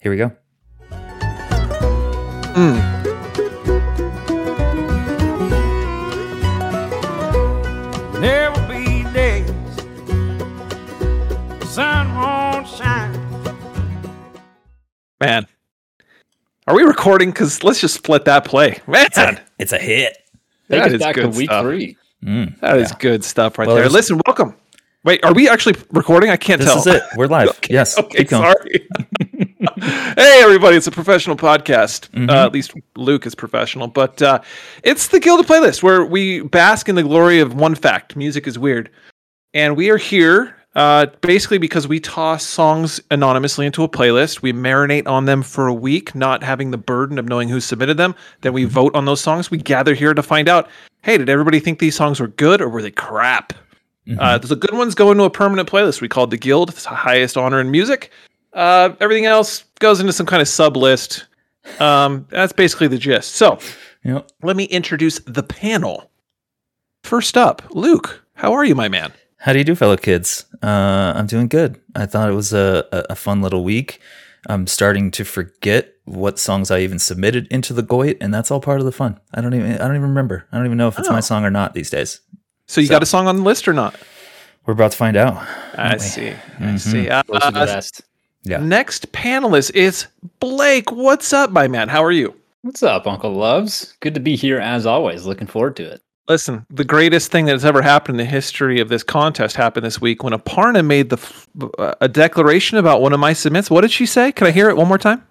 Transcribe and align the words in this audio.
Here 0.00 0.10
we 0.10 0.16
go. 0.16 0.32
There 8.20 8.50
will 8.52 8.68
be 8.68 9.02
days 9.12 9.46
the 11.58 11.66
sun 11.66 12.14
won't 12.14 12.66
shine. 12.68 13.12
Man. 15.20 15.46
Are 16.66 16.74
we 16.74 16.82
recording? 16.82 17.30
Because 17.30 17.62
let's 17.64 17.80
just 17.80 17.94
split 17.94 18.24
that 18.26 18.44
play. 18.44 18.78
Man, 18.86 19.06
It's 19.06 19.18
a, 19.18 19.40
it's 19.58 19.72
a 19.72 19.78
hit. 19.78 20.16
Take 20.68 20.80
that 20.82 20.86
us 20.88 20.92
is 20.92 20.98
back 21.00 21.14
to 21.16 21.22
good 21.22 21.34
week 21.36 21.48
stuff. 21.50 21.64
three. 21.64 21.96
Mm. 22.24 22.58
That 22.60 22.78
is 22.78 22.92
good 22.92 23.24
stuff 23.24 23.58
right 23.58 23.66
Well, 23.66 23.76
there. 23.76 23.88
Listen, 23.88 24.20
welcome. 24.26 24.54
Wait, 25.04 25.24
are 25.24 25.32
we 25.32 25.48
actually 25.48 25.76
recording? 25.92 26.30
I 26.30 26.36
can't 26.36 26.60
This 26.60 26.68
tell. 26.72 26.82
This 26.82 26.94
is 26.96 27.02
it. 27.02 27.16
We're 27.16 27.26
live. 27.26 27.58
yes. 27.70 27.98
Okay, 27.98 28.18
Keep 28.18 28.28
going. 28.28 28.42
sorry. 28.54 28.88
hey, 29.80 30.40
everybody! 30.42 30.76
It's 30.76 30.86
a 30.86 30.90
professional 30.92 31.36
podcast. 31.36 32.10
Mm-hmm. 32.10 32.30
Uh, 32.30 32.46
at 32.46 32.52
least 32.52 32.74
Luke 32.96 33.26
is 33.26 33.34
professional, 33.34 33.88
but 33.88 34.20
uh, 34.20 34.40
it's 34.82 35.08
the 35.08 35.20
Gilded 35.20 35.46
Playlist 35.46 35.82
where 35.82 36.04
we 36.04 36.42
bask 36.42 36.88
in 36.88 36.94
the 36.94 37.02
glory 37.02 37.40
of 37.40 37.54
one 37.54 37.74
fact: 37.74 38.16
music 38.16 38.46
is 38.46 38.58
weird, 38.58 38.90
and 39.54 39.76
we 39.76 39.90
are 39.90 39.96
here 39.96 40.56
uh, 40.74 41.06
basically 41.20 41.58
because 41.58 41.88
we 41.88 41.98
toss 41.98 42.44
songs 42.44 43.00
anonymously 43.10 43.66
into 43.66 43.82
a 43.82 43.88
playlist. 43.88 44.42
We 44.42 44.52
marinate 44.52 45.08
on 45.08 45.24
them 45.24 45.42
for 45.42 45.66
a 45.66 45.74
week, 45.74 46.14
not 46.14 46.42
having 46.42 46.70
the 46.70 46.78
burden 46.78 47.18
of 47.18 47.26
knowing 47.28 47.48
who 47.48 47.60
submitted 47.60 47.96
them. 47.96 48.14
Then 48.42 48.50
Mm-hmm. 48.50 48.54
we 48.54 48.64
vote 48.64 48.94
on 48.94 49.04
those 49.06 49.20
songs. 49.20 49.50
We 49.50 49.58
gather 49.58 49.94
here 49.94 50.14
to 50.14 50.22
find 50.22 50.48
out: 50.48 50.68
Hey, 51.02 51.16
did 51.16 51.28
everybody 51.28 51.60
think 51.60 51.78
these 51.78 51.96
songs 51.96 52.20
were 52.20 52.28
good 52.28 52.60
or 52.60 52.68
were 52.68 52.82
they 52.82 52.90
crap? 52.90 53.52
Uh, 54.18 54.38
the 54.38 54.56
good 54.56 54.74
ones 54.74 54.96
go 54.96 55.12
into 55.12 55.22
a 55.22 55.30
permanent 55.30 55.70
playlist 55.70 56.00
we 56.00 56.08
call 56.08 56.26
the 56.26 56.36
Guild. 56.36 56.70
It's 56.70 56.82
the 56.82 56.88
highest 56.88 57.36
honor 57.36 57.60
in 57.60 57.70
music. 57.70 58.10
Uh, 58.52 58.90
everything 59.00 59.26
else 59.26 59.64
goes 59.78 60.00
into 60.00 60.12
some 60.12 60.26
kind 60.26 60.42
of 60.42 60.48
sub 60.48 60.76
list. 60.76 61.26
Um, 61.78 62.26
that's 62.30 62.52
basically 62.52 62.88
the 62.88 62.98
gist. 62.98 63.34
So 63.36 63.58
Yep. 64.04 64.30
let 64.42 64.56
me 64.56 64.64
introduce 64.64 65.18
the 65.20 65.42
panel. 65.42 66.10
First 67.02 67.36
up, 67.36 67.62
Luke. 67.70 68.24
How 68.34 68.52
are 68.52 68.64
you, 68.64 68.74
my 68.74 68.88
man? 68.88 69.12
How 69.38 69.52
do 69.52 69.58
you 69.58 69.64
do, 69.64 69.74
fellow 69.74 69.96
kids? 69.96 70.44
Uh, 70.62 71.12
I'm 71.14 71.26
doing 71.26 71.48
good. 71.48 71.80
I 71.94 72.06
thought 72.06 72.28
it 72.28 72.34
was 72.34 72.52
a, 72.52 72.86
a, 72.92 73.04
a 73.10 73.14
fun 73.16 73.40
little 73.42 73.62
week. 73.64 74.00
I'm 74.48 74.66
starting 74.66 75.10
to 75.12 75.24
forget 75.24 75.94
what 76.04 76.38
songs 76.38 76.70
I 76.70 76.80
even 76.80 76.98
submitted 76.98 77.46
into 77.48 77.72
the 77.74 77.82
Goit, 77.82 78.16
and 78.22 78.32
that's 78.32 78.50
all 78.50 78.60
part 78.60 78.80
of 78.80 78.86
the 78.86 78.92
fun. 78.92 79.20
I 79.34 79.40
don't 79.42 79.52
even 79.54 79.72
I 79.74 79.78
don't 79.86 79.96
even 79.96 80.08
remember. 80.08 80.46
I 80.50 80.56
don't 80.56 80.66
even 80.66 80.78
know 80.78 80.88
if 80.88 80.98
it's 80.98 81.08
Oh. 81.08 81.12
my 81.12 81.20
song 81.20 81.44
or 81.44 81.50
not 81.50 81.74
these 81.74 81.90
days. 81.90 82.20
So 82.66 82.80
you 82.80 82.88
got 82.88 83.02
a 83.02 83.06
song 83.06 83.26
on 83.26 83.36
the 83.36 83.42
list 83.42 83.68
or 83.68 83.72
not? 83.74 83.94
We're 84.66 84.72
about 84.74 84.92
to 84.92 84.96
find 84.96 85.16
out. 85.16 85.46
I 85.76 85.96
see. 85.98 86.32
I 86.58 86.76
see. 86.76 87.08
Uh, 87.08 87.22
Those 88.44 88.54
are 88.54 88.58
the 88.58 88.60
best. 88.60 88.62
Yeah. 88.62 88.76
next 88.76 89.12
panelist 89.12 89.74
is 89.74 90.06
Blake. 90.40 90.90
What's 90.92 91.32
up, 91.32 91.50
my 91.50 91.68
man? 91.68 91.88
How 91.88 92.02
are 92.04 92.12
you? 92.12 92.34
What's 92.62 92.82
up, 92.82 93.06
Uncle 93.06 93.34
Lubs? 93.34 93.94
Good 94.00 94.14
to 94.14 94.20
be 94.20 94.36
here 94.36 94.58
as 94.58 94.86
always. 94.86 95.24
Looking 95.26 95.46
forward 95.46 95.76
to 95.76 95.84
it. 95.84 96.02
Listen, 96.28 96.64
the 96.70 96.84
greatest 96.84 97.32
thing 97.32 97.46
that 97.46 97.52
has 97.52 97.64
ever 97.64 97.82
happened 97.82 98.20
in 98.20 98.24
the 98.24 98.30
history 98.30 98.78
of 98.80 98.88
this 98.88 99.02
contest 99.02 99.56
happened 99.56 99.84
this 99.84 100.00
week 100.00 100.22
when 100.22 100.32
Aparna 100.32 100.84
made 100.86 101.10
the 101.10 101.16
f- 101.16 101.48
uh, 101.78 101.94
a 102.00 102.08
declaration 102.08 102.78
about 102.78 103.00
one 103.02 103.12
of 103.12 103.18
my 103.18 103.32
submits. 103.32 103.68
What 103.68 103.80
did 103.80 103.90
she 103.90 104.06
say? 104.06 104.30
Can 104.30 104.46
I 104.46 104.52
hear 104.52 104.68
it 104.68 104.76
one 104.76 104.86
more 104.86 104.98
time? 104.98 105.26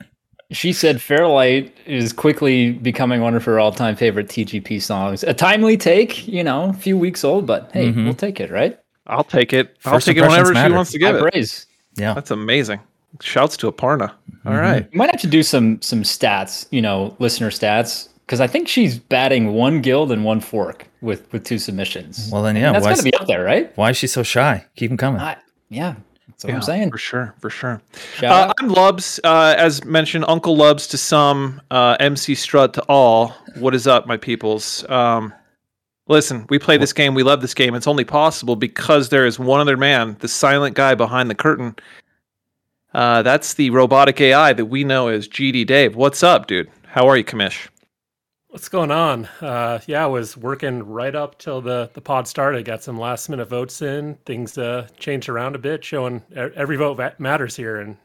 She 0.51 0.73
said 0.73 0.99
Fairlight 1.01 1.73
is 1.85 2.11
quickly 2.11 2.71
becoming 2.71 3.21
one 3.21 3.35
of 3.35 3.45
her 3.45 3.59
all 3.59 3.71
time 3.71 3.95
favorite 3.95 4.27
TGP 4.27 4.81
songs. 4.81 5.23
A 5.23 5.33
timely 5.33 5.77
take, 5.77 6.27
you 6.27 6.43
know, 6.43 6.69
a 6.69 6.73
few 6.73 6.97
weeks 6.97 7.23
old, 7.23 7.45
but 7.45 7.69
hey, 7.71 7.93
Mhm. 7.93 8.03
we'll 8.05 8.13
take 8.15 8.39
it, 8.41 8.51
right? 8.51 8.77
I'll 9.07 9.23
take 9.23 9.53
it. 9.53 9.77
I'll 9.85 9.99
take 10.01 10.17
it 10.17 10.23
impressions 10.23 10.49
whenever 10.49 10.67
she 10.69 10.75
wants 10.75 10.91
to 10.91 10.97
give 10.99 11.11
High 11.11 11.27
it. 11.27 11.31
praise. 11.31 11.65
Yeah. 11.95 12.13
That's 12.15 12.31
amazing. 12.31 12.79
Shouts 13.21 13.57
to 13.57 13.71
Aparna. 13.71 14.13
All 14.45 14.53
right. 14.53 14.89
We 14.91 14.97
might 14.97 15.11
have 15.11 15.21
to 15.21 15.27
do 15.27 15.43
some 15.43 15.81
some 15.81 16.03
stats, 16.03 16.67
you 16.71 16.81
know, 16.81 17.15
listener 17.19 17.49
stats, 17.49 18.09
because 18.25 18.39
I 18.39 18.47
think 18.47 18.67
she's 18.67 18.97
batting 18.97 19.53
one 19.53 19.81
guild 19.81 20.11
and 20.11 20.23
one 20.23 20.39
fork 20.39 20.87
with 21.01 21.31
with 21.33 21.43
two 21.43 21.57
submissions. 21.57 22.29
Well, 22.31 22.43
then, 22.43 22.55
yeah, 22.55 22.71
that's 22.71 22.85
why 22.85 22.91
got 22.91 22.97
to 22.97 23.03
be 23.03 23.13
up 23.15 23.27
there, 23.27 23.43
right? 23.43 23.75
Why 23.77 23.89
is 23.89 23.97
she 23.97 24.07
so 24.07 24.23
shy? 24.23 24.65
Keep 24.75 24.91
them 24.91 24.97
coming. 24.97 25.21
I, 25.21 25.37
yeah, 25.69 25.95
that's 26.27 26.43
what 26.43 26.51
Yeah, 26.51 26.55
I'm 26.57 26.61
saying. 26.61 26.91
For 26.91 26.97
sure. 26.97 27.35
For 27.39 27.49
sure. 27.49 27.81
Shout 28.15 28.49
Uh. 28.49 28.53
I'm 28.59 28.69
Lubs. 28.69 29.19
Uh, 29.23 29.55
as 29.57 29.83
mentioned, 29.83 30.25
Uncle 30.27 30.55
Lubs 30.55 30.87
to 30.87 30.97
some, 30.97 31.61
uh, 31.71 31.97
MC 31.99 32.35
Strut 32.35 32.73
to 32.75 32.83
all. 32.83 33.35
What 33.55 33.75
is 33.75 33.87
up, 33.87 34.07
my 34.07 34.17
peoples? 34.17 34.87
Um, 34.89 35.33
listen, 36.07 36.45
we 36.49 36.59
play 36.59 36.77
this 36.77 36.93
game. 36.93 37.13
We 37.15 37.23
love 37.23 37.41
this 37.41 37.53
game. 37.53 37.75
It's 37.75 37.87
only 37.87 38.05
possible 38.05 38.55
because 38.55 39.09
there 39.09 39.25
is 39.25 39.39
one 39.39 39.59
other 39.59 39.77
man, 39.77 40.15
the 40.19 40.27
silent 40.27 40.75
guy 40.75 40.95
behind 40.95 41.29
the 41.29 41.35
curtain. 41.35 41.75
Uh, 42.93 43.21
that's 43.21 43.53
the 43.53 43.69
robotic 43.69 44.19
AI 44.19 44.53
that 44.53 44.65
we 44.65 44.83
know 44.83 45.07
as 45.07 45.27
GD 45.27 45.67
Dave. 45.67 45.95
What's 45.95 46.23
up, 46.23 46.47
dude? 46.47 46.69
How 46.87 47.07
are 47.07 47.17
you, 47.17 47.23
Kamish? 47.23 47.67
What's 48.47 48.67
going 48.67 48.89
on? 48.89 49.25
Uh, 49.41 49.79
yeah, 49.85 50.03
I 50.03 50.07
was 50.07 50.35
working 50.35 50.81
right 50.81 51.13
up 51.13 51.37
till 51.37 51.61
the, 51.61 51.91
the 51.93 52.01
pod 52.01 52.27
started. 52.27 52.65
Got 52.65 52.81
some 52.81 52.99
last 52.99 53.29
minute 53.29 53.47
votes 53.47 53.83
in. 53.83 54.15
Things 54.25 54.57
uh, 54.57 54.87
changed 54.97 55.29
around 55.29 55.55
a 55.55 55.59
bit, 55.59 55.85
showing 55.85 56.23
every 56.35 56.75
vote 56.75 56.99
matters 57.19 57.55
here. 57.55 57.79
And 57.79 57.95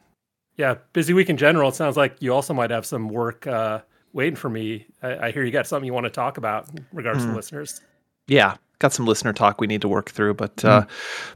yeah, 0.55 0.75
busy 0.93 1.13
week 1.13 1.31
in 1.31 1.37
general. 1.37 1.69
It 1.69 1.75
sounds 1.75 1.97
like 1.97 2.17
you 2.19 2.31
also 2.31 2.53
might 2.53 2.69
have 2.69 2.85
some 2.85 3.09
work 3.09 3.47
uh, 3.47 3.81
waiting 4.13 4.35
for 4.35 4.49
me. 4.49 4.85
I, 5.01 5.27
I 5.27 5.31
hear 5.31 5.43
you 5.43 5.51
got 5.51 5.65
something 5.65 5.87
you 5.87 5.93
want 5.93 6.05
to 6.05 6.11
talk 6.11 6.37
about 6.37 6.69
in 6.69 6.85
regards 6.93 7.25
to 7.25 7.33
listeners. 7.33 7.81
Yeah, 8.27 8.57
got 8.79 8.93
some 8.93 9.05
listener 9.05 9.33
talk 9.33 9.59
we 9.61 9.67
need 9.67 9.81
to 9.81 9.87
work 9.87 10.09
through, 10.11 10.33
but 10.35 10.63
uh, 10.65 10.85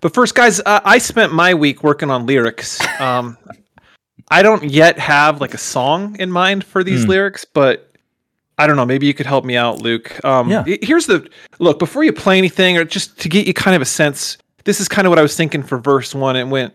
but 0.01 0.13
first, 0.13 0.35
guys, 0.35 0.59
uh, 0.66 0.79
I 0.85 0.97
spent 0.97 1.33
my 1.33 1.53
week 1.53 1.83
working 1.83 2.09
on 2.11 2.25
lyrics. 2.25 2.79
Um, 3.00 3.38
I 4.31 4.44
don't 4.44 4.63
yet 4.66 5.00
have 5.00 5.41
like 5.41 5.53
a 5.53 5.57
song 5.57 6.16
in 6.19 6.29
mind 6.31 6.63
for 6.63 6.83
these 6.83 7.03
Hmm. 7.03 7.09
lyrics, 7.11 7.45
but 7.45 7.89
I 8.59 8.67
don't 8.67 8.75
know. 8.75 8.85
Maybe 8.85 9.07
you 9.07 9.13
could 9.13 9.25
help 9.25 9.45
me 9.45 9.55
out, 9.55 9.81
Luke. 9.81 10.23
Um, 10.23 10.50
Yeah. 10.50 10.63
Here's 10.81 11.05
the 11.07 11.27
look 11.59 11.79
before 11.79 12.03
you 12.03 12.11
play 12.13 12.38
anything, 12.38 12.77
or 12.77 12.83
just 12.83 13.17
to 13.22 13.29
get 13.29 13.47
you 13.47 13.53
kind 13.53 13.75
of 13.75 13.81
a 13.81 13.85
sense. 13.85 14.38
This 14.66 14.79
is 14.81 14.88
kind 14.88 15.07
of 15.07 15.09
what 15.09 15.17
I 15.17 15.21
was 15.23 15.35
thinking 15.35 15.63
for 15.63 15.77
verse 15.79 16.13
one. 16.13 16.35
It 16.35 16.47
went, 16.47 16.73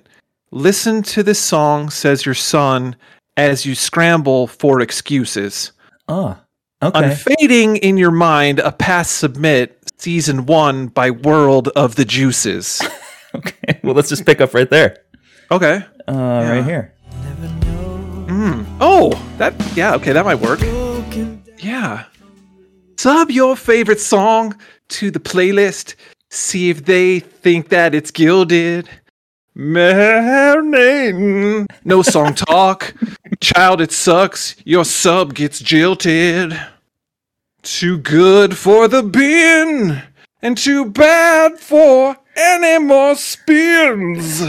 "Listen 0.51 1.03
to 1.03 1.23
this 1.23 1.39
song," 1.39 1.91
says 1.91 2.25
your 2.25 2.35
son, 2.35 2.97
as 3.37 3.67
you 3.67 3.75
scramble 3.75 4.47
for 4.47 4.81
excuses 4.81 5.73
Oh, 6.09 6.37
okay. 6.83 7.05
unfading 7.11 7.77
in 7.77 7.97
your 7.99 8.11
mind 8.11 8.59
a 8.61 8.73
past 8.73 9.19
submit 9.19 9.84
season 10.05 10.47
one 10.47 10.87
by 10.89 11.11
world 11.11 11.69
of 11.77 11.95
the 11.97 12.05
juices 12.05 12.83
okay. 13.35 13.81
Well, 13.83 13.95
let's 13.95 14.09
just 14.11 14.25
pick 14.27 14.41
up 14.41 14.55
right 14.55 14.69
there. 14.71 14.97
okay 15.51 15.77
Uh, 16.07 16.43
Right 16.53 16.65
here. 16.73 16.93
oh 18.81 19.11
that 19.39 19.53
yeah 19.77 19.95
okay 19.97 20.13
that 20.13 20.25
might 20.25 20.41
work 20.49 20.61
yeah 21.63 22.05
sub 22.99 23.31
your 23.31 23.57
favorite 23.57 24.01
song 24.01 24.55
to 24.97 25.11
the 25.11 25.21
playlist 25.21 25.95
see 26.31 26.71
if 26.71 26.85
they 26.85 27.21
think 27.21 27.69
that 27.71 27.95
it's 27.95 28.11
gilded 28.11 28.89
Marinating. 29.57 31.67
No 31.85 32.03
song 32.03 32.35
talk. 32.35 32.93
Child, 33.41 33.81
it 33.83 33.93
sucks. 33.93 34.57
Your 34.65 34.85
sub 34.85 35.33
gets 35.35 35.61
jilted. 35.61 36.59
Too 37.65 37.97
good 37.97 38.59
for 38.59 38.89
the 38.89 39.03
bin, 39.03 40.03
and 40.43 40.57
too 40.57 40.85
bad 40.85 41.59
for 41.59 42.19
any 42.37 42.85
more 42.85 43.15
spins. 43.15 44.43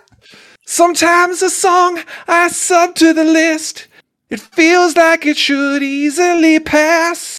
Sometimes 0.66 1.42
a 1.42 1.50
song 1.50 2.00
I 2.26 2.48
sub 2.48 2.94
to 2.94 3.12
the 3.12 3.24
list, 3.24 3.88
it 4.30 4.40
feels 4.40 4.96
like 4.96 5.26
it 5.26 5.36
should 5.36 5.82
easily 5.82 6.58
pass. 6.58 7.38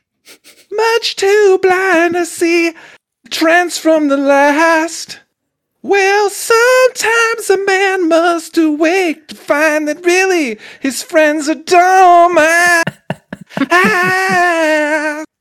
Much 0.72 1.16
too 1.16 1.58
blind 1.64 2.14
to 2.14 2.24
see 2.24 2.70
the 3.24 3.30
trends 3.32 3.80
from 3.80 4.10
the 4.10 4.18
last. 4.18 5.22
Well, 5.82 6.30
sometimes 6.30 7.50
a 7.50 7.66
man 7.66 8.08
must 8.08 8.56
awake 8.56 9.30
to 9.30 9.36
find 9.36 9.88
that 9.88 10.06
really 10.06 10.60
his 10.80 11.02
friends 11.02 11.50
are 11.50 11.56
dumb. 11.56 12.38
Ah. 13.72 15.24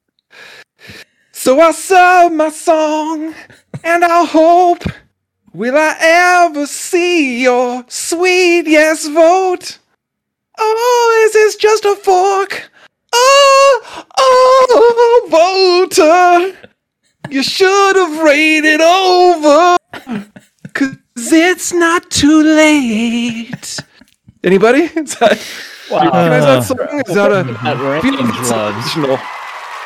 So 1.47 1.61
I'll 1.61 1.73
sub 1.73 2.33
my 2.33 2.49
song 2.49 3.33
and 3.85 4.05
I'll 4.05 4.27
hope. 4.27 4.83
Will 5.53 5.77
I 5.77 5.95
ever 6.01 6.67
see 6.67 7.43
your 7.43 7.85
sweet 7.87 8.67
yes 8.67 9.07
vote? 9.07 9.79
Oh, 10.59 11.25
is 11.25 11.35
this 11.35 11.55
just 11.55 11.85
a 11.85 11.95
fork? 11.95 12.69
Oh, 13.13 14.05
oh, 14.19 15.29
voter. 15.31 16.69
You 17.31 17.43
should 17.45 17.97
have 17.97 18.23
rated 18.23 18.81
over. 18.81 19.77
Cause 20.73 21.33
it's 21.33 21.73
not 21.73 22.11
too 22.11 22.43
late. 22.43 23.79
Anybody? 24.43 24.91
Wow. 25.91 26.11
Guys, 26.11 26.43
uh, 26.43 26.47
that 26.47 26.65
song 26.65 26.79
is 28.79 28.97
loves. 28.97 29.21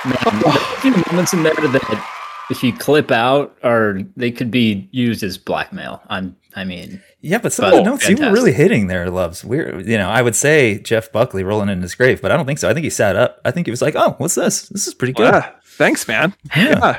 A 0.05 1.11
moments 1.11 1.33
in 1.33 1.43
there 1.43 1.55
that 1.55 2.09
if 2.51 2.63
you 2.63 2.73
clip 2.73 3.11
out 3.11 3.57
or 3.63 4.01
they 4.17 4.31
could 4.31 4.51
be 4.51 4.89
used 4.93 5.23
as 5.23 5.39
blackmail. 5.39 6.03
I'm 6.09 6.37
I 6.57 6.65
mean 6.65 7.01
Yeah, 7.21 7.39
but 7.39 7.53
some 7.53 7.65
but, 7.65 7.75
of 7.75 7.85
the 7.85 7.91
notes 7.91 8.05
fantastic. 8.05 8.19
you 8.19 8.31
were 8.31 8.35
really 8.35 8.53
hitting 8.53 8.87
there, 8.89 9.11
Lubs. 9.11 9.45
We're 9.45 9.81
you 9.81 9.99
know, 9.99 10.09
I 10.09 10.23
would 10.23 10.35
say 10.35 10.79
Jeff 10.79 11.13
Buckley 11.13 11.45
rolling 11.45 11.69
in 11.69 11.83
his 11.83 11.95
grave, 11.95 12.21
but 12.21 12.33
I 12.33 12.37
don't 12.37 12.47
think 12.47 12.59
so. 12.59 12.69
I 12.69 12.75
think 12.75 12.85
he 12.85 12.91
sat 12.91 13.17
up. 13.17 13.41
I 13.45 13.51
think 13.51 13.67
he 13.67 13.71
was 13.71 13.83
like, 13.83 13.95
Oh, 13.97 14.15
what's 14.19 14.35
this? 14.35 14.69
This 14.69 14.87
is 14.87 14.95
pretty 14.95 15.13
good. 15.13 15.33
Yeah. 15.33 15.53
Thanks, 15.65 16.09
man. 16.09 16.35
Yeah. 16.57 16.79
yeah. 16.79 16.99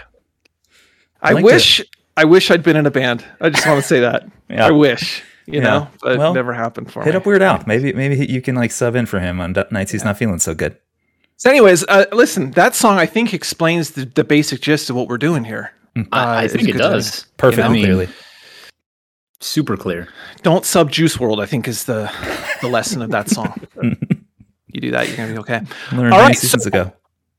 I, 1.21 1.31
I 1.31 1.41
wish 1.41 1.81
it. 1.81 1.87
I 2.17 2.25
wish 2.25 2.51
I'd 2.51 2.63
been 2.63 2.75
in 2.75 2.85
a 2.85 2.91
band. 2.91 3.25
I 3.39 3.49
just 3.49 3.65
want 3.65 3.81
to 3.81 3.87
say 3.87 3.99
that. 4.01 4.27
yeah. 4.49 4.67
I 4.67 4.71
wish 4.71 5.23
you 5.45 5.55
Yeah. 5.59 5.63
know, 5.63 5.87
but 6.01 6.17
Well, 6.17 6.31
it 6.31 6.35
never 6.35 6.53
happened 6.53 6.91
for 6.91 7.03
Hit 7.03 7.11
me. 7.13 7.17
up 7.17 7.25
Weird 7.25 7.41
Al. 7.41 7.63
Maybe 7.65 7.93
maybe 7.93 8.25
you 8.25 8.41
can 8.41 8.55
like 8.55 8.71
sub 8.71 8.95
in 8.95 9.05
for 9.05 9.19
him 9.19 9.39
on 9.41 9.55
nights 9.71 9.91
he's 9.91 10.03
not 10.05 10.17
feeling 10.17 10.39
so 10.39 10.53
good. 10.53 10.77
So, 11.37 11.49
anyways, 11.49 11.83
uh, 11.87 12.05
listen, 12.11 12.51
that 12.51 12.75
song 12.75 12.97
I 12.99 13.05
think 13.07 13.33
explains 13.33 13.91
the, 13.91 14.05
the 14.05 14.23
basic 14.23 14.61
gist 14.61 14.89
of 14.91 14.95
what 14.95 15.07
we're 15.07 15.17
doing 15.17 15.43
here. 15.43 15.71
I, 15.95 15.99
Uh, 15.99 16.05
I 16.11 16.43
it's 16.43 16.53
think 16.53 16.69
it 16.69 16.73
good 16.73 16.77
to 16.79 16.87
me. 16.89 16.93
does. 16.95 17.25
Perfectly 17.37 17.63
I 17.63 17.67
mean, 17.69 17.85
clearly. 17.85 18.07
super 19.39 19.75
clear. 19.77 20.07
Don't 20.43 20.65
sub 20.65 20.91
Juice 20.91 21.17
WRLD. 21.17 21.41
I 21.41 21.45
think 21.45 21.67
is 21.67 21.85
the 21.85 22.11
the 22.61 22.67
lesson 22.67 23.01
of 23.01 23.09
that 23.11 23.29
song. 23.29 23.59
you 23.81 24.81
do 24.81 24.91
that, 24.91 25.07
you're 25.07 25.17
gonna 25.17 25.33
be 25.33 25.39
okay. 25.39 25.61
Learned 25.91 26.13
All 26.13 26.19
many 26.19 26.29
right, 26.29 26.37
seasons 26.37 26.63
so- 26.63 26.67
ago. 26.67 26.93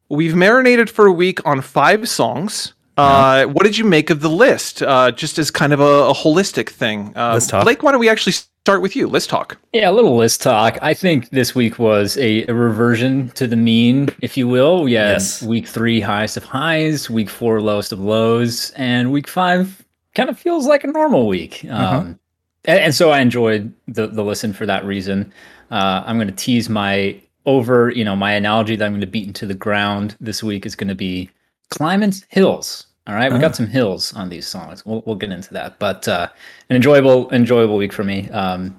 We've 0.09 0.35
marinated 0.37 0.91
for 0.91 1.07
a 1.07 1.13
week 1.13 1.39
on 1.47 1.63
five 1.63 2.07
songs. 2.09 2.75
Uh, 2.97 3.45
what 3.47 3.65
did 3.65 3.79
you 3.79 3.85
make 3.85 4.11
of 4.11 4.21
the 4.21 4.29
list? 4.29 4.83
Uh, 4.83 5.11
just 5.11 5.39
as 5.39 5.51
kind 5.51 5.73
of 5.73 5.81
a, 5.81 5.85
a 5.85 6.15
holistic 6.15 6.69
thing. 6.69 7.13
Uh, 7.17 7.33
Let's 7.33 7.47
talk. 7.47 7.65
Blake, 7.65 7.83
why 7.83 7.93
don't 7.93 8.01
we 8.01 8.09
actually 8.09 8.33
start 8.33 8.83
with 8.83 8.95
you? 8.95 9.09
Let's 9.09 9.27
talk. 9.27 9.59
Yeah, 9.73 9.91
a 9.91 9.93
little 9.93 10.17
list 10.17 10.43
talk. 10.43 10.79
I 10.83 10.95
think 10.95 11.31
this 11.31 11.55
week 11.55 11.79
was 11.79 12.17
a, 12.19 12.45
a 12.47 12.55
reversion 12.55 13.31
to 13.31 13.47
the 13.47 13.57
mean, 13.57 14.11
if 14.21 14.37
you 14.37 14.47
will. 14.47 14.85
We 14.85 14.93
Yes. 14.93 15.43
week 15.43 15.67
three 15.67 16.01
highest 16.01 16.37
of 16.37 16.45
highs, 16.45 17.09
week 17.09 17.31
four 17.31 17.61
lowest 17.61 17.93
of 17.93 18.01
lows, 18.01 18.71
and 18.77 19.11
week 19.11 19.27
five 19.27 19.85
kind 20.15 20.29
of 20.29 20.39
feels 20.39 20.67
like 20.67 20.85
a 20.85 20.89
normal 20.89 21.27
week. 21.27 21.65
Um, 21.71 22.19
and, 22.67 22.79
and 22.79 22.95
so 22.95 23.11
I 23.11 23.21
enjoyed 23.21 23.73
the 23.89 24.07
the 24.07 24.23
listen 24.23 24.53
for 24.53 24.67
that 24.67 24.85
reason. 24.85 25.33
Uh, 25.71 26.03
I'm 26.07 26.17
going 26.19 26.29
to 26.29 26.35
tease 26.35 26.69
my 26.69 27.19
over, 27.47 27.91
you 27.91 28.05
know, 28.05 28.15
my 28.15 28.33
analogy 28.33 28.77
that 28.77 28.85
I'm 28.85 28.93
going 28.93 29.01
to 29.01 29.07
beat 29.07 29.27
into 29.27 29.47
the 29.47 29.55
ground 29.55 30.15
this 30.21 30.43
week 30.43 30.67
is 30.67 30.77
going 30.77 30.89
to 30.89 30.95
be 30.95 31.31
climbing 31.73 32.13
hills. 32.29 32.87
All 33.07 33.15
right, 33.15 33.33
we 33.33 33.41
got 33.41 33.57
some 33.57 33.67
hills 33.67 34.15
on 34.15 34.29
these 34.29 34.47
songs. 34.47 34.87
We'll 34.87 35.03
we'll 35.07 35.17
get 35.17 35.33
into 35.33 35.53
that, 35.55 35.79
but 35.81 36.07
uh, 36.07 36.29
an 36.71 36.77
enjoyable 36.77 37.29
enjoyable 37.33 37.77
week 37.77 37.93
for 37.93 38.05
me. 38.05 38.29
Um, 38.31 38.77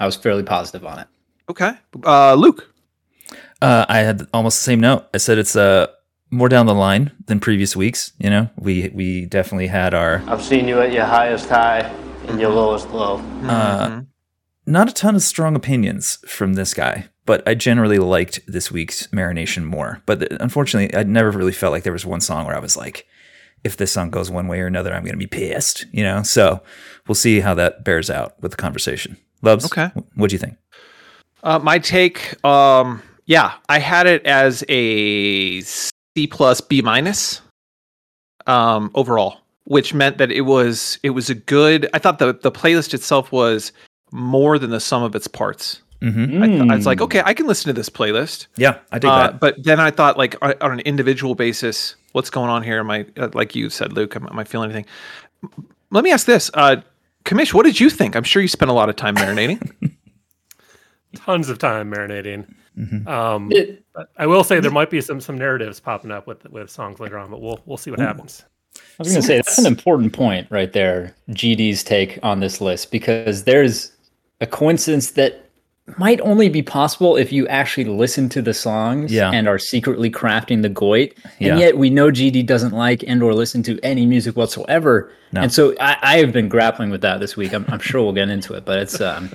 I 0.00 0.06
was 0.06 0.16
fairly 0.16 0.42
positive 0.42 0.86
on 0.86 0.98
it. 1.00 1.08
Okay. 1.50 1.72
Uh, 2.04 2.34
Luke. 2.34 2.72
Uh, 3.60 3.84
I 3.88 3.98
had 3.98 4.26
almost 4.32 4.58
the 4.58 4.64
same 4.64 4.80
note. 4.80 5.06
I 5.12 5.18
said 5.18 5.36
it's 5.38 5.56
uh 5.56 5.88
more 6.30 6.48
down 6.48 6.66
the 6.66 6.74
line 6.74 7.12
than 7.26 7.38
previous 7.40 7.76
weeks. 7.76 8.12
You 8.18 8.30
know, 8.30 8.48
we 8.58 8.88
we 8.94 9.26
definitely 9.26 9.66
had 9.66 9.92
our 9.92 10.22
I've 10.26 10.42
seen 10.42 10.66
you 10.68 10.80
at 10.80 10.92
your 10.92 11.04
highest 11.04 11.48
high 11.48 11.80
and 12.28 12.40
your 12.40 12.50
lowest 12.50 12.90
low. 12.90 13.18
uh, 13.44 14.00
not 14.66 14.88
a 14.88 14.92
ton 14.92 15.14
of 15.14 15.22
strong 15.22 15.54
opinions 15.54 16.18
from 16.26 16.54
this 16.54 16.74
guy, 16.74 17.08
but 17.24 17.46
I 17.46 17.54
generally 17.54 17.98
liked 17.98 18.40
this 18.46 18.70
week's 18.70 19.06
marination 19.08 19.64
more. 19.64 20.02
But 20.06 20.20
th- 20.20 20.32
unfortunately, 20.40 20.96
I 20.98 21.04
never 21.04 21.30
really 21.30 21.52
felt 21.52 21.72
like 21.72 21.84
there 21.84 21.92
was 21.92 22.06
one 22.06 22.20
song 22.20 22.46
where 22.46 22.56
I 22.56 22.60
was 22.60 22.76
like, 22.76 23.06
if 23.64 23.76
this 23.76 23.92
song 23.92 24.10
goes 24.10 24.30
one 24.30 24.48
way 24.48 24.60
or 24.60 24.66
another, 24.66 24.92
I'm 24.92 25.02
going 25.02 25.14
to 25.14 25.18
be 25.18 25.26
pissed. 25.26 25.86
You 25.92 26.02
know, 26.04 26.22
so 26.22 26.62
we'll 27.06 27.14
see 27.14 27.40
how 27.40 27.54
that 27.54 27.84
bears 27.84 28.10
out 28.10 28.40
with 28.42 28.52
the 28.52 28.56
conversation. 28.56 29.16
Lubs, 29.42 29.66
Okay. 29.66 29.90
What 30.14 30.30
do 30.30 30.34
you 30.34 30.38
think? 30.38 30.56
Uh, 31.42 31.58
my 31.58 31.78
take, 31.78 32.44
um, 32.44 33.02
yeah, 33.26 33.54
I 33.68 33.78
had 33.78 34.06
it 34.06 34.24
as 34.26 34.64
a 34.68 35.60
C 35.60 35.90
plus 36.30 36.60
B 36.60 36.82
minus 36.82 37.40
um, 38.46 38.90
overall, 38.94 39.40
which 39.64 39.94
meant 39.94 40.18
that 40.18 40.32
it 40.32 40.42
was 40.42 40.98
it 41.02 41.10
was 41.10 41.30
a 41.30 41.34
good. 41.34 41.88
I 41.92 41.98
thought 41.98 42.18
the 42.18 42.32
the 42.32 42.50
playlist 42.50 42.94
itself 42.94 43.30
was 43.30 43.72
more 44.16 44.58
than 44.58 44.70
the 44.70 44.80
sum 44.80 45.02
of 45.02 45.14
its 45.14 45.28
parts. 45.28 45.82
Mm-hmm. 46.02 46.42
I, 46.42 46.46
th- 46.46 46.70
I 46.70 46.76
was 46.76 46.86
like, 46.86 47.00
okay, 47.00 47.22
I 47.24 47.32
can 47.34 47.46
listen 47.46 47.66
to 47.68 47.72
this 47.72 47.88
playlist. 47.88 48.46
Yeah, 48.56 48.78
I 48.92 48.98
did 48.98 49.08
Uh, 49.08 49.18
that. 49.18 49.40
but 49.40 49.62
then 49.62 49.80
I 49.80 49.90
thought, 49.90 50.18
like, 50.18 50.36
on, 50.42 50.54
on 50.60 50.72
an 50.72 50.80
individual 50.80 51.34
basis, 51.34 51.96
what's 52.12 52.28
going 52.30 52.50
on 52.50 52.62
here? 52.62 52.78
Am 52.80 52.90
I, 52.90 53.06
uh, 53.16 53.28
like 53.32 53.54
you 53.54 53.70
said, 53.70 53.92
Luke, 53.94 54.14
am, 54.16 54.26
am 54.26 54.38
I 54.38 54.44
feeling 54.44 54.70
anything? 54.70 54.86
Let 55.90 56.04
me 56.04 56.10
ask 56.12 56.26
this. 56.26 56.50
Uh, 56.52 56.76
Kamish, 57.24 57.54
what 57.54 57.64
did 57.64 57.80
you 57.80 57.88
think? 57.90 58.14
I'm 58.14 58.24
sure 58.24 58.42
you 58.42 58.48
spent 58.48 58.70
a 58.70 58.74
lot 58.74 58.88
of 58.88 58.96
time 58.96 59.16
marinating. 59.16 59.72
Tons 61.14 61.48
of 61.48 61.58
time 61.58 61.90
marinating. 61.90 62.52
Mm-hmm. 62.78 63.08
Um, 63.08 63.50
It- 63.52 63.82
I 64.18 64.26
will 64.26 64.44
say 64.44 64.60
there 64.60 64.70
might 64.70 64.90
be 64.90 65.00
some 65.00 65.22
some 65.22 65.38
narratives 65.38 65.80
popping 65.80 66.10
up 66.10 66.26
with 66.26 66.44
with 66.50 66.68
songs 66.68 67.00
later 67.00 67.16
on, 67.18 67.30
but 67.30 67.40
we'll 67.40 67.58
we'll 67.64 67.78
see 67.78 67.90
what 67.90 67.98
happens. 67.98 68.44
I 68.76 68.80
was 68.98 69.08
going 69.08 69.22
to 69.22 69.26
say 69.26 69.36
that's 69.36 69.56
an 69.56 69.64
important 69.64 70.12
point 70.12 70.46
right 70.50 70.70
there. 70.70 71.14
GD's 71.30 71.82
take 71.82 72.18
on 72.22 72.40
this 72.40 72.60
list 72.60 72.90
because 72.90 73.44
there's 73.44 73.92
a 74.40 74.46
coincidence 74.46 75.12
that 75.12 75.42
might 75.98 76.20
only 76.22 76.48
be 76.48 76.62
possible 76.62 77.16
if 77.16 77.32
you 77.32 77.46
actually 77.46 77.84
listen 77.84 78.28
to 78.28 78.42
the 78.42 78.52
songs 78.52 79.12
Yeah. 79.12 79.30
and 79.32 79.46
are 79.46 79.58
secretly 79.58 80.10
crafting 80.10 80.62
the 80.62 80.68
goit. 80.68 81.14
Yeah. 81.38 81.50
And 81.52 81.60
yet 81.60 81.78
we 81.78 81.90
know 81.90 82.10
GD 82.10 82.44
doesn't 82.44 82.72
like 82.72 83.04
and 83.06 83.22
or 83.22 83.32
listen 83.34 83.62
to 83.64 83.78
any 83.84 84.04
music 84.04 84.36
whatsoever. 84.36 85.12
No. 85.32 85.42
And 85.42 85.52
so 85.52 85.74
I, 85.80 85.96
I 86.02 86.16
have 86.18 86.32
been 86.32 86.48
grappling 86.48 86.90
with 86.90 87.02
that 87.02 87.20
this 87.20 87.36
week. 87.36 87.52
I'm, 87.54 87.64
I'm 87.68 87.78
sure 87.78 88.02
we'll 88.02 88.12
get 88.12 88.28
into 88.30 88.54
it, 88.54 88.64
but 88.64 88.80
it's 88.80 89.00
um, 89.00 89.30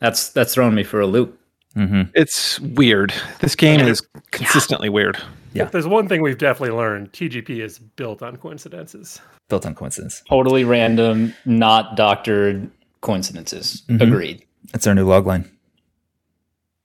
that's 0.00 0.30
that's 0.30 0.54
throwing 0.54 0.74
me 0.74 0.82
for 0.82 1.00
a 1.00 1.06
loop. 1.06 1.38
it's 1.76 2.58
weird. 2.60 3.14
This 3.40 3.54
game 3.54 3.80
is 3.80 4.02
consistently 4.32 4.88
weird. 4.88 5.18
Yeah. 5.54 5.64
If 5.64 5.70
there's 5.70 5.86
one 5.86 6.08
thing 6.08 6.20
we've 6.22 6.36
definitely 6.38 6.76
learned, 6.76 7.12
TGP 7.12 7.62
is 7.62 7.78
built 7.78 8.22
on 8.22 8.36
coincidences. 8.38 9.20
Built 9.48 9.66
on 9.66 9.74
coincidence. 9.74 10.22
Totally 10.28 10.64
random, 10.64 11.32
not 11.44 11.94
doctored 11.96 12.70
coincidences. 13.02 13.82
Mm-hmm. 13.88 14.02
Agreed. 14.02 14.46
That's 14.72 14.86
our 14.86 14.94
new 14.94 15.06
log 15.06 15.26
line. 15.26 15.50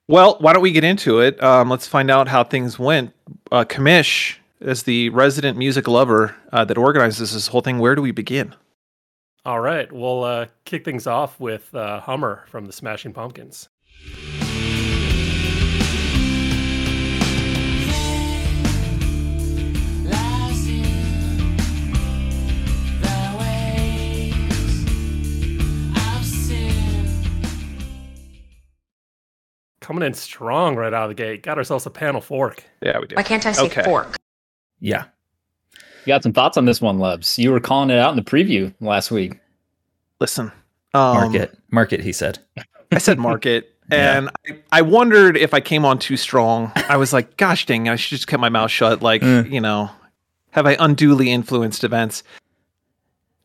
Well, 0.09 0.37
why 0.39 0.53
don't 0.53 0.61
we 0.61 0.71
get 0.71 0.83
into 0.83 1.19
it? 1.19 1.41
Um, 1.41 1.69
let's 1.69 1.87
find 1.87 2.11
out 2.11 2.27
how 2.27 2.43
things 2.43 2.77
went. 2.77 3.13
Uh, 3.51 3.65
Kamish, 3.65 4.37
as 4.61 4.83
the 4.83 5.09
resident 5.09 5.57
music 5.57 5.87
lover 5.87 6.35
uh, 6.51 6.65
that 6.65 6.77
organizes 6.77 7.33
this 7.33 7.47
whole 7.47 7.61
thing, 7.61 7.79
where 7.79 7.95
do 7.95 8.01
we 8.01 8.11
begin? 8.11 8.55
All 9.45 9.59
right, 9.59 9.89
we'll 9.91 10.23
uh, 10.23 10.47
kick 10.65 10.83
things 10.83 11.07
off 11.07 11.39
with 11.39 11.73
uh, 11.73 12.01
Hummer 12.01 12.43
from 12.47 12.65
the 12.65 12.73
Smashing 12.73 13.13
Pumpkins. 13.13 13.69
Coming 29.87 30.03
in 30.03 30.13
strong 30.13 30.75
right 30.75 30.93
out 30.93 31.03
of 31.03 31.09
the 31.09 31.15
gate. 31.15 31.43
Got 31.43 31.57
ourselves 31.57 31.85
a 31.85 31.89
panel 31.89 32.19
fork. 32.19 32.61
Yeah, 32.81 32.99
we 32.99 33.07
do. 33.07 33.15
Why 33.15 33.23
can't 33.23 33.45
I 33.45 33.53
say 33.53 33.67
Okay. 33.67 33.83
fork? 33.83 34.17
Yeah. 34.81 35.05
You 35.73 36.07
got 36.07 36.23
some 36.23 36.33
thoughts 36.33 36.57
on 36.57 36.65
this 36.65 36.81
one, 36.81 36.99
Lubs? 36.99 37.37
You 37.39 37.53
were 37.53 37.61
calling 37.61 37.89
it 37.89 37.97
out 37.97 38.09
in 38.09 38.17
the 38.17 38.21
preview 38.21 38.73
last 38.81 39.11
week. 39.11 39.39
Listen, 40.19 40.51
um, 40.93 41.13
Market. 41.13 41.57
Market, 41.71 42.01
he 42.01 42.11
said. 42.11 42.37
I 42.91 42.97
said 42.97 43.17
market, 43.17 43.75
Yeah. 43.89 44.17
and 44.17 44.29
I, 44.49 44.57
I 44.73 44.81
wondered 44.81 45.37
if 45.37 45.53
I 45.53 45.61
came 45.61 45.85
on 45.85 45.99
too 45.99 46.17
strong. 46.17 46.69
I 46.75 46.97
was 46.97 47.13
like, 47.13 47.37
gosh 47.37 47.65
dang, 47.65 47.87
I 47.87 47.95
should 47.95 48.09
just 48.17 48.27
kept 48.27 48.41
my 48.41 48.49
mouth 48.49 48.71
shut. 48.71 49.01
Like, 49.01 49.21
Mm. 49.21 49.49
you 49.49 49.61
know, 49.61 49.89
have 50.51 50.65
I 50.65 50.75
unduly 50.81 51.31
influenced 51.31 51.85
events? 51.85 52.23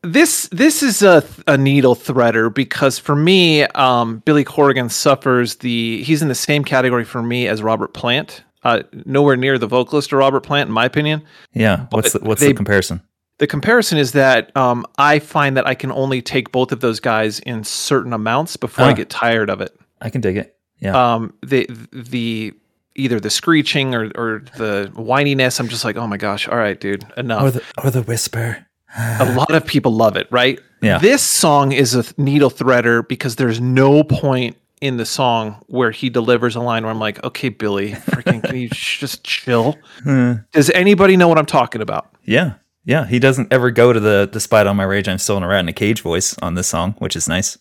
This 0.03 0.49
this 0.49 0.83
is 0.83 1.01
a, 1.01 1.23
a 1.47 1.57
needle 1.57 1.95
threader 1.95 2.53
because 2.53 2.99
for 2.99 3.15
me, 3.15 3.63
um, 3.63 4.17
Billy 4.25 4.43
Corgan 4.43 4.91
suffers 4.91 5.55
the 5.57 6.03
he's 6.03 6.21
in 6.21 6.27
the 6.27 6.35
same 6.35 6.63
category 6.65 7.05
for 7.05 7.23
me 7.23 7.47
as 7.47 7.63
Robert 7.63 7.93
Plant. 7.93 8.43
Uh, 8.63 8.83
nowhere 9.05 9.35
near 9.35 9.57
the 9.57 9.67
vocalist 9.67 10.11
of 10.13 10.19
Robert 10.19 10.41
Plant, 10.41 10.67
in 10.67 10.73
my 10.73 10.85
opinion. 10.85 11.21
Yeah. 11.53 11.87
What's 11.91 12.13
the, 12.13 12.19
what's 12.19 12.39
they- 12.41 12.47
the 12.47 12.53
comparison? 12.53 13.01
The 13.39 13.47
comparison 13.47 13.97
is 13.97 14.11
that 14.13 14.55
um, 14.55 14.85
I 14.97 15.19
find 15.19 15.57
that 15.57 15.65
I 15.67 15.73
can 15.73 15.91
only 15.91 16.21
take 16.21 16.51
both 16.51 16.71
of 16.71 16.79
those 16.81 16.99
guys 16.99 17.39
in 17.39 17.63
certain 17.63 18.13
amounts 18.13 18.55
before 18.57 18.85
I 18.85 18.91
Ah. 18.91 18.93
get 18.93 19.09
tired 19.09 19.49
of 19.49 19.59
it. 19.59 19.75
I 19.99 20.09
can 20.09 20.21
dig 20.21 20.37
it. 20.37 20.55
Yeah. 20.79 21.13
um 21.15 21.33
the 21.41 21.67
the 21.93 22.53
either 22.95 23.19
the 23.21 23.29
screeching 23.29 23.95
or 23.95 24.11
or 24.15 24.43
the 24.57 24.91
whininess 24.95 25.59
i'm 25.61 25.69
just 25.69 25.85
like 25.85 25.95
oh 25.95 26.05
my 26.07 26.17
gosh 26.17 26.47
all 26.49 26.57
right 26.57 26.77
dude 26.79 27.05
enough 27.15 27.41
or 27.41 27.51
the 27.51 27.63
or 27.83 27.89
the 27.89 28.01
whisper. 28.01 28.65
A 28.97 29.33
lot 29.35 29.51
of 29.53 29.65
people 29.65 29.91
love 29.91 30.15
it 30.17 30.27
right 30.31 30.59
Yeah. 30.81 30.97
this 30.99 31.21
song 31.23 31.71
is 31.71 31.95
a 31.95 32.03
needle 32.17 32.49
threader 32.51 33.07
because 33.07 33.35
there's 33.37 33.59
no 33.61 34.03
point 34.03 34.57
in 34.81 34.97
the 34.97 35.05
song 35.05 35.63
where 35.67 35.91
he 35.91 36.09
delivers 36.09 36.55
a 36.55 36.59
line 36.59 36.83
where 36.83 36.91
i'm 36.91 36.99
like 36.99 37.23
okay 37.23 37.49
billy 37.49 37.91
freaking 37.93 38.43
can 38.43 38.55
you 38.57 38.67
sh- 38.71 38.99
just 38.99 39.23
chill 39.23 39.77
Hmm. 40.03 40.33
does 40.51 40.69
anybody 40.71 41.15
know 41.17 41.27
what 41.27 41.37
i'm 41.37 41.45
talking 41.45 41.81
about 41.81 42.09
Yeah. 42.23 42.53
Yeah. 42.85 43.05
He 43.07 43.17
doesn't 43.19 43.51
ever 43.53 43.71
go 43.71 43.93
to 43.93 43.99
the 43.99 44.27
despite 44.31 44.67
all 44.67 44.73
my 44.73 44.83
rage, 44.83 45.07
I'm 45.07 45.17
still 45.17 45.37
in 45.37 45.43
a 45.43 45.47
rat 45.47 45.61
in 45.61 45.69
a 45.69 45.73
cage 45.73 46.01
voice 46.01 46.37
on 46.41 46.55
this 46.55 46.67
song, 46.67 46.95
which 46.99 47.15
is 47.15 47.29
nice. 47.29 47.57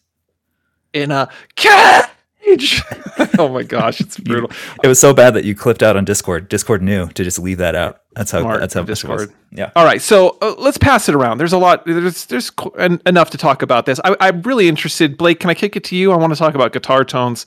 in 0.93 1.11
a 1.13 1.29
cat 1.55 2.12
stage. 2.43 2.83
oh 3.39 3.49
my 3.49 3.63
gosh, 3.63 4.01
it's 4.01 4.19
brutal. 4.19 4.51
It 4.83 4.89
was 4.89 5.01
so 5.01 5.15
bad 5.15 5.35
that 5.35 5.45
you 5.45 5.55
clipped 5.55 5.83
out 5.83 5.97
on 5.97 6.05
Discord. 6.05 6.49
Discord 6.49 6.83
knew 6.83 7.09
to 7.09 7.25
just 7.25 7.39
leave 7.39 7.59
that 7.59 7.75
out. 7.75 8.03
That's 8.15 8.31
how. 8.31 8.41
Smart 8.41 8.61
that's 8.61 8.75
how 8.75 8.83
Discord. 8.83 9.33
Yeah. 9.51 9.71
All 9.77 9.85
right, 9.85 10.01
so 10.01 10.39
uh, 10.43 10.55
let's 10.59 10.79
pass 10.79 11.09
it 11.09 11.15
around. 11.15 11.39
There's 11.39 11.53
a 11.53 11.59
lot. 11.59 11.85
There's 11.87 12.27
there's 12.27 12.51
qu- 12.51 12.73
en- 12.73 13.03
enough 13.07 13.31
to 13.31 13.39
talk 13.39 13.63
about 13.63 13.87
this. 13.87 14.01
I, 14.05 14.17
I'm 14.21 14.43
really 14.43 14.69
interested. 14.69 15.17
Blake, 15.17 15.41
can 15.41 15.51
I 15.51 15.55
kick 15.55 15.77
it 15.77 15.85
to 15.85 15.97
you? 15.97 16.13
I 16.13 16.17
want 16.17 16.33
to 16.33 16.39
talk 16.39 16.55
about 16.55 16.73
guitar 16.73 17.05
tones. 17.05 17.47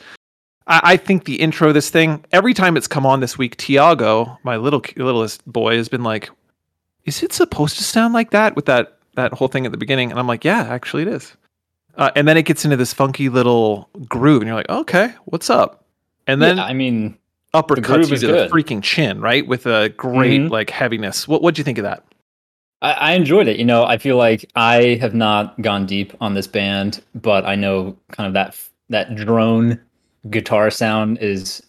I, 0.67 0.81
I 0.83 0.97
think 0.97 1.25
the 1.25 1.35
intro, 1.35 1.69
of 1.69 1.73
this 1.73 1.89
thing, 1.89 2.23
every 2.31 2.53
time 2.53 2.77
it's 2.77 2.87
come 2.87 3.05
on 3.05 3.19
this 3.19 3.37
week, 3.37 3.57
Tiago, 3.57 4.37
my 4.43 4.57
little 4.57 4.81
littlest 4.95 5.45
boy, 5.51 5.77
has 5.77 5.89
been 5.89 6.03
like, 6.03 6.29
"Is 7.05 7.21
it 7.23 7.33
supposed 7.33 7.77
to 7.77 7.83
sound 7.83 8.13
like 8.13 8.31
that?" 8.31 8.55
With 8.55 8.65
that 8.65 8.97
that 9.15 9.33
whole 9.33 9.47
thing 9.47 9.65
at 9.65 9.71
the 9.71 9.77
beginning, 9.77 10.11
and 10.11 10.19
I'm 10.19 10.27
like, 10.27 10.43
"Yeah, 10.43 10.61
actually, 10.61 11.03
it 11.03 11.09
is." 11.09 11.35
Uh, 11.97 12.11
and 12.15 12.27
then 12.27 12.37
it 12.37 12.43
gets 12.43 12.65
into 12.65 12.77
this 12.77 12.93
funky 12.93 13.29
little 13.29 13.89
groove, 14.07 14.41
and 14.41 14.47
you're 14.47 14.55
like, 14.57 14.69
"Okay, 14.69 15.13
what's 15.25 15.49
up?" 15.49 15.85
And 16.27 16.41
then 16.41 16.57
yeah, 16.57 16.65
I 16.65 16.73
mean, 16.73 17.17
uppercuts 17.53 17.83
groove 17.83 18.07
you 18.09 18.15
is 18.15 18.21
to 18.21 18.27
the 18.27 18.47
freaking 18.51 18.81
chin, 18.83 19.21
right? 19.21 19.45
With 19.47 19.65
a 19.65 19.89
great 19.89 20.41
Mhm. 20.41 20.49
like 20.49 20.69
heaviness. 20.69 21.27
What 21.27 21.41
what'd 21.41 21.57
you 21.57 21.63
think 21.63 21.77
of 21.77 21.83
that? 21.83 22.03
I, 22.81 22.91
I 22.91 23.11
enjoyed 23.13 23.47
it. 23.47 23.57
You 23.57 23.65
know, 23.65 23.85
I 23.85 23.97
feel 23.97 24.17
like 24.17 24.49
I 24.55 24.97
have 25.01 25.13
not 25.15 25.59
gone 25.61 25.85
deep 25.85 26.13
on 26.19 26.33
this 26.33 26.47
band, 26.47 27.01
but 27.15 27.45
I 27.45 27.55
know 27.55 27.95
kind 28.11 28.27
of 28.27 28.33
that 28.33 28.57
that 28.89 29.15
drone 29.15 29.79
guitar 30.29 30.69
sound 30.69 31.17
is 31.19 31.61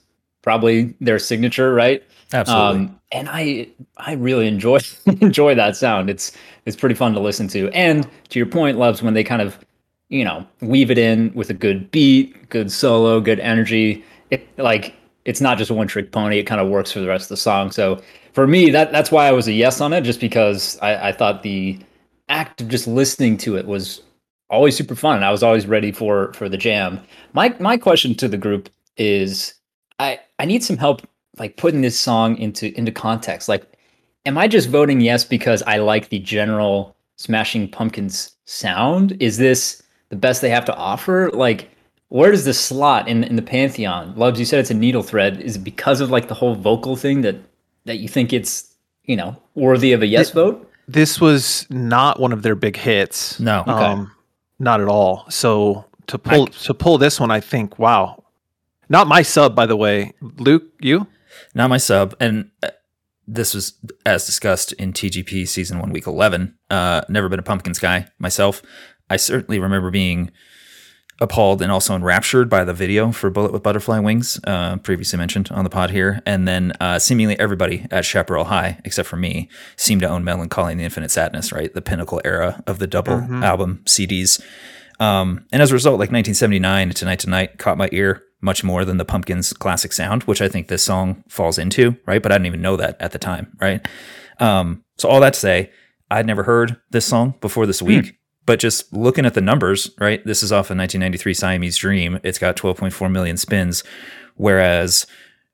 probably 0.42 0.94
their 1.00 1.18
signature, 1.18 1.72
right? 1.74 2.02
Absolutely. 2.32 2.80
Um, 2.86 3.00
and 3.12 3.28
I 3.30 3.68
I 3.98 4.14
really 4.14 4.48
enjoy 4.48 4.80
enjoy 5.20 5.54
that 5.54 5.76
sound. 5.76 6.10
It's 6.10 6.32
it's 6.64 6.76
pretty 6.76 6.94
fun 6.96 7.14
to 7.14 7.20
listen 7.20 7.46
to. 7.48 7.68
And 7.70 8.08
to 8.30 8.38
your 8.38 8.46
point, 8.46 8.78
Lubs 8.78 9.02
when 9.02 9.14
they 9.14 9.22
kind 9.22 9.40
of 9.40 9.58
you 10.08 10.24
know 10.24 10.46
weave 10.60 10.90
it 10.90 10.98
in 10.98 11.32
with 11.34 11.50
a 11.50 11.54
good 11.54 11.90
beat, 11.90 12.48
good 12.48 12.70
solo, 12.70 13.20
good 13.20 13.40
energy. 13.40 14.04
It 14.30 14.46
like 14.58 14.94
it's 15.24 15.40
not 15.40 15.58
just 15.58 15.70
one 15.70 15.88
trick 15.88 16.12
pony. 16.12 16.38
It 16.38 16.44
kind 16.44 16.60
of 16.60 16.68
works 16.68 16.92
for 16.92 17.00
the 17.00 17.08
rest 17.08 17.24
of 17.24 17.28
the 17.30 17.36
song. 17.36 17.70
So 17.70 18.00
for 18.32 18.46
me, 18.46 18.70
that 18.70 18.92
that's 18.92 19.10
why 19.10 19.26
I 19.26 19.32
was 19.32 19.48
a 19.48 19.52
yes 19.52 19.80
on 19.80 19.92
it, 19.92 20.02
just 20.02 20.20
because 20.20 20.78
I, 20.80 21.08
I 21.08 21.12
thought 21.12 21.42
the 21.42 21.78
act 22.28 22.60
of 22.60 22.68
just 22.68 22.86
listening 22.86 23.36
to 23.38 23.56
it 23.56 23.66
was 23.66 24.02
always 24.50 24.76
super 24.76 24.94
fun. 24.94 25.22
I 25.22 25.30
was 25.30 25.42
always 25.42 25.66
ready 25.66 25.92
for 25.92 26.32
for 26.32 26.48
the 26.48 26.56
jam. 26.56 27.00
My 27.32 27.54
my 27.60 27.76
question 27.76 28.14
to 28.16 28.28
the 28.28 28.38
group 28.38 28.68
is 28.96 29.54
I 29.98 30.20
I 30.38 30.44
need 30.44 30.62
some 30.62 30.76
help 30.76 31.02
like 31.38 31.56
putting 31.56 31.82
this 31.82 31.98
song 31.98 32.36
into 32.38 32.76
into 32.78 32.92
context. 32.92 33.48
Like, 33.48 33.66
am 34.24 34.38
I 34.38 34.48
just 34.48 34.68
voting 34.68 35.00
yes 35.00 35.24
because 35.24 35.62
I 35.62 35.78
like 35.78 36.08
the 36.08 36.18
general 36.18 36.96
Smashing 37.16 37.70
Pumpkins 37.70 38.36
sound? 38.44 39.16
Is 39.20 39.38
this 39.38 39.82
the 40.08 40.16
best 40.16 40.42
they 40.42 40.50
have 40.50 40.64
to 40.66 40.74
offer? 40.74 41.30
Like, 41.32 41.70
where 42.08 42.30
does 42.30 42.44
this 42.44 42.60
slot 42.60 43.08
in 43.08 43.24
in 43.24 43.36
the 43.36 43.42
pantheon? 43.42 44.14
Lubs, 44.16 44.38
you 44.38 44.44
said 44.44 44.60
it's 44.60 44.70
a 44.70 44.74
needle 44.74 45.02
thread. 45.02 45.40
Is 45.40 45.56
it 45.56 45.64
because 45.64 46.00
of 46.00 46.10
like 46.10 46.28
the 46.28 46.34
whole 46.34 46.54
vocal 46.54 46.96
thing 46.96 47.22
that 47.22 47.36
that 47.84 47.96
you 47.98 48.08
think 48.08 48.32
it's 48.32 48.74
you 49.04 49.16
know 49.16 49.40
worthy 49.54 49.92
of 49.92 50.02
a 50.02 50.06
yes 50.06 50.30
vote? 50.30 50.70
This 50.88 51.20
was 51.20 51.66
not 51.68 52.20
one 52.20 52.32
of 52.32 52.42
their 52.42 52.54
big 52.54 52.76
hits. 52.76 53.40
No. 53.40 53.60
Okay. 53.62 53.72
Um, 53.72 54.12
not 54.58 54.80
at 54.80 54.88
all. 54.88 55.26
So 55.28 55.84
to 56.06 56.18
pull 56.18 56.46
to 56.46 56.74
pull 56.74 56.98
this 56.98 57.18
one, 57.18 57.30
I 57.30 57.40
think, 57.40 57.78
wow. 57.78 58.22
Not 58.88 59.08
my 59.08 59.22
sub, 59.22 59.56
by 59.56 59.66
the 59.66 59.76
way. 59.76 60.12
Luke, 60.20 60.64
you? 60.80 61.08
Not 61.54 61.70
my 61.70 61.78
sub. 61.78 62.14
And 62.20 62.50
uh, 62.62 62.68
this 63.26 63.54
was 63.54 63.74
as 64.04 64.26
discussed 64.26 64.72
in 64.74 64.92
TGP 64.92 65.48
season 65.48 65.80
one, 65.80 65.90
week 65.90 66.06
11. 66.06 66.56
Uh, 66.70 67.02
never 67.08 67.28
been 67.28 67.40
a 67.40 67.42
Pumpkins 67.42 67.80
guy 67.80 68.06
myself. 68.18 68.62
I 69.08 69.16
certainly 69.16 69.58
remember 69.58 69.90
being 69.90 70.30
appalled 71.20 71.62
and 71.62 71.72
also 71.72 71.94
enraptured 71.94 72.50
by 72.50 72.64
the 72.64 72.74
video 72.74 73.10
for 73.10 73.30
Bullet 73.30 73.52
with 73.52 73.62
Butterfly 73.62 73.98
Wings, 74.00 74.38
uh, 74.44 74.76
previously 74.76 75.16
mentioned 75.16 75.48
on 75.50 75.64
the 75.64 75.70
pod 75.70 75.90
here. 75.90 76.20
And 76.26 76.46
then 76.46 76.72
uh, 76.80 76.98
seemingly 76.98 77.38
everybody 77.40 77.86
at 77.90 78.04
Chaparral 78.04 78.44
High, 78.44 78.80
except 78.84 79.08
for 79.08 79.16
me, 79.16 79.48
seemed 79.76 80.02
to 80.02 80.08
own 80.08 80.24
Melancholy 80.24 80.72
and 80.72 80.80
the 80.80 80.84
Infinite 80.84 81.10
Sadness, 81.10 81.52
right? 81.52 81.72
The 81.72 81.80
pinnacle 81.80 82.20
era 82.24 82.62
of 82.66 82.78
the 82.78 82.86
double 82.86 83.14
album 83.42 83.82
CDs. 83.86 84.42
Um, 85.00 85.46
and 85.52 85.62
as 85.62 85.70
a 85.70 85.74
result, 85.74 85.94
like 85.94 86.10
1979 86.10 86.90
to 86.90 87.04
Night 87.04 87.20
to 87.20 87.56
caught 87.56 87.78
my 87.78 87.88
ear 87.92 88.22
much 88.42 88.62
more 88.62 88.84
than 88.84 88.98
the 88.98 89.04
Pumpkins 89.04 89.52
classic 89.54 89.92
sound, 89.92 90.22
which 90.24 90.42
I 90.42 90.48
think 90.48 90.68
this 90.68 90.82
song 90.82 91.24
falls 91.28 91.58
into, 91.58 91.96
right? 92.06 92.22
But 92.22 92.32
I 92.32 92.34
didn't 92.36 92.46
even 92.46 92.62
know 92.62 92.76
that 92.76 93.00
at 93.00 93.12
the 93.12 93.18
time, 93.18 93.56
right? 93.60 93.86
Um, 94.38 94.84
so 94.98 95.08
all 95.08 95.20
that 95.20 95.32
to 95.32 95.40
say, 95.40 95.70
I'd 96.10 96.26
never 96.26 96.42
heard 96.42 96.76
this 96.90 97.06
song 97.06 97.34
before 97.40 97.66
this 97.66 97.80
week, 97.80 98.18
but 98.46 98.58
just 98.58 98.92
looking 98.92 99.26
at 99.26 99.34
the 99.34 99.40
numbers, 99.40 99.90
right? 99.98 100.24
This 100.24 100.42
is 100.42 100.52
off 100.52 100.70
a 100.70 100.74
1993 100.74 101.34
Siamese 101.34 101.76
Dream. 101.76 102.20
It's 102.22 102.38
got 102.38 102.56
12.4 102.56 103.10
million 103.10 103.36
spins, 103.36 103.84
whereas 104.36 105.06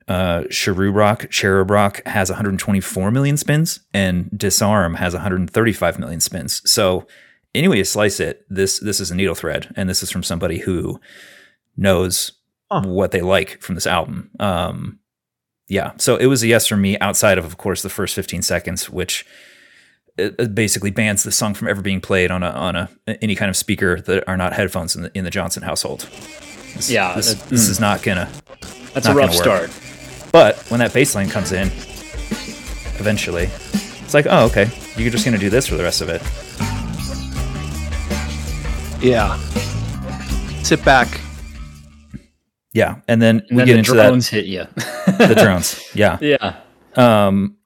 uh, 0.08 0.44
Cherub 0.50 0.94
Rock, 0.94 1.30
Cherub 1.30 1.70
Rock 1.70 2.06
has 2.06 2.30
124 2.30 3.10
million 3.10 3.36
spins, 3.36 3.80
and 3.94 4.30
Disarm 4.36 4.94
has 4.94 5.14
135 5.14 5.98
million 5.98 6.20
spins. 6.20 6.62
So, 6.70 7.06
anyway 7.54 7.78
you 7.78 7.84
slice 7.84 8.20
it, 8.20 8.44
this 8.48 8.78
this 8.78 9.00
is 9.00 9.10
a 9.10 9.14
needle 9.14 9.34
thread, 9.34 9.72
and 9.76 9.88
this 9.88 10.02
is 10.02 10.10
from 10.10 10.22
somebody 10.22 10.58
who 10.58 11.00
knows 11.76 12.32
Huh. 12.72 12.82
what 12.86 13.10
they 13.10 13.20
like 13.20 13.60
from 13.60 13.74
this 13.74 13.86
album. 13.86 14.30
Um, 14.40 14.98
yeah, 15.68 15.92
so 15.98 16.16
it 16.16 16.24
was 16.26 16.42
a 16.42 16.46
yes 16.46 16.66
for 16.66 16.76
me. 16.76 16.98
Outside 17.00 17.36
of, 17.36 17.44
of 17.44 17.58
course, 17.58 17.82
the 17.82 17.90
first 17.90 18.14
15 18.14 18.40
seconds, 18.40 18.88
which 18.88 19.26
it, 20.18 20.54
basically 20.54 20.90
bans 20.90 21.22
the 21.22 21.32
song 21.32 21.54
from 21.54 21.68
ever 21.68 21.80
being 21.82 22.00
played 22.00 22.30
on 22.30 22.42
a 22.42 22.50
on 22.50 22.76
a 22.76 22.88
any 23.22 23.34
kind 23.34 23.48
of 23.48 23.56
speaker 23.56 24.00
that 24.00 24.28
are 24.28 24.36
not 24.36 24.52
headphones 24.52 24.94
in 24.96 25.02
the 25.02 25.10
in 25.16 25.24
the 25.24 25.30
Johnson 25.30 25.62
household. 25.62 26.08
This, 26.74 26.90
Yeah, 26.90 27.14
this, 27.14 27.34
that- 27.34 27.48
this 27.48 27.68
is 27.68 27.80
not 27.80 28.02
gonna. 28.02 28.28
That's 28.94 29.06
Not 29.06 29.16
a 29.16 29.18
rough 29.18 29.34
start. 29.34 29.70
But 30.32 30.56
when 30.70 30.80
that 30.80 30.92
bass 30.94 31.14
line 31.14 31.28
comes 31.30 31.52
in, 31.52 31.68
eventually, 32.98 33.44
it's 34.02 34.14
like, 34.14 34.26
oh, 34.28 34.46
okay, 34.46 34.70
you're 34.96 35.10
just 35.10 35.24
gonna 35.24 35.38
do 35.38 35.50
this 35.50 35.66
for 35.66 35.76
the 35.76 35.82
rest 35.82 36.00
of 36.02 36.08
it. 36.08 36.22
Yeah. 39.02 39.36
Sit 40.62 40.84
back. 40.84 41.20
Yeah, 42.72 43.00
and 43.08 43.20
then 43.20 43.40
And 43.40 43.50
we 43.50 43.56
then 43.56 43.66
get 43.66 43.72
the 43.72 43.78
into 43.80 43.92
drones 43.92 44.28
hit 44.28 44.46
you. 44.46 44.64
the 45.06 45.34
drones. 45.42 45.82
Yeah, 45.94 46.18
yeah. 46.20 46.56
Um, 46.96 47.56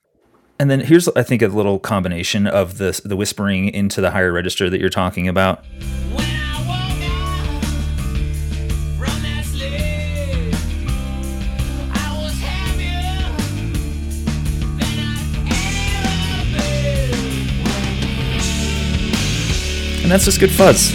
and 0.59 0.71
then 0.71 0.81
here's 0.81 1.09
I 1.09 1.23
think 1.23 1.43
a 1.43 1.49
little 1.49 1.79
combination 1.79 2.47
of 2.47 2.79
the 2.79 2.99
the 3.05 3.17
whispering 3.17 3.69
into 3.69 4.01
the 4.01 4.11
higher 4.11 4.33
register 4.33 4.71
that 4.71 4.81
you're 4.81 4.89
talking 4.91 5.29
about. 5.29 5.65
When 6.13 6.25
I 6.25 6.59
woke 6.67 7.03
up 7.11 7.65
from 8.99 9.23
that 9.23 9.45
sleep, 9.45 10.55
I 11.93 12.23
was 12.23 12.39
happier 12.41 13.37
than 14.79 14.99
I've 14.99 15.37
ever 16.03 16.45
been. 19.97 20.03
And 20.03 20.11
that's 20.11 20.25
just 20.25 20.41
good 20.41 20.51
fuzz. 20.53 20.93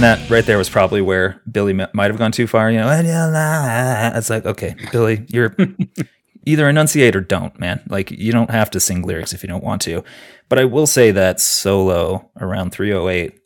And 0.00 0.18
that 0.18 0.30
right 0.30 0.46
there 0.46 0.56
was 0.56 0.70
probably 0.70 1.02
where 1.02 1.42
Billy 1.52 1.74
might 1.74 2.10
have 2.10 2.16
gone 2.16 2.32
too 2.32 2.46
far. 2.46 2.70
You 2.70 2.78
know, 2.78 2.88
"And 2.88 3.06
you'll 3.06 3.32
lie." 3.32 4.12
it's 4.14 4.30
like, 4.30 4.46
okay, 4.46 4.74
Billy, 4.90 5.26
you're 5.28 5.54
either 6.46 6.70
enunciate 6.70 7.14
or 7.14 7.20
don't, 7.20 7.60
man. 7.60 7.82
Like, 7.86 8.10
you 8.10 8.32
don't 8.32 8.50
have 8.50 8.70
to 8.70 8.80
sing 8.80 9.02
lyrics 9.02 9.34
if 9.34 9.42
you 9.42 9.48
don't 9.50 9.62
want 9.62 9.82
to. 9.82 10.02
But 10.48 10.58
I 10.58 10.64
will 10.64 10.86
say 10.86 11.10
that 11.10 11.38
solo 11.38 12.30
around 12.40 12.70
308 12.70 13.38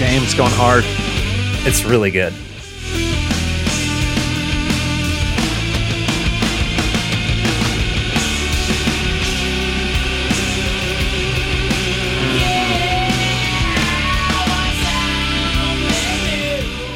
Damn, 0.00 0.24
it's 0.24 0.34
going 0.34 0.50
hard. 0.50 0.82
It's 1.64 1.84
really 1.84 2.10
good. 2.10 2.34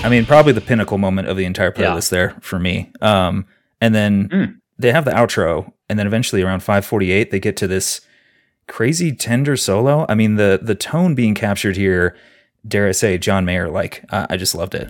I 0.04 0.08
mean, 0.10 0.26
probably 0.26 0.52
the 0.52 0.60
pinnacle 0.60 0.98
moment 0.98 1.28
of 1.28 1.36
the 1.36 1.44
entire 1.44 1.72
Yeah. 1.76 1.86
playlist 1.86 2.10
there 2.10 2.34
for 2.40 2.58
me. 2.58 2.90
Um, 3.00 3.46
and 3.80 3.94
then 3.94 4.28
Mm. 4.28 4.54
they 4.78 4.92
have 4.92 5.04
the 5.04 5.10
outro, 5.12 5.72
and 5.88 5.98
then 5.98 6.06
eventually 6.06 6.42
around 6.42 6.60
548, 6.62 7.30
they 7.30 7.40
get 7.40 7.56
to 7.56 7.66
this 7.66 8.00
crazy 8.68 9.12
tender 9.12 9.56
solo. 9.56 10.06
I 10.08 10.14
mean, 10.14 10.36
the 10.36 10.58
the 10.62 10.74
tone 10.74 11.14
being 11.14 11.34
captured 11.34 11.76
here, 11.76 12.14
dare 12.66 12.88
I 12.88 12.92
say, 12.92 13.18
John 13.18 13.44
Mayer 13.44 13.68
like. 13.68 14.04
I 14.10 14.26
I 14.30 14.36
just 14.36 14.54
loved 14.54 14.74
it. 14.74 14.88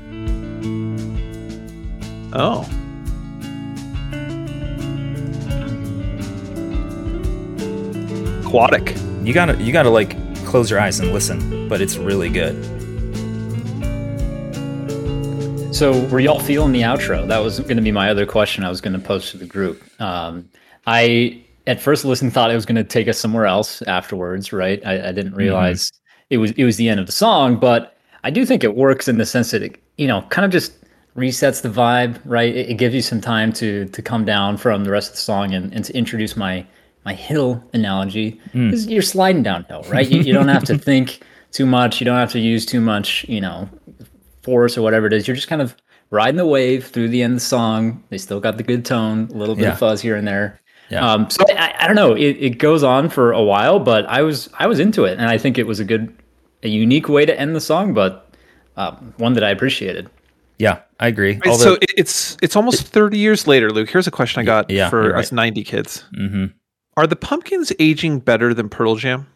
Oh. 2.33 2.67
Aquatic. 8.45 8.95
You 9.23 9.33
gotta 9.33 9.57
you 9.63 9.73
gotta 9.73 9.91
like 9.91 10.17
close 10.45 10.71
your 10.71 10.79
eyes 10.81 11.01
and 11.01 11.13
listen, 11.13 11.69
but 11.69 11.81
it's 11.81 11.97
really 11.97 12.29
good. 12.29 12.55
So, 15.75 16.07
were 16.07 16.21
y'all 16.21 16.39
feeling 16.39 16.71
the 16.71 16.83
outro? 16.83 17.27
That 17.27 17.39
was 17.39 17.59
going 17.59 17.77
to 17.77 17.83
be 17.83 17.91
my 17.91 18.09
other 18.09 18.27
question 18.27 18.63
I 18.63 18.69
was 18.69 18.81
going 18.81 18.93
to 18.93 18.99
post 19.05 19.33
to 19.33 19.39
the 19.39 19.45
group. 19.45 19.83
Um, 20.01 20.49
I, 20.87 21.43
at 21.67 21.81
first 21.83 22.05
listened, 22.05 22.33
thought 22.33 22.53
it 22.53 22.55
was 22.55 22.65
going 22.65 22.77
to 22.77 22.85
take 22.85 23.09
us 23.09 23.19
somewhere 23.19 23.45
else 23.47 23.83
afterwards, 23.83 24.53
right? 24.53 24.81
I, 24.87 25.09
I 25.09 25.13
didn't 25.13 25.35
realize 25.35 25.91
it 26.31 26.37
was 26.39 26.53
it 26.53 26.63
was 26.65 26.77
the 26.77 26.89
end 26.89 27.01
of 27.01 27.07
the 27.07 27.13
song, 27.13 27.59
but 27.59 27.97
I 28.23 28.31
do 28.31 28.47
think 28.47 28.63
it 28.63 28.77
works 28.77 29.09
in 29.09 29.19
the 29.19 29.27
sense 29.27 29.51
that 29.51 29.63
it, 29.65 29.83
you 29.99 30.07
know, 30.07 30.23
kind 30.31 30.45
of 30.45 30.53
just 30.53 30.73
resets 31.17 31.61
the 31.61 31.69
vibe, 31.69 32.21
right? 32.25 32.55
It, 32.55 32.71
it 32.71 32.75
gives 32.75 32.95
you 32.95 33.03
some 33.03 33.21
time 33.21 33.53
to 33.55 33.87
to 33.87 34.01
come 34.01 34.25
down 34.25 34.57
from 34.57 34.85
the 34.85 34.93
rest 34.93 35.11
of 35.11 35.15
the 35.17 35.23
song 35.23 35.55
and, 35.55 35.73
and 35.75 35.85
to 35.87 35.97
introduce 35.97 36.37
my 36.37 36.65
my 37.05 37.15
hill 37.15 37.63
analogy. 37.73 38.41
'Cause 38.71 38.87
You're 38.87 39.03
sliding 39.03 39.43
downhill, 39.43 39.83
right? 39.89 40.09
you, 40.09 40.21
you 40.21 40.33
don't 40.33 40.49
have 40.49 40.65
to 40.67 40.79
think 40.91 41.21
too 41.51 41.67
much. 41.67 42.01
You 42.01 42.05
don't 42.05 42.19
have 42.19 42.33
to 42.33 42.39
use 42.41 42.65
too 42.65 42.81
much, 42.81 43.25
you 43.29 43.41
know, 43.41 43.69
force 44.45 44.79
or 44.79 44.83
whatever 44.83 45.07
it 45.07 45.13
is. 45.13 45.27
You're 45.27 45.35
just 45.35 45.49
kind 45.49 45.63
of 45.63 45.75
riding 46.11 46.37
the 46.37 46.47
wave 46.47 46.87
through 46.87 47.09
the 47.09 47.23
end 47.23 47.33
of 47.33 47.37
the 47.41 47.45
song. 47.47 48.05
They 48.11 48.19
still 48.19 48.39
got 48.41 48.57
the 48.59 48.63
good 48.63 48.85
tone, 48.85 49.29
a 49.33 49.37
little 49.37 49.55
bit 49.57 49.63
Yeah. 49.63 49.73
of 49.73 49.79
fuzz 49.79 50.01
here 50.01 50.15
and 50.17 50.29
there. 50.29 50.61
Yeah. 50.91 51.05
Um, 51.13 51.31
so 51.31 51.43
I, 51.49 51.75
I 51.81 51.87
don't 51.87 51.97
know. 51.97 52.13
It, 52.15 52.37
it 52.39 52.59
goes 52.59 52.83
on 52.83 53.09
for 53.09 53.33
a 53.33 53.43
while, 53.43 53.81
but 53.81 54.05
I 54.07 54.23
was 54.23 54.51
I 54.59 54.67
was 54.67 54.79
into 54.79 55.05
it, 55.05 55.19
and 55.19 55.29
I 55.29 55.39
think 55.39 55.57
it 55.59 55.67
was 55.67 55.81
a 55.81 55.85
good, 55.85 56.15
a 56.63 56.69
unique 56.69 57.09
way 57.09 57.25
to 57.27 57.39
end 57.41 57.57
the 57.57 57.61
song, 57.61 57.95
but 57.95 58.31
um, 58.77 59.15
one 59.17 59.33
that 59.33 59.43
I 59.43 59.51
appreciated. 59.51 60.11
Yeah, 60.59 60.83
I 61.01 61.09
agree. 61.09 61.33
Right, 61.33 61.47
Although, 61.49 61.65
so 61.65 61.79
it, 61.81 61.91
it's 61.97 62.37
it's 62.43 62.55
almost 62.55 62.83
30 62.87 63.19
years 63.19 63.47
later, 63.47 63.71
Luke. 63.71 63.89
Here's 63.91 64.07
a 64.07 64.11
question 64.13 64.41
I 64.41 64.45
got 64.45 64.71
yeah, 64.71 64.91
for 64.91 65.05
you're 65.05 65.17
us 65.17 65.33
90 65.33 65.65
kids. 65.65 66.05
Mhm. 66.17 66.53
Are 66.97 67.07
the 67.09 67.17
pumpkins 67.17 67.73
aging 67.81 68.21
better 68.21 68.53
than 68.55 68.69
Pearl 68.69 68.95
Jam? 68.97 69.27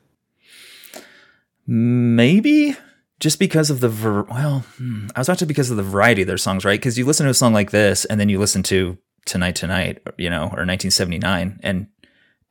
maybe 1.67 2.77
just 3.21 3.39
because 3.39 3.71
of 3.71 3.81
the 3.81 3.89
ver- 3.89 4.23
well, 4.23 4.61
hmm, 4.77 5.09
I 5.15 5.21
was 5.21 5.27
to 5.39 5.47
because 5.47 5.71
of 5.71 5.77
the 5.77 5.83
variety 5.83 6.23
of 6.23 6.29
their 6.29 6.39
songs, 6.39 6.65
right? 6.65 6.79
Because 6.79 6.99
you 6.99 7.05
listen 7.05 7.25
to 7.25 7.31
a 7.31 7.35
song 7.35 7.53
like 7.53 7.71
this, 7.71 8.05
and 8.05 8.21
then 8.21 8.29
you 8.29 8.39
listen 8.39 8.63
to 8.65 8.99
Tonight 9.25 9.57
Tonight, 9.57 10.03
you 10.17 10.31
know, 10.31 10.43
or 10.43 10.65
1979, 10.65 11.61
and 11.63 11.89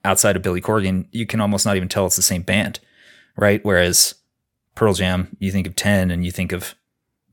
outside 0.04 0.36
of 0.36 0.42
Billy 0.42 0.62
Corgan, 0.62 1.08
you 1.12 1.26
can 1.26 1.42
almost 1.42 1.66
not 1.66 1.76
even 1.76 1.90
tell 1.90 2.06
it's 2.06 2.16
the 2.16 2.22
same 2.22 2.42
band, 2.42 2.80
right? 3.36 3.64
Whereas 3.64 4.16
Pearl 4.76 4.94
Jam, 4.94 5.36
you 5.40 5.52
think 5.52 5.68
of 5.68 5.76
Ten, 5.76 6.12
and 6.12 6.26
you 6.26 6.32
think 6.32 6.52
of 6.52 6.76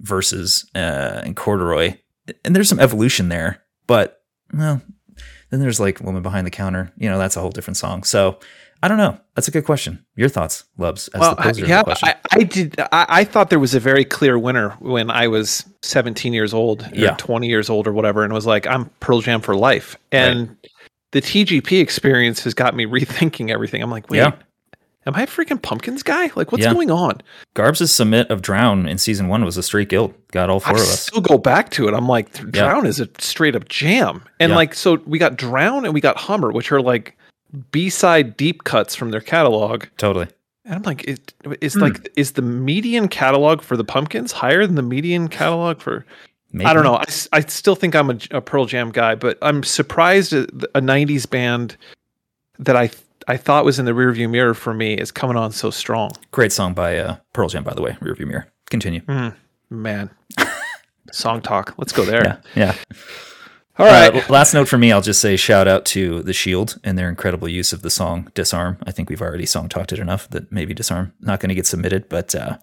Vs. 0.00 0.70
uh, 0.74 1.22
and 1.24 1.36
Corduroy, 1.36 1.98
and 2.44 2.54
there's 2.54 2.68
some 2.68 2.80
evolution 2.80 3.28
there, 3.28 3.62
but 3.86 4.22
well, 4.52 4.80
then 5.50 5.60
there's 5.60 5.80
like 5.80 6.00
Woman 6.00 6.22
Behind 6.22 6.46
the 6.46 6.50
Counter, 6.50 6.92
you 6.96 7.08
know, 7.08 7.18
that's 7.18 7.36
a 7.36 7.40
whole 7.40 7.50
different 7.50 7.76
song. 7.76 8.04
So 8.04 8.38
I 8.84 8.88
don't 8.88 8.98
know. 8.98 9.18
That's 9.34 9.48
a 9.48 9.50
good 9.50 9.64
question. 9.64 10.04
Your 10.14 10.28
thoughts, 10.28 10.64
Lubs, 10.76 11.08
as 11.14 11.20
Well, 11.22 11.34
the 11.36 11.42
I, 11.42 11.52
yeah. 11.66 11.82
I, 11.86 12.14
I 12.32 12.42
did. 12.42 12.78
I, 12.92 13.06
I 13.08 13.24
thought 13.24 13.48
there 13.48 13.58
was 13.58 13.74
a 13.74 13.80
very 13.80 14.04
clear 14.04 14.38
winner 14.38 14.70
when 14.78 15.10
I 15.10 15.26
was 15.26 15.64
17 15.80 16.34
years 16.34 16.52
old, 16.52 16.82
or 16.82 16.90
Yeah. 16.92 17.14
20 17.16 17.48
years 17.48 17.70
old, 17.70 17.86
or 17.86 17.94
whatever, 17.94 18.24
and 18.24 18.32
was 18.34 18.44
like, 18.44 18.66
"I'm 18.66 18.90
Pearl 19.00 19.22
Jam 19.22 19.40
for 19.40 19.56
life." 19.56 19.96
And 20.12 20.54
the 21.12 21.22
TGP 21.22 21.80
experience 21.80 22.44
has 22.44 22.52
got 22.52 22.76
me 22.76 22.84
rethinking 22.96 23.50
everything. 23.50 23.82
I'm 23.82 23.90
like, 23.90 24.10
"Wait, 24.10 24.18
Yeah. 24.18 24.32
am 25.06 25.14
I 25.14 25.22
a 25.22 25.26
freaking 25.26 25.62
pumpkins 25.62 26.02
guy? 26.02 26.30
Like, 26.36 26.52
what's 26.52 26.64
Yeah. 26.64 26.74
going 26.74 26.90
on?" 26.90 27.22
Garbs' 27.54 27.90
submit 27.90 28.28
of 28.30 28.42
Drown 28.42 28.86
in 28.86 28.98
season 28.98 29.28
one 29.28 29.46
was 29.46 29.56
a 29.56 29.62
straight 29.62 29.88
guild. 29.88 30.12
Got 30.30 30.50
all 30.50 30.60
four 30.60 30.72
I 30.76 30.80
of 30.80 30.82
us. 30.82 30.92
I 30.92 30.96
still 30.96 31.22
go 31.22 31.38
back 31.38 31.70
to 31.70 31.88
it. 31.88 31.94
I'm 31.94 32.06
like, 32.06 32.34
Drown 32.52 32.84
is 32.84 33.00
a 33.00 33.08
straight 33.18 33.56
up 33.56 33.66
jam. 33.70 34.24
And 34.38 34.50
Yeah. 34.50 34.56
like, 34.56 34.74
so 34.74 34.98
we 35.06 35.18
got 35.18 35.36
Drown 35.36 35.86
and 35.86 35.94
we 35.94 36.02
got 36.02 36.18
Hummer, 36.18 36.52
which 36.52 36.70
are 36.70 36.82
like 36.82 37.16
B 37.70 37.90
side 37.90 38.36
deep 38.36 38.64
cuts 38.64 38.94
from 38.94 39.10
their 39.10 39.20
catalog. 39.20 39.84
Totally. 39.96 40.28
And 40.64 40.76
I'm 40.76 40.82
like, 40.82 41.04
is, 41.04 41.18
is 41.60 41.76
like, 41.76 42.10
is 42.16 42.32
the 42.32 42.42
median 42.42 43.08
catalog 43.08 43.60
for 43.60 43.76
the 43.76 43.84
Pumpkins 43.84 44.32
higher 44.32 44.66
than 44.66 44.76
the 44.76 44.82
median 44.82 45.28
catalog 45.28 45.80
for? 45.80 46.06
Maybe. 46.52 46.66
I 46.66 46.72
don't 46.72 46.84
know. 46.84 47.02
I 47.32 47.40
still 47.40 47.74
think 47.74 47.94
I'm 47.94 48.10
a, 48.10 48.18
a 48.30 48.40
Pearl 48.40 48.64
Jam 48.64 48.90
guy, 48.90 49.14
but 49.14 49.36
I'm 49.42 49.62
surprised 49.62 50.32
at 50.32 50.48
a 50.74 50.80
'90s 50.80 51.28
band 51.28 51.76
that 52.60 52.76
I 52.76 52.90
I 53.26 53.36
thought 53.36 53.64
was 53.64 53.78
in 53.78 53.84
the 53.84 53.92
rearview 53.92 54.30
mirror 54.30 54.54
for 54.54 54.72
me 54.72 54.94
is 54.94 55.10
coming 55.10 55.36
on 55.36 55.52
so 55.52 55.70
strong. 55.70 56.12
Great 56.30 56.52
song 56.52 56.72
by 56.72 56.96
uh, 56.96 57.16
Pearl 57.32 57.48
Jam, 57.48 57.64
by 57.64 57.74
the 57.74 57.82
way. 57.82 57.96
Rearview 58.00 58.26
mirror. 58.26 58.46
Continue. 58.70 59.02
Man, 59.68 60.10
song 61.12 61.42
talk. 61.42 61.74
Let's 61.76 61.92
go 61.92 62.04
there. 62.04 62.40
Yeah. 62.54 62.74
Yeah. 62.74 62.98
All 63.76 63.86
right. 63.86 64.14
Uh, 64.14 64.22
last 64.32 64.54
note 64.54 64.68
for 64.68 64.78
me, 64.78 64.92
I'll 64.92 65.00
just 65.02 65.20
say 65.20 65.36
shout 65.36 65.66
out 65.66 65.84
to 65.86 66.22
The 66.22 66.32
Shield 66.32 66.78
and 66.84 66.96
their 66.96 67.08
incredible 67.08 67.48
use 67.48 67.72
of 67.72 67.82
the 67.82 67.90
song 67.90 68.30
Disarm. 68.34 68.78
I 68.84 68.92
think 68.92 69.08
we've 69.10 69.20
already 69.22 69.46
song 69.46 69.68
talked 69.68 69.92
it 69.92 69.98
enough 69.98 70.28
that 70.30 70.52
maybe 70.52 70.74
Disarm 70.74 71.12
not 71.20 71.40
going 71.40 71.48
to 71.48 71.56
get 71.56 71.66
submitted, 71.66 72.08
but 72.08 72.34
uh, 72.36 72.58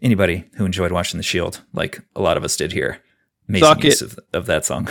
anybody 0.00 0.44
who 0.54 0.64
enjoyed 0.64 0.92
watching 0.92 1.18
The 1.18 1.24
Shield, 1.24 1.62
like 1.72 2.00
a 2.14 2.20
lot 2.20 2.36
of 2.36 2.44
us 2.44 2.56
did 2.56 2.70
here, 2.72 3.00
amazing 3.48 3.66
Suck 3.66 3.82
use 3.82 4.00
of, 4.00 4.18
of 4.32 4.46
that 4.46 4.64
song. 4.64 4.88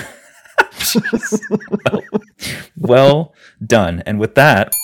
well, 1.85 2.01
well 2.75 3.33
done. 3.65 4.03
And 4.05 4.19
with 4.19 4.35
that, 4.35 4.75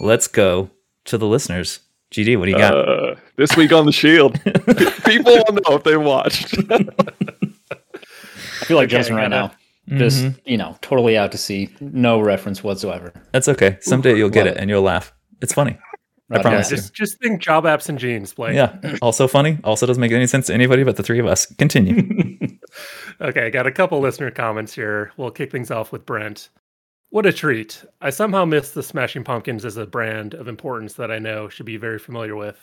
let's 0.00 0.28
go 0.28 0.70
to 1.06 1.18
the 1.18 1.26
listeners. 1.26 1.80
GD, 2.12 2.38
what 2.38 2.44
do 2.44 2.52
you 2.52 2.58
got? 2.58 2.76
Uh, 2.76 3.16
this 3.36 3.56
week 3.56 3.72
on 3.72 3.86
the 3.86 3.90
Shield, 3.92 4.34
people 5.04 5.32
will 5.32 5.54
know 5.54 5.76
if 5.76 5.82
they 5.82 5.96
watched. 5.96 6.54
I 6.70 8.66
feel 8.66 8.76
like 8.76 8.88
Justin 8.88 9.16
right 9.16 9.28
gotta- 9.28 9.48
now, 9.48 9.54
just 9.88 10.22
Mm-hmm. 10.24 10.38
you 10.48 10.56
know, 10.56 10.76
totally 10.80 11.16
out 11.16 11.32
to 11.32 11.38
sea, 11.38 11.74
no 11.80 12.20
reference 12.20 12.62
whatsoever. 12.64 13.12
That's 13.32 13.48
okay. 13.48 13.78
Someday 13.80 14.16
you'll 14.16 14.30
get 14.30 14.46
love 14.46 14.56
it 14.56 14.60
and 14.60 14.70
you'll 14.70 14.82
laugh. 14.82 15.12
It's 15.42 15.52
funny. 15.52 15.78
I 16.30 16.36
Right, 16.36 16.42
promise 16.42 16.70
you. 16.70 16.76
Just 16.78 16.94
just 16.94 17.18
think 17.20 17.42
job 17.42 17.64
apps 17.64 17.88
and 17.90 17.98
jeans, 17.98 18.32
Blake. 18.32 18.54
Yeah. 18.54 18.76
Also 19.02 19.28
funny. 19.28 19.58
Also 19.62 19.84
doesn't 19.86 20.00
make 20.00 20.10
any 20.10 20.26
sense 20.26 20.46
to 20.46 20.54
anybody 20.54 20.82
but 20.82 20.96
the 20.96 21.02
three 21.02 21.18
of 21.18 21.26
us. 21.26 21.46
Continue. 21.56 22.38
Okay, 23.20 23.46
I 23.46 23.50
got 23.50 23.68
a 23.68 23.70
couple 23.70 24.00
listener 24.00 24.32
comments 24.32 24.74
here. 24.74 25.12
We'll 25.16 25.30
kick 25.30 25.52
things 25.52 25.70
off 25.70 25.92
with 25.92 26.04
Brent. 26.04 26.48
What 27.10 27.24
a 27.24 27.32
treat. 27.32 27.84
I 28.00 28.10
somehow 28.10 28.44
miss 28.44 28.72
the 28.72 28.82
Smashing 28.82 29.22
Pumpkins 29.22 29.64
as 29.64 29.76
a 29.76 29.86
brand 29.86 30.34
of 30.34 30.48
importance 30.48 30.94
that 30.94 31.12
I 31.12 31.20
know 31.20 31.48
should 31.48 31.66
be 31.66 31.76
very 31.76 32.00
familiar 32.00 32.34
with. 32.34 32.58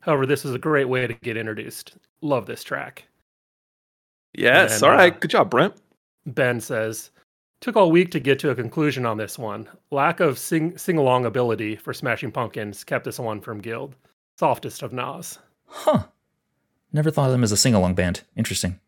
However, 0.00 0.24
this 0.26 0.44
is 0.44 0.54
a 0.54 0.58
great 0.58 0.88
way 0.88 1.08
to 1.08 1.14
get 1.14 1.36
introduced. 1.36 1.96
Love 2.20 2.46
this 2.46 2.62
track. 2.62 3.08
yes. 4.34 4.74
And, 4.76 4.84
All 4.84 4.96
right. 4.96 5.12
uh, 5.12 5.18
Good 5.18 5.30
job, 5.32 5.50
Brent. 5.50 5.74
Ben 6.26 6.60
says, 6.60 7.10
Took 7.60 7.76
all 7.76 7.90
week 7.90 8.12
to 8.12 8.20
get 8.20 8.38
to 8.40 8.50
a 8.50 8.54
conclusion 8.54 9.04
on 9.04 9.16
this 9.16 9.36
one. 9.36 9.68
Lack 9.90 10.20
of 10.20 10.38
sing 10.38 10.78
sing 10.78 10.96
along 10.96 11.26
ability 11.26 11.74
for 11.74 11.92
Smashing 11.92 12.30
Pumpkins 12.30 12.84
kept 12.84 13.04
this 13.04 13.18
one 13.18 13.40
from 13.40 13.58
Guild. 13.58 13.96
Softest 14.38 14.82
of 14.82 14.92
Nas. 14.92 15.38
huh. 15.66 16.04
Never 16.92 17.10
thought 17.10 17.26
of 17.26 17.32
them 17.32 17.42
as 17.42 17.50
a 17.50 17.56
sing 17.56 17.74
along 17.74 17.94
band. 17.94 18.22
Interesting. 18.36 18.78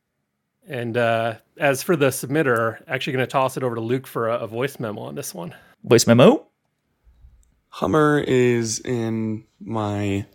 And 0.69 0.97
uh, 0.97 1.35
as 1.57 1.83
for 1.83 1.97
the 1.97 2.07
submitter, 2.07 2.81
actually 2.87 3.15
going 3.15 3.25
to 3.25 3.31
toss 3.31 3.57
it 3.57 3.65
over 3.65 3.75
to 3.75 3.81
Luke 3.81 4.07
for 4.07 4.29
a, 4.29 4.39
a 4.39 4.47
voice 4.47 4.79
memo 4.79 5.03
on 5.03 5.17
this 5.17 5.35
one. 5.35 5.53
Voice 5.83 6.07
memo? 6.07 6.47
Hummer 7.71 8.21
is 8.21 8.79
in 8.81 9.45
my 9.61 10.27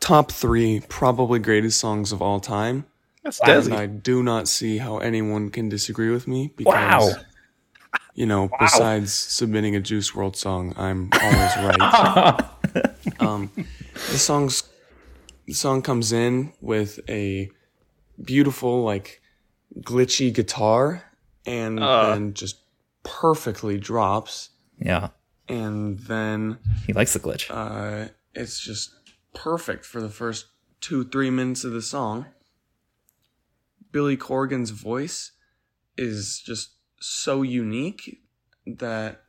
top 0.00 0.30
three 0.30 0.80
probably 0.88 1.38
greatest 1.38 1.80
songs 1.80 2.12
of 2.12 2.20
all 2.20 2.38
time. 2.38 2.84
That's 3.26 3.40
And 3.40 3.64
Desi. 3.64 3.76
I 3.76 3.86
do 3.86 4.22
not 4.22 4.46
see 4.48 4.78
how 4.78 4.98
anyone 4.98 5.50
can 5.50 5.68
disagree 5.68 6.10
with 6.10 6.28
me 6.28 6.52
because, 6.56 6.72
Wow. 7.14 7.22
you 8.14 8.24
know, 8.26 8.48
besides 8.60 9.12
submitting 9.12 9.74
a 9.74 9.80
Juice 9.80 10.12
WRLD 10.12 10.36
song, 10.36 10.72
I'm 10.76 11.10
always 11.12 11.56
right. 11.56 12.44
um, 13.20 13.50
the 13.94 14.18
song's 14.18 14.62
the 15.46 15.54
song 15.54 15.82
comes 15.82 16.12
in 16.12 16.52
with 16.60 16.98
a 17.08 17.50
beautiful, 18.22 18.82
like, 18.84 19.20
glitchy 19.80 20.32
guitar, 20.32 21.02
and 21.46 21.78
then 21.78 22.34
just 22.34 22.56
perfectly 23.04 23.78
drops, 23.78 24.50
Yeah. 24.78 25.08
and 25.48 25.98
then 26.00 26.58
He 26.86 26.92
likes 26.92 27.12
the 27.12 27.20
glitch. 27.20 27.46
uh, 27.50 28.08
it's 28.34 28.58
just 28.60 28.90
perfect 29.34 29.84
for 29.84 30.00
the 30.00 30.08
first 30.08 30.46
two, 30.80 31.04
three 31.04 31.30
minutes 31.30 31.62
of 31.64 31.72
the 31.72 31.82
song. 31.82 32.26
Billy 33.92 34.16
Corgan's 34.16 34.70
voice 34.70 35.32
is 35.96 36.42
just 36.44 36.76
so 37.00 37.42
unique 37.42 38.18
that 38.66 39.22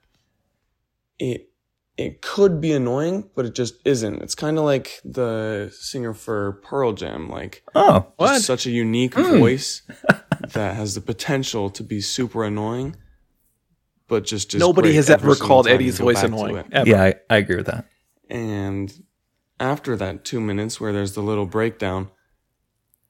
it 1.19 1.49
it 1.97 2.21
could 2.21 2.61
be 2.61 2.73
annoying, 2.73 3.27
but 3.35 3.45
it 3.45 3.55
just 3.55 3.75
isn't. 3.83 4.21
It's 4.21 4.35
kind 4.35 4.59
of 4.59 4.63
like 4.63 5.01
the 5.03 5.75
singer 5.79 6.13
for 6.13 6.53
Pearl 6.63 6.93
Jam, 6.93 7.27
like 7.27 7.63
oh. 7.73 8.13
just 8.19 8.45
such 8.45 8.67
a 8.67 8.69
unique 8.69 9.15
hmm. 9.15 9.39
voice 9.39 9.81
that 10.53 10.75
has 10.75 10.93
the 10.93 11.01
potential 11.01 11.71
to 11.71 11.83
be 11.83 11.99
super 11.99 12.43
annoying, 12.43 12.95
but 14.07 14.25
just, 14.25 14.51
just 14.51 14.59
Nobody 14.59 14.89
great 14.89 14.95
has 14.95 15.09
every 15.09 15.31
ever 15.31 15.39
called 15.39 15.67
Eddie's 15.67 15.97
voice 15.97 16.21
annoying. 16.21 16.63
Ever. 16.71 16.87
Yeah, 16.87 17.03
I, 17.03 17.15
I 17.31 17.37
agree 17.37 17.55
with 17.55 17.65
that. 17.65 17.85
And 18.29 18.93
after 19.59 19.95
that 19.95 20.23
two 20.23 20.39
minutes 20.39 20.79
where 20.79 20.93
there's 20.93 21.13
the 21.13 21.21
little 21.21 21.47
breakdown, 21.47 22.11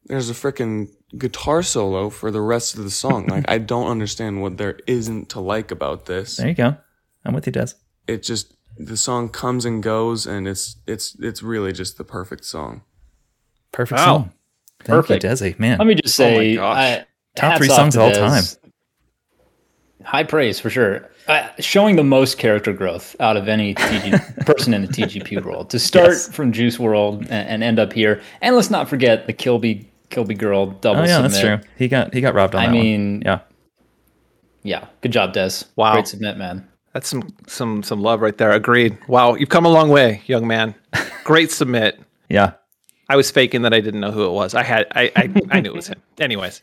there's 0.08 0.30
a 0.30 0.34
freaking 0.34 0.90
guitar 1.18 1.62
solo 1.64 2.10
for 2.10 2.32
the 2.32 2.42
rest 2.42 2.76
of 2.78 2.84
the 2.84 2.90
song. 2.92 3.28
like 3.28 3.46
I 3.48 3.58
don't 3.60 3.88
understand 3.88 4.42
what 4.42 4.58
there 4.58 4.80
isn't 4.88 5.30
to 5.30 5.40
like 5.40 5.72
about 5.72 6.06
this. 6.06 6.38
There 6.38 6.48
you 6.48 6.54
go. 6.54 6.76
I'm 7.24 7.34
with 7.34 7.46
you, 7.46 7.52
Des. 7.52 7.68
It 8.08 8.24
just 8.24 8.54
the 8.78 8.98
song 8.98 9.30
comes 9.30 9.66
and 9.66 9.82
goes 9.82 10.26
and 10.28 10.48
it's 10.48 10.78
it's 10.86 11.16
it's 11.20 11.42
really 11.44 11.74
just 11.74 11.98
the 11.98 12.04
perfect 12.04 12.46
song. 12.46 12.82
Perfect 13.72 14.00
Wow. 14.00 14.06
song. 14.06 14.32
Thank 14.80 14.88
Perfect. 15.06 15.24
you, 15.24 15.30
Desi. 15.30 15.60
Man. 15.60 15.78
Let 15.80 15.88
me 15.88 15.96
just 15.96 16.20
Oh 16.20 16.24
say, 16.24 16.56
gosh. 16.56 16.78
I, 16.78 17.06
Top 17.36 17.58
three 17.58 17.68
songs 17.68 17.96
to 17.96 18.02
of 18.02 18.06
all 18.06 18.30
time. 18.30 18.44
High 20.04 20.24
praise 20.24 20.60
for 20.60 20.70
sure. 20.70 21.10
Uh, 21.28 21.50
showing 21.60 21.98
the 21.98 22.04
most 22.04 22.38
character 22.38 22.72
growth 22.72 23.16
out 23.20 23.36
of 23.36 23.50
any 23.50 23.74
TG, 23.76 24.46
person 24.46 24.74
in 24.74 24.84
the 24.84 24.88
TGP 24.88 25.44
world 25.44 25.70
to 25.72 25.80
start 25.80 26.10
Yes. 26.12 26.34
from 26.34 26.54
Juice 26.54 26.78
WRLD 26.78 27.24
and, 27.24 27.32
and 27.32 27.64
end 27.64 27.80
up 27.80 27.92
here. 27.92 28.22
And 28.42 28.56
let's 28.56 28.70
not 28.70 28.88
forget 28.88 29.28
the 29.28 29.34
Kilby 29.34 29.90
Kilby 30.10 30.36
girl 30.36 30.74
oh, 30.76 30.78
double 30.82 31.02
Oh 31.02 31.04
yeah, 31.04 31.16
submit. 31.16 31.32
that's 31.32 31.42
true. 31.42 31.60
He 31.78 31.88
got 31.88 32.14
he 32.14 32.22
got 32.22 32.34
robbed 32.34 32.56
on 32.56 32.62
that. 32.62 32.70
I 32.70 32.72
that 32.72 32.78
mean, 32.78 33.14
one. 33.14 33.22
Yeah. 33.26 33.40
Yeah, 34.64 34.88
good 35.02 35.12
job, 35.14 35.34
Des. 35.34 35.64
Wow. 35.76 35.94
great 35.94 36.08
submit, 36.08 36.38
man. 36.38 36.68
That's 36.94 37.08
some 37.08 37.36
some 37.48 37.84
some 37.84 38.02
love 38.02 38.22
right 38.22 38.38
there. 38.38 38.52
Agreed. 38.52 38.98
Wow, 39.08 39.36
you've 39.36 39.50
come 39.50 39.66
a 39.66 39.70
long 39.70 39.90
way, 39.90 40.22
young 40.26 40.48
man. 40.48 40.76
Great 41.24 41.52
submit. 41.52 42.00
Yeah. 42.30 42.56
I 43.10 43.16
was 43.16 43.32
faking 43.32 43.62
that 43.62 43.74
I 43.74 43.80
didn't 43.80 44.02
know 44.02 44.12
who 44.12 44.26
it 44.26 44.32
was. 44.32 44.54
I 44.54 44.64
had 44.64 44.88
I 44.96 45.12
I, 45.16 45.34
I 45.52 45.60
knew 45.62 45.70
it 45.70 45.76
was 45.76 45.88
him. 45.88 46.02
Anyways. 46.20 46.62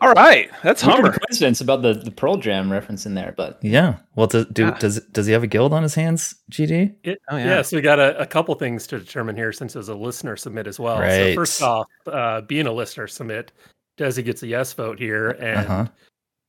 All 0.00 0.12
right. 0.12 0.48
That's 0.62 0.84
Weird 0.84 0.96
Hummer. 0.96 1.12
coincidence 1.12 1.60
about 1.60 1.82
the, 1.82 1.92
the 1.94 2.10
Pearl 2.10 2.36
Jam 2.36 2.70
reference 2.72 3.04
in 3.04 3.14
there, 3.14 3.34
but 3.36 3.58
Yeah. 3.62 3.96
Well, 4.14 4.26
does 4.28 4.46
do, 4.46 4.62
Yeah. 4.66 4.78
does 4.78 5.00
does 5.12 5.26
he 5.26 5.32
have 5.32 5.42
a 5.42 5.46
guild 5.48 5.72
on 5.72 5.82
his 5.82 5.94
hands? 5.94 6.34
GD. 6.50 6.94
It, 7.04 7.20
Oh, 7.30 7.36
yeah. 7.36 7.44
yeah. 7.46 7.62
so 7.62 7.76
we 7.76 7.82
got 7.82 7.98
a, 7.98 8.18
a 8.18 8.26
couple 8.26 8.54
things 8.54 8.86
to 8.88 8.98
determine 8.98 9.36
here 9.36 9.52
since 9.52 9.74
it 9.74 9.78
was 9.78 9.88
a 9.88 9.94
listener 9.94 10.36
submit 10.36 10.66
as 10.66 10.78
well. 10.80 10.98
Right. 11.00 11.32
So 11.32 11.34
first 11.34 11.62
off, 11.62 11.86
uh, 12.06 12.40
being 12.42 12.66
a 12.66 12.72
listener 12.72 13.06
submit, 13.08 13.52
Desi 13.98 14.24
gets 14.24 14.42
a 14.42 14.46
yes 14.46 14.72
vote 14.72 14.98
here, 14.98 15.30
and 15.30 15.58
Uh-huh. 15.66 15.86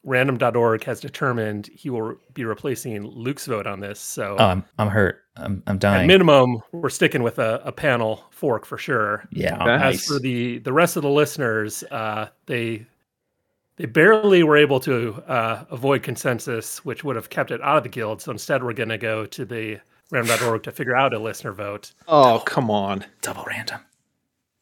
random.org 0.08 0.84
has 0.86 1.00
determined 1.00 1.68
he 1.68 1.90
will 1.90 2.16
be 2.34 2.46
replacing 2.46 3.06
Luke's 3.06 3.46
vote 3.46 3.68
on 3.68 3.82
this. 3.82 4.00
So 4.00 4.36
Oh, 4.40 4.46
I'm 4.46 4.64
I'm 4.80 4.88
hurt. 4.88 5.24
I'm 5.36 5.62
I'm 5.68 5.76
at 5.84 6.06
minimum, 6.08 6.64
we're 6.72 6.90
sticking 6.90 7.22
with 7.22 7.38
a, 7.38 7.62
a 7.64 7.72
panel 7.72 8.24
fork 8.32 8.66
for 8.66 8.78
sure. 8.80 9.28
yeah. 9.32 9.62
Okay. 9.62 9.88
As 9.90 10.06
for 10.06 10.18
the 10.20 10.58
the 10.60 10.74
rest 10.74 10.96
of 10.96 11.04
the 11.04 11.10
listeners, 11.10 11.84
uh, 11.92 12.30
they 12.48 12.88
they 13.76 13.86
barely 13.86 14.42
were 14.44 14.58
able 14.58 14.80
to 14.80 15.22
uh, 15.28 15.66
avoid 15.70 16.02
consensus, 16.02 16.84
which 16.84 17.04
would 17.04 17.16
have 17.16 17.30
kept 17.30 17.52
it 17.52 17.62
out 17.62 17.78
of 17.78 17.84
the 17.84 17.90
guild. 17.90 18.22
So 18.24 18.32
instead, 18.32 18.64
we're 18.64 18.74
going 18.74 18.90
to 18.90 18.98
go 18.98 19.26
to 19.28 19.46
the 19.46 19.80
random.org 20.10 20.64
to 20.64 20.72
figure 20.72 20.96
out 20.96 21.14
a 21.14 21.20
listener 21.20 21.52
vote. 21.52 21.92
Oh, 22.08 22.42
come 22.46 22.72
on. 22.72 23.06
Double 23.22 23.44
random. 23.46 23.82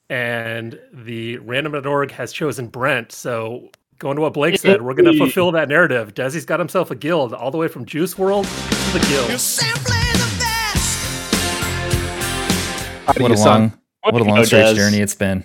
and 0.09 0.79
the 0.91 1.37
random.org 1.37 2.11
has 2.11 2.33
chosen 2.33 2.67
Brent. 2.67 3.11
So 3.11 3.69
going 3.99 4.15
to 4.15 4.21
what 4.21 4.33
Blake 4.33 4.59
said, 4.59 4.81
we're 4.81 4.93
going 4.93 5.11
to 5.11 5.17
fulfill 5.17 5.51
that 5.53 5.69
narrative. 5.69 6.13
Desi's 6.13 6.45
got 6.45 6.59
himself 6.59 6.91
a 6.91 6.95
guild 6.95 7.33
all 7.33 7.51
the 7.51 7.57
way 7.57 7.67
from 7.67 7.85
Juice 7.85 8.13
WRLD 8.15 8.43
to 8.43 8.99
the 8.99 9.05
guild. 9.07 9.31
How 13.05 13.13
What 13.21 13.31
a 13.31 13.37
son? 13.37 13.61
long 13.61 13.73
what 14.13 14.21
a 14.21 14.25
long 14.25 14.35
go, 14.37 14.43
stretch 14.43 14.75
Des. 14.75 14.75
journey 14.75 14.97
it's 14.99 15.15
been. 15.15 15.43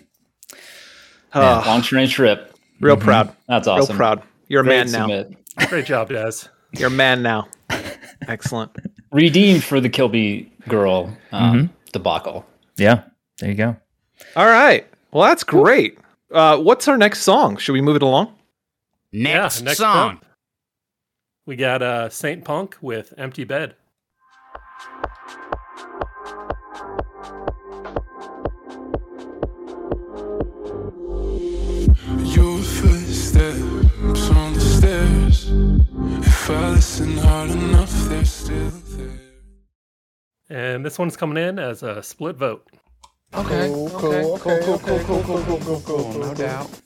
Oh, 1.35 1.63
long 1.67 1.83
strange 1.83 2.13
trip. 2.13 2.55
real 2.81 2.97
Mm-hmm. 2.97 3.05
proud. 3.05 3.37
That's 3.49 3.69
awesome. 3.69 3.95
Real 3.97 3.99
proud. 3.99 4.23
You're 4.49 4.61
a 4.63 4.65
Great 4.65 4.91
man 4.91 5.27
now. 5.57 5.67
Great 5.69 5.85
job, 5.87 6.09
Des. 6.09 6.33
You're 6.73 6.89
a 6.89 6.91
man 6.91 7.23
now. 7.23 7.49
Excellent. 8.29 8.71
Redeemed 9.13 9.63
for 9.63 9.81
the 9.81 9.89
Kilby 9.89 10.53
girl 10.69 11.17
um, 11.33 11.55
Mm-hmm. 11.55 11.73
debacle. 11.93 12.47
Yeah. 12.77 13.03
There 13.39 13.49
you 13.51 13.55
go. 13.57 13.77
All 14.37 14.47
right. 14.47 14.87
Well, 15.13 15.29
that's 15.29 15.45
great. 15.45 15.99
Uh, 16.33 16.59
what's 16.59 16.87
our 16.89 16.97
next 16.99 17.23
song? 17.23 17.57
Should 17.57 17.73
we 17.73 17.81
move 17.81 17.97
it 17.97 18.03
along? 18.03 18.35
Next, 19.12 19.61
yeah, 19.61 19.64
next 19.64 19.79
song. 19.79 20.16
up, 20.18 20.25
we 21.44 21.57
got 21.57 21.83
uh, 21.83 22.09
Saint 22.11 22.44
Punk 22.44 22.77
with 22.81 23.12
Empty 23.18 23.42
Bed. 23.42 23.75
Your 32.23 32.59
footsteps 32.59 34.31
on 34.31 34.53
the 34.53 34.61
stairs. 34.61 35.51
If 36.25 36.51
I 36.51 36.70
listen 36.70 37.16
hard 37.18 37.51
enough, 37.51 37.90
they're 38.09 38.25
still 38.25 38.70
there. 38.70 39.20
And 40.49 40.87
this 40.87 41.01
one's 41.01 41.16
coming 41.16 41.42
in 41.42 41.59
as 41.59 41.83
a 41.83 42.01
split 42.01 42.37
vote. 42.37 42.70
Okay. 43.35 43.70
Okay. 43.70 44.23
Cool, 44.23 44.38
cool, 44.38 44.59
cool, 44.61 44.79
cool, 44.79 45.03
cool, 45.03 45.23
cool, 45.25 45.61
cool, 45.61 45.81
cool. 45.85 46.12
No 46.12 46.33
doubt. 46.33 46.81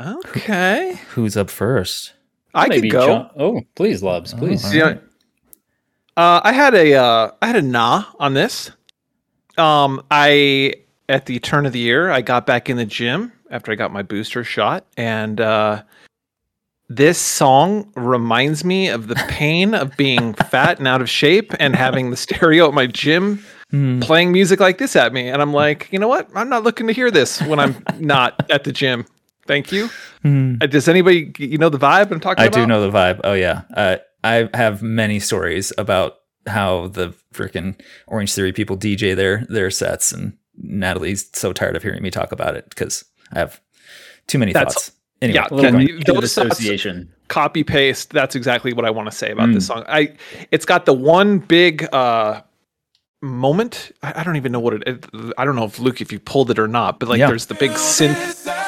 Okay. 0.00 0.98
Who's 1.10 1.36
up 1.36 1.50
first? 1.50 2.14
I 2.54 2.68
Maybe 2.68 2.88
could 2.90 2.96
go. 2.98 3.06
John- 3.06 3.30
oh, 3.38 3.60
please, 3.74 4.02
Lubs, 4.02 4.36
please. 4.36 4.64
all 4.64 4.72
Yeah. 4.74 4.94
Uh, 6.16 6.40
I 6.42 6.52
had 6.52 6.74
a 6.74 6.94
uh, 6.94 7.30
I 7.40 7.46
had 7.46 7.56
a 7.56 7.62
nah 7.62 8.04
on 8.18 8.34
this. 8.34 8.70
Um, 9.56 10.02
I 10.10 10.74
at 11.08 11.26
the 11.26 11.38
turn 11.38 11.66
of 11.66 11.72
the 11.72 11.78
year, 11.78 12.10
I 12.10 12.20
got 12.20 12.46
back 12.46 12.68
in 12.68 12.76
the 12.76 12.84
gym 12.84 13.32
after 13.50 13.70
I 13.72 13.74
got 13.74 13.92
my 13.92 14.02
booster 14.02 14.42
shot, 14.44 14.84
and 14.96 15.40
uh, 15.40 15.82
this 16.88 17.18
song 17.18 17.90
reminds 17.94 18.64
me 18.64 18.88
of 18.88 19.06
the 19.08 19.14
pain 19.28 19.74
of 19.74 19.96
being 19.96 20.34
fat 20.50 20.78
and 20.78 20.88
out 20.88 21.00
of 21.00 21.08
shape 21.08 21.52
and 21.60 21.74
having 21.76 22.10
the 22.10 22.16
stereo 22.16 22.68
at 22.68 22.74
my 22.74 22.86
gym 22.86 23.42
Hmm. 23.70 24.00
playing 24.00 24.32
music 24.32 24.58
like 24.58 24.78
this 24.78 24.96
at 24.96 25.12
me, 25.12 25.28
and 25.28 25.40
I'm 25.40 25.52
like, 25.52 25.88
you 25.92 26.00
know 26.00 26.08
what? 26.08 26.28
I'm 26.34 26.48
not 26.48 26.64
looking 26.64 26.88
to 26.88 26.92
hear 26.92 27.08
this 27.12 27.40
when 27.42 27.60
I'm 27.60 27.76
not 28.00 28.50
at 28.50 28.64
the 28.64 28.72
gym. 28.72 29.06
Thank 29.50 29.72
you. 29.72 29.88
Hmm. 30.22 30.54
Uh, 30.60 30.66
Does 30.66 30.86
anybody 30.86 31.32
you 31.38 31.58
know 31.58 31.68
the 31.70 31.78
vibe 31.78 32.12
I'm 32.12 32.20
talking 32.20 32.42
about? 32.42 32.42
I 32.42 32.46
about? 32.46 32.54
do 32.54 32.66
know 32.66 32.80
the 32.88 32.96
vibe. 32.96 33.20
Oh 33.24 33.32
yeah. 33.32 33.62
Uh, 33.74 33.96
I 34.22 34.48
have 34.54 34.80
many 34.80 35.18
stories 35.18 35.72
about 35.76 36.14
how 36.46 36.86
the 36.86 37.12
freaking 37.34 37.74
Orange 38.06 38.32
Theory 38.32 38.52
people 38.52 38.76
DJ 38.76 39.16
their 39.16 39.44
their 39.48 39.70
sets, 39.70 40.12
and 40.12 40.36
Natalie's 40.56 41.28
so 41.32 41.52
tired 41.52 41.74
of 41.74 41.82
hearing 41.82 42.00
me 42.02 42.10
talk 42.12 42.30
about 42.30 42.54
it 42.54 42.68
because 42.70 43.04
I 43.32 43.40
have 43.40 43.60
too 44.28 44.38
many 44.38 44.52
That's- 44.52 44.72
thoughts. 44.74 44.92
Anyway, 45.22 45.34
yeah, 45.34 45.46
A 45.58 45.60
Can 45.60 45.76
bit 45.78 45.88
you- 45.90 45.98
of 45.98 46.04
those 46.04 46.34
thoughts- 46.34 46.58
association. 46.60 47.12
copy 47.28 47.62
paste 47.64 48.10
that's 48.12 48.34
exactly 48.34 48.72
what 48.72 48.84
i 48.84 48.90
want 48.90 49.08
to 49.10 49.16
say 49.16 49.30
about 49.30 49.52
this 49.52 49.64
Mm. 49.64 49.66
song 49.68 49.84
i 49.86 50.12
it's 50.50 50.64
got 50.64 50.84
the 50.86 50.92
one 50.94 51.38
big 51.38 51.86
uh 51.92 52.40
moment 53.22 53.92
I, 54.02 54.20
I 54.20 54.24
don't 54.24 54.34
even 54.36 54.50
know 54.50 54.58
what 54.60 54.74
it, 54.74 54.82
it 54.88 55.06
i 55.38 55.44
don't 55.44 55.54
know 55.56 55.64
if 55.64 55.78
luke 55.78 56.00
if 56.00 56.10
you 56.10 56.18
pulled 56.18 56.50
it 56.50 56.58
or 56.58 56.66
not 56.66 56.98
but 56.98 57.08
like 57.08 57.18
Yeah. 57.18 57.28
there's 57.28 57.46
the 57.46 57.54
big 57.54 57.70
synth 57.72 58.16
It's 58.30 58.46
empty. 58.46 58.59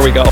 There 0.00 0.08
we 0.08 0.12
go 0.12 0.24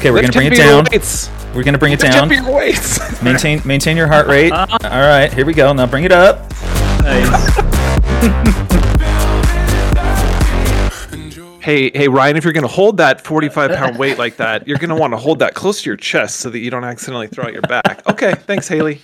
okay, 0.00 0.10
we're 0.10 0.22
gonna 0.22 0.32
bring 0.32 0.50
it 0.52 0.56
down. 0.56 0.86
weights. 0.90 1.30
We're 1.54 1.62
gonna 1.62 1.76
bring 1.78 1.92
it 1.92 2.00
Lift 2.00 2.14
down. 2.14 2.30
heavier 2.30 2.50
weights. 2.50 3.22
Maintain 3.22 3.60
maintain 3.66 3.96
your 3.98 4.06
heart 4.06 4.26
rate. 4.28 4.50
Uh-huh. 4.50 4.78
All 4.84 5.00
right, 5.00 5.30
here 5.32 5.44
we 5.44 5.52
go. 5.52 5.72
Now 5.74 5.86
bring 5.86 6.04
it 6.04 6.12
up. 6.12 6.50
Nice. 7.02 7.56
hey 11.60 11.90
hey 11.90 12.08
ryan 12.08 12.38
if 12.38 12.44
you're 12.44 12.54
gonna 12.54 12.66
hold 12.66 12.96
that 12.96 13.20
45 13.20 13.72
pound 13.72 13.98
weight 13.98 14.16
like 14.16 14.36
that 14.36 14.66
you're 14.66 14.78
gonna 14.78 14.96
want 14.96 15.12
to 15.12 15.18
hold 15.18 15.40
that 15.40 15.52
close 15.54 15.82
to 15.82 15.90
your 15.90 15.96
chest 15.98 16.36
so 16.36 16.48
that 16.48 16.60
you 16.60 16.70
don't 16.70 16.84
accidentally 16.84 17.26
throw 17.26 17.44
out 17.44 17.52
your 17.52 17.60
back 17.60 18.02
okay 18.08 18.32
thanks 18.32 18.66
haley 18.66 19.02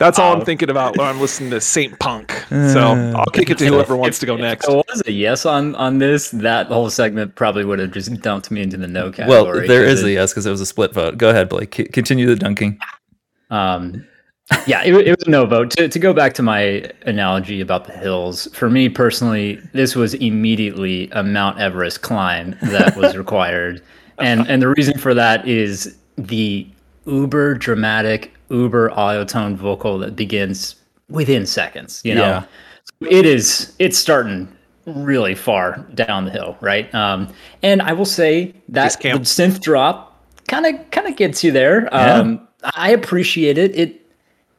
that's 0.00 0.18
all 0.18 0.32
i'm 0.34 0.44
thinking 0.44 0.68
about 0.70 0.96
when 0.98 1.06
i'm 1.06 1.20
listening 1.26 1.50
to 1.50 1.60
saint 1.60 1.96
punk 2.00 2.32
so 2.48 2.80
i'll 3.16 3.26
kick 3.26 3.48
it 3.50 3.58
to 3.58 3.66
whoever 3.66 3.96
wants 3.96 4.18
to 4.18 4.26
go 4.26 4.34
next 4.36 4.66
If 4.66 4.74
it 4.74 4.86
was 4.88 5.02
a 5.06 5.12
yes 5.12 5.46
on 5.46 5.76
on 5.76 5.98
this, 5.98 6.30
that 6.32 6.66
whole 6.66 6.90
segment 6.90 7.36
probably 7.36 7.64
would 7.64 7.78
have 7.78 7.92
just 7.92 8.12
dumped 8.20 8.50
me 8.50 8.62
into 8.62 8.76
the 8.76 8.88
no 8.88 9.04
Well, 9.04 9.44
category. 9.44 9.68
there 9.68 9.84
'cause 9.84 9.98
is 10.00 10.02
it- 10.02 10.08
a 10.08 10.12
yes 10.12 10.32
because 10.32 10.46
it 10.46 10.50
was 10.50 10.60
a 10.60 10.66
split 10.66 10.92
vote. 10.92 11.16
Go 11.18 11.30
ahead, 11.30 11.48
Blake. 11.48 11.72
C- 11.72 11.84
continue 11.84 12.26
the 12.26 12.34
dunking. 12.34 12.78
Um, 13.50 14.04
yeah, 14.66 14.82
it, 14.82 14.92
it 14.94 15.16
was 15.16 15.26
a 15.28 15.30
no 15.30 15.46
vote. 15.46 15.70
To, 15.72 15.88
to 15.88 15.98
go 15.98 16.12
back 16.12 16.32
to 16.34 16.42
my 16.42 16.90
analogy 17.06 17.60
about 17.60 17.84
the 17.86 17.92
hills, 17.92 18.48
for 18.52 18.68
me 18.68 18.88
personally, 18.88 19.60
this 19.72 19.94
was 19.94 20.14
immediately 20.14 21.08
a 21.12 21.22
Mount 21.22 21.60
Everest 21.60 22.02
climb 22.02 22.56
that 22.62 22.96
was 22.96 23.16
required, 23.24 23.80
and 24.18 24.48
and 24.48 24.60
the 24.60 24.68
reason 24.68 24.98
for 24.98 25.14
that 25.14 25.46
is 25.46 25.96
the 26.18 26.66
uber 27.06 27.54
dramatic, 27.54 28.32
uber 28.50 28.90
auto-tune 28.92 29.56
vocal 29.56 29.98
that 29.98 30.16
begins 30.16 30.76
within 31.08 31.46
seconds. 31.46 32.00
You 32.04 32.14
know, 32.14 32.22
Yeah. 33.00 33.08
it 33.08 33.26
is 33.26 33.72
it's 33.78 33.98
starting 33.98 34.48
really 34.86 35.34
far 35.34 35.86
down 35.94 36.24
the 36.24 36.30
hill, 36.30 36.56
right? 36.60 36.92
Um, 36.94 37.28
and 37.62 37.80
I 37.82 37.92
will 37.92 38.04
say 38.04 38.54
that 38.68 39.00
the 39.00 39.08
synth 39.20 39.60
drop 39.60 40.18
kind 40.48 40.66
of 40.66 40.90
kind 40.90 41.06
of 41.06 41.16
gets 41.16 41.44
you 41.44 41.52
there. 41.52 41.88
Um, 41.94 42.46
I 42.76 42.90
appreciate 42.90 43.56
it. 43.58 43.74
It 43.76 44.00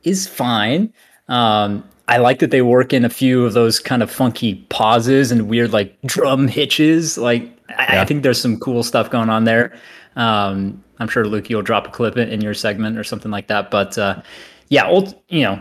is 0.04 0.28
fine. 0.28 0.94
Um, 1.28 1.84
I 2.08 2.18
like 2.18 2.40
that 2.40 2.52
they 2.52 2.62
work 2.62 2.92
in 2.94 3.06
a 3.06 3.10
few 3.10 3.46
of 3.46 3.54
those 3.54 3.80
kind 3.80 4.04
of 4.04 4.12
funky 4.12 4.56
pauses 4.70 5.32
and 5.32 5.48
weird 5.48 5.72
like 5.72 5.96
drum 6.06 6.48
hitches. 6.48 7.18
Like 7.18 7.50
I, 7.78 8.00
I 8.00 8.06
think 8.06 8.24
there's 8.24 8.42
some 8.42 8.60
cool 8.60 8.84
stuff 8.84 9.10
going 9.10 9.30
on 9.30 9.46
there. 9.46 9.74
Um, 10.16 10.84
I'm 11.02 11.08
sure 11.08 11.26
Luke, 11.26 11.50
you'll 11.50 11.62
drop 11.64 11.88
a 11.88 11.90
clip 11.90 12.16
in, 12.18 12.30
in 12.30 12.42
your 12.42 12.54
segment 12.54 12.98
or 12.98 13.04
something 13.04 13.32
like 13.32 13.48
that. 13.48 13.72
But 13.72 13.98
uh, 13.98 14.22
yeah, 14.70 14.86
ult- 14.88 15.22
you 15.30 15.42
know, 15.42 15.60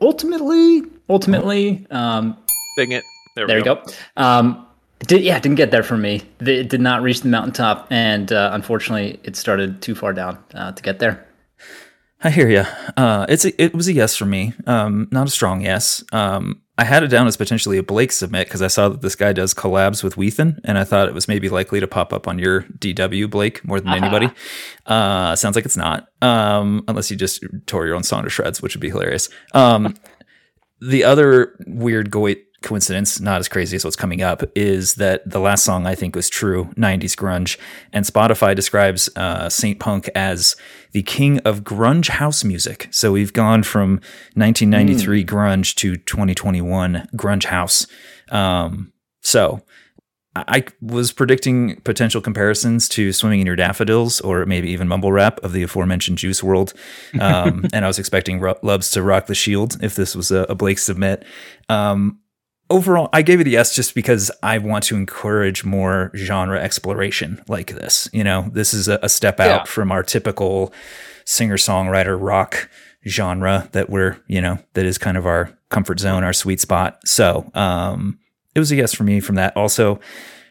ultimately, 0.00 0.82
ultimately, 1.08 1.86
um, 1.90 2.36
Dang 2.76 2.92
it 2.92 3.04
there, 3.36 3.46
there 3.46 3.56
we 3.56 3.60
you 3.60 3.64
go. 3.64 3.82
Um, 4.16 4.66
did, 5.00 5.22
yeah, 5.22 5.38
didn't 5.38 5.56
get 5.56 5.70
there 5.70 5.82
for 5.82 5.96
me. 5.96 6.22
Th- 6.44 6.64
It 6.64 6.68
did 6.70 6.80
not 6.80 7.02
reach 7.02 7.20
the 7.20 7.28
mountaintop, 7.28 7.86
and 7.90 8.32
uh, 8.32 8.50
unfortunately, 8.52 9.20
it 9.22 9.36
started 9.36 9.80
too 9.82 9.94
far 9.94 10.12
down 10.12 10.38
uh, 10.54 10.72
to 10.72 10.82
get 10.82 10.98
there. 10.98 11.24
I 12.24 12.30
hear 12.30 12.48
you. 12.48 12.64
Uh, 12.96 13.26
it's 13.28 13.44
a, 13.44 13.62
it 13.62 13.74
was 13.74 13.86
a 13.86 13.92
yes 13.92 14.16
for 14.16 14.26
me. 14.26 14.52
Um, 14.66 15.06
not 15.12 15.26
a 15.28 15.30
strong 15.30 15.60
yes. 15.60 16.02
Um, 16.12 16.62
I 16.78 16.84
had 16.84 17.02
it 17.02 17.08
down 17.08 17.26
as 17.26 17.36
potentially 17.36 17.76
a 17.76 17.82
Blake 17.82 18.12
submit 18.12 18.46
because 18.46 18.62
I 18.62 18.68
saw 18.68 18.88
that 18.88 19.02
this 19.02 19.16
guy 19.16 19.32
does 19.32 19.52
collabs 19.52 20.04
with 20.04 20.16
Weethan, 20.16 20.60
and 20.62 20.78
I 20.78 20.84
thought 20.84 21.08
it 21.08 21.14
was 21.14 21.26
maybe 21.26 21.48
likely 21.48 21.80
to 21.80 21.88
pop 21.88 22.12
up 22.12 22.28
on 22.28 22.38
your 22.38 22.62
DW 22.62 23.28
Blake 23.28 23.64
more 23.64 23.80
than 23.80 23.92
anybody. 23.92 24.30
Uh, 24.86 25.34
sounds 25.34 25.56
like 25.56 25.64
it's 25.64 25.76
not, 25.76 26.06
um, 26.22 26.84
unless 26.86 27.10
you 27.10 27.16
just 27.16 27.44
tore 27.66 27.84
your 27.84 27.96
own 27.96 28.04
song 28.04 28.22
to 28.22 28.30
shreds, 28.30 28.62
which 28.62 28.76
would 28.76 28.80
be 28.80 28.90
hilarious. 28.90 29.28
Um, 29.54 29.96
the 30.80 31.02
other 31.02 31.56
weird 31.66 32.12
Goit 32.12 32.38
coincidence, 32.62 33.20
not 33.20 33.38
as 33.38 33.48
crazy 33.48 33.76
as 33.76 33.84
what's 33.84 33.96
coming 33.96 34.20
up, 34.20 34.42
is 34.56 34.94
that 34.94 35.28
the 35.28 35.38
last 35.38 35.64
song 35.64 35.86
I 35.86 35.94
think 35.94 36.16
was 36.16 36.28
true, 36.28 36.66
90s 36.76 37.14
grunge, 37.14 37.58
and 37.92 38.04
Spotify 38.04 38.54
describes 38.54 39.08
uh, 39.16 39.48
Saint 39.48 39.78
Punk 39.78 40.08
as 40.14 40.56
the 40.92 41.02
king 41.02 41.38
of 41.40 41.62
grunge 41.62 42.08
house 42.08 42.44
music. 42.44 42.88
So 42.90 43.12
we've 43.12 43.32
gone 43.32 43.62
from 43.62 44.00
1993 44.34 45.24
grunge 45.24 45.74
to 45.76 45.96
2021 45.96 47.08
grunge 47.14 47.44
house. 47.44 47.86
Um, 48.30 48.92
so 49.22 49.62
I 50.46 50.64
was 50.80 51.12
predicting 51.12 51.80
potential 51.82 52.20
comparisons 52.20 52.88
to 52.90 53.12
Swimming 53.12 53.40
in 53.40 53.46
Your 53.46 53.56
Daffodils 53.56 54.20
or 54.20 54.46
maybe 54.46 54.70
even 54.70 54.88
Mumble 54.88 55.12
Rap 55.12 55.40
of 55.42 55.52
the 55.52 55.62
aforementioned 55.62 56.18
Juice 56.18 56.40
WRLD. 56.40 56.74
Um, 57.20 57.66
and 57.72 57.84
I 57.84 57.88
was 57.88 57.98
expecting 57.98 58.40
Lubs 58.40 58.90
to 58.92 59.02
rock 59.02 59.26
the 59.26 59.34
shield 59.34 59.82
if 59.82 59.94
this 59.94 60.14
was 60.14 60.30
a, 60.30 60.42
a 60.48 60.54
Blake 60.54 60.78
submit. 60.78 61.24
Um, 61.68 62.20
overall, 62.70 63.08
I 63.12 63.22
gave 63.22 63.40
it 63.40 63.46
a 63.46 63.50
yes 63.50 63.74
just 63.74 63.94
because 63.94 64.30
I 64.42 64.58
want 64.58 64.84
to 64.84 64.96
encourage 64.96 65.64
more 65.64 66.10
genre 66.14 66.60
exploration 66.60 67.42
like 67.48 67.68
this. 67.74 68.08
You 68.12 68.24
know, 68.24 68.48
this 68.52 68.74
is 68.74 68.88
a, 68.88 68.98
a 69.02 69.08
step 69.08 69.40
out 69.40 69.46
Yeah. 69.46 69.64
from 69.64 69.90
our 69.92 70.02
typical 70.02 70.72
singer 71.24 71.56
songwriter 71.56 72.16
rock 72.20 72.68
genre 73.06 73.68
that 73.72 73.88
we're, 73.90 74.18
you 74.26 74.40
know, 74.40 74.58
that 74.74 74.84
is 74.86 74.98
kind 74.98 75.16
of 75.16 75.26
our 75.26 75.56
comfort 75.70 76.00
zone, 76.00 76.24
our 76.24 76.32
sweet 76.32 76.60
spot. 76.60 77.00
So, 77.06 77.50
um, 77.54 78.18
it 78.54 78.58
was 78.58 78.72
a 78.72 78.76
yes 78.76 78.92
for 78.94 79.04
me 79.04 79.20
from 79.20 79.36
that. 79.36 79.56
Also, 79.56 80.00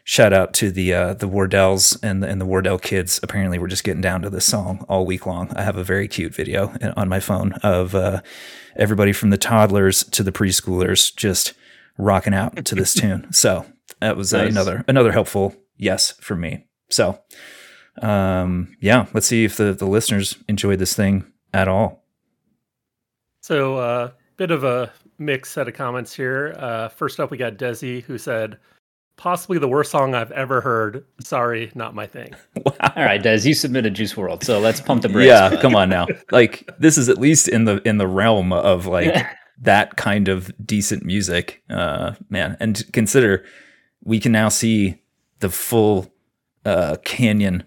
shout 0.06 0.32
out 0.32 0.54
to 0.54 0.72
the 0.72 0.94
uh, 0.94 1.14
the 1.16 1.28
Wardells 1.28 1.98
and 2.02 2.24
the, 2.24 2.28
and 2.30 2.40
the 2.40 2.46
Wardell 2.46 2.78
kids. 2.80 3.20
Apparently, 3.22 3.60
we're 3.60 3.68
just 3.68 3.84
getting 3.84 4.02
down 4.02 4.22
to 4.22 4.30
this 4.30 4.46
song 4.46 4.86
all 4.88 5.06
week 5.06 5.26
long. 5.26 5.52
I 5.58 5.64
have 5.64 5.76
a 5.76 5.84
very 5.84 6.08
cute 6.08 6.34
video 6.34 6.74
on 6.96 7.10
my 7.10 7.20
phone 7.20 7.54
of 7.64 7.94
uh, 7.96 8.22
everybody 8.78 9.12
from 9.12 9.30
the 9.32 9.38
toddlers 9.38 10.06
to 10.06 10.24
the 10.24 10.32
preschoolers 10.32 11.14
just 11.14 11.54
rocking 11.98 12.34
out 12.34 12.66
to 12.66 12.76
this 12.76 12.94
tune. 13.00 13.32
So 13.34 13.66
that 14.00 14.18
was 14.18 14.34
Nice. 14.34 14.52
another 14.52 14.84
another 14.88 15.12
helpful 15.12 15.56
yes 15.78 16.12
for 16.22 16.36
me. 16.36 16.66
So 16.90 17.20
um, 18.02 18.76
yeah, 18.80 19.08
let's 19.14 19.28
see 19.28 19.44
if 19.46 19.58
the 19.58 19.74
the 19.74 19.86
listeners 19.88 20.38
enjoyed 20.48 20.80
this 20.80 20.96
thing 20.96 21.26
at 21.54 21.68
all. 21.68 22.04
So, 23.42 23.78
uh, 23.78 24.12
bit 24.36 24.52
of 24.52 24.64
a 24.64 24.92
mixed 25.18 25.54
set 25.54 25.68
of 25.68 25.74
comments 25.74 26.14
here. 26.14 26.54
Uh, 26.60 26.90
first 26.90 27.20
up, 27.20 27.32
we 27.32 27.38
got 27.38 27.54
Desi, 27.58 28.04
who 28.04 28.18
said, 28.18 28.58
"Possibly 29.16 29.58
the 29.58 29.68
worst 29.68 29.90
song 29.90 30.14
I've 30.14 30.32
ever 30.32 30.60
heard. 30.62 31.06
Sorry, 31.22 31.72
not 31.74 31.96
my 31.96 32.06
thing." 32.06 32.36
All 32.66 32.74
right, 33.04 33.22
Des, 33.24 33.48
you 33.48 33.54
submitted 33.54 33.94
Juice 33.94 34.14
WRLD, 34.14 34.44
so 34.44 34.60
let's 34.60 34.82
pump 34.82 35.02
the 35.02 35.10
brakes. 35.10 35.28
Yeah, 35.28 35.56
come 35.62 35.76
on 35.76 35.90
now. 35.90 36.08
Like 36.32 36.70
this 36.78 36.98
is 36.98 37.10
at 37.10 37.18
least 37.18 37.48
in 37.48 37.66
the 37.66 37.82
in 37.88 37.98
the 37.98 38.08
realm 38.08 38.52
of 38.54 38.86
like 38.86 39.16
that 39.60 39.96
kind 39.98 40.28
of 40.28 40.52
decent 40.66 41.04
music, 41.04 41.64
uh, 41.70 42.14
man. 42.30 42.56
And 42.60 42.84
consider 42.94 43.44
we 44.04 44.20
can 44.20 44.32
now 44.32 44.50
see 44.50 45.02
the 45.40 45.50
full 45.50 46.12
uh, 46.66 46.98
canyon 47.06 47.64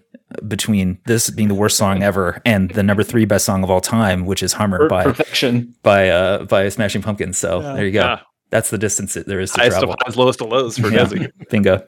between 0.47 0.97
this 1.05 1.29
being 1.29 1.49
the 1.49 1.53
worst 1.55 1.75
song 1.77 2.01
ever 2.03 2.41
and 2.45 2.71
the 2.71 2.83
number 2.83 3.03
three 3.03 3.25
best 3.25 3.43
song 3.45 3.63
of 3.63 3.69
all 3.69 3.81
time, 3.81 4.25
which 4.25 4.41
is 4.41 4.53
Hummer 4.53 4.87
by 4.87 5.03
perfection. 5.03 5.75
by 5.83 6.07
uh, 6.09 6.45
by 6.45 6.69
Smashing 6.69 7.01
Pumpkins. 7.01 7.37
So 7.37 7.61
there 7.61 7.85
you 7.85 7.91
go. 7.91 7.99
Yeah. 8.01 8.19
That's 8.49 8.69
the 8.69 8.77
distance 8.77 9.13
that 9.13 9.27
there 9.27 9.39
is 9.39 9.51
to 9.51 9.59
Highest 9.61 9.77
of 9.77 9.81
travel. 9.83 9.95
highs, 10.05 10.17
lowest 10.17 10.41
of 10.41 10.47
lows 10.49 10.77
for 10.77 10.89
Yeah. 10.89 11.05
Desi. 11.05 11.31
Bingo. 11.49 11.85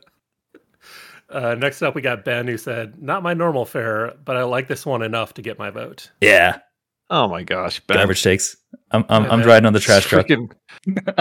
Uh, 1.30 1.56
next 1.56 1.82
up, 1.82 1.96
we 1.96 2.02
got 2.02 2.24
Ben, 2.26 2.48
who 2.48 2.58
said, 2.58 3.02
"Not 3.02 3.24
my 3.24 3.34
normal 3.34 3.66
fare, 3.66 4.14
but 4.24 4.36
I 4.38 4.44
like 4.44 4.68
this 4.68 4.86
one 4.86 5.02
enough 5.02 5.34
to 5.36 5.42
get 5.42 5.58
my 5.58 5.70
vote." 5.72 6.12
Yeah. 6.22 6.60
Oh 7.10 7.28
my 7.28 7.44
gosh, 7.44 7.80
Ben. 7.82 7.98
Garbage 7.98 8.24
takes. 8.24 8.58
I'm 8.92 9.06
I'm, 9.10 9.26
I'm 9.30 9.44
riding 9.44 9.66
on 9.66 9.74
the 9.74 9.80
trash 9.88 10.06
truck. 10.06 10.28
Freaking- 10.28 10.52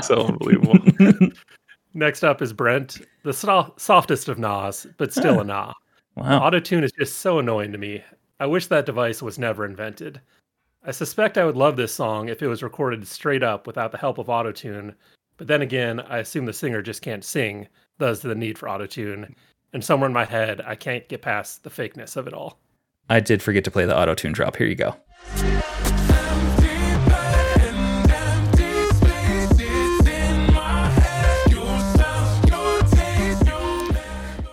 so 0.02 0.26
unbelievable. 0.26 0.78
Next 1.94 2.24
up 2.24 2.40
is 2.40 2.52
Brent, 2.52 3.00
the 3.22 3.32
so- 3.32 3.74
softest 3.76 4.28
of 4.28 4.38
Nas, 4.38 4.86
but 4.96 5.12
still 5.12 5.40
a 5.40 5.44
Nah. 5.44 5.72
Wow. 6.16 6.40
Autotune 6.50 6.82
is 6.84 6.92
just 6.92 7.18
so 7.18 7.38
annoying 7.38 7.72
to 7.72 7.78
me. 7.78 8.02
I 8.40 8.46
wish 8.46 8.66
that 8.66 8.86
device 8.86 9.22
was 9.22 9.38
never 9.38 9.64
invented. 9.64 10.20
I 10.84 10.90
suspect 10.90 11.38
I 11.38 11.44
would 11.44 11.56
love 11.56 11.76
this 11.76 11.92
song 11.94 12.28
if 12.28 12.42
it 12.42 12.48
was 12.48 12.62
recorded 12.62 13.06
straight 13.06 13.42
up 13.42 13.66
without 13.66 13.92
the 13.92 13.98
help 13.98 14.18
of 14.18 14.26
autotune, 14.26 14.94
but 15.36 15.46
then 15.46 15.62
again, 15.62 16.00
I 16.00 16.18
assume 16.18 16.44
the 16.44 16.52
singer 16.52 16.82
just 16.82 17.02
can't 17.02 17.24
sing, 17.24 17.68
thus 17.98 18.20
the 18.20 18.34
need 18.34 18.58
for 18.58 18.68
autotune. 18.68 19.32
And 19.72 19.82
somewhere 19.84 20.08
in 20.08 20.12
my 20.12 20.24
head, 20.24 20.60
I 20.66 20.74
can't 20.74 21.08
get 21.08 21.22
past 21.22 21.62
the 21.62 21.70
fakeness 21.70 22.16
of 22.16 22.26
it 22.26 22.34
all. 22.34 22.58
I 23.12 23.20
did 23.20 23.42
forget 23.42 23.62
to 23.64 23.70
play 23.70 23.84
the 23.84 23.94
auto 23.96 24.14
tune 24.14 24.32
drop. 24.32 24.56
Here 24.56 24.66
you 24.66 24.74
go. 24.74 24.96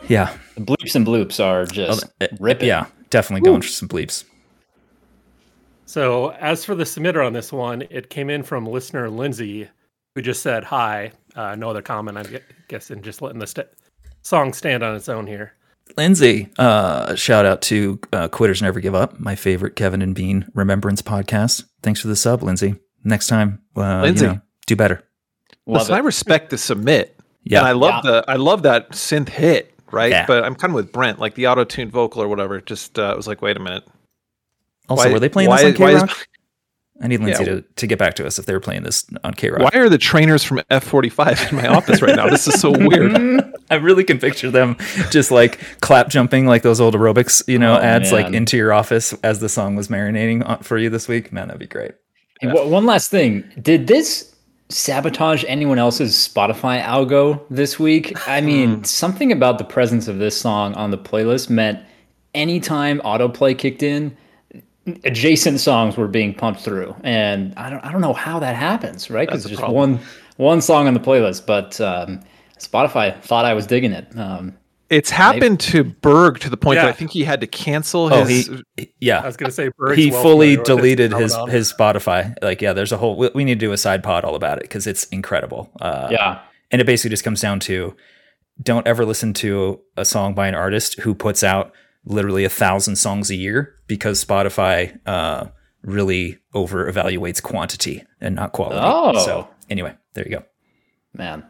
Yeah. 0.07 0.35
The 0.55 0.61
bleeps 0.61 0.95
and 0.95 1.05
bloops 1.05 1.43
are 1.43 1.65
just 1.65 2.05
Uh, 2.19 2.27
ripping. 2.39 2.67
Yeah. 2.67 2.85
Definitely 3.09 3.45
going 3.45 3.61
for 3.61 3.67
some 3.67 3.87
bleeps. 3.87 4.23
So, 5.85 6.29
as 6.33 6.65
for 6.65 6.75
the 6.75 6.83
submitter 6.83 7.25
on 7.25 7.33
this 7.33 7.51
one, 7.51 7.83
it 7.89 8.09
came 8.09 8.29
in 8.29 8.43
from 8.43 8.65
listener 8.65 9.09
Lindsay, 9.09 9.69
who 10.15 10.21
just 10.21 10.41
said 10.43 10.63
hi. 10.65 11.11
Uh, 11.35 11.55
no 11.55 11.69
other 11.69 11.81
comment, 11.81 12.17
I'm 12.17 12.25
gu- 12.25 12.39
guessing, 12.67 13.01
just 13.01 13.21
letting 13.21 13.39
the 13.39 13.47
st- 13.47 13.67
song 14.21 14.53
stand 14.53 14.83
on 14.83 14.95
its 14.95 15.09
own 15.09 15.25
here. 15.25 15.53
Lindsay, 15.97 16.49
uh, 16.57 17.15
shout 17.15 17.45
out 17.45 17.61
to 17.63 17.99
uh, 18.13 18.27
Quitters 18.29 18.61
Never 18.61 18.79
Give 18.79 18.95
Up, 18.95 19.19
my 19.19 19.35
favorite 19.35 19.75
Kevin 19.75 20.01
and 20.01 20.15
Bean 20.15 20.49
remembrance 20.53 21.01
podcast. 21.01 21.63
Thanks 21.83 21.99
for 22.01 22.07
the 22.07 22.15
sub, 22.15 22.43
Lindsay. 22.43 22.75
Next 23.03 23.27
time, 23.27 23.61
uh, 23.75 24.01
Lindsay. 24.01 24.25
you 24.25 24.31
know, 24.33 24.41
do 24.67 24.75
better. 24.75 25.03
Listen, 25.65 25.95
I 25.95 25.99
respect 25.99 26.49
the 26.49 26.57
submit. 26.57 27.15
Yeah. 27.43 27.59
And 27.59 27.67
I 27.67 27.71
love 27.73 28.03
Yeah. 28.05 28.11
the 28.11 28.25
I 28.27 28.35
love 28.35 28.63
that 28.63 28.91
synth 28.91 29.29
hit, 29.29 29.73
right? 29.91 30.11
Yeah. 30.11 30.25
But 30.25 30.43
I'm 30.43 30.55
kind 30.55 30.71
of 30.71 30.75
with 30.75 30.91
Brent, 30.91 31.19
like 31.19 31.35
the 31.35 31.47
auto 31.47 31.63
tuned 31.63 31.91
vocal 31.91 32.21
or 32.21 32.27
whatever. 32.27 32.59
Just 32.61 32.97
uh, 32.99 33.11
it 33.11 33.17
was 33.17 33.27
like, 33.27 33.41
wait 33.41 33.55
a 33.57 33.59
minute. 33.59 33.83
Also, 34.89 35.05
Why- 35.07 35.13
were 35.13 35.19
they 35.19 35.29
playing 35.29 35.49
why- 35.49 35.63
this 35.63 35.79
on 35.79 35.87
KROQ? 36.07 36.25
I 37.01 37.07
need 37.07 37.21
Lindsay 37.21 37.43
Yeah. 37.45 37.49
to, 37.55 37.61
to 37.61 37.87
get 37.87 37.97
back 37.97 38.15
to 38.15 38.27
us 38.27 38.37
if 38.39 38.45
they're 38.45 38.59
playing 38.59 38.83
this 38.83 39.05
on 39.23 39.33
KROQ. 39.33 39.59
Why 39.61 39.71
are 39.79 39.87
the 39.89 39.97
trainers 39.97 40.43
from 40.43 40.59
F45 40.69 41.49
in 41.51 41.55
my 41.57 41.67
office 41.67 42.01
right 42.01 42.15
now? 42.15 42.27
This 42.29 42.47
is 42.47 42.59
so 42.59 42.71
weird. 42.77 43.41
I 43.71 43.75
really 43.75 44.03
can 44.03 44.19
picture 44.19 44.51
them 44.51 44.75
just 45.09 45.31
like 45.31 45.59
clap 45.81 46.09
jumping 46.09 46.45
like 46.45 46.61
those 46.63 46.81
old 46.81 46.95
aerobics, 46.95 47.47
you 47.47 47.57
know, 47.59 47.75
Oh, 47.75 47.81
ads 47.81 48.11
like 48.11 48.33
into 48.33 48.57
your 48.57 48.73
office 48.73 49.13
as 49.23 49.39
the 49.39 49.47
song 49.49 49.75
was 49.75 49.87
marinating 49.87 50.63
for 50.63 50.77
you 50.77 50.89
this 50.89 51.07
week. 51.07 51.31
Man, 51.31 51.47
that'd 51.47 51.59
be 51.59 51.67
great. 51.67 51.91
Hey, 52.41 52.51
wha- 52.51 52.67
One 52.67 52.85
last 52.85 53.09
thing. 53.11 53.43
Did 53.61 53.87
this 53.87 54.35
sabotage 54.69 55.43
anyone 55.47 55.79
else's 55.79 56.13
Spotify 56.15 56.81
algo 56.83 57.41
this 57.49 57.79
week? 57.79 58.13
I 58.27 58.41
mean, 58.49 58.83
something 58.83 59.31
about 59.31 59.57
the 59.57 59.63
presence 59.63 60.07
of 60.07 60.19
this 60.19 60.39
song 60.39 60.73
on 60.73 60.91
the 60.91 60.97
playlist 60.97 61.49
meant 61.49 61.79
anytime 62.33 62.99
autoplay 63.01 63.57
kicked 63.57 63.83
in, 63.83 64.15
adjacent 65.03 65.59
songs 65.59 65.97
were 65.97 66.07
being 66.07 66.33
pumped 66.33 66.61
through. 66.61 66.95
And 67.03 67.53
I 67.57 67.69
don't 67.69 67.83
I 67.83 67.91
don't 67.91 68.01
know 68.01 68.13
how 68.13 68.39
that 68.39 68.55
happens, 68.55 69.09
right? 69.09 69.27
Because 69.27 69.43
That's 69.43 69.53
a 69.53 69.55
just 69.55 69.59
problem. 69.61 69.93
one 69.93 69.99
one 70.37 70.61
song 70.61 70.87
on 70.87 70.93
the 70.93 70.99
playlist, 70.99 71.45
but 71.45 71.79
um, 71.81 72.21
Spotify 72.59 73.19
thought 73.21 73.45
I 73.45 73.53
was 73.53 73.67
digging 73.67 73.91
it. 73.91 74.07
Um, 74.17 74.55
It's 74.89 75.09
happened 75.09 75.59
to 75.61 75.83
Berg 75.83 76.39
to 76.39 76.49
the 76.49 76.57
point 76.57 76.77
that 76.77 76.87
I 76.87 76.91
think 76.93 77.11
he 77.11 77.23
had 77.23 77.41
to 77.41 77.47
cancel 77.47 78.11
Oh, 78.13 78.23
his. 78.23 78.47
he, 78.47 78.63
he- 78.77 78.93
yeah. 78.99 79.19
I 79.21 79.25
was 79.25 79.37
going 79.37 79.49
to 79.49 79.53
say, 79.55 79.69
Berg's 79.77 79.97
he 79.97 80.11
well 80.11 80.23
fully 80.23 80.55
familiar 80.55 80.59
with 80.59 80.65
this 80.67 80.75
deleted 80.75 81.11
his 81.13 81.31
phenomenon. 81.33 81.55
his 81.55 81.73
Spotify. 81.73 82.33
Like, 82.41 82.61
yeah, 82.61 82.73
there's 82.73 82.91
a 82.91 82.97
whole. 82.97 83.15
We, 83.17 83.29
we 83.35 83.43
need 83.43 83.59
to 83.59 83.65
do 83.65 83.71
a 83.73 83.77
side 83.77 84.01
pod 84.03 84.23
all 84.23 84.35
about 84.35 84.57
it 84.57 84.63
because 84.63 84.87
it's 84.87 85.03
incredible. 85.05 85.69
Uh, 85.81 86.07
yeah. 86.11 86.39
and 86.71 86.81
it 86.81 86.85
basically 86.85 87.11
just 87.11 87.23
comes 87.23 87.41
down 87.41 87.59
to 87.61 87.95
don't 88.61 88.87
ever 88.87 89.05
listen 89.05 89.33
to 89.35 89.79
a 89.97 90.03
song 90.05 90.33
by 90.33 90.47
an 90.47 90.55
artist 90.55 90.99
who 91.01 91.13
puts 91.15 91.43
out 91.43 91.71
literally 92.05 92.43
a 92.43 92.49
thousand 92.49 92.95
songs 92.95 93.29
a 93.29 93.35
year 93.35 93.75
because 93.87 94.23
Spotify 94.23 94.97
uh, 95.05 95.47
really 95.81 96.37
over 96.53 96.91
evaluates 96.91 97.41
quantity 97.41 98.03
and 98.21 98.35
not 98.35 98.51
quality. 98.53 98.79
Oh. 98.81 99.23
So 99.25 99.47
anyway, 99.69 99.95
there 100.13 100.25
you 100.25 100.37
go. 100.37 100.43
Man. 101.13 101.43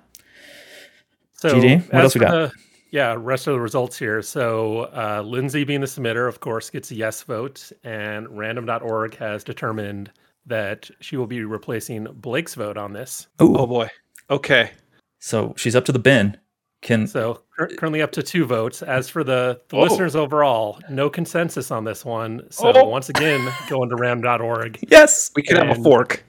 So, 1.33 1.53
GD, 1.55 1.93
what 1.93 2.03
else 2.03 2.15
we 2.15 2.21
got? 2.21 2.31
the- 2.31 2.51
yeah, 2.91 3.15
rest 3.17 3.45
of 3.47 3.53
the 3.53 3.59
results 3.59 3.99
here. 3.99 4.21
So, 4.23 4.89
uh, 4.95 5.21
Lindsay 5.23 5.63
being 5.63 5.81
the 5.81 5.87
submitter, 5.87 6.27
of 6.27 6.39
course, 6.39 6.69
gets 6.71 6.89
a 6.89 6.95
yes 6.95 7.21
vote, 7.21 7.71
and 7.83 8.27
random.org 8.35 9.15
has 9.17 9.43
determined 9.43 10.11
that 10.47 10.89
she 10.99 11.15
will 11.15 11.27
be 11.27 11.43
replacing 11.43 12.07
Blake's 12.15 12.55
vote 12.55 12.77
on 12.77 12.93
this. 12.93 13.27
Ooh, 13.41 13.55
oh 13.55 13.67
boy. 13.67 13.89
Okay. 14.31 14.71
so 15.19 15.53
she's 15.57 15.75
up 15.75 15.85
to 15.85 15.91
the 15.91 15.99
bin. 15.99 16.37
Can 16.81 17.07
So, 17.07 17.41
uh, 17.59 17.65
currently 17.77 18.01
up 18.01 18.11
to 18.13 18.23
two 18.23 18.45
votes. 18.45 18.81
As 18.81 19.09
for 19.09 19.23
the, 19.23 19.59
the 19.67 19.77
Oh. 19.77 19.81
listeners 19.81 20.15
overall, 20.15 20.79
no 20.89 21.09
consensus 21.09 21.71
on 21.71 21.83
this 21.83 22.05
one. 22.05 22.43
So, 22.51 22.71
Oh. 22.73 22.85
once 22.85 23.09
again, 23.09 23.51
going 23.69 23.89
to 23.89 23.95
random.org. 23.97 24.79
yes, 24.87 25.31
We 25.35 25.43
can 25.43 25.57
have 25.57 25.77
a 25.77 25.81
fork. 25.83 26.23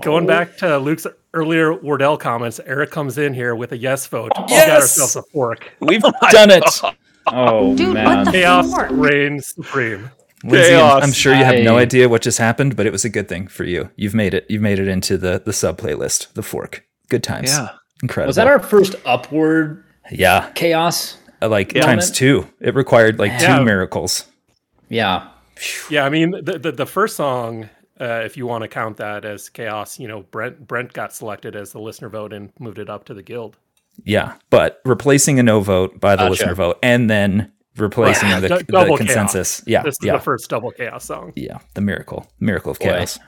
Going 0.00 0.24
oh. 0.24 0.28
back 0.28 0.56
to 0.58 0.78
Luke's 0.78 1.06
earlier 1.34 1.74
Wardell 1.74 2.16
comments, 2.16 2.58
Eric 2.64 2.90
comes 2.90 3.18
in 3.18 3.34
here 3.34 3.54
with 3.54 3.72
a 3.72 3.76
yes 3.76 4.06
vote. 4.06 4.32
We 4.38 4.46
got 4.56 4.70
ourselves 4.70 5.16
a 5.16 5.22
fork. 5.24 5.70
We've 5.80 6.02
oh 6.04 6.12
done 6.30 6.50
it. 6.50 6.64
Oh 7.26 7.76
Dude, 7.76 7.92
man. 7.94 8.24
what 8.24 8.32
Chaos 8.32 8.72
reigns 8.90 9.48
supreme. 9.48 10.10
Lindsay, 10.44 10.74
I'm, 10.74 11.02
I'm 11.04 11.12
sure 11.12 11.34
you 11.34 11.44
have 11.44 11.62
no 11.62 11.76
idea 11.78 12.08
what 12.08 12.22
just 12.22 12.38
happened, 12.38 12.74
but 12.74 12.84
it 12.86 12.90
was 12.90 13.04
a 13.04 13.08
good 13.08 13.28
thing 13.28 13.46
for 13.46 13.64
you. 13.64 13.90
You've 13.96 14.14
made 14.14 14.34
it. 14.34 14.44
You've 14.48 14.62
made 14.62 14.78
it 14.80 14.88
into 14.88 15.16
the 15.18 15.40
the 15.44 15.52
sub 15.52 15.78
playlist, 15.78 16.32
the 16.32 16.42
fork. 16.42 16.84
Good 17.08 17.22
times. 17.22 17.50
Yeah. 17.50 17.68
Incredible. 18.02 18.28
Was 18.28 18.36
that 18.36 18.46
our 18.48 18.58
first 18.60 18.94
upward 19.04 19.84
yeah? 20.10 20.50
chaos? 20.54 21.16
uh, 21.40 21.48
Like 21.48 21.72
Yeah. 21.74 21.82
times 21.82 22.10
two. 22.10 22.46
It 22.60 22.74
required 22.74 23.18
like 23.18 23.38
two 23.38 23.62
miracles. 23.64 24.26
Yeah. 24.88 25.28
Yeah, 25.90 26.04
I 26.04 26.08
mean 26.08 26.32
the 26.32 26.58
the, 26.58 26.72
the 26.72 26.86
first 26.86 27.16
song, 27.16 27.68
uh, 28.00 28.22
if 28.24 28.36
you 28.36 28.46
want 28.46 28.62
to 28.62 28.68
count 28.68 28.96
that 28.96 29.24
as 29.24 29.48
chaos, 29.48 29.98
you 29.98 30.08
know, 30.08 30.22
Brent 30.30 30.66
Brent 30.66 30.92
got 30.92 31.12
selected 31.12 31.54
as 31.54 31.70
the 31.72 31.78
listener 31.80 32.08
vote 32.08 32.32
and 32.32 32.52
moved 32.58 32.78
it 32.78 32.90
up 32.90 33.04
to 33.04 33.14
the 33.14 33.22
guild. 33.22 33.56
Yeah, 34.04 34.34
but 34.50 34.80
replacing 34.84 35.38
a 35.38 35.42
no 35.42 35.60
vote 35.60 36.00
by 36.00 36.16
the 36.16 36.22
Gotcha. 36.22 36.30
listener 36.30 36.54
vote, 36.54 36.78
and 36.82 37.08
then 37.10 37.52
replacing 37.76 38.28
the, 38.40 38.48
Du- 38.48 38.58
the 38.58 38.64
double 38.64 38.96
consensus. 38.96 39.60
chaos. 39.60 39.68
Yeah, 39.68 39.82
this 39.82 39.92
is 40.00 40.06
yeah, 40.06 40.14
the 40.14 40.20
first 40.20 40.48
double 40.50 40.70
chaos 40.72 41.04
song. 41.04 41.32
yeah. 41.36 41.58
The 41.74 41.80
miracle, 41.82 42.26
miracle 42.40 42.72
of 42.72 42.78
Boy. 42.78 42.86
chaos. 42.86 43.18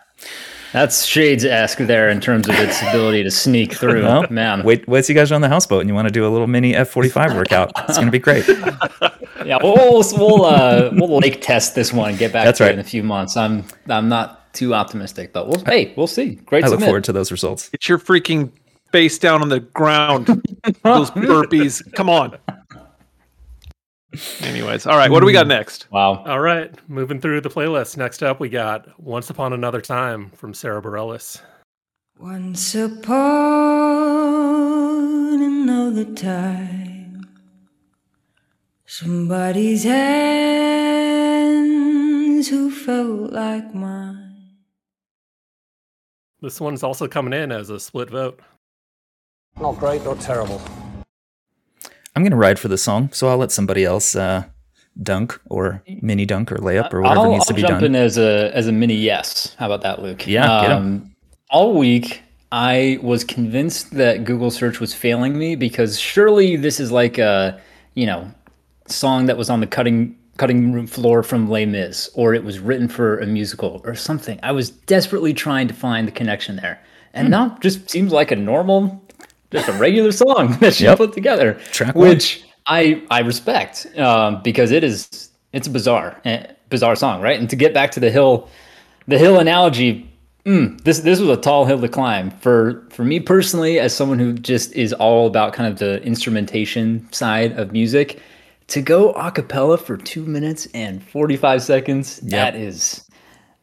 That's 0.74 1.04
shades 1.04 1.44
esque 1.44 1.78
there 1.78 2.10
in 2.10 2.20
terms 2.20 2.48
of 2.48 2.56
its 2.56 2.82
ability 2.82 3.22
to 3.22 3.30
sneak 3.30 3.74
through. 3.78 4.02
Well, 4.02 4.26
Man. 4.28 4.64
wait, 4.64 4.86
wait, 4.88 5.04
till 5.04 5.14
you 5.14 5.20
guys 5.20 5.30
are 5.30 5.36
on 5.36 5.40
the 5.40 5.48
houseboat 5.48 5.82
and 5.82 5.88
you 5.88 5.94
want 5.94 6.08
to 6.08 6.12
do 6.12 6.26
a 6.26 6.28
little 6.28 6.48
mini 6.48 6.74
F 6.74 6.88
forty 6.88 7.08
five 7.08 7.32
workout. 7.36 7.70
It's 7.88 7.96
gonna 7.96 8.10
be 8.10 8.18
great. 8.18 8.44
Yeah, 9.44 9.58
we'll 9.62 9.74
we'll 9.74 10.02
we'll, 10.16 10.44
uh, 10.46 10.90
we'll 10.94 11.18
lake 11.18 11.42
test 11.42 11.74
this 11.74 11.92
one 11.92 12.10
and 12.10 12.18
get 12.18 12.32
back 12.32 12.46
That's 12.46 12.58
to 12.58 12.64
right. 12.64 12.70
it 12.70 12.74
in 12.74 12.80
a 12.80 12.84
few 12.84 13.02
months. 13.02 13.36
I'm 13.36 13.64
I'm 13.88 14.08
not 14.08 14.54
too 14.54 14.72
optimistic, 14.74 15.34
but 15.34 15.48
we'll 15.48 15.62
hey, 15.66 15.92
we'll 15.96 16.06
see. 16.06 16.36
Great 16.36 16.64
I 16.64 16.68
look 16.68 16.80
forward 16.80 17.04
to 17.04 17.12
those 17.12 17.30
results. 17.30 17.68
Get 17.68 17.86
your 17.86 17.98
freaking 17.98 18.52
face 18.90 19.18
down 19.18 19.42
on 19.42 19.50
the 19.50 19.60
ground. 19.60 20.26
Those 20.82 21.10
burpees. 21.10 21.82
Come 21.94 22.08
on. 22.08 22.38
Anyways, 24.40 24.86
all 24.86 24.96
right. 24.96 25.10
What 25.10 25.20
do 25.20 25.26
we 25.26 25.32
got 25.32 25.46
next? 25.46 25.90
Wow. 25.90 26.24
All 26.24 26.40
right, 26.40 26.72
moving 26.88 27.20
through 27.20 27.40
the 27.40 27.50
playlist. 27.50 27.96
Next 27.96 28.22
up, 28.22 28.40
we 28.40 28.48
got 28.48 29.00
"Once 29.00 29.30
Upon 29.30 29.52
Another 29.52 29.80
Time" 29.80 30.30
from 30.30 30.54
Sara 30.54 30.82
Bareilles. 30.82 31.40
Once 32.18 32.74
upon 32.74 33.12
another 35.42 36.04
time, 36.14 37.26
somebody's 38.86 39.84
hands 39.84 40.84
who 42.48 42.70
felt 42.70 43.32
like 43.32 43.74
mine. 43.74 44.20
This 46.40 46.60
one's 46.60 46.82
also 46.82 47.08
coming 47.08 47.32
in 47.32 47.50
as 47.50 47.70
a 47.70 47.80
split 47.80 48.10
vote. 48.10 48.38
Not 49.58 49.78
great, 49.78 50.04
not 50.04 50.20
terrible. 50.20 50.60
I'm 52.16 52.22
gonna 52.22 52.36
ride 52.36 52.58
for 52.58 52.68
the 52.68 52.78
song, 52.78 53.10
so 53.12 53.28
I'll 53.28 53.36
let 53.38 53.50
somebody 53.52 53.84
else 53.84 54.14
uh, 54.14 54.44
dunk 55.02 55.40
or 55.46 55.82
mini 56.00 56.24
dunk 56.26 56.52
or 56.52 56.56
layup 56.58 56.92
or 56.92 57.00
whatever 57.02 57.20
I'll, 57.20 57.30
needs 57.32 57.42
I'll 57.42 57.46
to 57.48 57.54
be 57.54 57.62
jump 57.62 57.80
done. 57.80 57.84
in 57.86 57.96
as 57.96 58.16
a 58.18 58.50
as 58.54 58.68
a 58.68 58.72
mini 58.72 58.94
yes. 58.94 59.54
How 59.58 59.66
about 59.66 59.82
that, 59.82 60.02
Luke? 60.02 60.22
Um, 60.22 60.28
Yeah, 60.32 60.76
'em. 60.76 61.14
all 61.50 61.74
week 61.74 62.22
I 62.52 62.98
was 63.02 63.24
convinced 63.24 63.90
that 63.92 64.24
Google 64.24 64.50
search 64.52 64.78
was 64.78 64.94
failing 64.94 65.36
me 65.36 65.56
because 65.56 65.98
surely 65.98 66.54
this 66.56 66.78
is 66.78 66.92
like 66.92 67.18
a 67.18 67.60
you 67.94 68.06
know 68.06 68.30
song 68.86 69.26
that 69.26 69.36
was 69.36 69.50
on 69.50 69.60
the 69.60 69.66
cutting 69.66 70.16
cutting 70.36 70.72
room 70.72 70.86
floor 70.86 71.22
from 71.22 71.48
Les 71.48 71.64
Mis, 71.66 72.10
or 72.14 72.34
it 72.34 72.44
was 72.44 72.58
written 72.58 72.88
for 72.88 73.18
a 73.20 73.26
musical 73.26 73.80
or 73.84 73.94
something. 73.94 74.38
I 74.42 74.50
was 74.52 74.70
desperately 74.70 75.32
trying 75.32 75.68
to 75.68 75.74
find 75.74 76.06
the 76.08 76.12
connection 76.12 76.56
there, 76.56 76.80
and 77.12 77.30
now 77.30 77.56
just 77.60 77.88
seems 77.90 78.12
like 78.12 78.30
a 78.32 78.36
normal, 78.36 79.00
just 79.54 79.68
a 79.68 79.72
regular 79.72 80.12
song 80.12 80.56
that 80.60 80.74
she 80.74 80.84
Yep. 80.84 80.98
put 80.98 81.12
together, 81.14 81.54
Track 81.72 81.94
one. 81.94 82.08
which 82.08 82.44
I 82.66 83.02
I 83.10 83.20
respect 83.20 83.86
um, 83.98 84.42
because 84.42 84.70
it 84.70 84.84
is 84.84 85.30
it's 85.52 85.66
a 85.66 85.70
bizarre 85.70 86.20
eh, 86.24 86.46
bizarre 86.68 86.96
song, 86.96 87.22
right? 87.22 87.38
And 87.40 87.48
to 87.50 87.56
get 87.56 87.72
back 87.72 87.90
to 87.92 88.00
the 88.00 88.10
hill, 88.10 88.48
the 89.08 89.18
hill 89.18 89.38
analogy. 89.38 90.10
Mm, 90.46 90.78
this 90.84 90.98
this 91.00 91.20
was 91.20 91.30
a 91.30 91.40
tall 91.40 91.64
hill 91.64 91.80
to 91.80 91.88
climb 91.88 92.30
for 92.30 92.86
for 92.90 93.02
me 93.02 93.18
personally, 93.18 93.78
as 93.80 93.94
someone 93.96 94.18
who 94.18 94.34
just 94.34 94.74
is 94.74 94.92
all 94.92 95.26
about 95.26 95.54
kind 95.54 95.72
of 95.72 95.78
the 95.78 96.02
instrumentation 96.02 97.08
side 97.12 97.52
of 97.58 97.72
music. 97.72 98.20
To 98.68 98.82
go 98.82 99.12
a 99.12 99.30
cappella 99.30 99.78
for 99.78 99.96
two 99.96 100.24
minutes 100.26 100.66
and 100.74 101.02
forty 101.02 101.36
five 101.36 101.62
seconds, 101.62 102.18
that 102.24 102.54
is 102.56 103.08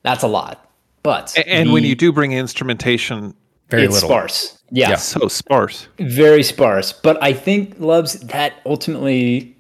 that's 0.04 0.24
a 0.24 0.28
lot. 0.28 0.72
But 1.04 1.36
A- 1.38 1.48
And 1.48 1.72
when 1.72 1.84
you 1.84 1.94
do 1.96 2.12
bring 2.12 2.32
instrumentation, 2.32 3.34
Very 3.70 3.84
it's 3.84 3.94
little. 3.96 4.10
sparse. 4.10 4.58
Yeah, 4.72 4.96
so 4.96 5.28
sparse. 5.28 5.88
very 6.00 6.44
sparse. 6.44 6.94
But 6.94 7.22
I 7.22 7.34
think 7.34 7.76
loves 7.80 8.20
that 8.22 8.54
ultimately. 8.66 9.56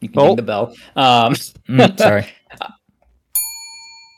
You 0.00 0.08
can 0.08 0.20
Oh. 0.20 0.26
ring 0.26 0.36
the 0.36 0.42
bell. 0.42 0.74
Um, 0.96 1.34
Mm, 1.68 1.98
sorry. 1.98 2.26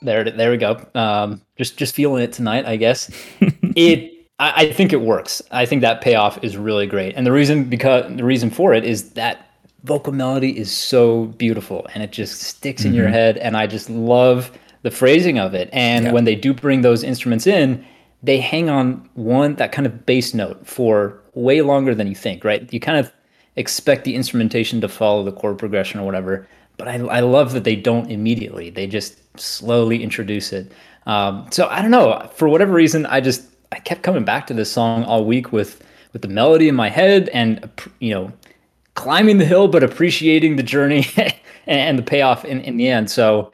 There, 0.02 0.24
there 0.24 0.50
we 0.50 0.56
go. 0.56 0.80
Um, 0.94 1.42
just, 1.56 1.76
just 1.76 1.94
feeling 1.94 2.22
it 2.22 2.32
tonight, 2.32 2.64
I 2.64 2.76
guess. 2.76 3.10
it, 3.76 4.12
I, 4.38 4.52
I 4.68 4.72
think 4.72 4.94
it 4.94 5.00
works. 5.02 5.42
I 5.50 5.66
think 5.66 5.82
that 5.82 6.00
payoff 6.00 6.42
is 6.42 6.56
really 6.56 6.86
great, 6.86 7.14
and 7.16 7.26
the 7.26 7.32
reason 7.32 7.64
because 7.64 8.10
the 8.16 8.24
reason 8.24 8.48
for 8.50 8.72
it 8.72 8.82
is 8.84 9.10
that 9.10 9.46
vocal 9.84 10.14
melody 10.14 10.56
is 10.58 10.72
so 10.72 11.26
beautiful, 11.26 11.86
and 11.92 12.02
it 12.02 12.12
just 12.12 12.40
sticks 12.40 12.86
in 12.86 12.94
your 12.94 13.08
head, 13.08 13.36
and 13.38 13.58
I 13.58 13.66
just 13.66 13.90
love 13.90 14.50
the 14.82 14.90
phrasing 14.90 15.38
of 15.38 15.52
it. 15.52 15.68
And 15.70 16.06
Yeah. 16.06 16.12
when 16.12 16.24
they 16.24 16.34
do 16.34 16.54
bring 16.54 16.80
those 16.80 17.02
instruments 17.04 17.46
in, 17.46 17.84
they 18.22 18.38
hang 18.38 18.68
on 18.68 19.08
one 19.14 19.54
that 19.56 19.72
kind 19.72 19.86
of 19.86 20.06
bass 20.06 20.34
note 20.34 20.66
for 20.66 21.18
way 21.34 21.62
longer 21.62 21.94
than 21.94 22.06
you 22.06 22.14
think. 22.14 22.44
Right? 22.44 22.72
You 22.72 22.80
kind 22.80 22.98
of 22.98 23.12
expect 23.56 24.04
the 24.04 24.14
instrumentation 24.14 24.80
to 24.80 24.88
follow 24.88 25.22
the 25.22 25.32
chord 25.32 25.58
progression 25.58 26.00
or 26.00 26.04
whatever. 26.04 26.46
But 26.76 26.88
I, 26.88 26.94
I 26.94 27.20
love 27.20 27.52
that 27.52 27.64
they 27.64 27.76
don't 27.76 28.10
immediately. 28.10 28.70
They 28.70 28.86
just 28.86 29.18
slowly 29.38 30.02
introduce 30.02 30.52
it. 30.52 30.72
Um, 31.06 31.46
so 31.50 31.66
I 31.68 31.82
don't 31.82 31.90
know. 31.90 32.30
For 32.34 32.48
whatever 32.48 32.72
reason, 32.72 33.06
I 33.06 33.20
just 33.20 33.44
I 33.72 33.78
kept 33.78 34.02
coming 34.02 34.24
back 34.24 34.46
to 34.48 34.54
this 34.54 34.70
song 34.70 35.04
all 35.04 35.24
week 35.24 35.52
with 35.52 35.84
with 36.12 36.22
the 36.22 36.28
melody 36.28 36.68
in 36.68 36.74
my 36.74 36.88
head 36.88 37.28
and 37.30 37.68
you 38.00 38.12
know 38.12 38.32
climbing 38.94 39.38
the 39.38 39.44
hill, 39.44 39.68
but 39.68 39.82
appreciating 39.82 40.56
the 40.56 40.62
journey 40.62 41.06
and, 41.66 41.98
the 41.98 42.02
payoff 42.02 42.44
in, 42.44 42.60
in 42.62 42.76
the 42.76 42.88
end. 42.88 43.10
So 43.10 43.52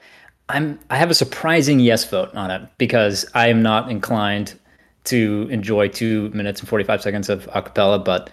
I'm 0.48 0.78
I 0.90 0.96
have 0.96 1.10
a 1.10 1.14
surprising 1.14 1.80
yes 1.80 2.08
vote 2.08 2.34
on 2.34 2.50
it 2.50 2.68
because 2.78 3.26
I 3.34 3.48
am 3.48 3.62
not 3.62 3.90
inclined 3.90 4.58
to 5.04 5.48
enjoy 5.50 5.88
two 5.88 6.30
minutes 6.30 6.60
and 6.60 6.68
45 6.68 7.02
seconds 7.02 7.28
of 7.28 7.46
acapella, 7.48 8.04
but 8.04 8.30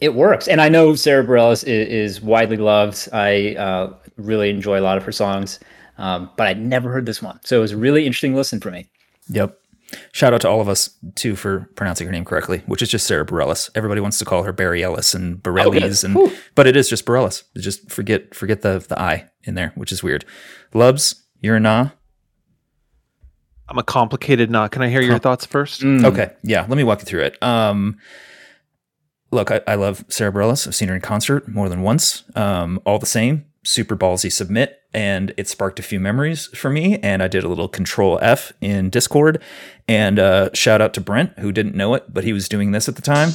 it 0.00 0.14
works. 0.14 0.46
And 0.48 0.60
I 0.60 0.68
know 0.68 0.94
Sara 0.94 1.24
Bareilles 1.24 1.64
is, 1.64 2.16
is 2.16 2.20
widely 2.20 2.56
loved. 2.56 3.08
I 3.12 3.54
uh, 3.54 3.94
really 4.16 4.50
enjoy 4.50 4.78
a 4.78 4.82
lot 4.82 4.96
of 4.96 5.04
her 5.04 5.12
songs, 5.12 5.58
um, 5.96 6.30
but 6.36 6.46
I'd 6.46 6.60
never 6.60 6.90
heard 6.92 7.06
this 7.06 7.22
one. 7.22 7.40
So 7.44 7.58
it 7.58 7.60
was 7.60 7.72
a 7.72 7.76
really 7.76 8.06
interesting 8.06 8.34
listen 8.34 8.60
for 8.60 8.70
me. 8.70 8.88
Yep. 9.30 9.58
Shout 10.12 10.34
out 10.34 10.42
to 10.42 10.48
all 10.48 10.60
of 10.60 10.68
us 10.68 10.90
too 11.14 11.34
for 11.34 11.68
pronouncing 11.74 12.06
her 12.06 12.12
name 12.12 12.24
correctly, 12.24 12.62
which 12.66 12.82
is 12.82 12.90
just 12.90 13.06
Sara 13.06 13.24
Bareilles. 13.24 13.70
Everybody 13.74 14.02
wants 14.02 14.18
to 14.18 14.24
call 14.24 14.42
her 14.42 14.52
Barry 14.52 14.82
Ellis 14.82 15.14
and 15.14 15.42
Bareilles, 15.42 16.04
and 16.04 16.36
but 16.54 16.66
it 16.66 16.76
is 16.76 16.90
just 16.90 17.06
Bareilles. 17.06 17.44
Just 17.56 17.90
forget 17.90 18.34
forget 18.34 18.60
the 18.60 18.84
the 18.86 19.00
I 19.00 19.30
in 19.44 19.54
there, 19.54 19.72
which 19.76 19.90
is 19.90 20.02
weird. 20.02 20.26
Lubs, 20.74 21.22
you're 21.40 21.56
a 21.56 21.60
nah. 21.60 21.90
I'm 23.68 23.78
a 23.78 23.82
complicated 23.82 24.50
knot. 24.50 24.72
Can 24.72 24.82
I 24.82 24.88
hear 24.88 25.02
your 25.02 25.18
thoughts 25.18 25.44
first? 25.44 25.84
Okay, 25.84 26.32
yeah. 26.42 26.62
Let 26.62 26.76
me 26.76 26.84
walk 26.84 27.00
you 27.00 27.04
through 27.04 27.22
it. 27.24 27.42
Um, 27.42 27.98
look, 29.30 29.50
I, 29.50 29.60
I 29.66 29.74
love 29.74 30.04
Sara 30.08 30.32
Bareilles. 30.32 30.66
I've 30.66 30.74
seen 30.74 30.88
her 30.88 30.94
in 30.94 31.02
concert 31.02 31.46
more 31.48 31.68
than 31.68 31.82
once. 31.82 32.24
Um, 32.34 32.80
all 32.86 32.98
the 32.98 33.06
same, 33.06 33.44
super 33.64 33.94
ballsy 33.94 34.32
submit, 34.32 34.80
and 34.94 35.34
it 35.36 35.48
sparked 35.48 35.78
a 35.78 35.82
few 35.82 36.00
memories 36.00 36.46
for 36.46 36.70
me. 36.70 36.98
And 37.00 37.22
I 37.22 37.28
did 37.28 37.44
a 37.44 37.48
little 37.48 37.68
Control 37.68 38.18
F 38.22 38.52
in 38.62 38.88
Discord. 38.88 39.42
And 39.86 40.18
uh, 40.18 40.48
shout 40.54 40.80
out 40.80 40.94
to 40.94 41.02
Brent, 41.02 41.38
who 41.38 41.52
didn't 41.52 41.74
know 41.74 41.92
it, 41.94 42.12
but 42.12 42.24
he 42.24 42.32
was 42.32 42.48
doing 42.48 42.70
this 42.72 42.88
at 42.88 42.96
the 42.96 43.02
time, 43.02 43.30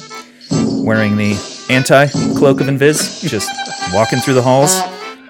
wearing 0.83 1.15
the 1.15 1.33
anti 1.69 2.07
cloak 2.37 2.59
of 2.59 2.67
Invis, 2.67 3.27
just 3.27 3.49
walking 3.93 4.19
through 4.19 4.33
the 4.33 4.41
halls. 4.41 4.81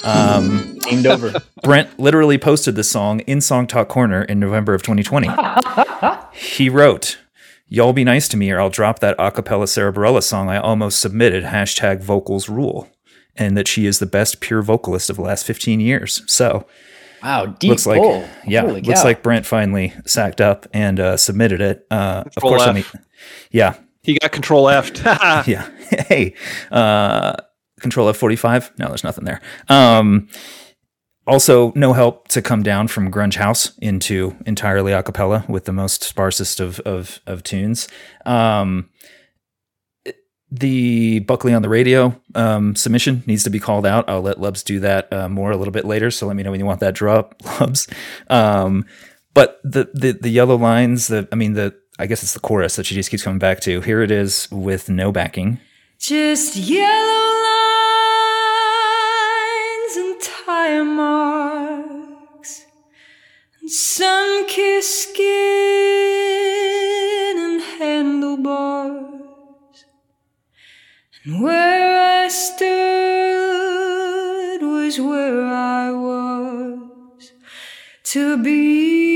Um, 0.03 0.77
Aimed 0.89 1.07
over. 1.07 1.33
Brent 1.63 1.97
literally 1.99 2.37
posted 2.37 2.75
this 2.75 2.89
song 2.89 3.21
in 3.21 3.41
Song 3.41 3.67
Talk 3.67 3.87
Corner 3.87 4.23
in 4.23 4.39
November 4.39 4.73
of 4.73 4.81
2020. 4.83 5.29
he 6.33 6.69
wrote, 6.69 7.19
Y'all 7.67 7.93
be 7.93 8.03
nice 8.03 8.27
to 8.27 8.37
me 8.37 8.51
or 8.51 8.59
I'll 8.59 8.69
drop 8.69 8.99
that 8.99 9.17
acapella 9.17 9.67
Sara 9.67 9.91
Bareilles 9.93 10.23
song 10.23 10.49
I 10.49 10.57
almost 10.57 10.99
submitted, 10.99 11.45
hashtag 11.45 12.01
vocals 12.03 12.49
rule. 12.49 12.87
And 13.35 13.57
that 13.57 13.67
she 13.67 13.87
is 13.87 13.97
the 13.97 14.05
best 14.05 14.41
pure 14.41 14.61
vocalist 14.61 15.09
of 15.09 15.15
the 15.15 15.23
last 15.23 15.45
15 15.45 15.79
years. 15.79 16.21
So 16.27 16.67
Wow, 17.23 17.45
deep 17.47 17.69
looks 17.69 17.87
like, 17.87 17.99
pull. 18.01 18.27
yeah, 18.45 18.61
Holy 18.61 18.81
looks 18.81 18.99
cow. 18.99 19.05
like 19.05 19.23
Brent 19.23 19.45
finally 19.45 19.93
sacked 20.05 20.41
up 20.41 20.67
and 20.73 20.99
uh, 20.99 21.17
submitted 21.17 21.61
it. 21.61 21.87
Uh, 21.89 22.25
of 22.35 22.41
course, 22.43 22.61
let 22.65 22.75
me, 22.75 22.81
F. 22.81 22.95
yeah, 23.49 23.75
He 24.03 24.19
got 24.19 24.31
control 24.33 24.67
F. 24.69 24.91
yeah. 25.47 25.67
hey, 26.09 26.35
uh, 26.69 27.37
control 27.83 28.11
F45. 28.11 28.79
No, 28.79 28.87
there's 28.87 29.03
nothing 29.03 29.25
there. 29.25 29.39
Um, 29.69 30.27
also, 31.25 31.71
no 31.75 31.93
help 31.93 32.27
to 32.29 32.41
come 32.41 32.63
down 32.63 32.87
from 32.87 33.11
Grunge 33.11 33.35
House 33.35 33.77
into 33.77 34.35
entirely 34.45 34.91
a 34.91 35.03
cappella 35.03 35.45
with 35.47 35.65
the 35.65 35.71
most 35.71 36.01
sparsest 36.01 36.59
of 36.59 36.79
of, 36.81 37.19
of 37.27 37.43
tunes. 37.43 37.87
Um, 38.25 38.89
the 40.53 41.19
Buckley 41.19 41.53
on 41.53 41.63
the 41.63 41.69
radio 41.69 42.15
um, 42.35 42.75
submission 42.75 43.23
needs 43.25 43.43
to 43.43 43.49
be 43.49 43.59
called 43.59 43.87
out. 43.87 44.07
I'll 44.07 44.21
let 44.21 44.39
Lubs 44.39 44.61
do 44.61 44.79
that 44.81 45.11
uh, 45.11 45.27
more 45.27 45.51
a 45.51 45.57
little 45.57 45.71
bit 45.71 45.83
later. 45.83 46.11
So 46.11 46.27
let 46.27 46.35
me 46.35 46.43
know 46.43 46.51
when 46.51 46.59
you 46.59 46.65
want 46.65 46.79
that 46.81 46.93
drop, 46.93 47.41
Lubs. 47.59 47.87
Um, 48.29 48.85
but 49.33 49.59
the, 49.63 49.89
the 49.93 50.11
the 50.11 50.29
yellow 50.29 50.55
lines, 50.55 51.07
the 51.07 51.27
I 51.31 51.35
mean 51.35 51.53
the 51.53 51.73
I 51.97 52.05
guess 52.05 52.21
it's 52.21 52.33
the 52.33 52.39
chorus 52.39 52.75
that 52.75 52.85
she 52.85 52.95
just 52.95 53.09
keeps 53.09 53.23
coming 53.23 53.39
back 53.39 53.61
to. 53.61 53.81
Here 53.81 54.01
it 54.01 54.11
is 54.11 54.47
with 54.51 54.89
no 54.89 55.11
backing. 55.11 55.59
Just 55.99 56.55
yellow 56.55 57.42
and 63.63 63.69
sun-kissed 63.69 65.09
skin 65.09 65.25
and 67.37 67.61
handlebars. 67.79 69.05
And 71.25 71.41
where 71.41 72.23
I 72.23 72.27
stood 72.27 72.63
was 74.61 74.99
where 74.99 75.45
I 75.45 75.91
was 75.91 77.31
to 78.03 78.43
be. 78.43 79.13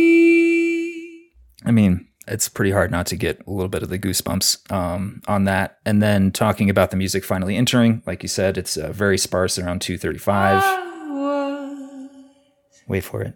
I 1.66 1.72
mean, 1.72 2.08
it's 2.28 2.48
pretty 2.50 2.72
hard 2.72 2.92
not 2.92 3.08
to 3.08 3.16
get 3.18 3.42
a 3.46 3.52
little 3.52 3.68
bit 3.68 3.84
of 3.84 3.90
the 3.90 4.00
goosebumps 4.00 4.72
um, 4.72 5.22
on 5.28 5.44
that. 5.46 5.80
And 5.86 6.02
then 6.02 6.32
talking 6.32 6.70
about 6.70 6.92
the 6.92 6.98
music 6.98 7.26
finally 7.26 7.58
entering, 7.58 8.04
like 8.06 8.24
you 8.24 8.30
said, 8.30 8.58
it's 8.58 8.78
uh, 8.78 8.94
very 8.94 9.18
sparse 9.18 9.60
around 9.60 9.82
235. 9.82 10.87
Wait 12.88 13.04
for 13.04 13.22
it. 13.22 13.34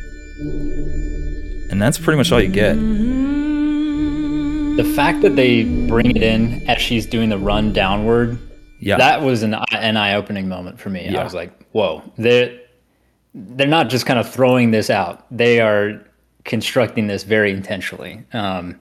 free. 0.00 1.68
And 1.70 1.80
that's 1.80 1.98
pretty 1.98 2.16
much 2.16 2.32
all 2.32 2.40
you 2.40 2.48
get. 2.48 2.74
The 4.76 4.84
fact 4.94 5.22
that 5.22 5.36
they 5.36 5.64
bring 5.86 6.10
it 6.10 6.22
in 6.22 6.68
as 6.68 6.80
she's 6.80 7.06
doing 7.06 7.28
the 7.28 7.38
run 7.38 7.72
downward, 7.72 8.38
Yeah. 8.80 8.96
that 8.96 9.22
was 9.22 9.42
an 9.42 9.54
an 9.72 9.96
eye 9.96 10.14
opening 10.14 10.48
moment 10.48 10.78
for 10.80 10.90
me. 10.90 11.08
Yeah. 11.10 11.20
I 11.20 11.24
was 11.24 11.34
like, 11.34 11.52
"Whoa!" 11.72 12.02
They're 12.16 12.58
they're 13.34 13.66
not 13.66 13.88
just 13.90 14.06
kind 14.06 14.18
of 14.18 14.28
throwing 14.28 14.70
this 14.70 14.90
out; 14.90 15.24
they 15.30 15.60
are 15.60 16.00
constructing 16.44 17.06
this 17.06 17.22
very 17.24 17.52
intentionally. 17.52 18.24
Um, 18.32 18.80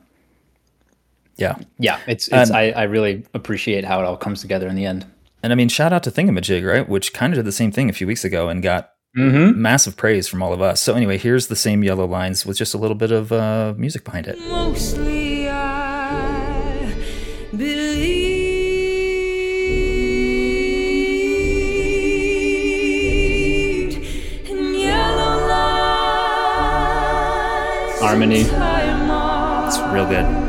yeah. 1.40 1.56
yeah, 1.78 2.00
it's, 2.08 2.28
it's 2.28 2.50
And- 2.50 2.54
I, 2.58 2.72
I 2.72 2.84
really 2.84 3.26
appreciate 3.34 3.84
how 3.86 4.00
it 4.02 4.06
all 4.06 4.18
comes 4.18 4.42
together 4.42 4.68
in 4.68 4.76
the 4.76 4.86
end. 4.86 5.06
And 5.42 5.52
I 5.54 5.56
mean, 5.56 5.70
shout 5.70 5.94
out 5.94 6.04
to 6.04 6.12
Thingamajig, 6.12 6.68
right? 6.70 6.88
Which 6.88 7.14
kind 7.14 7.32
of 7.34 7.38
did 7.38 7.46
the 7.46 7.52
same 7.54 7.72
thing 7.72 7.90
a 7.90 7.94
few 7.94 8.06
weeks 8.08 8.24
ago 8.26 8.50
and 8.50 8.62
got 8.62 8.92
Mm-hmm. 9.18 9.60
massive 9.60 9.98
praise 9.98 10.28
from 10.28 10.44
all 10.44 10.54
of 10.54 10.62
us. 10.62 10.80
So 10.82 10.94
anyway, 10.94 11.18
here's 11.18 11.48
the 11.48 11.56
same 11.56 11.84
yellow 11.84 12.06
lines 12.06 12.46
with 12.46 12.58
just 12.58 12.76
a 12.76 12.78
little 12.78 12.94
bit 12.96 13.12
of 13.12 13.32
uh, 13.32 13.74
music 13.76 14.04
behind 14.04 14.28
it. 14.28 14.38
Mostly 14.38 15.50
I 15.50 16.94
believed 22.70 23.96
in 24.50 24.74
yellow 24.76 25.48
lights. 25.48 25.60
Harmony. 28.02 28.42
It's 28.42 29.80
real 29.94 30.06
good. 30.08 30.49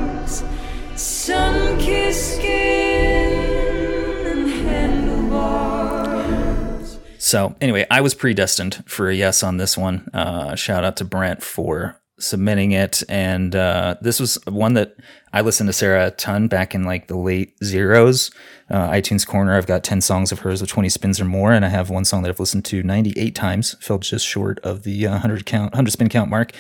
So 7.30 7.54
anyway, 7.60 7.86
I 7.92 8.00
was 8.00 8.12
predestined 8.12 8.82
for 8.88 9.08
a 9.08 9.14
yes 9.14 9.44
on 9.44 9.56
this 9.56 9.78
one. 9.78 10.10
Uh, 10.12 10.56
shout 10.56 10.82
out 10.82 10.96
to 10.96 11.04
Brent 11.04 11.44
for 11.44 11.96
submitting 12.18 12.72
it, 12.72 13.04
and 13.08 13.54
uh, 13.54 13.94
this 14.00 14.18
was 14.18 14.36
one 14.46 14.74
that 14.74 14.96
I 15.32 15.42
listened 15.42 15.68
to 15.68 15.72
Sara 15.72 16.08
a 16.08 16.10
ton 16.10 16.48
back 16.48 16.74
in 16.74 16.82
like 16.82 17.06
the 17.06 17.16
late 17.16 17.54
zeros. 17.62 18.32
Uh, 18.68 18.90
iTunes 18.90 19.24
Corner, 19.24 19.56
I've 19.56 19.68
got 19.68 19.84
ten 19.84 20.00
songs 20.00 20.32
of 20.32 20.40
hers 20.40 20.60
with 20.60 20.70
twenty 20.70 20.88
spins 20.88 21.20
or 21.20 21.24
more, 21.24 21.52
and 21.52 21.64
I 21.64 21.68
have 21.68 21.88
one 21.88 22.04
song 22.04 22.22
that 22.22 22.30
I've 22.30 22.40
listened 22.40 22.64
to 22.64 22.82
ninety 22.82 23.14
eight 23.16 23.36
times. 23.36 23.76
Fell 23.80 24.00
just 24.00 24.26
short 24.26 24.58
of 24.64 24.82
the 24.82 25.06
uh, 25.06 25.18
hundred 25.18 25.46
count, 25.46 25.72
hundred 25.72 25.92
spin 25.92 26.08
count 26.08 26.30
mark. 26.30 26.50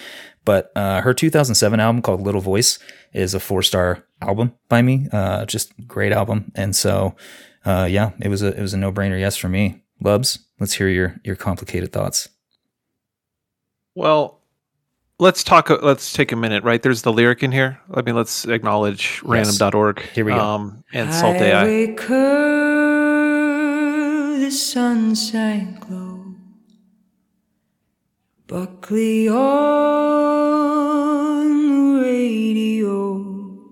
But 0.44 0.70
uh, 0.76 1.00
her 1.00 1.12
2007 1.12 1.80
album 1.80 2.00
called 2.00 2.20
Little 2.20 2.40
Voice 2.40 2.78
is 3.12 3.34
a 3.34 3.40
four 3.40 3.64
star 3.64 4.04
album 4.22 4.54
by 4.68 4.82
me. 4.82 5.08
Uh, 5.10 5.46
just 5.46 5.72
great 5.88 6.12
album, 6.12 6.52
and 6.54 6.76
so 6.76 7.16
yeah, 7.66 8.12
it 8.20 8.28
was 8.28 8.44
a 8.44 8.56
it 8.56 8.62
was 8.62 8.72
a 8.72 8.78
no 8.78 8.92
brainer 8.92 9.18
yes 9.18 9.36
for 9.36 9.48
me. 9.48 9.82
Lubs, 10.02 10.38
let's 10.60 10.74
hear 10.74 10.88
your 10.88 11.16
your 11.24 11.34
complicated 11.36 11.92
thoughts. 11.92 12.28
Well, 13.94 14.40
let's 15.18 15.42
talk. 15.42 15.68
Let's 15.70 16.12
take 16.12 16.30
a 16.32 16.36
minute. 16.36 16.62
Right, 16.62 16.82
there's 16.82 17.02
the 17.02 17.12
lyric 17.12 17.42
in 17.42 17.50
here. 17.52 17.80
I 17.92 18.02
mean, 18.02 18.14
let's 18.14 18.44
acknowledge 18.46 19.20
random.org. 19.24 20.00
Here 20.14 20.24
we 20.24 20.32
go. 20.32 20.38
Um, 20.38 20.84
and 20.92 21.12
Salt 21.12 21.36
AI. 21.36 21.58
Highway 21.58 21.94
curve, 21.94 22.20
the 24.40 24.50
sun 24.50 25.16
sank 25.16 25.88
low. 25.90 26.18
Buckley 28.46 29.28
on 29.28 29.38
the 31.68 32.00
radio. 32.02 33.18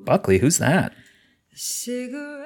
Buckley, 0.05 0.39
who's 0.39 0.59
that? 0.59 0.95
Cigarette. 1.53 2.38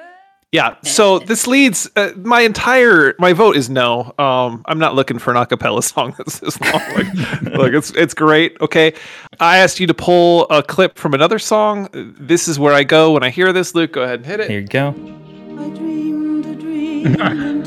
Yeah. 0.53 0.75
So 0.83 1.17
this 1.17 1.47
leads 1.47 1.89
uh, 1.95 2.11
my 2.15 2.41
entire 2.41 3.15
my 3.17 3.33
vote 3.33 3.57
is 3.57 3.71
no. 3.71 4.13
Um, 4.19 4.61
I'm 4.65 4.77
not 4.77 4.93
looking 4.93 5.17
for 5.17 5.31
an 5.31 5.37
acapella 5.37 5.83
song 5.83 6.13
that's 6.17 6.39
this 6.39 6.61
long. 6.61 6.73
Like, 6.73 7.53
look, 7.57 7.73
it's 7.73 7.89
it's 7.91 8.13
great. 8.13 8.55
Okay. 8.61 8.93
I 9.39 9.57
asked 9.57 9.79
you 9.79 9.87
to 9.87 9.95
pull 9.95 10.45
a 10.51 10.61
clip 10.61 10.99
from 10.99 11.15
another 11.15 11.39
song. 11.39 11.89
This 11.91 12.47
is 12.47 12.59
where 12.59 12.71
I 12.71 12.83
go 12.83 13.13
when 13.13 13.23
I 13.23 13.31
hear 13.31 13.51
this. 13.51 13.73
Luke, 13.73 13.93
go 13.93 14.03
ahead 14.03 14.19
and 14.19 14.27
hit 14.27 14.39
it. 14.41 14.49
Here 14.49 14.59
you 14.59 14.67
go. 14.67 14.89
I 14.89 15.69
dreamed 15.69 16.45
a 16.45 16.55
dream 16.55 17.05
in 17.07 17.17
time 17.17 17.63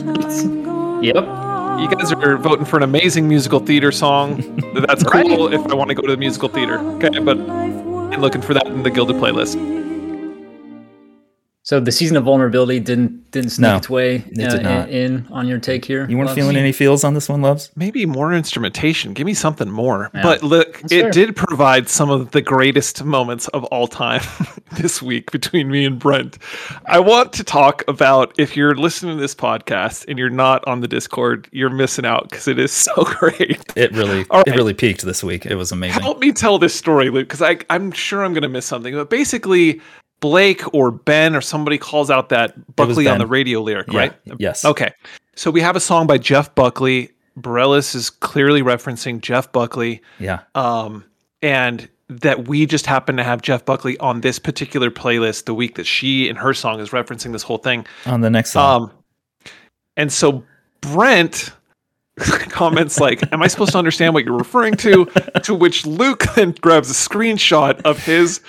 gone 0.62 1.02
Yep. 1.02 1.16
You 1.80 1.88
guys 1.90 2.12
are 2.12 2.38
voting 2.38 2.64
for 2.64 2.76
an 2.76 2.84
amazing 2.84 3.28
musical 3.28 3.58
theater 3.58 3.90
song. 3.90 4.60
That's 4.86 5.02
cool 5.02 5.52
if 5.52 5.60
I 5.66 5.74
want 5.74 5.88
to 5.88 5.94
go 5.94 6.02
to 6.02 6.12
the 6.12 6.16
musical 6.16 6.48
theater. 6.48 6.78
Okay, 6.78 7.18
but 7.18 7.36
I'm 7.36 8.20
looking 8.20 8.42
for 8.42 8.54
that 8.54 8.68
in 8.68 8.84
the 8.84 8.90
Gilded 8.90 9.16
playlist. 9.16 9.85
So 11.66 11.80
the 11.80 11.90
season 11.90 12.16
of 12.16 12.22
vulnerability 12.22 12.78
didn't 12.78 13.28
didn't 13.32 13.50
sneak 13.50 13.62
No, 13.68 13.76
its 13.78 13.90
way 13.90 14.14
it 14.18 14.34
did 14.34 14.64
uh, 14.64 14.76
not. 14.76 14.88
in 14.88 15.26
on 15.32 15.48
your 15.48 15.58
take 15.58 15.84
here. 15.84 16.08
You 16.08 16.16
weren't 16.16 16.28
Lubs? 16.28 16.36
feeling 16.36 16.56
any 16.56 16.70
feels 16.70 17.02
on 17.02 17.14
this 17.14 17.28
one, 17.28 17.42
Lubs? 17.42 17.72
Maybe 17.74 18.06
more 18.06 18.32
instrumentation. 18.32 19.14
Give 19.14 19.26
me 19.26 19.34
something 19.34 19.68
more. 19.68 20.08
Yeah, 20.14 20.22
but 20.22 20.44
look, 20.44 20.78
that's 20.82 20.92
it 20.92 21.00
fair. 21.02 21.10
did 21.10 21.34
provide 21.34 21.88
some 21.88 22.08
of 22.08 22.30
the 22.30 22.40
greatest 22.40 23.02
moments 23.02 23.48
of 23.48 23.64
all 23.64 23.88
time 23.88 24.20
this 24.78 25.02
week 25.02 25.32
between 25.32 25.68
me 25.68 25.84
and 25.84 25.98
Brent. 25.98 26.38
I 26.86 27.00
want 27.00 27.32
to 27.32 27.42
talk 27.42 27.82
about 27.88 28.32
if 28.38 28.56
you're 28.56 28.76
listening 28.76 29.16
to 29.16 29.20
this 29.20 29.34
podcast 29.34 30.04
and 30.06 30.20
you're 30.20 30.30
not 30.30 30.64
on 30.68 30.82
the 30.82 30.88
Discord, 30.88 31.48
you're 31.50 31.68
missing 31.68 32.06
out 32.06 32.30
because 32.30 32.46
it 32.46 32.60
is 32.60 32.70
so 32.70 32.92
great. 33.18 33.60
It 33.74 33.90
really 33.90 34.24
All 34.30 34.42
it 34.46 34.54
really 34.54 34.72
peaked 34.72 35.02
this 35.02 35.24
week. 35.24 35.44
It 35.44 35.56
was 35.56 35.72
amazing. 35.72 36.00
Help 36.00 36.20
me 36.20 36.30
tell 36.30 36.60
this 36.60 36.76
story, 36.76 37.10
Luke, 37.10 37.26
because 37.26 37.42
I 37.42 37.58
I'm 37.70 37.90
sure 37.90 38.24
I'm 38.24 38.34
going 38.34 38.42
to 38.42 38.48
miss 38.48 38.66
something. 38.66 38.94
But 38.94 39.10
basically, 39.10 39.80
Blake 40.20 40.62
or 40.74 40.90
Ben 40.90 41.36
or 41.36 41.40
somebody 41.40 41.78
calls 41.78 42.10
out 42.10 42.30
that 42.30 42.76
Buckley 42.76 43.06
on 43.06 43.18
the 43.18 43.26
radio 43.26 43.60
lyric, 43.60 43.92
Yeah, 43.92 43.98
right? 43.98 44.12
Yes. 44.38 44.64
Okay. 44.64 44.92
So 45.34 45.50
we 45.50 45.60
have 45.60 45.76
a 45.76 45.80
song 45.80 46.06
by 46.06 46.18
Jeff 46.18 46.54
Buckley. 46.54 47.10
Bareilles 47.38 47.94
is 47.94 48.08
clearly 48.08 48.62
referencing 48.62 49.20
Jeff 49.20 49.52
Buckley. 49.52 50.00
Yeah. 50.18 50.40
Um, 50.54 51.04
and 51.42 51.88
that 52.08 52.48
we 52.48 52.66
just 52.66 52.86
happen 52.86 53.16
to 53.16 53.24
have 53.24 53.42
Jeff 53.42 53.64
Buckley 53.64 53.98
on 53.98 54.20
this 54.20 54.38
particular 54.38 54.90
playlist 54.90 55.44
the 55.44 55.54
week 55.54 55.74
that 55.74 55.86
she 55.86 56.28
and 56.28 56.38
her 56.38 56.54
song 56.54 56.80
is 56.80 56.90
referencing 56.90 57.32
this 57.32 57.42
whole 57.42 57.58
thing. 57.58 57.86
On 58.06 58.20
the 58.20 58.30
next 58.30 58.52
song. 58.52 58.84
Um, 58.84 59.50
and 59.96 60.12
so 60.12 60.44
Brent 60.80 61.52
comments 62.48 63.00
like, 63.00 63.30
"Am 63.32 63.42
I 63.42 63.48
supposed 63.48 63.72
to 63.72 63.78
understand 63.78 64.14
what 64.14 64.24
you're 64.24 64.38
referring 64.38 64.74
to?" 64.76 65.06
to 65.42 65.54
which 65.54 65.84
Luke 65.84 66.24
then 66.36 66.52
grabs 66.60 66.90
a 66.90 66.94
screenshot 66.94 67.80
of 67.82 67.98
his 68.04 68.40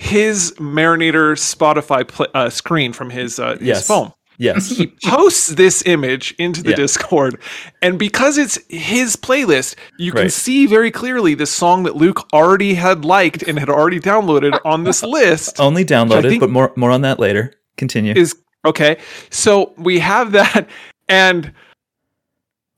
his 0.00 0.52
Marinator 0.58 1.36
Spotify 1.36 2.08
pl- 2.08 2.26
uh, 2.34 2.48
screen 2.48 2.92
from 2.94 3.10
his 3.10 3.38
uh, 3.38 3.56
his 3.60 3.86
phone. 3.86 4.12
yes. 4.38 4.70
He 4.70 4.86
posts 5.04 5.48
this 5.48 5.82
image 5.84 6.34
into 6.38 6.62
the 6.62 6.70
Yeah. 6.70 6.76
Discord, 6.76 7.38
and 7.82 7.98
because 7.98 8.38
it's 8.38 8.58
his 8.70 9.14
playlist, 9.16 9.74
you 9.98 10.12
can 10.12 10.22
Right. 10.22 10.32
see 10.32 10.66
very 10.66 10.90
clearly 10.90 11.34
the 11.34 11.44
song 11.46 11.82
that 11.82 11.96
Luke 11.96 12.26
already 12.32 12.74
had 12.74 13.04
liked 13.04 13.42
and 13.42 13.58
had 13.58 13.68
already 13.68 14.00
downloaded 14.00 14.58
on 14.64 14.84
this 14.84 15.02
list 15.02 15.60
Only 15.60 15.84
downloaded, 15.84 16.40
but 16.40 16.48
more 16.50 16.72
more 16.76 16.90
on 16.90 17.02
that 17.02 17.20
later. 17.20 17.52
Continue. 17.76 18.14
is 18.16 18.34
okay. 18.64 18.96
So 19.28 19.74
we 19.76 19.98
have 19.98 20.32
that, 20.32 20.66
and 21.08 21.52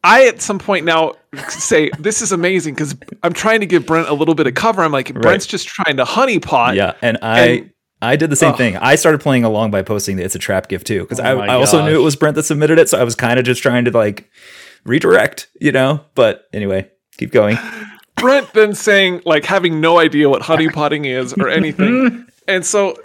I 0.04 0.26
at 0.26 0.42
some 0.42 0.58
point 0.58 0.84
now 0.84 1.14
say 1.48 1.90
this 1.98 2.22
is 2.22 2.32
amazing 2.32 2.74
because 2.74 2.96
I'm 3.22 3.32
trying 3.32 3.60
to 3.60 3.66
give 3.66 3.86
Brent 3.86 4.08
a 4.08 4.14
little 4.14 4.34
bit 4.34 4.46
of 4.46 4.54
cover. 4.54 4.82
I'm 4.82 4.90
like 4.92 5.12
Brent's 5.14 5.46
just 5.46 5.68
trying 5.68 5.96
to 5.98 6.04
honeypot. 6.04 6.74
yeah, 6.74 6.94
and 7.02 7.18
I 7.22 7.40
and- 7.40 7.68
I 8.04 8.16
did 8.16 8.30
the 8.30 8.36
same 8.36 8.54
thing. 8.54 8.76
I 8.78 8.96
started 8.96 9.20
playing 9.20 9.44
along 9.44 9.70
by 9.70 9.82
posting 9.82 10.16
the 10.16 10.24
"It's 10.24 10.34
a 10.34 10.38
Trap" 10.40 10.66
gift 10.68 10.88
too, 10.88 11.02
because 11.02 11.20
Oh 11.20 11.38
I, 11.38 11.46
I 11.46 11.54
also 11.54 11.84
knew 11.84 11.94
it 11.94 12.02
was 12.02 12.16
Brent 12.16 12.34
that 12.34 12.42
submitted 12.42 12.80
it, 12.80 12.88
so 12.88 12.98
I 12.98 13.04
was 13.04 13.14
kind 13.14 13.38
of 13.38 13.44
just 13.44 13.62
trying 13.62 13.84
to 13.84 13.92
like 13.92 14.28
redirect, 14.84 15.46
you 15.60 15.70
know. 15.70 16.00
But 16.16 16.48
anyway, 16.52 16.90
keep 17.16 17.30
going. 17.30 17.58
Brent 18.16 18.52
then 18.54 18.74
saying 18.74 19.22
like 19.24 19.44
having 19.44 19.80
no 19.80 20.00
idea 20.00 20.28
what 20.28 20.42
honeypotting 20.42 21.06
is 21.06 21.32
or 21.34 21.48
anything, 21.48 22.26
and 22.48 22.66
so 22.66 22.96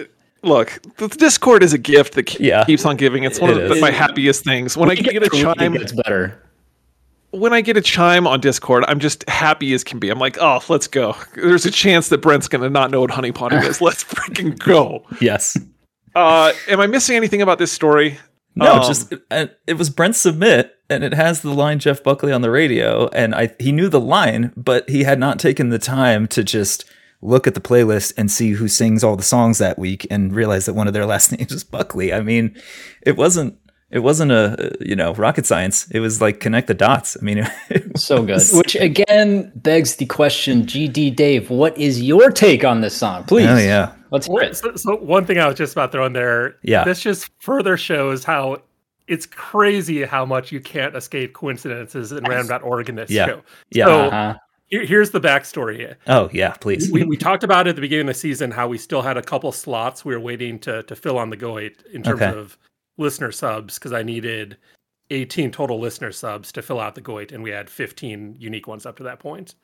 look, 0.41 0.79
the 0.97 1.07
Discord 1.09 1.61
is 1.61 1.73
a 1.73 1.77
gift 1.77 2.15
that 2.15 2.23
ke- 2.23 2.39
Yeah. 2.39 2.63
keeps 2.65 2.83
on 2.83 2.97
giving. 2.97 3.23
It's 3.23 3.39
one 3.39 3.51
It 3.51 3.57
of 3.61 3.69
the, 3.69 3.75
my 3.75 3.91
happiest 3.91 4.43
things 4.43 4.75
when 4.75 4.89
I 4.89 4.95
get 4.95 5.21
a 5.21 5.29
chime. 5.29 5.75
It 5.75 5.79
gets 5.79 5.91
better. 5.91 6.41
When 7.39 7.53
I 7.53 7.61
get 7.61 7.77
a 7.77 7.81
chime 7.81 8.27
on 8.27 8.39
Discord, 8.41 8.83
I'm 8.87 8.99
just 8.99 9.27
happy 9.29 9.73
as 9.73 9.83
can 9.83 9.99
be. 9.99 10.09
I'm 10.09 10.19
like, 10.19 10.37
oh, 10.39 10.61
let's 10.69 10.87
go. 10.87 11.15
There's 11.35 11.65
a 11.65 11.71
chance 11.71 12.09
that 12.09 12.19
Brent's 12.19 12.47
gonna 12.47 12.69
not 12.69 12.91
know 12.91 13.01
what 13.01 13.11
honeypotting 13.11 13.63
is. 13.63 13.81
Let's 13.87 14.03
freaking 14.03 14.57
go. 14.59 15.05
Yes. 15.21 15.57
Uh, 16.15 16.51
am 16.67 16.79
I 16.79 16.87
missing 16.87 17.15
anything 17.15 17.41
about 17.41 17.59
this 17.59 17.71
story? 17.71 18.17
No, 18.55 18.73
Um, 18.77 18.83
just 18.83 19.13
it, 19.31 19.59
it 19.67 19.73
was 19.77 19.89
Brent 19.91 20.15
submit, 20.15 20.75
and 20.89 21.03
it 21.03 21.13
has 21.13 21.41
the 21.41 21.53
line 21.53 21.77
Jeff 21.79 22.01
Buckley 22.01 22.33
on 22.33 22.41
the 22.41 22.49
radio, 22.49 23.07
and 23.09 23.35
I 23.35 23.51
he 23.59 23.71
knew 23.71 23.87
the 23.87 23.99
line, 24.01 24.51
but 24.57 24.89
he 24.89 25.03
had 25.03 25.19
not 25.19 25.37
taken 25.37 25.69
the 25.69 25.77
time 25.79 26.27
to 26.29 26.43
just 26.43 26.85
look 27.21 27.45
at 27.47 27.53
the 27.53 27.61
playlist 27.61 28.13
and 28.17 28.31
see 28.31 28.51
who 28.51 28.67
sings 28.67 29.03
all 29.03 29.15
the 29.15 29.23
songs 29.23 29.59
that 29.59 29.77
week, 29.77 30.07
and 30.09 30.33
realize 30.35 30.65
that 30.65 30.73
one 30.73 30.87
of 30.87 30.93
their 30.93 31.05
last 31.05 31.31
names 31.37 31.51
is 31.51 31.63
Buckley. 31.63 32.11
I 32.11 32.21
mean, 32.21 32.59
it 33.03 33.15
wasn't 33.15 33.59
it 33.91 33.99
wasn't 33.99 34.31
a 34.31 34.75
you 34.81 34.95
know 34.95 35.13
rocket 35.13 35.45
science. 35.45 35.89
It 35.91 35.99
was 35.99 36.21
like 36.21 36.39
connect 36.39 36.67
the 36.67 36.73
dots. 36.73 37.15
I 37.19 37.23
mean, 37.23 37.37
it 37.69 37.97
So 37.97 38.23
good. 38.23 38.41
Which 38.53 38.75
again 38.75 39.51
begs 39.55 39.95
the 39.95 40.05
question, 40.05 40.63
GD 40.63 41.15
Dave, 41.15 41.49
what 41.49 41.77
is 41.77 42.01
your 42.01 42.31
take 42.31 42.63
on 42.63 42.81
this 42.81 42.95
song? 42.95 43.23
Please. 43.25 43.47
Oh 43.47 43.57
yeah, 43.57 43.93
Let's 44.11 44.27
hear 44.27 44.41
it. 44.41 44.57
So, 44.57 44.75
so 44.75 44.95
one 44.97 45.25
thing 45.25 45.37
I 45.39 45.47
was 45.47 45.55
just 45.57 45.73
about 45.73 45.91
throwing 45.91 46.13
there. 46.13 46.55
Yeah. 46.63 46.83
This 46.83 46.99
just 47.01 47.29
further 47.39 47.77
shows 47.77 48.23
how 48.23 48.57
it's 49.07 49.25
crazy 49.25 50.03
how 50.03 50.25
much 50.25 50.51
you 50.51 50.59
can't 50.59 50.93
escape 50.95 51.31
coincidences 51.33 52.11
in 52.11 52.25
random.org 52.25 52.89
in 52.89 52.95
this 52.95 53.09
Yeah. 53.09 53.25
show. 53.27 53.41
yeah. 53.71 53.85
So 53.85 54.01
Uh-huh. 54.07 54.35
here, 54.65 54.85
here's 54.85 55.11
the 55.11 55.21
backstory. 55.21 55.95
oh 56.07 56.29
yeah, 56.33 56.51
please. 56.51 56.91
We, 56.91 57.05
we 57.05 57.15
talked 57.15 57.45
about 57.45 57.67
at 57.69 57.75
the 57.75 57.81
beginning 57.81 58.09
of 58.09 58.15
the 58.15 58.19
season 58.19 58.51
how 58.51 58.67
we 58.67 58.77
still 58.77 59.01
had 59.01 59.15
a 59.15 59.21
couple 59.21 59.49
slots 59.53 60.03
we 60.03 60.13
were 60.13 60.19
waiting 60.19 60.59
to 60.59 60.83
to 60.83 60.95
fill 60.95 61.17
on 61.17 61.29
the 61.29 61.37
Goit 61.37 61.83
in 61.93 62.03
terms 62.03 62.21
Okay. 62.21 62.37
of 62.37 62.57
listener 62.97 63.31
subs 63.31 63.75
because 63.75 63.93
I 63.93 64.03
needed 64.03 64.57
18 65.09 65.51
total 65.51 65.79
listener 65.79 66.11
subs 66.11 66.51
to 66.51 66.61
fill 66.61 66.79
out 66.79 66.95
the 66.95 67.01
Goit, 67.01 67.31
and 67.31 67.43
we 67.43 67.51
had 67.51 67.69
15 67.69 68.35
unique 68.39 68.67
ones 68.67 68.85
up 68.85 68.97
to 68.97 69.03
that 69.03 69.19
point. 69.19 69.55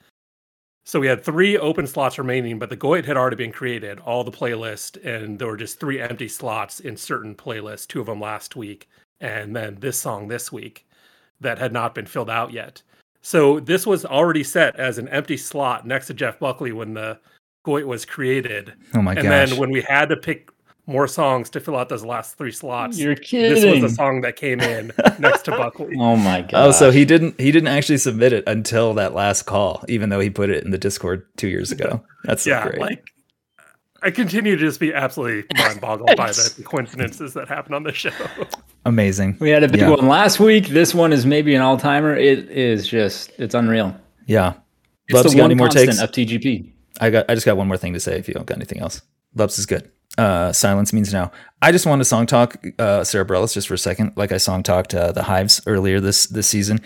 So 0.85 0.99
we 0.99 1.07
had 1.07 1.23
three 1.23 1.57
open 1.57 1.87
slots 1.87 2.17
remaining, 2.17 2.59
but 2.59 2.69
the 2.69 2.75
Goit 2.75 3.05
had 3.05 3.15
already 3.15 3.37
been 3.37 3.53
created, 3.53 3.99
all 3.99 4.23
the 4.23 4.31
playlist, 4.31 5.03
and 5.05 5.39
there 5.39 5.47
were 5.47 5.57
just 5.57 5.79
three 5.79 6.01
empty 6.01 6.27
slots 6.27 6.79
in 6.81 6.97
certain 6.97 7.35
playlists, 7.35 7.87
two 7.87 8.01
of 8.01 8.07
them 8.07 8.19
last 8.19 8.55
week, 8.55 8.89
and 9.21 9.55
then 9.55 9.77
this 9.79 9.97
song 9.97 10.27
this 10.27 10.51
week 10.51 10.85
that 11.39 11.57
had 11.57 11.71
not 11.71 11.95
been 11.95 12.05
filled 12.05 12.29
out 12.29 12.51
yet. 12.51 12.81
So 13.21 13.61
this 13.61 13.87
was 13.87 14.03
already 14.05 14.43
set 14.43 14.75
as 14.75 14.97
an 14.97 15.07
empty 15.07 15.37
slot 15.37 15.87
next 15.87 16.07
to 16.07 16.13
Jeff 16.13 16.39
Buckley 16.39 16.73
when 16.73 16.93
the 16.93 17.17
Goit 17.63 17.85
was 17.85 18.03
created. 18.03 18.73
oh 18.93 19.01
my 19.01 19.13
and 19.13 19.23
gosh. 19.23 19.31
And 19.31 19.51
then 19.51 19.57
when 19.57 19.71
we 19.71 19.81
had 19.81 20.09
to 20.09 20.17
pick 20.17 20.49
more 20.85 21.07
songs 21.07 21.49
to 21.51 21.59
fill 21.59 21.77
out 21.77 21.87
those 21.89 22.03
last 22.03 22.37
three 22.37 22.51
slots, 22.51 22.99
You're 22.99 23.15
kidding. 23.15 23.53
this 23.53 23.81
was 23.81 23.91
the 23.91 23.95
song 23.95 24.21
that 24.21 24.35
came 24.35 24.59
in 24.59 24.91
next 25.19 25.43
to 25.43 25.51
Buckley. 25.57 25.95
Oh 25.97 26.15
my 26.17 26.41
god. 26.41 26.53
Oh, 26.67 26.71
so 26.71 26.91
he 26.91 27.05
didn't 27.05 27.39
he 27.39 27.51
didn't 27.51 27.69
actually 27.69 27.97
submit 27.99 28.33
it 28.33 28.43
until 28.47 28.93
that 28.95 29.13
last 29.13 29.43
call, 29.43 29.83
even 29.87 30.09
though 30.09 30.19
he 30.19 30.29
put 30.29 30.49
it 30.49 30.63
in 30.63 30.71
the 30.71 30.77
Discord 30.77 31.25
two 31.37 31.47
years 31.47 31.71
ago. 31.71 32.03
That's 32.25 32.45
yeah, 32.45 32.63
great. 32.67 32.79
like 32.81 33.03
I 34.01 34.11
continue 34.11 34.57
to 34.57 34.61
just 34.61 34.81
be 34.81 34.93
absolutely 34.93 35.45
mind 35.57 35.79
boggled 35.79 36.17
by 36.17 36.31
the 36.33 36.61
coincidences 36.65 37.33
that 37.35 37.47
happen 37.47 37.73
on 37.73 37.83
this 37.83 37.95
show. 37.95 38.11
Amazing. 38.85 39.37
we 39.39 39.49
had 39.49 39.63
a 39.63 39.69
big 39.69 39.79
Yeah. 39.79 39.91
one 39.91 40.09
last 40.09 40.41
week. 40.41 40.67
This 40.67 40.93
one 40.93 41.13
is 41.13 41.25
maybe 41.25 41.55
an 41.55 41.61
all 41.61 41.77
timer. 41.77 42.13
It 42.13 42.49
is 42.49 42.85
just 42.85 43.31
it's 43.39 43.55
unreal. 43.55 43.95
Yeah. 44.25 44.53
It's 45.07 45.15
Lubs 45.15 45.31
the 45.31 45.37
got 45.37 45.43
one 45.43 45.51
any 45.51 45.57
more 45.57 45.69
takes? 45.69 46.01
of 46.01 46.11
TGP. 46.11 46.71
I 46.99 47.09
got. 47.09 47.25
I 47.29 47.33
just 47.35 47.45
got 47.45 47.55
one 47.57 47.67
more 47.67 47.77
thing 47.77 47.93
to 47.93 47.99
say. 48.01 48.17
If 48.19 48.27
you 48.27 48.33
don't 48.33 48.45
got 48.45 48.57
anything 48.57 48.79
else, 48.79 49.01
Lubs 49.35 49.57
is 49.57 49.65
good. 49.65 49.89
Uh, 50.17 50.51
silence 50.51 50.93
means 50.93 51.11
now. 51.11 51.31
I 51.61 51.71
just 51.71 51.85
want 51.85 52.01
to 52.01 52.05
song 52.05 52.25
talk 52.25 52.63
uh, 52.77 53.03
Sara 53.03 53.25
Bareilles 53.25 53.53
just 53.53 53.67
for 53.67 53.73
a 53.73 53.79
second, 53.79 54.13
like 54.15 54.31
I 54.31 54.37
song 54.37 54.63
talked 54.63 54.93
uh, 54.93 55.11
the 55.11 55.23
Hives 55.23 55.61
earlier 55.65 55.99
this 55.99 56.27
this 56.27 56.47
season. 56.47 56.81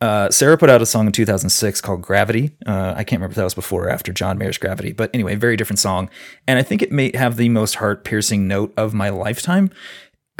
Uh, 0.00 0.28
Sara 0.30 0.58
put 0.58 0.68
out 0.68 0.82
a 0.82 0.86
song 0.86 1.06
in 1.06 1.12
2006 1.12 1.80
called 1.80 2.02
Gravity. 2.02 2.50
Uh, 2.66 2.92
I 2.96 3.04
can't 3.04 3.20
remember 3.20 3.32
if 3.32 3.36
that 3.36 3.44
was 3.44 3.54
before 3.54 3.84
or 3.84 3.88
after 3.88 4.12
John 4.12 4.36
Mayer's 4.36 4.58
Gravity, 4.58 4.92
but 4.92 5.10
anyway, 5.14 5.36
very 5.36 5.56
different 5.56 5.78
song. 5.78 6.10
And 6.48 6.58
I 6.58 6.62
think 6.62 6.82
it 6.82 6.90
may 6.90 7.16
have 7.16 7.36
the 7.36 7.48
most 7.50 7.76
heart 7.76 8.02
piercing 8.02 8.48
note 8.48 8.74
of 8.76 8.94
my 8.94 9.10
lifetime. 9.10 9.70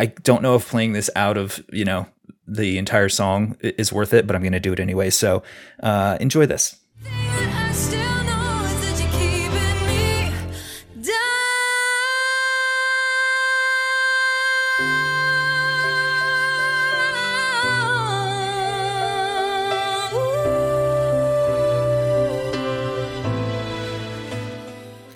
I 0.01 0.07
don't 0.07 0.43
know 0.43 0.57
if 0.57 0.69
playing 0.69 0.95
this 0.95 1.11
out 1.15 1.37
of 1.37 1.63
you 1.73 1.85
know 1.85 2.09
the 2.47 2.77
entire 2.77 3.09
song 3.09 3.57
is 3.61 3.93
worth 3.93 4.13
it, 4.13 4.27
but 4.27 4.35
I'm 4.35 4.43
going 4.43 4.53
to 4.53 4.61
do 4.61 4.73
it 4.73 4.81
anyway. 4.81 5.11
So 5.11 5.45
uh, 5.81 6.19
enjoy 6.21 6.47
this. 6.47 6.82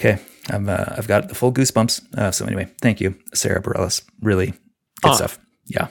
Okay, 0.06 0.22
I'm, 0.50 0.68
uh, 0.68 0.84
I've 0.96 1.08
got 1.08 1.28
the 1.28 1.34
full 1.34 1.52
goosebumps. 1.52 2.16
Uh, 2.16 2.30
so 2.30 2.46
anyway, 2.46 2.68
thank 2.80 3.00
you, 3.00 3.16
Sara 3.34 3.60
Bareilles. 3.60 4.02
Really 4.20 4.54
good 5.02 5.14
stuff. 5.14 5.38
Yeah. 5.66 5.88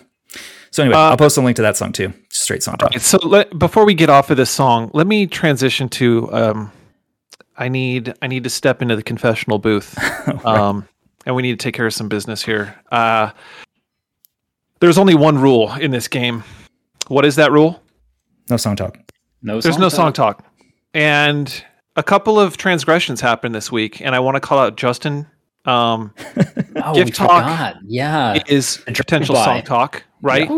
So 0.72 0.84
anyway, 0.84 0.98
I'll 0.98 1.18
post 1.18 1.38
a 1.38 1.42
link 1.42 1.56
to 1.58 1.62
that 1.62 1.78
song 1.78 1.92
too. 1.92 2.14
Straight 2.30 2.64
song 2.64 2.78
talk. 2.78 2.94
So 3.00 3.18
let, 3.26 3.58
before 3.58 3.86
we 3.86 3.94
get 3.94 4.10
off 4.10 4.30
of 4.30 4.38
this 4.38 4.50
song, 4.50 4.92
let 4.94 5.08
me 5.08 5.26
transition 5.26 5.88
to 5.90 6.34
um, 6.34 6.72
I 7.58 7.70
need 7.70 8.14
I 8.22 8.28
need 8.28 8.44
to 8.44 8.50
step 8.50 8.82
into 8.82 8.96
the 8.96 9.04
confessional 9.04 9.60
booth, 9.60 9.98
um, 10.46 10.88
and 11.26 11.36
we 11.36 11.42
need 11.42 11.58
to 11.58 11.64
take 11.64 11.76
care 11.76 11.86
of 11.86 11.94
some 11.94 12.10
business 12.10 12.44
here. 12.44 12.76
Uh, 12.92 13.32
there's 14.82 14.98
only 14.98 15.16
one 15.16 15.38
rule 15.40 15.74
in 15.74 15.92
this 15.92 16.08
game. 16.08 16.44
What 17.08 17.26
is 17.26 17.38
that 17.38 17.52
rule? 17.52 17.82
No 18.50 18.58
song 18.58 18.76
talk. 18.76 18.98
No 19.42 19.62
There's 19.62 19.78
no 19.78 19.90
song 19.90 20.12
talk, 20.12 20.44
and 20.94 21.64
a 21.96 22.04
couple 22.04 22.40
of 22.40 22.58
transgressions 22.58 23.22
happened 23.22 23.56
this 23.56 23.72
week, 23.72 24.02
and 24.02 24.14
I 24.16 24.20
want 24.20 24.36
to 24.36 24.40
call 24.42 24.60
out 24.60 24.78
Justin. 24.78 25.28
Um, 25.66 26.14
Oh, 26.78 26.94
Gift 26.94 27.08
we 27.08 27.12
talk 27.14 27.42
forgot. 27.44 27.76
Yeah. 27.88 28.44
is 28.48 28.78
potential 28.86 29.36
song 29.36 29.62
talk, 29.64 30.04
right? 30.22 30.50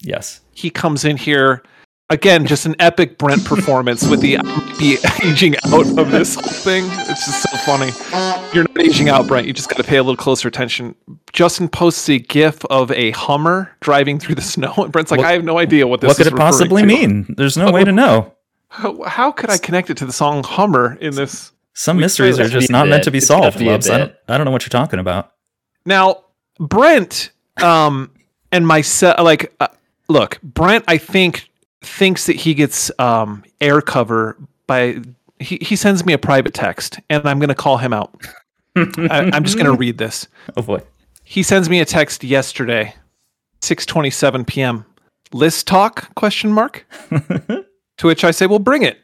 Yes. 0.00 0.40
he 0.52 0.70
comes 0.70 1.04
in 1.04 1.16
here 1.16 1.62
again, 2.10 2.46
just 2.46 2.64
an 2.64 2.76
epic 2.78 3.18
Brent 3.18 3.44
performance 3.44 4.06
with 4.06 4.20
the 4.20 4.36
the 4.78 4.98
aging 5.24 5.56
out 5.66 5.98
of 5.98 6.10
this 6.12 6.36
whole 6.36 6.44
thing. 6.44 6.84
It's 6.90 7.26
just 7.26 7.42
so 7.50 7.56
funny. 7.58 7.90
You're 8.54 8.64
not 8.64 8.80
aging 8.80 9.08
out, 9.08 9.26
Brent. 9.26 9.46
You 9.48 9.52
just 9.52 9.68
got 9.68 9.76
to 9.78 9.84
pay 9.84 9.96
a 9.96 10.02
little 10.02 10.16
closer 10.16 10.46
attention. 10.48 10.94
Justin 11.32 11.68
posts 11.68 12.08
a 12.08 12.18
GIF 12.20 12.64
of 12.66 12.90
a 12.92 13.10
Hummer 13.10 13.70
driving 13.80 14.18
through 14.20 14.36
the 14.36 14.42
snow, 14.54 14.72
and 14.78 14.92
Brent's 14.92 15.10
like, 15.10 15.18
What- 15.18 15.26
"I 15.26 15.32
have 15.32 15.44
no 15.44 15.58
idea 15.58 15.86
what 15.88 16.00
this. 16.00 16.08
what 16.08 16.16
could 16.16 16.26
is 16.28 16.32
it 16.32 16.36
possibly 16.36 16.82
to." 16.82 16.86
mean? 16.88 17.34
There's 17.36 17.56
no 17.56 17.72
way 17.72 17.84
to 17.84 17.92
know. 17.92 18.32
How, 18.74 19.02
how 19.04 19.30
could 19.30 19.50
I 19.50 19.58
connect 19.58 19.88
it 19.90 19.96
to 19.98 20.04
the 20.04 20.12
song 20.12 20.42
Hummer 20.42 20.98
in 21.00 21.14
this? 21.14 21.52
Some 21.74 21.96
mysteries 21.96 22.40
are 22.40 22.48
just 22.48 22.68
be 22.68 22.74
a 22.74 22.76
not 22.76 22.88
meant 22.88 23.04
to 23.04 23.12
be 23.12 23.18
It's 23.18 23.28
solved, 23.28 23.56
be 23.56 23.68
a 23.68 23.74
I 23.74 23.78
don't. 23.78 24.14
I 24.26 24.36
don't 24.36 24.44
know 24.44 24.50
what 24.50 24.62
you're 24.62 24.70
talking 24.70 24.98
about. 24.98 25.32
Now, 25.86 26.24
Brent, 26.58 27.30
um, 27.62 28.10
and 28.50 28.66
myself, 28.66 29.20
like, 29.20 29.54
uh, 29.60 29.68
look, 30.08 30.40
Brent, 30.42 30.84
I 30.88 30.98
think 30.98 31.48
thinks 31.82 32.26
that 32.26 32.34
he 32.34 32.52
gets 32.54 32.90
um 32.98 33.44
air 33.60 33.80
cover 33.80 34.36
by 34.66 35.00
he 35.38 35.58
he 35.60 35.76
sends 35.76 36.04
me 36.04 36.12
a 36.12 36.18
private 36.18 36.52
text, 36.52 36.98
and 37.08 37.28
I'm 37.28 37.38
gonna 37.38 37.54
call 37.54 37.76
him 37.76 37.92
out. 37.92 38.12
I, 38.76 39.30
I'm 39.32 39.44
just 39.44 39.56
gonna 39.56 39.72
read 39.72 39.98
this. 39.98 40.26
Oh 40.56 40.62
boy. 40.62 40.80
He 41.22 41.44
sends 41.44 41.70
me 41.70 41.78
a 41.78 41.84
text 41.84 42.24
yesterday, 42.24 42.92
6:27 43.60 44.46
p.m. 44.48 44.84
List 45.32 45.68
talk? 45.68 46.12
Question 46.16 46.50
mark. 46.50 46.86
to 47.98 48.06
which 48.06 48.24
I 48.24 48.30
say, 48.30 48.46
"Well, 48.46 48.58
bring 48.58 48.82
it." 48.82 48.98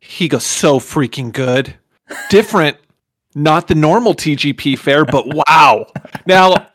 He 0.00 0.28
goes, 0.28 0.44
"So 0.46 0.78
freaking 0.78 1.32
good, 1.32 1.74
different, 2.30 2.76
not 3.34 3.68
the 3.68 3.74
normal 3.74 4.14
TGP 4.14 4.78
fare, 4.78 5.04
but 5.04 5.24
wow." 5.48 5.86
Now, 6.26 6.68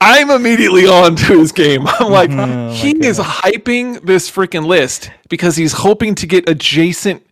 I'm 0.00 0.30
immediately 0.30 0.86
on 0.86 1.14
to 1.16 1.38
his 1.38 1.52
game. 1.52 1.86
I'm 1.86 2.10
like, 2.10 2.30
he 2.74 2.90
is 3.06 3.18
hyping 3.18 4.04
this 4.06 4.30
freaking 4.30 4.64
list 4.66 5.10
because 5.28 5.56
he's 5.56 5.72
hoping 5.74 6.14
to 6.16 6.26
get 6.26 6.48
adjacent, 6.48 7.22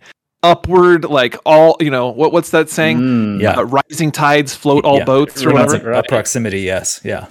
upward, 0.42 1.05
like 1.07 1.34
all 1.46 1.76
you 1.80 1.90
know. 1.90 2.09
What 2.09 2.32
what's 2.32 2.51
that 2.51 2.68
saying? 2.68 2.99
Mm, 2.99 3.40
Yeah. 3.40 3.53
Uh, 3.53 3.62
rising 3.64 4.12
tides 4.12 4.55
float 4.55 4.84
all 4.84 4.99
Yeah. 4.99 5.05
boats 5.05 5.42
or 5.44 5.53
whatever. 5.53 5.92
a, 5.92 6.01
a 6.01 6.03
proximity, 6.03 6.61
yes. 6.61 7.01
Yeah. 7.05 7.26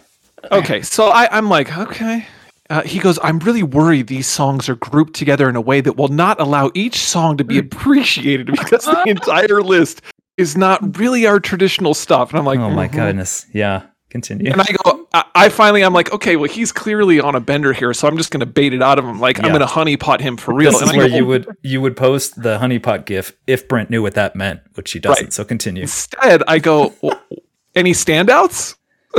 Okay, 0.51 0.81
so 0.81 1.09
I, 1.09 1.27
I'm 1.35 1.49
like, 1.49 1.75
okay. 1.77 2.25
Uh, 2.69 2.81
he 2.83 2.99
goes, 2.99 3.17
I'm 3.23 3.39
really 3.39 3.63
worried 3.63 4.07
these 4.07 4.27
songs 4.27 4.67
are 4.67 4.75
grouped 4.75 5.13
together 5.13 5.47
in 5.47 5.55
a 5.55 5.61
way 5.61 5.79
that 5.81 5.95
will 5.95 6.09
not 6.09 6.39
allow 6.41 6.69
each 6.73 6.97
song 6.99 7.37
to 7.37 7.43
be 7.43 7.57
appreciated 7.57 8.47
because 8.51 8.83
the 8.85 9.03
entire 9.07 9.61
list 9.61 10.01
is 10.35 10.57
not 10.57 10.97
really 10.97 11.25
our 11.25 11.39
traditional 11.39 11.93
stuff. 11.93 12.29
And 12.31 12.39
I'm 12.39 12.45
like, 12.45 12.59
oh 12.59 12.69
my 12.69 12.87
"Mhm." 12.87 12.91
goodness. 12.93 13.45
Yeah. 13.53 13.83
Continue. 14.09 14.51
And 14.51 14.61
I 14.61 14.65
go, 14.83 15.05
I, 15.13 15.23
I 15.35 15.49
finally, 15.49 15.83
I'm 15.83 15.93
like, 15.93 16.13
okay, 16.13 16.37
well, 16.37 16.49
he's 16.49 16.71
clearly 16.71 17.19
on 17.19 17.35
a 17.35 17.41
bender 17.41 17.73
here, 17.73 17.93
so 17.93 18.07
I'm 18.07 18.15
just 18.15 18.31
going 18.31 18.39
to 18.39 18.45
bait 18.45 18.73
it 18.73 18.81
out 18.81 18.97
of 18.99 19.03
him. 19.05 19.19
Like, 19.19 19.37
I'm 19.43 19.49
going 19.49 19.59
to 19.59 19.65
honeypot 19.65 20.21
him 20.21 20.37
for 20.37 20.53
real. 20.53 20.71
this 20.71 20.79
And 20.81 20.89
is 20.91 20.95
I 20.95 20.97
where 20.97 21.09
go, 21.09 21.15
you 21.17 21.25
would 21.25 21.47
you 21.61 21.81
would 21.81 21.97
post 21.97 22.41
the 22.41 22.57
honeypot 22.57 23.05
gif 23.05 23.33
if 23.47 23.67
Brent 23.67 23.89
knew 23.89 24.01
what 24.01 24.13
that 24.13 24.33
meant, 24.33 24.61
which 24.75 24.91
he 24.93 24.99
doesn't. 24.99 25.25
Right. 25.25 25.33
So 25.33 25.43
continue. 25.43 25.81
Instead, 25.81 26.41
I 26.47 26.59
go, 26.59 26.93
"Well, 27.01 27.19
any 27.75 27.91
standouts? 27.91 28.75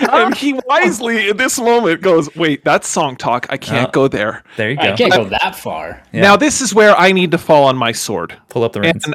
and 0.00 0.34
he 0.34 0.58
wisely, 0.66 1.28
in 1.30 1.36
this 1.36 1.58
moment, 1.58 2.00
goes, 2.02 2.34
wait, 2.36 2.64
that's 2.64 2.88
song 2.88 3.16
talk. 3.16 3.46
I 3.50 3.56
can't 3.56 3.88
Oh. 3.88 3.92
go 3.92 4.08
there. 4.08 4.42
There 4.56 4.70
you 4.70 4.76
go. 4.76 4.82
I 4.82 4.96
can't 4.96 5.12
go 5.12 5.24
that 5.24 5.56
far. 5.56 6.02
Yeah. 6.12 6.22
Now, 6.22 6.36
this 6.36 6.60
is 6.60 6.74
where 6.74 6.94
I 6.96 7.12
need 7.12 7.30
to 7.32 7.38
fall 7.38 7.64
on 7.64 7.76
my 7.76 7.92
sword. 7.92 8.36
Pull 8.48 8.64
up 8.64 8.72
the 8.72 8.80
reins. 8.80 9.04
And 9.04 9.14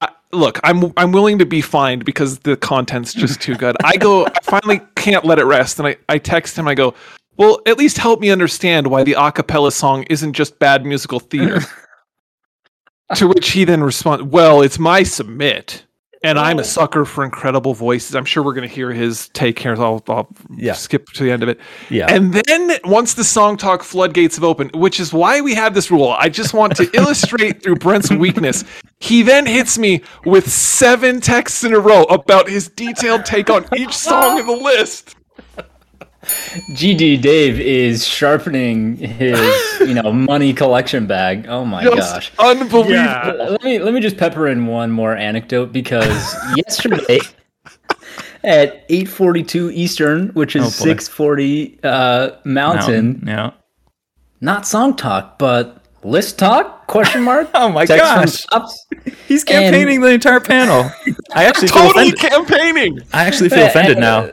I, 0.00 0.08
look, 0.32 0.58
I'm 0.64 0.92
I'm 0.96 1.12
willing 1.12 1.38
to 1.38 1.46
be 1.46 1.60
fined 1.60 2.04
because 2.04 2.40
the 2.40 2.56
content's 2.56 3.12
just 3.14 3.40
too 3.40 3.54
good. 3.54 3.76
I 3.84 3.96
go, 3.96 4.26
I 4.26 4.38
finally 4.42 4.80
can't 4.96 5.24
let 5.24 5.38
it 5.38 5.44
rest, 5.44 5.78
and 5.78 5.88
I, 5.88 5.96
I 6.08 6.18
text 6.18 6.58
him. 6.58 6.66
I 6.68 6.74
go, 6.74 6.94
well, 7.36 7.60
at 7.66 7.78
least 7.78 7.98
help 7.98 8.20
me 8.20 8.30
understand 8.30 8.86
why 8.86 9.02
the 9.02 9.14
a 9.18 9.32
cappella 9.32 9.72
song 9.72 10.04
isn't 10.10 10.32
just 10.34 10.58
bad 10.58 10.84
musical 10.84 11.20
theater. 11.20 11.60
to 13.16 13.26
which 13.28 13.50
he 13.50 13.64
then 13.64 13.82
responds, 13.82 14.22
well, 14.24 14.62
it's 14.62 14.78
my 14.78 15.02
submit. 15.02 15.84
And 16.22 16.38
I'm 16.38 16.58
a 16.58 16.60
oh. 16.60 16.64
sucker 16.64 17.04
for 17.04 17.24
incredible 17.24 17.72
voices. 17.72 18.14
I'm 18.14 18.26
sure 18.26 18.42
we're 18.42 18.52
going 18.52 18.68
to 18.68 18.74
hear 18.74 18.92
his 18.92 19.28
take 19.30 19.58
here. 19.58 19.74
So 19.74 19.82
I'll, 19.82 20.04
I'll 20.08 20.28
Yeah. 20.54 20.74
skip 20.74 21.06
to 21.14 21.24
the 21.24 21.30
end 21.30 21.42
of 21.42 21.48
it. 21.48 21.58
Yeah. 21.88 22.06
And 22.12 22.34
then 22.34 22.78
once 22.84 23.14
the 23.14 23.24
song 23.24 23.56
talk 23.56 23.82
floodgates 23.82 24.36
have 24.36 24.44
opened, 24.44 24.72
which 24.74 25.00
is 25.00 25.12
why 25.14 25.40
we 25.40 25.54
have 25.54 25.72
this 25.72 25.90
rule, 25.90 26.08
I 26.10 26.28
just 26.28 26.52
want 26.52 26.76
to 26.76 26.90
illustrate 26.94 27.62
through 27.62 27.76
Brent's 27.76 28.10
weakness. 28.10 28.64
He 28.98 29.22
then 29.22 29.46
hits 29.46 29.78
me 29.78 30.02
with 30.26 30.50
seven 30.50 31.20
texts 31.20 31.64
in 31.64 31.72
a 31.72 31.80
row 31.80 32.02
about 32.04 32.48
his 32.48 32.68
detailed 32.68 33.24
take 33.24 33.48
on 33.48 33.64
each 33.74 33.96
song 33.96 34.38
in 34.38 34.46
the 34.46 34.52
list. 34.52 35.16
GD 36.22 37.20
Dave 37.22 37.58
is 37.58 38.06
sharpening 38.06 38.96
his, 38.96 39.38
you 39.80 39.94
know, 39.94 40.12
money 40.12 40.52
collection 40.52 41.06
bag. 41.06 41.46
Oh 41.48 41.64
my 41.64 41.82
Just 41.82 42.12
gosh. 42.12 42.32
unbelievable. 42.38 42.90
Yeah. 42.92 43.32
Let 43.50 43.62
me 43.62 43.78
let 43.78 43.94
me 43.94 44.00
just 44.00 44.16
pepper 44.18 44.46
in 44.46 44.66
one 44.66 44.90
more 44.90 45.16
anecdote 45.16 45.72
because 45.72 46.34
yesterday 46.56 47.20
at 48.44 48.86
8:42 48.88 49.72
Eastern, 49.72 50.28
which 50.30 50.56
is 50.56 50.80
Oh, 50.80 50.84
6:40 50.84 51.78
uh, 51.84 52.30
Mountain, 52.44 53.22
Yeah. 53.26 53.52
not 54.42 54.66
song 54.66 54.96
talk, 54.96 55.38
but 55.38 55.82
list 56.04 56.38
talk? 56.38 56.86
Question 56.86 57.22
mark. 57.22 57.48
Oh 57.54 57.70
my 57.70 57.86
Text 57.86 58.46
gosh. 58.50 58.72
He's 59.26 59.44
campaigning 59.44 60.00
the 60.00 60.08
entire 60.08 60.40
panel. 60.40 60.90
I 61.32 61.44
actually 61.44 61.68
Totally 61.68 62.12
campaigning. 62.12 62.98
I 63.12 63.24
actually 63.24 63.48
feel 63.48 63.66
offended 63.66 63.98
now. 63.98 64.28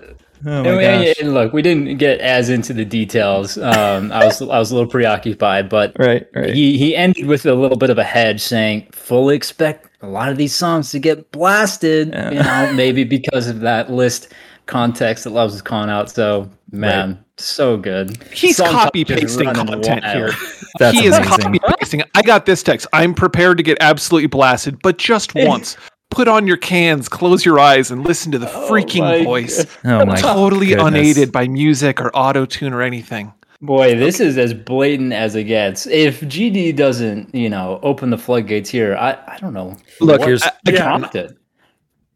Oh 0.46 0.52
And, 0.64 0.66
my 0.66 0.78
we- 0.78 1.06
gosh. 1.06 1.16
and 1.20 1.34
look, 1.34 1.54
we 1.54 1.62
didn't 1.62 1.98
get 1.98 2.20
as 2.20 2.50
into 2.50 2.74
the 2.74 2.86
details. 2.86 3.58
Um, 3.58 4.12
I 4.12 4.26
was 4.26 4.42
I 4.42 4.60
was 4.60 4.72
a 4.72 4.76
little 4.76 4.90
preoccupied, 4.90 5.70
but 5.70 5.94
Right, 6.00 6.28
right. 6.36 6.54
he 6.54 6.78
he 6.78 6.96
ended 6.96 7.26
with 7.26 7.46
a 7.46 7.54
little 7.56 7.78
bit 7.78 7.90
of 7.90 7.98
a 7.98 8.04
hedge, 8.04 8.42
saying, 8.42 8.88
"Fully 8.92 9.36
expect 9.36 9.90
a 10.02 10.08
lot 10.08 10.30
of 10.30 10.38
these 10.38 10.54
songs 10.54 10.92
to 10.92 11.00
get 11.00 11.32
blasted." 11.32 12.10
Yeah. 12.10 12.32
You 12.32 12.44
know, 12.44 12.74
maybe 12.74 13.04
because 13.04 13.48
of 13.48 13.62
that 13.62 13.92
list 13.92 14.32
context 14.68 15.24
that 15.24 15.32
Lubs 15.32 15.54
is 15.56 15.62
calling 15.62 15.90
out. 15.90 16.10
So, 16.12 16.50
man, 16.72 17.24
so 17.38 17.78
good. 17.78 18.22
He's 18.34 18.58
Song 18.58 18.68
copy 18.72 19.06
pasting 19.06 19.54
content 19.54 20.04
wild. 20.04 20.04
here. 20.16 20.32
That's 20.80 21.00
he 21.00 21.08
is 21.08 21.18
copy 21.20 21.60
pasting. 21.80 22.04
I 22.16 22.22
got 22.22 22.46
this 22.46 22.62
text. 22.62 22.86
I'm 22.94 23.14
prepared 23.16 23.58
to 23.58 23.64
get 23.64 23.78
absolutely 23.80 24.28
blasted, 24.28 24.82
but 24.84 24.98
just 24.98 25.34
once. 25.36 25.78
Put 26.18 26.28
on 26.28 26.48
your 26.48 26.58
cans, 26.58 27.08
close 27.08 27.46
your 27.46 27.60
eyes, 27.60 27.92
and 27.92 28.04
listen 28.04 28.32
to 28.32 28.40
the 28.40 28.52
oh 28.52 28.62
my 28.62 28.82
freaking 28.82 29.24
voice. 29.24 29.68
Oh 29.86 30.04
my 30.04 30.20
totally 30.20 30.66
goodness. 30.70 30.88
unaided 30.88 31.32
by 31.32 31.48
music 31.48 32.02
or 32.02 32.10
auto 32.16 32.44
tune 32.44 32.74
or 32.74 32.82
anything. 32.82 33.32
Boy, 33.62 33.94
this 33.94 34.20
is 34.20 34.36
as 34.36 34.52
blatant 34.52 35.14
as 35.14 35.36
it 35.36 35.44
gets. 35.44 35.86
If 35.86 36.22
GD 36.22 36.76
doesn't, 36.76 37.36
you 37.36 37.52
know, 37.52 37.80
open 37.84 38.10
the 38.10 38.18
floodgates 38.18 38.68
here, 38.68 38.96
I 38.96 39.12
I 39.28 39.38
don't 39.40 39.54
know. 39.54 39.78
Look, 40.02 40.22
what 40.22 40.28
here's 40.28 40.44
Yeah. 40.68 40.82
prompted. 40.86 41.38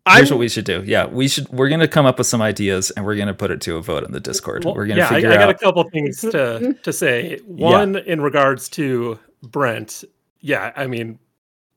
here's 0.10 0.32
what 0.32 0.40
we 0.40 0.50
should 0.50 0.66
do. 0.66 0.82
Yeah, 0.84 1.06
we 1.06 1.28
should. 1.28 1.48
We're 1.50 1.70
gonna 1.70 1.88
come 1.88 2.08
up 2.08 2.18
with 2.18 2.26
some 2.26 2.42
ideas 2.42 2.90
and 2.90 3.06
we're 3.06 3.18
gonna 3.18 3.36
put 3.36 3.52
it 3.52 3.62
to 3.62 3.78
a 3.78 3.84
vote 3.84 4.04
in 4.04 4.14
the 4.14 4.20
Discord. 4.20 4.66
Well, 4.66 4.74
we're 4.74 4.88
gonna 4.88 5.02
yeah, 5.02 5.10
I, 5.12 5.18
I 5.18 5.22
figure 5.22 5.30
got 5.30 5.50
a 5.52 5.54
couple 5.54 5.84
things 5.92 6.22
to 6.22 6.74
to 6.82 6.92
say. 6.92 7.38
One 7.46 7.98
in 7.98 8.20
regards 8.20 8.68
to 8.70 9.20
Brent. 9.44 10.04
Yeah, 10.40 10.72
I 10.76 10.88
mean, 10.88 11.20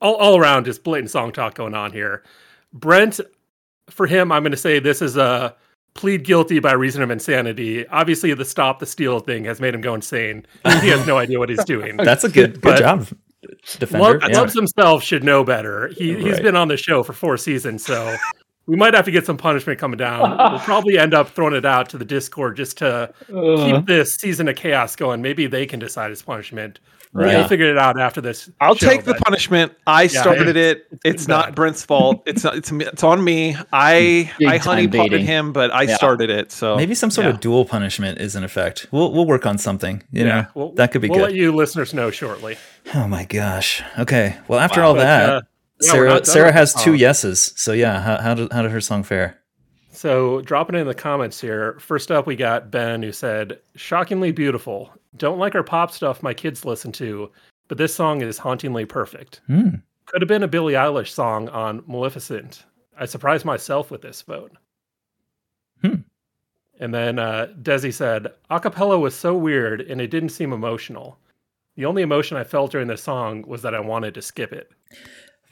all, 0.00 0.14
all 0.16 0.36
around 0.38 0.64
just 0.64 0.84
blatant 0.84 1.10
song 1.10 1.32
talk 1.32 1.54
going 1.54 1.74
on 1.74 1.92
here. 1.92 2.22
Brent, 2.72 3.20
for 3.90 4.06
him, 4.06 4.32
I'm 4.32 4.42
going 4.42 4.50
to 4.52 4.56
say 4.56 4.78
this 4.78 5.00
is 5.02 5.16
a 5.16 5.54
plead 5.94 6.24
guilty 6.24 6.58
by 6.58 6.72
reason 6.72 7.02
of 7.02 7.10
insanity. 7.10 7.86
Obviously, 7.88 8.34
the 8.34 8.44
stop 8.44 8.78
the 8.80 8.86
steal 8.86 9.20
thing 9.20 9.44
has 9.44 9.60
made 9.60 9.74
him 9.74 9.80
go 9.80 9.94
insane. 9.94 10.44
He 10.82 10.88
has 10.88 11.06
no 11.06 11.18
idea 11.18 11.38
what 11.38 11.48
he's 11.48 11.64
doing. 11.64 11.96
That's 11.98 12.24
a 12.24 12.28
good 12.28 12.60
good 12.60 12.78
job, 12.78 13.06
defender. 13.78 14.18
Love, 14.18 14.22
Yeah. 14.28 14.40
Lubs 14.40 14.54
himself 14.54 15.02
should 15.04 15.22
know 15.22 15.44
better. 15.44 15.88
He 15.88 16.14
he's 16.14 16.32
Right. 16.34 16.42
been 16.42 16.56
on 16.56 16.68
the 16.68 16.76
show 16.76 17.02
for 17.02 17.12
four 17.12 17.36
seasons, 17.36 17.84
so 17.84 18.16
we 18.66 18.74
might 18.76 18.94
have 18.94 19.04
to 19.04 19.10
get 19.12 19.24
some 19.26 19.36
punishment 19.36 19.78
coming 19.78 19.98
down. 19.98 20.30
we'll 20.50 20.58
probably 20.60 20.98
end 20.98 21.14
up 21.14 21.28
throwing 21.28 21.54
it 21.54 21.64
out 21.66 21.88
to 21.90 21.98
the 21.98 22.04
Discord 22.04 22.56
just 22.56 22.78
to 22.78 23.12
keep 23.28 23.86
this 23.86 24.16
season 24.16 24.48
of 24.48 24.56
chaos 24.56 24.96
going. 24.96 25.22
Maybe 25.22 25.46
they 25.46 25.66
can 25.66 25.78
decide 25.78 26.10
his 26.10 26.22
punishment. 26.22 26.80
We'll 27.14 27.46
figure 27.48 27.70
it 27.70 27.78
out 27.78 27.98
after 27.98 28.20
this. 28.20 28.50
I'll 28.60 28.74
show, 28.74 28.88
take 28.88 29.04
the 29.04 29.12
but- 29.12 29.22
punishment. 29.22 29.72
I 29.86 30.08
started 30.08 30.56
it. 30.56 30.86
It's, 31.04 31.26
been 31.26 31.34
not 31.34 31.46
bad. 31.46 31.54
Brent's 31.54 31.84
fault. 31.84 32.22
It's 32.26 32.42
not, 32.44 32.56
it's 32.56 32.72
it's 32.72 33.02
on 33.04 33.22
me. 33.22 33.56
I 33.72 34.32
Big 34.38 34.48
I 34.48 34.58
time 34.58 34.60
honey 34.60 34.88
potted 34.88 35.20
him, 35.22 35.52
but 35.52 35.70
I 35.72 35.82
Yeah. 35.82 35.96
started 35.96 36.30
it. 36.30 36.50
So 36.50 36.76
Maybe 36.76 36.94
some 36.94 37.10
sort 37.10 37.26
yeah. 37.26 37.34
of 37.34 37.40
dual 37.40 37.64
punishment 37.66 38.20
is 38.20 38.34
in 38.34 38.42
effect. 38.42 38.86
We'll 38.90 39.12
we'll 39.12 39.26
work 39.26 39.46
on 39.46 39.58
something. 39.58 40.02
You 40.10 40.24
know, 40.24 40.46
We'll- 40.54 40.72
that 40.72 40.90
could 40.92 41.02
be 41.02 41.08
We'll 41.08 41.18
good. 41.20 41.24
let 41.26 41.34
you 41.34 41.52
listeners 41.54 41.92
know 41.94 42.10
shortly. 42.10 42.56
Oh 42.94 43.06
my 43.06 43.24
gosh. 43.24 43.82
Okay. 43.98 44.36
Well, 44.48 44.58
after 44.58 44.82
all 44.82 44.94
But, 44.94 45.00
that, 45.00 45.28
uh, 45.30 45.40
Sara 45.80 46.08
not 46.08 46.26
Sara 46.26 46.52
has 46.52 46.72
two 46.74 46.94
yeses. 46.94 47.52
So 47.56 47.72
yeah, 47.72 48.00
how 48.00 48.20
how 48.22 48.34
did 48.34 48.52
how 48.52 48.62
did 48.62 48.70
her 48.70 48.80
song 48.80 49.02
fare? 49.04 49.38
So 49.92 50.40
dropping 50.40 50.76
in 50.76 50.86
the 50.86 50.94
comments 50.94 51.40
here. 51.40 51.76
First 51.80 52.10
up, 52.10 52.26
we 52.26 52.34
got 52.36 52.70
Ben 52.70 53.02
who 53.02 53.12
said, 53.12 53.60
"Shockingly 53.76 54.32
beautiful. 54.32 54.90
Don't 55.16 55.38
like 55.38 55.54
our 55.54 55.62
pop 55.62 55.90
stuff 55.90 56.22
my 56.22 56.34
kids 56.34 56.64
listen 56.64 56.92
to, 56.92 57.30
but 57.68 57.78
this 57.78 57.94
song 57.94 58.20
is 58.20 58.38
hauntingly 58.38 58.84
perfect. 58.84 59.40
Hmm. 59.46 59.76
Could 60.06 60.22
have 60.22 60.28
been 60.28 60.42
a 60.42 60.48
Billie 60.48 60.74
Eilish 60.74 61.08
song 61.08 61.48
on 61.48 61.82
Maleficent. 61.86 62.64
I 62.98 63.06
surprised 63.06 63.44
myself 63.44 63.90
with 63.90 64.02
this 64.02 64.22
vote." 64.22 64.52
Hmm. 65.82 66.02
And 66.80 66.92
then 66.92 67.18
uh, 67.18 67.48
Desi 67.62 67.92
said, 67.92 68.32
"Acapella 68.50 69.00
was 69.00 69.14
so 69.14 69.36
weird, 69.36 69.80
and 69.80 70.00
it 70.00 70.10
didn't 70.10 70.30
seem 70.30 70.52
emotional. 70.52 71.18
The 71.76 71.86
only 71.86 72.02
emotion 72.02 72.36
I 72.36 72.44
felt 72.44 72.72
during 72.72 72.88
the 72.88 72.96
song 72.96 73.44
was 73.46 73.62
that 73.62 73.74
I 73.74 73.80
wanted 73.80 74.14
to 74.14 74.22
skip 74.22 74.52
it." 74.52 74.70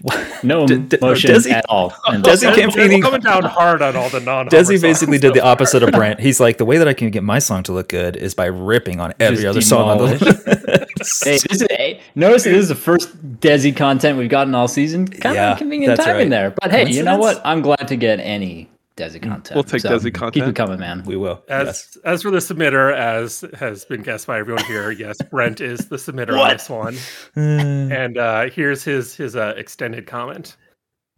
No 0.44 0.66
D- 0.66 0.76
d- 0.78 0.96
emotion 1.00 1.30
Desi- 1.30 1.52
at 1.52 1.64
all. 1.68 1.90
Desi 2.06 2.52
campaigning- 2.54 3.00
coming 3.00 3.20
down 3.20 3.44
hard 3.44 3.80
on 3.82 3.94
all 3.94 4.08
the 4.10 4.18
non. 4.20 4.48
Desi 4.48 4.80
basically 4.82 5.18
did 5.18 5.34
the 5.34 5.40
opposite 5.44 5.82
of 5.84 5.92
Brent. 5.92 6.18
He's 6.18 6.40
like, 6.40 6.58
the 6.58 6.64
way 6.64 6.78
that 6.78 6.88
I 6.88 6.94
can 6.94 7.10
get 7.10 7.22
my 7.22 7.38
song 7.38 7.62
to 7.64 7.72
look 7.72 7.88
good 7.88 8.16
is 8.16 8.34
by 8.34 8.46
ripping 8.46 8.98
on 9.00 9.14
every 9.20 9.36
Just 9.44 9.46
other 9.46 9.60
song 9.60 9.88
on 9.90 9.98
the 9.98 10.86
Hey, 11.24 11.38
this 11.38 11.44
is, 11.62 11.66
hey, 11.70 12.00
notice 12.14 12.44
that 12.44 12.50
this 12.50 12.62
is 12.62 12.68
the 12.68 12.74
first 12.74 13.10
Desi 13.40 13.74
content 13.76 14.18
we've 14.18 14.28
gotten 14.30 14.54
all 14.54 14.66
season. 14.68 15.06
Kind 15.06 15.34
Yeah, 15.36 15.52
of 15.52 15.58
convenient 15.58 15.96
that's 15.96 16.06
timing 16.06 16.22
right. 16.22 16.30
there. 16.30 16.50
But 16.50 16.70
hey, 16.72 16.88
you 16.90 17.02
know 17.04 17.18
what? 17.18 17.40
I'm 17.44 17.62
glad 17.62 17.86
to 17.88 17.96
get 17.96 18.18
any 18.20 18.68
Desi 18.96 19.22
content. 19.22 19.54
We'll 19.54 19.64
take 19.64 19.82
Desi 19.82 20.12
content. 20.12 20.34
Keep 20.34 20.44
it 20.44 20.56
coming, 20.56 20.78
man. 20.78 21.02
We 21.04 21.16
will. 21.16 21.42
As 21.48 21.66
yes. 21.66 21.98
as 22.04 22.22
for 22.22 22.30
the 22.30 22.38
submitter, 22.38 22.94
as 22.94 23.42
has 23.58 23.84
been 23.86 24.02
guessed 24.02 24.26
by 24.26 24.38
everyone 24.38 24.64
here, 24.66 24.90
yes, 24.90 25.16
Brent 25.30 25.60
is 25.62 25.88
the 25.88 25.96
submitter 25.96 26.38
on 26.38 26.50
this 26.50 26.68
one. 26.68 26.96
And 27.34 28.18
uh, 28.18 28.50
here's 28.50 28.84
his 28.84 29.14
his 29.16 29.34
uh, 29.36 29.54
extended 29.56 30.06
comment. 30.06 30.56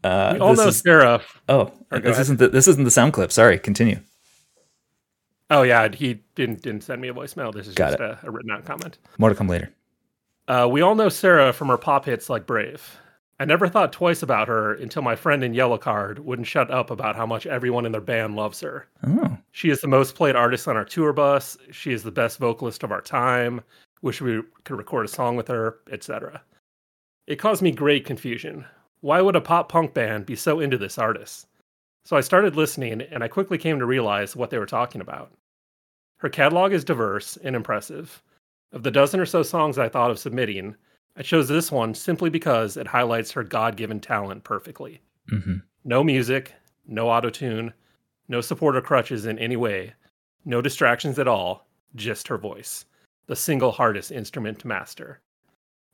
Uh, 0.04 0.30
We 0.34 0.40
all 0.40 0.54
know 0.54 0.68
is- 0.68 0.78
Sara. 0.80 1.20
oh, 1.48 1.72
Or 1.90 1.98
this 1.98 2.10
ahead. 2.12 2.20
isn't 2.20 2.38
the, 2.38 2.48
this 2.48 2.68
isn't 2.68 2.84
the 2.84 2.90
sound 2.90 3.12
clip. 3.12 3.32
Sorry. 3.32 3.58
Continue. 3.58 3.98
Oh 5.50 5.62
yeah, 5.62 5.88
he 5.92 6.22
didn't 6.36 6.62
didn't 6.62 6.82
send 6.82 7.00
me 7.02 7.08
a 7.08 7.14
voicemail. 7.14 7.52
This 7.52 7.66
is 7.66 7.74
Got 7.74 7.98
just 7.98 8.00
it. 8.00 8.18
a, 8.22 8.26
a 8.26 8.30
written 8.30 8.50
out 8.50 8.64
comment. 8.64 8.98
More 9.18 9.28
to 9.30 9.34
come 9.34 9.48
later. 9.48 9.72
Uh, 10.46 10.68
we 10.70 10.80
all 10.80 10.94
know 10.94 11.08
Sara 11.08 11.52
from 11.52 11.68
her 11.68 11.76
pop 11.78 12.04
hits 12.04 12.28
like 12.30 12.46
Brave. 12.46 12.98
I 13.40 13.44
never 13.44 13.68
thought 13.68 13.92
twice 13.92 14.22
about 14.22 14.46
her 14.48 14.74
until 14.74 15.02
my 15.02 15.16
friend 15.16 15.42
in 15.42 15.54
Yellowcard 15.54 16.20
wouldn't 16.20 16.46
shut 16.46 16.70
up 16.70 16.90
about 16.90 17.16
how 17.16 17.26
much 17.26 17.46
everyone 17.46 17.84
in 17.84 17.92
their 17.92 18.00
band 18.00 18.36
loves 18.36 18.60
her. 18.60 18.86
Oh, 19.04 19.36
She 19.50 19.70
is 19.70 19.80
the 19.80 19.88
most 19.88 20.14
played 20.14 20.36
artist 20.36 20.68
on 20.68 20.76
our 20.76 20.84
tour 20.84 21.12
bus. 21.12 21.56
She 21.72 21.92
is 21.92 22.04
the 22.04 22.12
best 22.12 22.38
vocalist 22.38 22.84
of 22.84 22.92
our 22.92 23.00
time. 23.00 23.60
Wish 24.02 24.20
we 24.20 24.42
could 24.62 24.76
record 24.78 25.06
a 25.06 25.08
song 25.08 25.36
with 25.36 25.48
her, 25.48 25.78
etc. 25.90 26.42
It 27.26 27.36
caused 27.36 27.62
me 27.62 27.72
great 27.72 28.04
confusion. 28.04 28.66
Why 29.00 29.20
would 29.20 29.36
a 29.36 29.40
pop 29.40 29.68
punk 29.68 29.94
band 29.94 30.26
be 30.26 30.36
so 30.36 30.60
into 30.60 30.78
this 30.78 30.98
artist? 30.98 31.46
So 32.04 32.16
I 32.16 32.20
started 32.20 32.54
listening 32.54 33.00
and 33.02 33.24
I 33.24 33.28
quickly 33.28 33.58
came 33.58 33.78
to 33.78 33.86
realize 33.86 34.36
what 34.36 34.50
they 34.50 34.58
were 34.58 34.66
talking 34.66 35.00
about. 35.00 35.32
Her 36.18 36.28
catalog 36.28 36.72
is 36.72 36.84
diverse 36.84 37.36
and 37.42 37.56
impressive. 37.56 38.22
Of 38.72 38.82
the 38.82 38.90
dozen 38.90 39.20
or 39.20 39.26
so 39.26 39.42
songs 39.42 39.78
I 39.78 39.88
thought 39.88 40.10
of 40.10 40.18
submitting, 40.18 40.76
I 41.16 41.22
chose 41.22 41.48
this 41.48 41.70
one 41.70 41.94
simply 41.94 42.28
because 42.30 42.76
it 42.76 42.86
highlights 42.86 43.30
her 43.32 43.44
God 43.44 43.76
given 43.76 44.00
talent 44.00 44.42
perfectly. 44.44 45.00
Mhm. 45.30 45.62
No 45.84 46.02
music, 46.02 46.54
no 46.86 47.08
auto 47.08 47.30
tune, 47.30 47.72
no 48.28 48.40
support 48.40 48.76
or 48.76 48.80
crutches 48.80 49.26
in 49.26 49.38
any 49.38 49.56
way, 49.56 49.94
no 50.44 50.60
distractions 50.60 51.18
at 51.18 51.28
all, 51.28 51.66
just 51.94 52.26
her 52.28 52.38
voice, 52.38 52.84
the 53.26 53.36
single 53.36 53.70
hardest 53.72 54.10
instrument 54.10 54.58
to 54.60 54.66
master. 54.68 55.20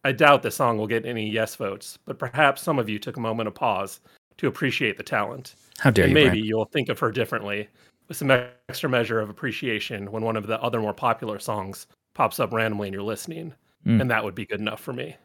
I 0.04 0.12
doubt 0.12 0.42
the 0.42 0.50
song 0.50 0.78
will 0.78 0.86
get 0.86 1.04
any 1.04 1.28
yes 1.28 1.54
votes, 1.56 1.98
but 2.06 2.18
perhaps 2.18 2.62
some 2.62 2.78
of 2.78 2.88
you 2.88 2.98
took 2.98 3.18
a 3.18 3.20
moment 3.20 3.48
of 3.48 3.54
pause 3.54 4.00
to 4.38 4.46
appreciate 4.46 4.96
the 4.96 5.02
talent. 5.02 5.54
How 5.78 5.90
dare 5.90 6.04
and 6.06 6.12
you, 6.12 6.14
maybe 6.14 6.30
Brent. 6.30 6.44
you'll 6.46 6.64
think 6.66 6.88
of 6.88 6.98
her 7.00 7.10
differently 7.12 7.68
with 8.08 8.16
some 8.16 8.30
extra 8.30 8.88
measure 8.88 9.20
of 9.20 9.28
appreciation 9.28 10.10
when 10.10 10.22
one 10.24 10.36
of 10.36 10.46
the 10.46 10.60
other 10.62 10.80
more 10.80 10.94
popular 10.94 11.38
songs 11.38 11.86
pops 12.14 12.40
up 12.40 12.52
randomly 12.52 12.88
and 12.88 12.94
you're 12.94 13.02
listening. 13.02 13.52
Mm. 13.86 14.00
And 14.00 14.10
that 14.10 14.24
would 14.24 14.34
be 14.34 14.46
good 14.46 14.60
enough 14.60 14.80
for 14.80 14.92
me. 14.92 15.16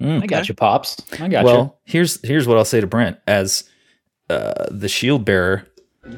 Mm. 0.00 0.22
I 0.22 0.26
got 0.26 0.48
you, 0.48 0.54
pops. 0.54 0.96
I 1.20 1.28
got 1.28 1.44
well, 1.44 1.80
here's 1.84 2.20
here's 2.26 2.46
what 2.46 2.56
I'll 2.56 2.64
say 2.64 2.80
to 2.80 2.86
Brent 2.86 3.18
as 3.26 3.64
uh, 4.30 4.66
the 4.70 4.88
shield 4.88 5.24
bearer 5.24 5.66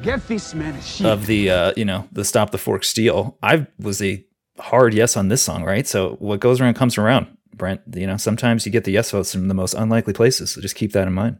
Get 0.01 0.27
this 0.27 0.53
man 0.53 0.75
a 0.75 0.81
sheep. 0.81 1.07
of 1.07 1.25
the 1.25 1.49
uh, 1.49 1.73
you 1.75 1.85
know 1.85 2.07
the 2.11 2.23
stop 2.23 2.51
the 2.51 2.57
fork 2.57 2.83
steal. 2.83 3.37
I 3.41 3.67
was 3.79 4.01
a 4.01 4.23
hard 4.59 4.93
yes 4.93 5.17
on 5.17 5.29
this 5.29 5.41
song, 5.41 5.63
right? 5.63 5.87
So 5.87 6.15
what 6.19 6.39
goes 6.39 6.61
around 6.61 6.75
comes 6.75 6.97
around, 6.97 7.27
Brent. 7.55 7.81
You 7.93 8.07
know 8.07 8.17
sometimes 8.17 8.65
you 8.65 8.71
get 8.71 8.83
the 8.83 8.91
yes 8.91 9.11
votes 9.11 9.31
from 9.31 9.47
the 9.47 9.53
most 9.53 9.73
unlikely 9.73 10.13
places, 10.13 10.51
so 10.51 10.61
just 10.61 10.75
keep 10.75 10.91
that 10.93 11.07
in 11.07 11.13
mind. 11.13 11.37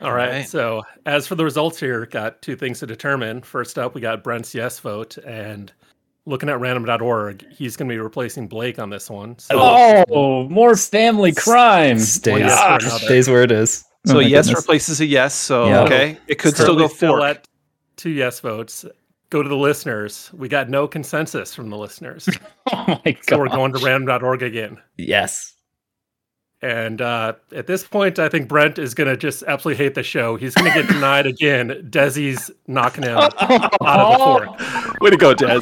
All 0.00 0.12
right. 0.14 0.30
right. 0.30 0.48
So, 0.48 0.82
as 1.04 1.26
for 1.26 1.34
the 1.34 1.44
results 1.44 1.78
here, 1.78 2.06
got 2.06 2.40
two 2.40 2.56
things 2.56 2.80
to 2.80 2.86
determine. 2.86 3.42
First 3.42 3.78
up, 3.78 3.94
we 3.94 4.00
got 4.00 4.24
Brent's 4.24 4.54
yes 4.54 4.78
vote, 4.80 5.18
and 5.18 5.70
looking 6.30 6.48
at 6.48 6.58
random.org, 6.60 7.44
he's 7.52 7.76
going 7.76 7.88
to 7.88 7.92
be 7.92 7.98
replacing 7.98 8.48
Blake 8.48 8.78
on 8.78 8.88
this 8.88 9.10
one. 9.10 9.38
So. 9.38 9.56
Oh, 9.58 10.48
more 10.48 10.74
family 10.76 11.32
crime. 11.32 11.98
Stays 11.98 12.38
yes 12.38 13.02
stays 13.02 13.28
where 13.28 13.42
it 13.42 13.50
is. 13.52 13.84
So 14.06 14.16
Oh 14.16 14.20
yes 14.20 14.46
goodness. 14.46 14.62
replaces 14.62 15.00
a 15.02 15.06
yes. 15.06 15.34
So 15.34 15.66
Yeah. 15.68 15.80
okay, 15.82 16.18
it 16.26 16.36
could 16.38 16.54
still 16.54 16.76
currently 16.76 16.84
go 16.84 16.88
fork. 16.88 17.22
at 17.22 17.48
two 17.96 18.10
yes 18.10 18.40
votes. 18.40 18.86
Go 19.28 19.42
to 19.42 19.48
the 19.48 19.56
listeners. 19.56 20.30
We 20.32 20.48
got 20.48 20.68
no 20.70 20.88
consensus 20.88 21.54
from 21.54 21.68
the 21.70 21.76
listeners. 21.76 22.26
Oh 22.72 23.00
my 23.04 23.16
so, 23.28 23.36
we're 23.38 23.48
going 23.48 23.72
to 23.72 23.78
random.org 23.84 24.42
again. 24.42 24.78
yes. 24.96 25.54
And 26.62 27.00
uh, 27.00 27.32
at 27.56 27.66
this 27.66 27.84
point, 27.86 28.18
I 28.18 28.28
think 28.28 28.46
Brent 28.46 28.78
is 28.78 28.92
going 28.92 29.08
to 29.08 29.16
just 29.16 29.42
absolutely 29.44 29.82
hate 29.82 29.94
the 29.94 30.02
show. 30.02 30.36
He's 30.36 30.54
going 30.54 30.70
to 30.70 30.82
get 30.82 30.92
denied 30.92 31.24
again. 31.26 31.88
Desi's 31.90 32.50
knocking 32.66 33.04
him 33.04 33.16
out 33.18 33.34
of 33.40 33.78
the 33.80 34.18
fork. 34.18 35.00
Way 35.00 35.08
to 35.10 35.16
go, 35.16 35.32
Des. 35.32 35.60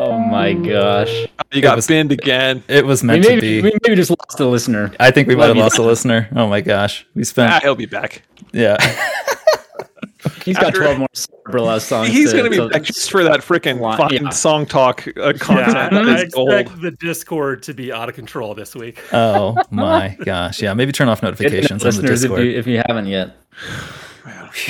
Oh 0.00 0.18
my 0.18 0.52
gosh. 0.52 1.26
You 1.50 1.60
got 1.62 1.76
was- 1.76 1.86
binned 1.86 2.12
again. 2.12 2.62
It 2.68 2.86
was 2.86 3.02
We 3.02 3.08
meant 3.08 3.24
to 3.24 3.28
maybe, 3.30 3.40
be. 3.40 3.62
we 3.62 3.72
maybe 3.84 3.96
just 3.96 4.10
lost 4.10 4.38
a 4.38 4.46
listener. 4.46 4.92
I 5.00 5.10
think 5.10 5.26
we 5.28 5.34
might 5.34 5.46
have 5.48 5.56
lost 5.56 5.78
a 5.78 5.82
listener. 5.82 6.28
Oh 6.36 6.46
my 6.46 6.60
gosh, 6.60 7.04
we 7.14 7.22
Ah, 7.22 7.24
spent 7.24 7.62
he'll 7.62 7.74
be 7.74 7.86
back. 7.86 8.22
yeah. 8.52 8.76
He's 10.44 10.56
got 10.56 10.68
After- 10.68 10.80
12 10.80 10.98
more 10.98 11.08
Burlesque 11.46 11.86
songs. 11.88 12.08
He's 12.08 12.30
to- 12.32 12.36
going 12.38 12.44
to 12.44 12.50
be 12.50 12.56
to- 12.56 12.68
back 12.68 12.82
just 12.82 13.10
for 13.10 13.22
that 13.24 13.40
freaking 13.40 13.80
Line- 13.80 14.08
yeah. 14.10 14.28
song 14.30 14.66
talk 14.66 15.06
uh, 15.16 15.32
content. 15.38 15.68
Yeah, 15.74 15.88
that 15.90 15.94
I 15.94 16.14
is 16.16 16.22
expect 16.22 16.34
gold. 16.68 16.80
the 16.82 16.90
Discord 16.92 17.62
to 17.64 17.74
be 17.74 17.92
out 17.92 18.08
of 18.08 18.14
control 18.14 18.54
this 18.54 18.74
week. 18.74 19.00
Oh 19.12 19.56
my 19.70 20.16
gosh, 20.24 20.60
yeah. 20.62 20.74
Maybe 20.74 20.92
turn 20.92 21.08
off 21.08 21.22
notifications 21.22 21.70
on 21.72 21.78
the 21.78 21.84
listeners 21.86 22.22
if 22.24 22.30
Discord. 22.30 22.46
you, 22.46 22.50
if 22.52 22.66
you 22.66 22.82
haven't 22.86 23.06
yet. 23.06 23.36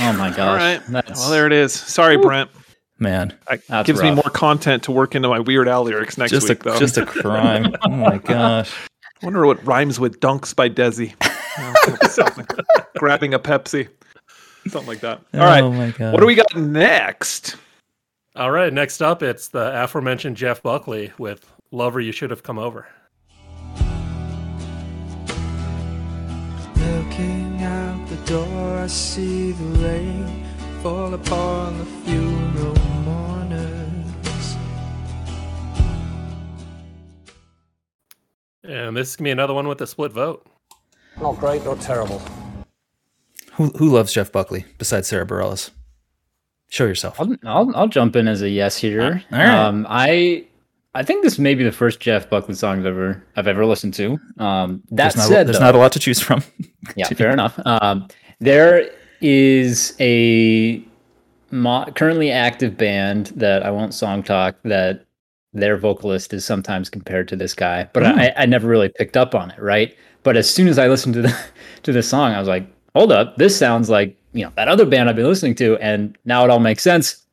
Oh 0.00 0.12
my 0.12 0.28
gosh. 0.30 0.38
All 0.40 0.54
right. 0.56 0.82
That's, 0.88 1.18
Well, 1.20 1.30
there 1.30 1.46
it 1.46 1.52
is. 1.52 1.72
Sorry, 1.72 2.16
Brent. 2.16 2.50
Man, 2.98 3.32
That 3.48 3.64
That's 3.68 3.86
gives 3.86 4.02
me 4.02 4.10
more 4.10 4.24
content 4.24 4.82
to 4.84 4.92
work 4.92 5.14
into 5.14 5.28
my 5.28 5.38
Weird 5.38 5.68
Al 5.68 5.84
lyrics 5.84 6.18
next 6.18 6.32
just 6.32 6.48
week, 6.48 6.60
a 6.60 6.70
though. 6.70 6.78
just 6.78 6.96
a 6.98 7.06
crime. 7.06 7.74
Oh 7.82 7.90
my 7.90 8.18
gosh. 8.18 8.72
I 9.22 9.24
wonder 9.26 9.46
what 9.46 9.64
rhymes 9.64 10.00
with 10.00 10.20
dunks 10.20 10.54
by 10.54 10.68
Desi. 10.68 11.14
Oh. 11.60 12.32
Grabbing 12.98 13.34
a 13.34 13.38
Pepsi. 13.40 13.88
Something 14.68 14.86
like 14.86 15.00
that. 15.00 15.18
All 15.34 15.40
oh 15.40 15.44
right. 15.44 15.62
Oh 15.64 15.72
my 15.72 15.90
god. 15.90 16.12
What 16.12 16.20
do 16.20 16.26
we 16.26 16.36
got 16.36 16.54
next? 16.54 17.56
All 18.36 18.52
right, 18.52 18.72
next 18.72 19.02
up, 19.02 19.24
it's 19.24 19.48
the 19.48 19.82
aforementioned 19.82 20.36
Jeff 20.36 20.62
Buckley 20.62 21.10
with 21.18 21.52
"Lover, 21.72 22.00
You 22.00 22.12
Should 22.12 22.30
Have 22.30 22.44
Come 22.44 22.60
Over." 22.60 22.86
Looking 26.76 27.60
out 27.62 28.08
the 28.08 28.16
door, 28.26 28.78
I 28.78 28.86
see 28.86 29.50
the 29.50 29.64
rain 29.84 30.44
fall 30.82 31.12
upon 31.14 31.78
the 31.78 31.84
funeral 32.04 32.77
And 38.68 38.96
this 38.96 39.10
is 39.10 39.16
gonna 39.16 39.26
be 39.28 39.30
another 39.30 39.54
one 39.54 39.66
with 39.66 39.80
a 39.80 39.86
split 39.86 40.12
vote. 40.12 40.46
Not 41.20 41.38
great 41.38 41.66
or 41.66 41.76
terrible. 41.76 42.20
Who 43.52 43.68
who 43.70 43.88
loves 43.88 44.12
Jeff 44.12 44.30
Buckley 44.30 44.64
besides 44.78 45.08
Sara 45.08 45.26
Bareilles? 45.26 45.70
Show 46.70 46.84
yourself. 46.84 47.18
I'll, 47.18 47.34
I'll 47.44 47.76
I'll 47.76 47.88
jump 47.88 48.14
in 48.14 48.28
as 48.28 48.42
a 48.42 48.48
yes 48.48 48.76
here. 48.76 49.24
All 49.32 49.38
right. 49.38 49.48
Um, 49.48 49.86
I 49.88 50.44
I 50.94 51.02
think 51.02 51.24
this 51.24 51.38
may 51.38 51.54
be 51.54 51.64
the 51.64 51.72
first 51.72 51.98
Jeff 52.00 52.28
Buckley 52.28 52.54
song 52.54 52.80
I've 52.80 52.86
ever 52.86 53.24
I've 53.36 53.46
ever 53.46 53.64
listened 53.64 53.94
to. 53.94 54.18
Um, 54.38 54.82
that 54.90 55.14
There's 55.14 55.16
not, 55.16 55.28
said, 55.28 55.46
there's 55.46 55.58
though- 55.58 55.64
not 55.64 55.74
a 55.74 55.78
lot 55.78 55.92
to 55.92 55.98
choose 55.98 56.20
from. 56.20 56.42
yeah, 56.96 57.08
fair 57.16 57.30
enough. 57.30 57.58
Um, 57.64 58.06
there 58.38 58.90
is 59.20 59.96
a 59.98 60.84
mo- 61.50 61.86
currently 61.96 62.30
active 62.30 62.76
band 62.76 63.28
that 63.36 63.64
I 63.64 63.70
won't 63.70 63.94
song 63.94 64.22
talk 64.22 64.56
that 64.64 65.06
their 65.52 65.76
vocalist 65.76 66.32
is 66.32 66.44
sometimes 66.44 66.90
compared 66.90 67.28
to 67.28 67.36
this 67.36 67.54
guy, 67.54 67.88
but 67.92 68.04
I, 68.04 68.32
I 68.36 68.46
never 68.46 68.68
really 68.68 68.88
picked 68.88 69.16
up 69.16 69.34
on 69.34 69.50
it, 69.50 69.58
right? 69.58 69.96
But 70.22 70.36
as 70.36 70.48
soon 70.48 70.68
as 70.68 70.78
I 70.78 70.88
listened 70.88 71.14
to 71.14 71.22
the 71.22 71.36
to 71.84 71.92
the 71.92 72.02
song, 72.02 72.32
I 72.32 72.38
was 72.38 72.48
like, 72.48 72.66
hold 72.94 73.12
up, 73.12 73.36
this 73.36 73.56
sounds 73.56 73.88
like 73.88 74.16
you 74.32 74.44
know 74.44 74.52
that 74.56 74.68
other 74.68 74.84
band 74.84 75.08
I've 75.08 75.16
been 75.16 75.26
listening 75.26 75.54
to, 75.56 75.76
and 75.78 76.16
now 76.24 76.44
it 76.44 76.50
all 76.50 76.60
makes 76.60 76.82
sense. 76.82 77.24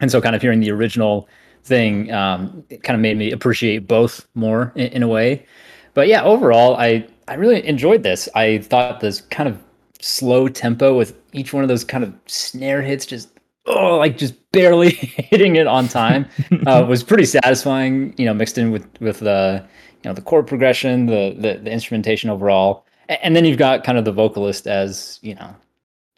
And 0.00 0.10
so, 0.10 0.20
kind 0.20 0.36
of 0.36 0.42
hearing 0.42 0.60
the 0.60 0.70
original 0.70 1.28
thing, 1.62 2.12
um, 2.12 2.64
it 2.68 2.82
kind 2.82 2.94
of 2.96 3.00
made 3.00 3.16
me 3.16 3.32
appreciate 3.32 3.86
both 3.86 4.26
more 4.34 4.72
in, 4.74 4.88
in 4.88 5.02
a 5.02 5.08
way. 5.08 5.46
But 5.94 6.08
yeah, 6.08 6.22
overall, 6.22 6.76
I 6.76 7.06
I 7.28 7.34
really 7.34 7.66
enjoyed 7.66 8.02
this. 8.02 8.28
I 8.34 8.58
thought 8.58 9.00
this 9.00 9.22
kind 9.22 9.48
of 9.48 9.58
slow 10.00 10.48
tempo 10.48 10.94
with 10.96 11.16
each 11.32 11.52
one 11.52 11.62
of 11.64 11.68
those 11.68 11.84
kind 11.84 12.04
of 12.04 12.12
snare 12.26 12.82
hits, 12.82 13.06
just 13.06 13.30
oh, 13.66 13.96
like 13.96 14.18
just 14.18 14.34
barely 14.54 14.90
hitting 15.30 15.56
it 15.56 15.66
on 15.66 15.88
time, 15.88 16.26
uh, 16.66 16.84
was 16.88 17.02
pretty 17.02 17.24
satisfying. 17.26 18.14
You 18.16 18.26
know, 18.26 18.34
mixed 18.34 18.58
in 18.58 18.70
with 18.70 18.86
with 19.00 19.20
the 19.20 19.64
you 20.02 20.10
know 20.10 20.14
the 20.14 20.22
chord 20.22 20.46
progression, 20.46 21.06
the 21.06 21.34
the, 21.38 21.60
the 21.62 21.70
instrumentation 21.70 22.30
overall, 22.30 22.86
and 23.08 23.34
then 23.36 23.44
you've 23.44 23.58
got 23.58 23.84
kind 23.84 23.98
of 23.98 24.04
the 24.04 24.12
vocalist 24.12 24.66
as 24.66 25.18
you 25.22 25.34
know. 25.34 25.54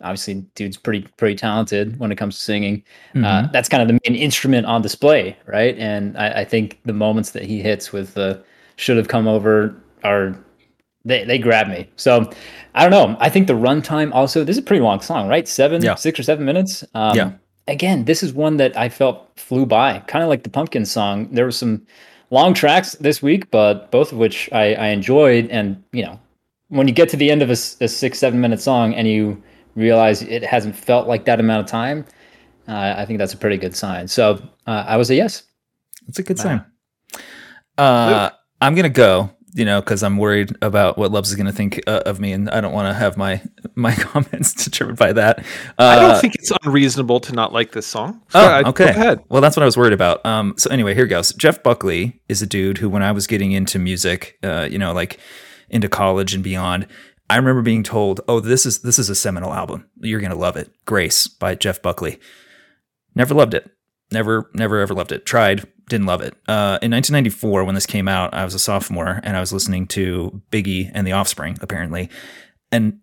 Obviously, 0.02 0.34
dude's 0.54 0.76
pretty 0.76 1.06
pretty 1.16 1.34
talented 1.36 1.98
when 1.98 2.12
it 2.12 2.16
comes 2.16 2.36
to 2.36 2.42
singing. 2.42 2.82
Uh, 3.14 3.46
that's 3.50 3.66
kind 3.68 3.82
of 3.82 3.88
the 3.88 3.98
main 4.06 4.18
instrument 4.20 4.66
on 4.66 4.82
display, 4.82 5.34
right? 5.46 5.74
And 5.78 6.18
I, 6.18 6.40
I 6.40 6.44
think 6.44 6.78
the 6.84 6.92
moments 6.92 7.30
that 7.30 7.44
he 7.44 7.62
hits 7.62 7.92
with 7.92 8.12
the 8.12 8.44
should 8.76 8.98
have 8.98 9.08
come 9.08 9.26
over 9.26 9.74
are 10.04 10.36
they, 11.06 11.24
they 11.24 11.38
grab 11.38 11.68
me. 11.68 11.88
So 11.96 12.30
I 12.74 12.86
don't 12.86 12.90
know. 12.90 13.16
I 13.20 13.30
think 13.30 13.46
the 13.46 13.54
runtime 13.54 14.12
also 14.12 14.44
this 14.44 14.56
is 14.56 14.62
a 14.62 14.66
pretty 14.66 14.82
long 14.82 15.00
song, 15.00 15.28
right? 15.28 15.48
Seven, 15.48 15.82
Yeah. 15.82 15.94
six 15.94 16.20
or 16.20 16.24
seven 16.24 16.44
minutes. 16.44 16.84
Um, 16.94 17.16
Yeah. 17.16 17.32
Again, 17.68 18.04
this 18.04 18.22
is 18.22 18.32
one 18.32 18.58
that 18.58 18.76
I 18.76 18.88
felt 18.88 19.28
flew 19.36 19.66
by, 19.66 19.98
kind 20.06 20.22
of 20.22 20.28
like 20.28 20.44
the 20.44 20.50
Pumpkin 20.50 20.86
song. 20.86 21.28
There 21.32 21.44
were 21.44 21.52
some 21.52 21.84
long 22.30 22.54
tracks 22.54 22.92
this 22.94 23.22
week, 23.22 23.50
but 23.50 23.90
both 23.90 24.12
of 24.12 24.18
which 24.18 24.48
I, 24.52 24.74
I 24.74 24.86
enjoyed. 24.88 25.48
And 25.50 25.82
you 25.92 26.04
know, 26.04 26.20
when 26.68 26.86
you 26.88 26.94
get 26.94 27.08
to 27.10 27.16
the 27.16 27.30
end 27.30 27.42
of 27.42 27.50
a 27.50 27.56
six, 27.56 28.18
seven 28.18 28.40
minute 28.40 28.60
song 28.60 28.94
and 28.94 29.08
you 29.08 29.42
realize 29.74 30.22
it 30.22 30.42
hasn't 30.42 30.76
felt 30.76 31.08
like 31.08 31.24
that 31.24 31.40
amount 31.40 31.64
of 31.64 31.70
time, 31.70 32.04
uh, 32.68 32.94
I 32.96 33.04
think 33.04 33.18
that's 33.18 33.34
a 33.34 33.36
pretty 33.36 33.56
good 33.56 33.76
sign. 33.76 34.08
So 34.08 34.42
uh, 34.66 34.84
I 34.86 34.96
was 34.96 35.10
a 35.10 35.14
yes. 35.14 35.42
It's 36.08 36.18
a 36.18 36.22
good 36.22 36.38
sign. 36.38 36.64
Uh, 37.78 38.30
I'm 38.60 38.74
gonna 38.74 38.88
go. 38.88 39.30
You 39.56 39.64
know, 39.64 39.80
because 39.80 40.02
I'm 40.02 40.18
worried 40.18 40.54
about 40.60 40.98
what 40.98 41.10
Lubs 41.12 41.30
is 41.30 41.34
gonna 41.34 41.50
think 41.50 41.80
uh, 41.86 42.02
of 42.04 42.20
me, 42.20 42.32
and 42.32 42.50
I 42.50 42.60
don't 42.60 42.74
want 42.74 42.88
to 42.90 42.94
have 42.94 43.16
my 43.16 43.40
my 43.74 43.94
comments 43.96 44.52
determined 44.52 44.98
by 44.98 45.14
that. 45.14 45.38
Uh, 45.78 45.82
I 45.82 45.96
don't 45.96 46.20
think 46.20 46.34
it's 46.34 46.52
unreasonable 46.62 47.20
to 47.20 47.32
not 47.32 47.54
like 47.54 47.72
this 47.72 47.86
song. 47.86 48.20
Oh, 48.34 48.46
I- 48.46 48.62
okay. 48.68 48.84
Go 48.84 48.90
ahead. 48.90 49.24
Well, 49.30 49.40
that's 49.40 49.56
what 49.56 49.62
I 49.62 49.66
was 49.66 49.76
worried 49.78 49.94
about. 49.94 50.24
Um, 50.26 50.54
so 50.58 50.68
anyway, 50.70 50.92
here 50.94 51.06
goes. 51.06 51.32
Jeff 51.32 51.62
Buckley 51.62 52.20
is 52.28 52.42
a 52.42 52.46
dude 52.46 52.76
who, 52.78 52.90
when 52.90 53.02
I 53.02 53.12
was 53.12 53.26
getting 53.26 53.52
into 53.52 53.78
music, 53.78 54.38
uh, 54.42 54.68
you 54.70 54.78
know, 54.78 54.92
like 54.92 55.18
into 55.70 55.88
college 55.88 56.34
and 56.34 56.44
beyond, 56.44 56.86
I 57.30 57.36
remember 57.36 57.62
being 57.62 57.82
told, 57.82 58.20
"Oh, 58.28 58.40
this 58.40 58.66
is 58.66 58.80
this 58.82 58.98
is 58.98 59.08
a 59.08 59.14
seminal 59.14 59.54
album. 59.54 59.88
You're 60.00 60.20
gonna 60.20 60.34
love 60.36 60.56
it." 60.56 60.70
Grace 60.84 61.26
by 61.28 61.54
Jeff 61.54 61.80
Buckley. 61.80 62.20
Never 63.14 63.32
loved 63.34 63.54
it. 63.54 63.70
Never, 64.12 64.50
never, 64.54 64.80
ever 64.80 64.94
loved 64.94 65.12
it. 65.12 65.26
Tried, 65.26 65.66
didn't 65.88 66.06
love 66.06 66.20
it. 66.20 66.34
Uh, 66.46 66.78
in 66.82 66.92
1994, 66.92 67.64
when 67.64 67.74
this 67.74 67.86
came 67.86 68.08
out, 68.08 68.34
I 68.34 68.44
was 68.44 68.54
a 68.54 68.58
sophomore 68.58 69.20
and 69.22 69.36
I 69.36 69.40
was 69.40 69.52
listening 69.52 69.86
to 69.88 70.42
Biggie 70.50 70.90
and 70.94 71.06
The 71.06 71.12
Offspring, 71.12 71.58
apparently. 71.60 72.08
And 72.70 73.00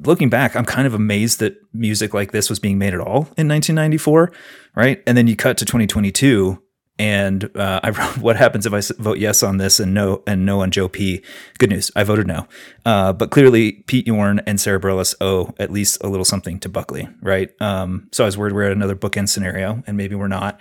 looking 0.00 0.28
back, 0.28 0.56
I'm 0.56 0.64
kind 0.64 0.86
of 0.86 0.94
amazed 0.94 1.40
that 1.40 1.56
music 1.72 2.14
like 2.14 2.32
this 2.32 2.48
was 2.48 2.58
being 2.58 2.78
made 2.78 2.94
at 2.94 3.00
all 3.00 3.28
in 3.36 3.48
1994, 3.48 4.32
right? 4.74 5.02
And 5.06 5.16
then 5.16 5.26
you 5.26 5.36
cut 5.36 5.58
to 5.58 5.64
2022 5.64 6.60
and 7.00 7.50
uh, 7.56 7.80
I 7.82 7.90
wrote, 7.90 8.18
"What 8.18 8.36
happens 8.36 8.66
if 8.66 8.74
I 8.74 8.82
vote 9.02 9.18
yes 9.18 9.42
on 9.42 9.56
this 9.56 9.80
and 9.80 9.94
no 9.94 10.22
and 10.26 10.44
no 10.44 10.60
on 10.60 10.70
Joe 10.70 10.86
P?" 10.86 11.22
Good 11.58 11.70
news, 11.70 11.90
I 11.96 12.04
voted 12.04 12.26
no. 12.26 12.46
Uh, 12.84 13.14
but 13.14 13.30
clearly, 13.30 13.72
Pete 13.86 14.06
Yorn 14.06 14.40
and 14.46 14.60
Sara 14.60 14.78
Bareilles 14.78 15.14
owe 15.20 15.54
at 15.58 15.72
least 15.72 15.98
a 16.04 16.08
little 16.08 16.26
something 16.26 16.60
to 16.60 16.68
Buckley, 16.68 17.08
right? 17.22 17.50
Um, 17.60 18.08
so 18.12 18.22
I 18.22 18.26
was 18.26 18.36
worried 18.36 18.52
we're 18.52 18.64
at 18.64 18.72
another 18.72 18.94
bookend 18.94 19.30
scenario, 19.30 19.82
and 19.86 19.96
maybe 19.96 20.14
we're 20.14 20.28
not. 20.28 20.60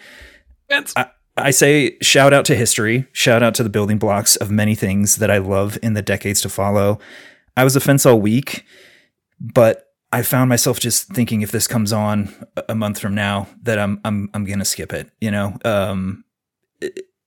I, 0.95 1.07
I 1.35 1.51
say 1.51 1.97
shout 2.01 2.33
out 2.33 2.45
to 2.45 2.55
history, 2.55 3.05
shout 3.11 3.43
out 3.43 3.53
to 3.55 3.63
the 3.63 3.69
building 3.69 3.97
blocks 3.97 4.37
of 4.37 4.49
many 4.49 4.75
things 4.75 5.17
that 5.17 5.29
I 5.29 5.39
love 5.39 5.77
in 5.83 5.93
the 5.93 6.01
decades 6.01 6.41
to 6.41 6.49
follow. 6.49 6.99
I 7.57 7.65
was 7.65 7.75
a 7.75 7.81
fence 7.81 8.05
all 8.05 8.19
week, 8.19 8.63
but 9.41 9.87
I 10.13 10.21
found 10.21 10.47
myself 10.49 10.79
just 10.79 11.09
thinking 11.09 11.41
if 11.41 11.51
this 11.51 11.67
comes 11.67 11.91
on 11.91 12.33
a- 12.69 12.75
month 12.75 12.99
from 12.99 13.13
now 13.13 13.47
that 13.63 13.77
I'm 13.77 13.99
I'm 14.05 14.29
I'm 14.33 14.45
gonna 14.45 14.65
skip 14.65 14.93
it. 14.93 15.09
You 15.19 15.31
know, 15.31 15.57
um, 15.65 16.23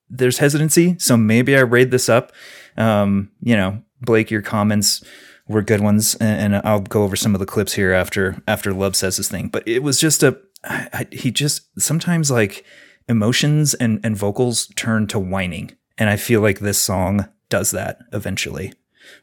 there's 0.08 0.38
hesitancy, 0.38 0.96
so 0.98 1.16
maybe 1.16 1.56
I 1.56 1.60
raid 1.60 1.90
this 1.90 2.08
up. 2.08 2.32
Um, 2.76 3.30
you 3.40 3.56
know, 3.56 3.82
Blake, 4.00 4.30
your 4.30 4.42
comments 4.42 5.02
were 5.48 5.62
good 5.62 5.80
ones, 5.80 6.14
and, 6.16 6.54
and 6.54 6.66
I'll 6.66 6.80
go 6.80 7.02
over 7.02 7.16
some 7.16 7.34
of 7.34 7.40
the 7.40 7.46
clips 7.46 7.74
here 7.74 7.92
after 7.92 8.42
after 8.46 8.72
Love 8.72 8.96
says 8.96 9.16
his 9.16 9.28
thing. 9.28 9.48
But 9.48 9.66
it 9.66 9.82
was 9.82 9.98
just 9.98 10.22
a 10.22 10.38
I, 10.64 10.88
I, 10.92 11.06
he 11.10 11.30
just 11.30 11.68
sometimes 11.80 12.30
like 12.30 12.64
emotions 13.08 13.74
and 13.74 14.00
and 14.04 14.16
vocals 14.16 14.66
turn 14.76 15.06
to 15.08 15.18
whining, 15.18 15.76
and 15.98 16.10
I 16.10 16.16
feel 16.16 16.40
like 16.40 16.60
this 16.60 16.78
song 16.78 17.28
does 17.48 17.70
that 17.70 17.98
eventually 18.12 18.72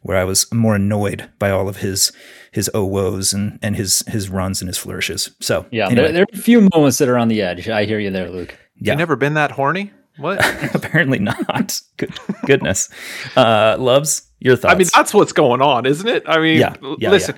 where 0.01 0.17
I 0.17 0.23
was 0.23 0.51
more 0.53 0.75
annoyed 0.75 1.29
by 1.39 1.49
all 1.49 1.67
of 1.67 1.77
his 1.77 2.11
his 2.51 2.69
oh 2.73 2.85
woes 2.85 3.33
and 3.33 3.59
and 3.61 3.75
his 3.75 4.03
his 4.07 4.29
runs 4.29 4.61
and 4.61 4.67
his 4.67 4.77
flourishes. 4.77 5.31
So 5.39 5.65
Yeah, 5.71 5.87
anyway, 5.87 6.03
there, 6.03 6.13
there 6.13 6.21
are 6.23 6.33
a 6.33 6.37
few 6.37 6.69
moments 6.73 6.97
that 6.99 7.09
are 7.09 7.17
on 7.17 7.27
the 7.27 7.41
edge. 7.41 7.69
I 7.69 7.85
hear 7.85 7.99
you 7.99 8.09
there, 8.11 8.29
Luke. 8.29 8.57
yeah, 8.75 8.93
You 8.93 8.97
never 8.97 9.15
been 9.15 9.33
that 9.35 9.51
horny? 9.51 9.91
What? 10.19 10.39
apparently 10.75 11.19
not. 11.19 11.81
Good, 11.97 12.17
goodness, 12.45 12.89
uh, 13.35 13.77
Lubs 13.79 14.29
your 14.39 14.55
thoughts. 14.55 14.73
I 14.73 14.77
mean, 14.77 14.87
that's 14.93 15.13
what's 15.13 15.33
going 15.33 15.61
on, 15.61 15.85
isn't 15.85 16.07
it? 16.07 16.23
I 16.27 16.39
mean, 16.39 16.59
Yeah, 16.59 16.75
yeah, 16.97 17.11
listen. 17.11 17.35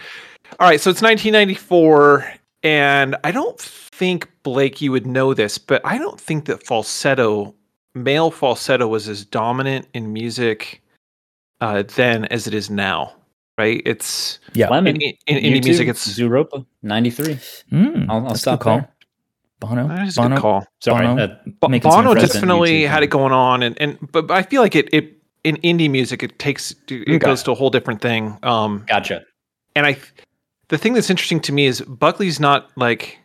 All 0.59 0.67
right, 0.67 0.79
so 0.79 0.89
it's 0.89 1.01
1994, 1.01 2.32
and 2.63 3.15
I 3.23 3.32
don't 3.32 3.59
think 3.59 4.29
Blake 4.43 4.82
you 4.82 4.91
would 4.91 5.07
know 5.07 5.34
this, 5.34 5.57
but 5.57 5.82
I 5.86 5.97
don't 5.97 6.19
think 6.19 6.45
that 6.45 6.63
falsetto, 6.65 7.55
male 7.95 8.32
falsetto, 8.32 8.88
was 8.88 9.07
as 9.07 9.25
dominant 9.25 9.88
in 9.93 10.11
music 10.11 10.82
uh, 11.61 11.84
then 11.95 12.25
as 12.25 12.47
it 12.47 12.53
is 12.53 12.69
now. 12.69 13.13
Right? 13.57 13.82
It's 13.86 14.39
yeah. 14.53 14.69
Lemon. 14.69 14.95
in, 14.95 15.13
in, 15.27 15.38
in 15.38 15.53
indie 15.53 15.63
music. 15.65 15.88
It's 15.88 16.07
Zooropa, 16.17 16.65
93. 16.82 17.36
Mm, 17.71 18.09
I'll, 18.09 18.15
I'll 18.17 18.21
that's 18.23 18.36
a 18.36 18.38
stop 18.39 18.59
good 18.59 18.63
call. 18.63 18.77
there. 18.79 18.90
Bono, 19.62 19.88
that 19.88 20.07
is 20.07 20.18
a 20.18 20.22
Bono, 20.22 20.36
good 20.36 20.41
call. 20.41 20.66
Sorry. 20.82 21.05
Bono. 21.07 21.24
uh, 21.24 21.36
Bo- 21.62 21.68
Bono 21.80 22.14
definitely 22.16 22.82
U2 22.82 22.88
had 22.89 23.03
it 23.03 23.07
going 23.07 23.32
on, 23.32 23.64
and, 23.64 23.80
and 23.80 23.97
but, 24.12 24.28
but 24.28 24.34
I 24.36 24.41
feel 24.43 24.62
like 24.62 24.76
it 24.76 24.89
it 24.93 25.18
in 25.45 25.55
indie 25.57 25.89
music 25.89 26.22
it 26.24 26.38
takes 26.39 26.72
it 26.89 27.01
Okay. 27.07 27.18
goes 27.20 27.43
to 27.43 27.51
a 27.51 27.55
whole 27.55 27.70
different 27.70 28.01
thing. 28.01 28.38
Um, 28.43 28.84
gotcha. 28.88 29.22
and 29.76 29.86
I, 29.86 29.97
the 30.68 30.78
thing 30.78 30.93
that's 30.93 31.09
interesting 31.09 31.39
to 31.41 31.53
me 31.53 31.66
is 31.68 31.80
Buckley's 31.82 32.39
not 32.39 32.70
like. 32.76 33.20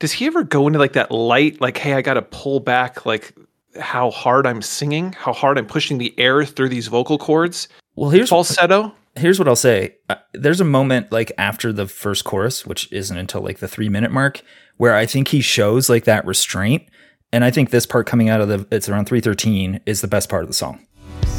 Does 0.00 0.12
he 0.12 0.26
ever 0.26 0.42
go 0.44 0.66
into 0.66 0.78
like 0.78 0.92
that 0.94 1.10
light, 1.10 1.60
like, 1.60 1.78
hey, 1.78 1.94
I 1.94 2.02
got 2.02 2.14
to 2.14 2.22
pull 2.22 2.60
back, 2.60 3.06
like 3.06 3.32
how 3.80 4.10
hard 4.10 4.46
I'm 4.46 4.60
singing, 4.60 5.12
how 5.12 5.32
hard 5.32 5.56
I'm 5.56 5.66
pushing 5.66 5.98
the 5.98 6.12
air 6.18 6.44
through 6.44 6.68
these 6.68 6.88
vocal 6.88 7.16
cords, 7.16 7.68
Well, 7.94 8.10
here's 8.10 8.28
falsetto. 8.28 8.94
Here's 9.16 9.38
what 9.38 9.48
I'll 9.48 9.56
say. 9.56 9.96
Uh, 10.08 10.16
there's 10.32 10.60
a 10.60 10.64
moment 10.64 11.12
like 11.12 11.32
after 11.38 11.72
the 11.72 11.86
first 11.86 12.24
chorus, 12.24 12.66
which 12.66 12.90
isn't 12.92 13.16
until 13.16 13.40
like 13.40 13.58
the 13.58 13.68
three 13.68 13.88
minute 13.88 14.10
mark, 14.10 14.42
where 14.76 14.94
I 14.94 15.06
think 15.06 15.28
he 15.28 15.40
shows 15.40 15.88
like 15.88 16.04
that 16.04 16.26
restraint. 16.26 16.84
And 17.32 17.44
I 17.44 17.50
think 17.50 17.70
this 17.70 17.86
part 17.86 18.06
coming 18.06 18.28
out 18.28 18.40
of 18.40 18.48
the 18.48 18.66
it's 18.70 18.88
around 18.88 19.06
313 19.06 19.80
is 19.86 20.00
the 20.00 20.08
best 20.08 20.28
part 20.28 20.42
of 20.42 20.48
the 20.48 20.54
song. 20.54 20.86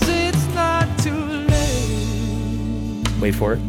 It's 0.01 0.47
not 0.53 0.99
too 0.99 1.13
late. 1.15 3.07
Wait 3.21 3.35
for 3.35 3.53
it. 3.53 3.59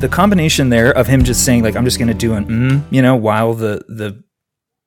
The 0.00 0.08
combination 0.08 0.68
there 0.68 0.92
of 0.92 1.08
him 1.08 1.24
just 1.24 1.44
saying 1.44 1.64
like 1.64 1.74
I'm 1.74 1.84
just 1.84 1.98
gonna 1.98 2.14
do 2.14 2.34
an 2.34 2.46
mm, 2.46 2.82
you 2.92 3.02
know, 3.02 3.16
while 3.16 3.54
the 3.54 3.84
the 3.88 4.22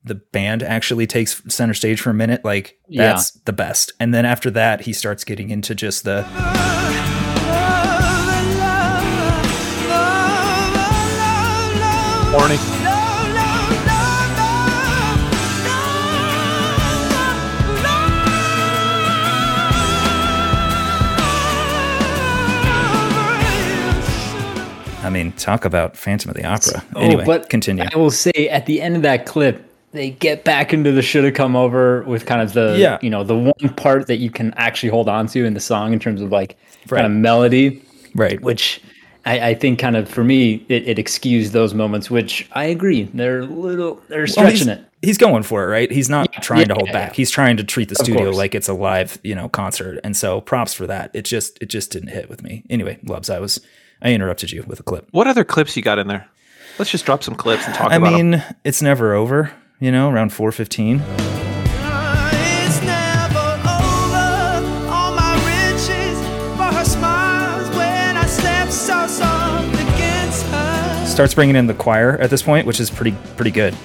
the 0.03 0.15
band 0.15 0.63
actually 0.63 1.05
takes 1.07 1.41
center 1.53 1.73
stage 1.73 2.01
for 2.01 2.09
a 2.09 2.13
minute, 2.13 2.43
like 2.43 2.79
Yeah. 2.87 3.03
that's 3.07 3.31
the 3.31 3.53
best. 3.53 3.93
And 3.99 4.13
then 4.13 4.25
after 4.25 4.49
that, 4.51 4.81
he 4.81 4.93
starts 4.93 5.23
getting 5.23 5.49
into 5.49 5.75
just 5.75 6.03
the 6.03 6.23
Horny. 12.33 12.57
I 25.03 25.09
mean, 25.09 25.31
talk 25.33 25.65
about 25.65 25.97
Phantom 25.97 26.29
of 26.29 26.35
the 26.35 26.45
Opera. 26.45 26.83
Oh, 26.95 27.01
anyway, 27.01 27.25
but 27.25 27.49
continue. 27.49 27.83
I 27.91 27.97
will 27.97 28.11
say 28.11 28.31
at 28.49 28.67
the 28.67 28.81
end 28.81 28.95
of 28.95 29.01
that 29.01 29.25
clip, 29.25 29.70
they 29.91 30.11
get 30.11 30.43
back 30.43 30.73
into 30.73 30.91
the 30.91 31.01
should 31.01 31.23
have 31.23 31.33
come 31.33 31.55
over 31.55 32.01
with 32.03 32.25
kind 32.25 32.41
of 32.41 32.53
the 32.53 32.75
Yeah. 32.77 32.97
you 33.01 33.09
know 33.09 33.23
the 33.23 33.37
one 33.37 33.73
part 33.75 34.07
that 34.07 34.17
you 34.17 34.29
can 34.31 34.53
actually 34.55 34.89
hold 34.89 35.09
on 35.09 35.27
to 35.27 35.45
in 35.45 35.53
the 35.53 35.59
song 35.59 35.93
in 35.93 35.99
terms 35.99 36.21
of 36.21 36.31
like 36.31 36.57
Right. 36.89 37.01
kind 37.01 37.05
of 37.05 37.11
melody, 37.19 37.81
right. 38.15 38.41
which 38.41 38.81
I, 39.25 39.49
I 39.49 39.53
think 39.53 39.77
kind 39.77 39.95
of 39.95 40.09
for 40.09 40.23
me 40.23 40.65
it, 40.67 40.87
it 40.87 40.97
excused 40.99 41.53
those 41.53 41.73
moments. 41.75 42.09
Which 42.09 42.47
I 42.53 42.63
agree, 42.65 43.03
they're 43.13 43.41
a 43.41 43.45
little 43.45 44.01
they're 44.09 44.21
Well, 44.21 44.27
stretching 44.27 44.57
he's, 44.57 44.67
it. 44.67 44.85
he's 45.03 45.17
going 45.19 45.43
for 45.43 45.63
it, 45.63 45.67
right? 45.67 45.91
He's 45.91 46.09
not 46.09 46.31
trying 46.41 46.67
to 46.69 46.73
hold 46.73 46.87
yeah, 46.87 46.93
back. 46.93 47.09
yeah. 47.11 47.15
He's 47.17 47.29
trying 47.29 47.57
to 47.57 47.63
treat 47.63 47.89
the 47.89 47.95
studio 47.95 48.23
course. 48.25 48.37
like 48.37 48.55
it's 48.55 48.67
a 48.67 48.73
live, 48.73 49.19
you 49.23 49.35
know, 49.35 49.47
concert. 49.49 49.99
And 50.03 50.17
so 50.17 50.41
props 50.41 50.73
for 50.73 50.87
that. 50.87 51.11
It 51.13 51.25
just 51.25 51.61
it 51.61 51.67
just 51.69 51.91
didn't 51.91 52.09
hit 52.09 52.29
with 52.29 52.41
me. 52.41 52.63
Anyway, 52.69 52.97
Lubs, 53.03 53.29
I 53.29 53.37
was 53.39 53.61
I 54.01 54.11
interrupted 54.13 54.51
you 54.51 54.63
with 54.65 54.79
a 54.79 54.83
clip. 54.83 55.07
What 55.11 55.27
other 55.27 55.43
clips 55.43 55.77
you 55.77 55.83
got 55.83 55.99
in 55.99 56.07
there? 56.07 56.27
Let's 56.79 56.89
just 56.89 57.05
drop 57.05 57.21
some 57.21 57.35
clips 57.35 57.63
and 57.67 57.75
talk 57.75 57.87
about 57.87 57.91
it. 57.91 58.05
I 58.05 58.07
about 58.09 58.19
'em. 58.19 58.29
mean, 58.31 58.43
it's 58.63 58.81
never 58.81 59.13
over, 59.13 59.51
you 59.82 59.91
know, 59.91 60.09
around 60.09 60.32
415. 60.32 61.01
It's 61.01 62.82
never 62.84 63.39
over. 63.65 64.88
All 64.88 65.11
my 65.13 65.34
riches 65.43 66.17
for 66.55 66.71
her 66.71 66.86
smiles 66.86 67.67
when 67.75 68.15
I 68.15 68.25
step 68.27 68.69
so 68.69 69.07
soft 69.07 69.73
against 69.73 70.45
her. 70.45 71.05
Starts 71.07 71.34
bringing 71.34 71.55
in 71.55 71.65
the 71.65 71.73
choir 71.73 72.17
at 72.19 72.29
this 72.29 72.43
point, 72.43 72.67
which 72.67 72.79
is 72.79 72.91
pretty 72.91 73.17
pretty 73.36 73.51
good. 73.51 73.75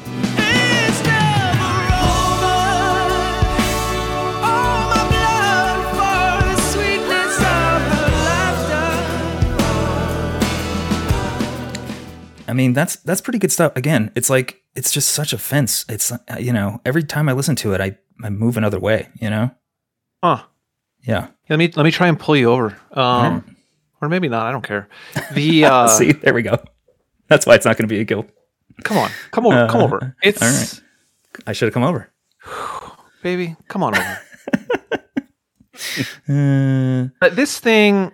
Mean, 12.57 12.73
that's 12.73 12.97
that's 12.97 13.21
pretty 13.21 13.39
good 13.39 13.53
stuff. 13.53 13.73
Again, 13.77 14.11
it's 14.17 14.29
like 14.29 14.63
it's 14.75 14.91
just 14.91 15.13
such 15.13 15.33
a 15.33 15.39
fence. 15.39 15.85
It's 15.89 16.11
uh, 16.13 16.19
you 16.41 16.53
know, 16.53 16.81
every 16.85 17.05
time 17.05 17.29
I 17.29 17.33
listen 17.33 17.55
to 17.57 17.73
it, 17.75 17.81
I 17.81 17.97
I 18.25 18.31
move 18.31 18.57
another 18.57 18.81
way, 18.81 19.09
you 19.21 19.31
know? 19.31 19.51
Huh. 20.23 20.43
Yeah. 21.03 21.29
Let 21.49 21.59
me 21.59 21.71
let 21.77 21.85
me 21.85 21.91
try 21.93 22.09
and 22.09 22.19
pull 22.19 22.37
you 22.37 22.51
over. 22.51 22.77
Um, 22.93 23.57
or 24.01 24.09
maybe 24.09 24.29
not. 24.29 24.47
I 24.47 24.53
don't 24.53 24.65
care. 24.67 24.89
The 25.33 25.65
uh, 25.73 25.87
See, 25.89 26.13
there 26.13 26.35
we 26.35 26.43
go. 26.43 26.59
That's 27.29 27.47
why 27.47 27.55
it's 27.55 27.65
not 27.65 27.77
going 27.77 27.89
to 27.89 27.95
be 27.95 28.01
a 28.01 28.05
guilt. 28.05 28.29
come 28.85 28.99
on, 28.99 29.11
come 29.31 29.47
over, 29.47 29.67
come 29.69 29.81
Uh, 29.81 29.85
over. 29.85 30.17
It's 30.23 30.43
all 30.43 30.49
right. 30.49 30.81
I 31.47 31.53
should 31.53 31.67
have 31.67 31.75
come 31.75 31.83
over. 31.85 32.11
baby, 33.23 33.57
come 33.69 33.83
on 33.83 33.95
over. 33.97 34.19
Uh, 36.29 37.09
But 37.21 37.37
this 37.37 37.59
thing, 37.61 38.13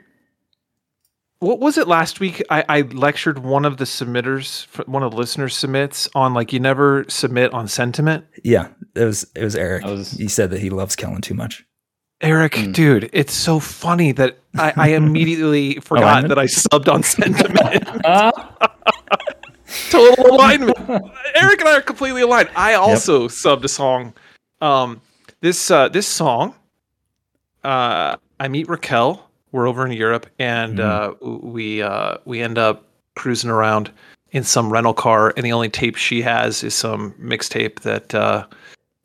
what 1.42 1.58
was 1.60 1.76
it 1.76 1.88
last 1.88 2.20
week? 2.20 2.42
I, 2.50 2.64
I 2.68 2.80
lectured 2.82 3.40
one 3.40 3.64
of 3.64 3.76
the 3.76 3.84
submitters, 3.84 4.66
one 4.86 5.02
of 5.02 5.10
the 5.10 5.16
listeners 5.16 5.56
submits 5.56 6.08
on 6.14 6.34
like 6.34 6.52
you 6.52 6.60
never 6.60 7.04
submit 7.08 7.52
on 7.52 7.66
sentiment. 7.68 8.24
yeah, 8.44 8.68
it 8.94 9.04
was 9.04 9.26
it 9.34 9.42
was 9.44 9.56
Eric. 9.56 9.84
Was- 9.84 10.12
he 10.12 10.28
said 10.28 10.50
that 10.50 10.60
he 10.60 10.70
loves 10.70 10.96
Kellen 10.96 11.20
too 11.20 11.34
much. 11.34 11.64
Eric, 12.20 12.54
Hmm. 12.54 12.70
dude, 12.72 13.10
it's 13.12 13.32
so 13.34 13.58
funny 13.58 14.12
that 14.12 14.38
I, 14.56 14.72
I 14.76 14.88
immediately 14.94 15.80
forgot 15.80 16.04
Alignment? 16.04 16.28
that 16.28 16.38
I 16.38 16.44
subbed 16.46 16.92
on 16.92 17.02
sentiment. 17.02 17.82
Total 19.90 20.26
alignment. 20.26 20.76
Eric 21.34 21.60
and 21.60 21.68
I 21.68 21.76
are 21.78 21.80
completely 21.80 22.22
aligned. 22.22 22.50
I 22.54 22.74
also 22.74 23.26
subbed 23.28 23.64
a 23.64 23.68
song. 23.68 24.12
Um, 24.60 25.00
this 25.40 25.70
uh, 25.70 25.88
this 25.88 26.06
song, 26.06 26.54
uh, 27.64 28.16
I 28.38 28.48
meet 28.48 28.68
Raquel. 28.68 29.28
We're 29.52 29.68
over 29.68 29.84
in 29.86 29.92
Europe, 29.92 30.26
and 30.38 30.80
uh, 30.80 31.14
we 31.20 31.82
uh, 31.82 32.16
we 32.24 32.40
end 32.40 32.58
up 32.58 32.84
cruising 33.14 33.50
around 33.50 33.90
in 34.30 34.42
some 34.44 34.72
rental 34.72 34.94
car, 34.94 35.32
and 35.36 35.44
the 35.44 35.52
only 35.52 35.68
tape 35.68 35.96
she 35.96 36.22
has 36.22 36.64
is 36.64 36.74
some 36.74 37.12
mixtape 37.20 37.80
that 37.80 38.14
uh, 38.14 38.46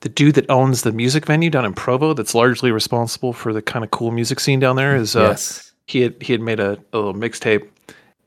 the 0.01 0.09
dude 0.09 0.35
that 0.35 0.49
owns 0.49 0.83
the 0.83 0.91
music 0.93 1.25
venue 1.25 1.49
down 1.49 1.65
in 1.65 1.73
Provo, 1.73 2.13
that's 2.13 2.33
largely 2.33 2.71
responsible 2.71 3.33
for 3.33 3.51
the 3.51 3.61
kind 3.61 3.83
of 3.83 3.91
cool 3.91 4.11
music 4.11 4.39
scene 4.39 4.59
down 4.59 4.77
there, 4.77 4.95
is 4.95 5.15
uh, 5.15 5.21
yes. 5.29 5.73
he 5.87 6.01
had 6.01 6.15
he 6.21 6.31
had 6.31 6.41
made 6.41 6.59
a, 6.61 6.77
a 6.93 6.97
little 6.97 7.13
mixtape, 7.13 7.67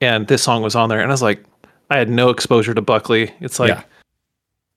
and 0.02 0.28
this 0.28 0.42
song 0.42 0.62
was 0.62 0.74
on 0.74 0.88
there, 0.90 1.00
and 1.00 1.10
I 1.10 1.14
was 1.14 1.22
like, 1.22 1.42
I 1.88 1.96
had 1.96 2.10
no 2.10 2.28
exposure 2.28 2.74
to 2.74 2.82
Buckley. 2.82 3.32
It's 3.40 3.58
like 3.58 3.70
Yeah. 3.70 3.82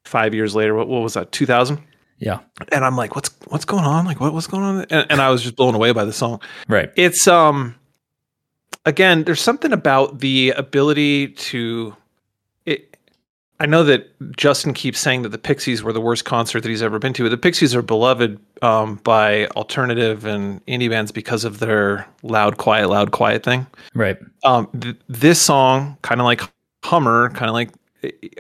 five 0.06 0.34
years 0.34 0.56
later. 0.56 0.76
What, 0.76 0.88
what 0.88 1.02
was 1.02 1.14
that? 1.16 1.32
2000. 1.32 1.78
Yeah. 2.24 2.40
And 2.72 2.86
I'm 2.86 2.96
like, 2.96 3.16
what's 3.16 3.30
what's 3.48 3.66
going 3.66 3.84
on? 3.84 4.06
Like, 4.06 4.22
what, 4.22 4.34
what's 4.34 4.48
going 4.48 4.64
on? 4.64 4.86
And, 4.90 5.12
and 5.12 5.22
I 5.22 5.30
was 5.30 5.44
just 5.44 5.58
blown 5.58 5.76
away 5.76 5.92
by 5.92 6.06
the 6.06 6.14
song. 6.14 6.40
Right. 6.70 6.90
It's 6.96 7.28
um, 7.28 7.76
again, 8.86 9.26
there's 9.26 9.42
something 9.42 9.74
about 9.74 10.20
the 10.20 10.52
ability 10.52 11.30
to. 11.30 11.96
It. 12.66 12.96
I 13.60 13.66
know 13.66 13.84
that 13.84 14.10
Justin 14.38 14.74
keeps 14.74 15.00
saying 15.00 15.24
that 15.24 15.30
the 15.30 15.38
Pixies 15.38 15.84
were 15.84 15.92
the 15.92 16.00
worst 16.00 16.24
concert 16.24 16.62
that 16.62 16.70
he's 16.70 16.82
ever 16.82 16.98
been 16.98 17.14
to. 17.14 17.28
The 17.28 17.38
Pixies 17.38 17.76
are 17.76 17.82
beloved 17.82 18.40
um, 18.62 18.96
by 19.04 19.48
alternative 19.48 20.26
and 20.26 20.66
indie 20.66 20.90
bands 20.90 21.12
because 21.12 21.44
of 21.44 21.60
their 21.60 22.08
loud, 22.24 22.58
quiet, 22.58 22.90
loud, 22.90 23.12
quiet 23.12 23.44
thing. 23.44 23.68
Right. 23.94 24.18
Um, 24.46 24.70
th- 24.80 24.96
this 25.10 25.42
song, 25.42 25.98
kind 26.02 26.22
of 26.22 26.26
like 26.26 26.42
Hummer, 26.86 27.30
kind 27.32 27.50
of 27.50 27.54
like, 27.54 27.70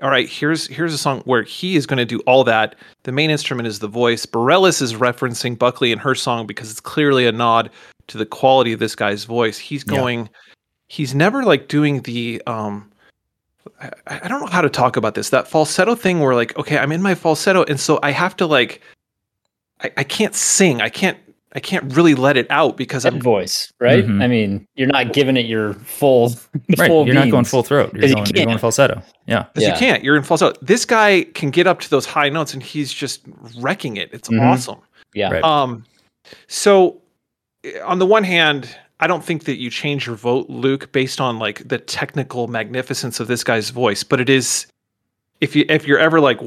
all 0.01 0.09
right, 0.09 0.27
here's 0.27 0.67
here's 0.67 0.93
a 0.93 0.97
song 0.97 1.21
where 1.25 1.43
he 1.43 1.75
is 1.75 1.85
going 1.85 1.97
to 1.97 2.05
do 2.05 2.19
all 2.21 2.43
that. 2.43 2.75
The 3.03 3.11
main 3.11 3.29
instrument 3.29 3.67
is 3.67 3.79
the 3.79 3.87
voice. 3.87 4.25
Bareilles 4.25 4.81
is 4.81 4.93
referencing 4.93 5.57
Buckley 5.57 5.91
in 5.91 5.99
her 5.99 6.15
song 6.15 6.47
because 6.47 6.69
it's 6.69 6.79
clearly 6.79 7.25
a 7.25 7.31
nod 7.31 7.69
to 8.07 8.17
the 8.17 8.25
quality 8.25 8.73
of 8.73 8.79
this 8.79 8.95
guy's 8.95 9.23
voice. 9.23 9.57
He's 9.57 9.83
Yeah. 9.87 9.95
going, 9.97 10.29
he's 10.87 11.15
never 11.15 11.43
like 11.43 11.67
doing 11.67 12.01
the 12.01 12.41
um. 12.47 12.89
I, 13.81 13.91
I 14.07 14.27
don't 14.27 14.41
know 14.41 14.47
how 14.47 14.61
to 14.61 14.69
talk 14.69 14.97
about 14.97 15.15
this. 15.15 15.29
That 15.29 15.47
falsetto 15.47 15.95
thing 15.95 16.19
where 16.19 16.35
like, 16.35 16.57
okay, 16.57 16.77
I'm 16.77 16.91
in 16.91 17.01
my 17.01 17.15
falsetto, 17.15 17.63
and 17.63 17.79
so 17.79 17.99
I 18.03 18.11
have 18.11 18.35
to 18.37 18.45
like, 18.45 18.81
I, 19.81 19.91
I 19.97 20.03
can't 20.03 20.35
sing. 20.35 20.81
I 20.81 20.89
can't. 20.89 21.17
I 21.55 21.59
can't 21.59 21.93
really 21.95 22.15
let 22.15 22.35
it 22.35 22.47
out 22.49 22.77
because 22.77 23.03
Head 23.03 23.13
I'm 23.13 23.21
voice, 23.21 23.71
right? 23.79 24.03
Mhm. 24.05 24.23
I 24.23 24.27
mean, 24.27 24.65
you're 24.75 24.87
not 24.87 25.13
giving 25.13 25.37
it 25.37 25.45
your 25.45 25.73
full, 25.75 26.29
Right. 26.77 26.87
full 26.87 27.05
You're 27.05 27.13
not 27.15 27.29
going 27.29 27.45
full 27.45 27.61
throat. 27.63 27.91
You're 27.93 28.01
'Cause 28.01 28.09
you 28.09 28.15
going, 28.15 28.27
you're 28.35 28.45
going 28.45 28.57
falsetto. 28.57 29.01
Yeah. 29.27 29.43
Because 29.53 29.63
Yeah. 29.67 29.73
you 29.73 29.79
can't. 29.79 30.03
You're 30.03 30.15
in 30.15 30.23
falsetto. 30.23 30.57
This 30.63 30.83
guy 30.85 31.25
can 31.35 31.51
get 31.51 31.67
up 31.67 31.79
to 31.81 31.89
those 31.89 32.05
high 32.07 32.29
notes, 32.29 32.53
and 32.55 32.63
he's 32.63 32.91
just 32.91 33.21
wrecking 33.59 33.97
it. 33.97 34.09
It's 34.11 34.29
Mhm. 34.29 34.41
awesome. 34.41 34.79
Yeah. 35.13 35.29
Right. 35.31 35.43
Um, 35.43 35.83
so 36.47 37.01
eh, 37.63 37.79
on 37.85 37.99
the 37.99 38.05
one 38.05 38.23
hand, 38.23 38.75
I 38.99 39.07
don't 39.07 39.23
think 39.23 39.43
that 39.43 39.57
you 39.59 39.69
change 39.69 40.07
your 40.07 40.15
vote, 40.15 40.49
Luke, 40.49 40.91
based 40.91 41.19
on 41.21 41.37
like 41.37 41.67
the 41.67 41.77
technical 41.77 42.47
magnificence 42.47 43.19
of 43.19 43.27
this 43.27 43.43
guy's 43.43 43.69
voice, 43.69 44.03
but 44.03 44.19
it 44.19 44.29
is. 44.29 44.65
If 45.43 45.55
you 45.55 45.65
if 45.69 45.85
you're 45.87 45.99
ever 45.99 46.19
like, 46.21 46.39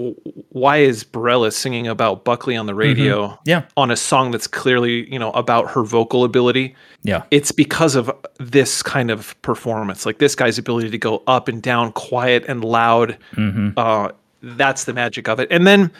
why 0.62 0.78
is 0.78 1.05
Bareilles 1.05 1.53
singing 1.53 1.86
about 1.86 2.24
Buckley 2.24 2.57
on 2.57 2.66
the 2.66 2.74
radio 2.74 3.38
Yeah. 3.44 3.62
on 3.76 3.90
a 3.90 3.97
song 3.97 4.30
that's 4.30 4.47
clearly 4.47 5.11
you 5.12 5.18
know 5.18 5.30
about 5.32 5.70
her 5.72 5.82
vocal 5.84 6.24
ability? 6.24 6.74
Yeah. 7.03 7.22
it's 7.30 7.53
because 7.53 7.94
of 7.94 8.11
this 8.38 8.82
kind 8.82 9.11
of 9.12 9.40
performance 9.42 10.05
like 10.07 10.18
this 10.18 10.34
guy's 10.34 10.59
ability 10.59 10.90
to 10.90 10.99
go 10.99 11.22
up 11.28 11.47
and 11.47 11.62
down 11.62 11.92
quiet 11.92 12.44
and 12.49 12.64
loud 12.64 13.16
hmm 13.34 13.68
uh 13.76 14.09
that's 14.42 14.84
the 14.84 14.92
magic 14.92 15.28
of 15.28 15.38
it 15.38 15.47
and 15.53 15.66
then 15.68 15.90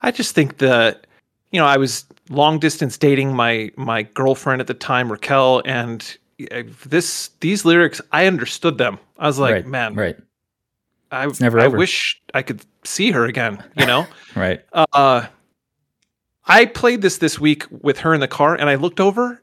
i 0.00 0.10
just 0.10 0.34
think 0.34 0.56
that 0.58 1.06
you 1.50 1.60
know 1.60 1.66
i 1.66 1.76
was 1.76 2.06
long 2.30 2.58
distance 2.58 2.96
dating 2.96 3.34
my 3.36 3.70
my 3.76 4.02
girlfriend 4.14 4.60
at 4.62 4.66
the 4.66 4.74
time 4.74 5.12
raquel 5.12 5.60
and 5.66 6.16
uh, 6.50 6.62
this 6.86 7.28
these 7.40 7.66
lyrics 7.66 8.00
i 8.12 8.26
understood 8.26 8.78
them 8.78 8.98
i 9.18 9.26
was 9.26 9.38
like 9.38 9.52
right. 9.52 9.66
man 9.66 9.94
Right. 9.94 10.16
I, 11.14 11.26
never 11.40 11.60
I 11.60 11.66
over. 11.66 11.76
wish 11.78 12.20
i 12.34 12.42
could 12.42 12.64
see 12.84 13.10
her 13.12 13.24
again 13.24 13.62
you 13.76 13.86
know 13.86 14.06
Right. 14.36 14.64
uh 14.72 15.26
i 16.46 16.66
played 16.66 17.02
this 17.02 17.18
this 17.18 17.38
week 17.40 17.64
with 17.70 17.98
her 18.00 18.12
in 18.14 18.20
the 18.20 18.28
car 18.28 18.54
and 18.54 18.68
i 18.68 18.74
looked 18.74 19.00
over 19.00 19.40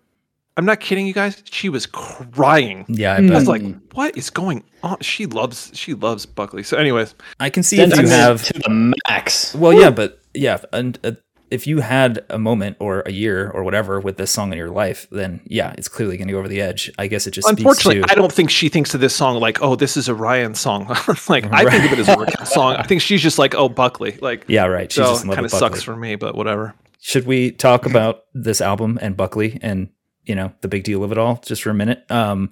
i'm 0.57 0.65
not 0.65 0.79
kidding 0.79 1.07
you 1.07 1.13
guys 1.13 1.41
she 1.45 1.69
was 1.69 1.85
crying 1.85 2.85
Yeah. 2.89 3.13
I, 3.13 3.17
I 3.17 3.31
was 3.31 3.47
like, 3.47 3.63
"What 3.93 4.17
is 4.17 4.29
going 4.29 4.63
on?" 4.83 4.97
She 5.01 5.25
loves 5.25 5.71
she 5.73 5.93
loves 5.93 6.25
Buckley. 6.25 6.63
So, 6.63 6.77
anyways, 6.77 7.15
I 7.39 7.49
can 7.49 7.63
see 7.63 7.79
if 7.79 7.95
you 7.97 8.07
have 8.07 8.43
to 8.45 8.53
the 8.59 8.93
max. 9.09 9.55
Well, 9.55 9.73
yeah, 9.73 9.89
but 9.91 10.19
yeah, 10.33 10.57
and 10.73 10.99
uh, 11.03 11.11
if 11.51 11.67
you 11.67 11.81
had 11.81 12.25
a 12.29 12.39
moment 12.39 12.77
or 12.79 13.01
a 13.01 13.11
year 13.11 13.51
or 13.51 13.63
whatever 13.63 13.99
with 13.99 14.15
this 14.15 14.31
song 14.31 14.53
in 14.53 14.57
your 14.57 14.69
life, 14.69 15.05
then 15.11 15.41
yeah, 15.45 15.75
it's 15.77 15.89
clearly 15.89 16.15
going 16.15 16.29
to 16.29 16.31
go 16.31 16.39
over 16.39 16.47
the 16.47 16.61
edge. 16.61 16.89
I 16.97 17.07
guess 17.07 17.27
it 17.27 17.31
just 17.31 17.47
unfortunately, 17.47 17.99
speaks 17.99 18.11
I 18.11 18.15
don't 18.15 18.31
think 18.31 18.49
she 18.49 18.69
thinks 18.69 18.93
of 18.93 19.01
this 19.01 19.13
song 19.13 19.39
like, 19.39 19.61
"Oh, 19.61 19.75
this 19.75 19.97
is 19.97 20.07
a 20.07 20.15
Ryan 20.15 20.55
song." 20.55 20.87
like, 21.29 21.45
I 21.51 21.69
think 21.69 21.85
of 21.85 21.91
it 21.91 21.99
as 21.99 22.07
a 22.07 22.17
Raquel 22.17 22.45
song. 22.45 22.75
I 22.77 22.83
think 22.83 23.01
she's 23.01 23.21
just 23.21 23.37
like, 23.37 23.53
"Oh, 23.53 23.67
Buckley." 23.67 24.17
Like, 24.21 24.45
yeah, 24.47 24.65
right. 24.65 24.89
She's 24.89 25.05
so 25.05 25.11
just 25.11 25.25
kind 25.25 25.45
of 25.45 25.51
sucks 25.51 25.83
for 25.83 25.95
me, 25.95 26.15
but 26.15 26.35
whatever. 26.35 26.73
Should 27.01 27.25
we 27.25 27.51
talk 27.51 27.85
about 27.85 28.23
this 28.33 28.61
album 28.61 28.97
and 29.01 29.17
Buckley 29.17 29.59
and 29.61 29.89
you 30.23 30.35
know 30.35 30.53
the 30.61 30.69
big 30.69 30.85
deal 30.85 31.03
of 31.03 31.11
it 31.11 31.17
all 31.17 31.41
just 31.45 31.63
for 31.63 31.69
a 31.69 31.75
minute? 31.75 32.09
Um, 32.09 32.51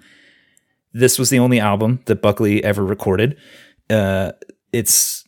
this 0.92 1.18
was 1.18 1.30
the 1.30 1.40
only 1.40 1.60
album 1.60 2.02
that 2.06 2.22
Buckley 2.22 2.64
ever 2.66 2.84
recorded. 2.84 3.38
Uh, 3.90 4.34
it's 4.74 5.24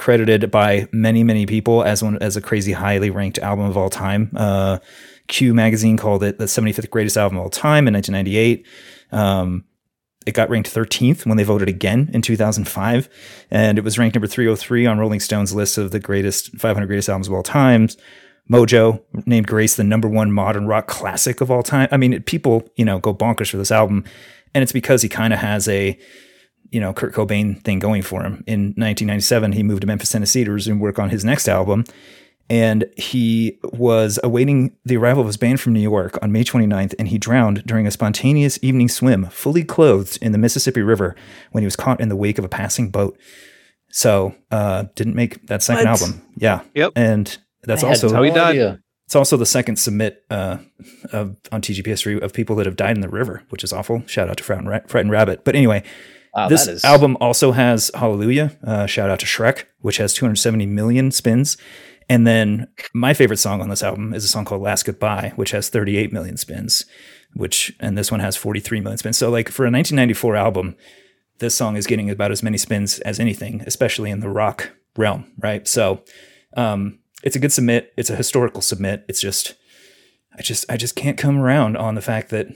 credited 0.00 0.50
by 0.50 0.88
many 0.92 1.22
many 1.22 1.44
people 1.44 1.84
as 1.84 2.02
one 2.02 2.16
as 2.22 2.34
a 2.34 2.40
crazy 2.40 2.72
highly 2.72 3.10
ranked 3.10 3.38
album 3.38 3.66
of 3.66 3.76
all 3.76 3.90
time. 3.90 4.30
Uh, 4.34 4.78
Q 5.28 5.52
magazine 5.52 5.96
called 5.98 6.24
it 6.24 6.38
the 6.38 6.46
75th 6.46 6.90
greatest 6.90 7.18
album 7.18 7.36
of 7.36 7.44
all 7.44 7.50
time 7.50 7.86
in 7.86 7.94
1998. 7.94 8.66
Um, 9.12 9.64
it 10.26 10.32
got 10.32 10.50
ranked 10.50 10.74
13th 10.74 11.26
when 11.26 11.36
they 11.36 11.44
voted 11.44 11.68
again 11.68 12.10
in 12.14 12.22
2005, 12.22 13.08
and 13.50 13.78
it 13.78 13.84
was 13.84 13.98
ranked 13.98 14.14
number 14.14 14.26
303 14.26 14.86
on 14.86 14.98
Rolling 14.98 15.20
Stone's 15.20 15.54
list 15.54 15.76
of 15.76 15.90
the 15.90 16.00
greatest 16.00 16.56
500 16.56 16.86
greatest 16.86 17.08
albums 17.08 17.28
of 17.28 17.34
all 17.34 17.42
times. 17.42 17.96
Mojo 18.50 19.02
named 19.26 19.46
Grace 19.46 19.76
the 19.76 19.84
number 19.84 20.08
one 20.08 20.32
modern 20.32 20.66
rock 20.66 20.88
classic 20.88 21.40
of 21.40 21.50
all 21.50 21.62
time. 21.62 21.88
I 21.92 21.98
mean, 21.98 22.20
people, 22.22 22.68
you 22.76 22.84
know, 22.84 22.98
go 22.98 23.14
bonkers 23.14 23.50
for 23.50 23.58
this 23.58 23.70
album, 23.70 24.04
and 24.54 24.62
it's 24.62 24.72
because 24.72 25.02
he 25.02 25.08
kind 25.08 25.32
of 25.32 25.38
has 25.38 25.68
a, 25.68 25.98
you 26.70 26.80
know, 26.80 26.92
Kurt 26.92 27.12
Cobain 27.14 27.60
thing 27.62 27.78
going 27.78 28.02
for 28.02 28.22
him. 28.22 28.44
In 28.46 28.60
1997, 28.76 29.52
he 29.52 29.62
moved 29.62 29.80
to 29.82 29.86
Memphis, 29.86 30.10
Tennessee 30.10 30.44
to 30.44 30.52
resume 30.52 30.78
work 30.80 30.98
on 30.98 31.10
his 31.10 31.24
next 31.24 31.48
album, 31.48 31.84
and 32.48 32.84
he 32.96 33.58
was 33.72 34.18
awaiting 34.24 34.76
the 34.84 34.96
arrival 34.96 35.20
of 35.20 35.26
his 35.28 35.36
band 35.36 35.60
from 35.60 35.72
New 35.72 35.80
York 35.80 36.18
on 36.22 36.32
May 36.32 36.42
29th, 36.44 36.94
and 36.98 37.08
he 37.08 37.18
drowned 37.18 37.64
during 37.64 37.86
a 37.86 37.90
spontaneous 37.90 38.58
evening 38.62 38.88
swim, 38.88 39.26
fully 39.26 39.62
clothed 39.64 40.18
in 40.22 40.32
the 40.32 40.38
Mississippi 40.38 40.82
River, 40.82 41.14
when 41.52 41.62
he 41.62 41.66
was 41.66 41.76
caught 41.76 42.00
in 42.00 42.08
the 42.08 42.16
wake 42.16 42.38
of 42.38 42.44
a 42.44 42.48
passing 42.48 42.90
boat. 42.90 43.16
So, 43.92 44.34
uh, 44.50 44.84
didn't 44.94 45.14
make 45.16 45.46
that 45.48 45.62
second 45.62 45.88
What? 45.88 46.00
album. 46.00 46.22
Yeah. 46.36 46.62
Yep. 46.74 46.92
And 46.96 47.38
that's 47.64 47.82
I 47.84 47.88
also 47.88 48.12
how 48.12 48.22
he 48.22 48.30
died. 48.30 48.50
idea. 48.50 48.80
it's 49.06 49.16
also 49.16 49.36
the 49.36 49.46
second 49.46 49.76
submit 49.76 50.22
uh, 50.30 50.58
of, 51.12 51.36
on 51.50 51.60
TGP 51.60 51.86
history 51.86 52.20
of 52.20 52.32
people 52.32 52.54
that 52.56 52.66
have 52.66 52.76
died 52.76 52.96
in 52.96 53.00
the 53.00 53.08
river, 53.08 53.42
which 53.50 53.64
is 53.64 53.72
awful. 53.72 54.02
Shout 54.06 54.28
out 54.30 54.36
to 54.38 54.44
Frightened, 54.44 54.68
Ra- 54.68 54.80
Frightened 54.86 55.10
Rabbit. 55.10 55.44
But 55.44 55.56
anyway, 55.56 55.82
Wow, 56.34 56.48
this 56.48 56.66
is 56.66 56.84
album 56.84 57.16
also 57.20 57.52
has 57.52 57.90
Hallelujah. 57.94 58.56
Uh, 58.64 58.86
shout 58.86 59.10
out 59.10 59.20
to 59.20 59.26
Shrek, 59.26 59.64
which 59.80 59.96
has 59.96 60.14
270 60.14 60.66
million 60.66 61.10
spins. 61.10 61.56
And 62.10 62.26
then 62.26 62.66
my 62.92 63.14
favorite 63.14 63.36
song 63.36 63.60
on 63.60 63.68
this 63.68 63.84
album 63.84 64.12
is 64.12 64.24
a 64.24 64.28
song 64.28 64.44
called 64.44 64.62
Last 64.62 64.84
Goodbye, 64.84 65.32
which 65.36 65.52
has 65.52 65.68
38 65.68 66.12
million 66.12 66.36
spins, 66.36 66.84
which, 67.34 67.72
and 67.78 67.96
this 67.96 68.10
one 68.10 68.18
has 68.18 68.36
43 68.36 68.80
million 68.80 68.98
spins. 68.98 69.16
So, 69.16 69.30
like, 69.30 69.48
for 69.48 69.62
a 69.62 69.70
1994 69.70 70.34
album, 70.34 70.76
this 71.38 71.54
song 71.54 71.76
is 71.76 71.86
getting 71.86 72.10
about 72.10 72.32
as 72.32 72.42
many 72.42 72.58
spins 72.58 72.98
as 73.00 73.20
anything, 73.20 73.62
especially 73.64 74.10
in 74.10 74.18
the 74.18 74.28
rock 74.28 74.72
realm, 74.96 75.30
right? 75.38 75.68
So, 75.68 76.02
um, 76.56 76.98
it's 77.22 77.36
a 77.36 77.38
good 77.38 77.52
submit. 77.52 77.92
It's 77.96 78.10
a 78.10 78.16
historical 78.16 78.60
submit. 78.60 79.04
It's 79.08 79.20
just, 79.20 79.54
I 80.36 80.42
just, 80.42 80.64
I 80.68 80.76
just 80.76 80.96
can't 80.96 81.16
come 81.16 81.38
around 81.38 81.76
on 81.76 81.94
the 81.94 82.02
fact 82.02 82.30
that 82.30 82.48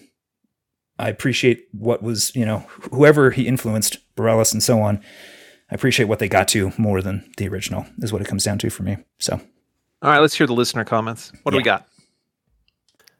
I 0.99 1.09
appreciate 1.09 1.69
what 1.73 2.03
was, 2.03 2.35
you 2.37 2.47
know, 2.47 2.61
whoever 2.93 3.31
he 3.31 3.47
influenced, 3.47 3.99
Bareilles 4.17 4.53
and 4.53 4.63
so 4.63 4.81
on. 4.81 5.01
I 5.71 5.75
appreciate 5.75 6.07
what 6.07 6.19
they 6.19 6.29
got 6.29 6.47
to 6.49 6.73
more 6.79 7.03
than 7.03 7.29
the 7.37 7.49
original, 7.49 7.87
is 7.99 8.13
what 8.13 8.23
it 8.23 8.29
comes 8.29 8.45
down 8.45 8.59
to 8.59 8.71
for 8.71 8.83
me. 8.83 8.99
So, 9.19 9.41
All 10.03 10.11
right, 10.11 10.21
let's 10.21 10.35
hear 10.35 10.47
the 10.47 10.53
listener 10.53 10.85
comments. 10.85 11.33
What 11.43 11.53
do 11.53 11.57
we 11.57 11.63
got? 11.63 11.89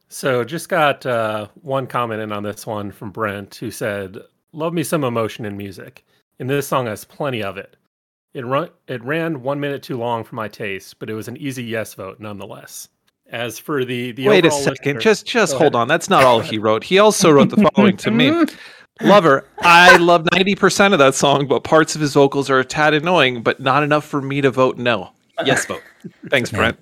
So 0.07 0.43
just 0.43 0.69
got 0.69 1.05
uh, 1.05 1.47
one 1.55 1.87
comment 1.87 2.21
in 2.21 2.31
on 2.31 2.43
this 2.43 2.65
one 2.65 2.91
from 2.91 3.11
Brent 3.11 3.55
who 3.55 3.71
said, 3.71 4.19
"Love 4.53 4.73
me 4.73 4.83
some 4.83 5.03
emotion 5.03 5.43
in 5.45 5.57
music, 5.57 6.05
and 6.39 6.49
this 6.49 6.67
song 6.67 6.85
has 6.85 7.03
plenty 7.03 7.43
of 7.43 7.57
it. 7.57 7.75
It 8.33 8.45
run 8.45 8.69
it 8.87 9.03
ran 9.03 9.41
one 9.41 9.59
minute 9.59 9.83
too 9.83 9.97
long 9.97 10.23
for 10.23 10.35
my 10.35 10.47
taste, 10.47 10.99
but 10.99 11.09
it 11.09 11.15
was 11.15 11.27
an 11.27 11.37
easy 11.37 11.63
yes 11.63 11.95
vote 11.95 12.19
nonetheless." 12.19 12.87
As 13.31 13.57
for 13.59 13.83
the 13.85 14.11
the 14.11 14.27
Wait 14.27 14.45
a 14.45 14.51
second. 14.51 14.95
listener- 14.95 14.99
Just 15.01 15.25
just 15.25 15.53
hold 15.53 15.73
ahead. 15.73 15.75
on. 15.75 15.87
That's 15.87 16.09
not 16.09 16.23
all 16.23 16.39
he 16.41 16.57
wrote. 16.57 16.83
He 16.83 16.99
also 16.99 17.31
wrote 17.31 17.49
the 17.49 17.69
following 17.75 17.97
to 17.97 18.11
me. 18.11 18.29
Mm-hmm. 18.29 19.07
Lover, 19.07 19.45
I 19.59 19.97
love 19.97 20.23
90% 20.23 20.93
of 20.93 20.99
that 20.99 21.15
song, 21.15 21.47
but 21.47 21.65
parts 21.65 21.95
of 21.95 22.01
his 22.01 22.13
vocals 22.13 22.49
are 22.49 22.59
a 22.59 22.63
tad 22.63 22.93
annoying, 22.93 23.43
but 23.43 23.59
not 23.59 23.83
enough 23.83 24.05
for 24.05 24.21
me 24.21 24.39
to 24.39 24.49
vote 24.51 24.77
no. 24.77 25.09
Yes 25.45 25.65
vote. 25.65 25.81
Thanks, 26.29 26.49
Brent. 26.49 26.77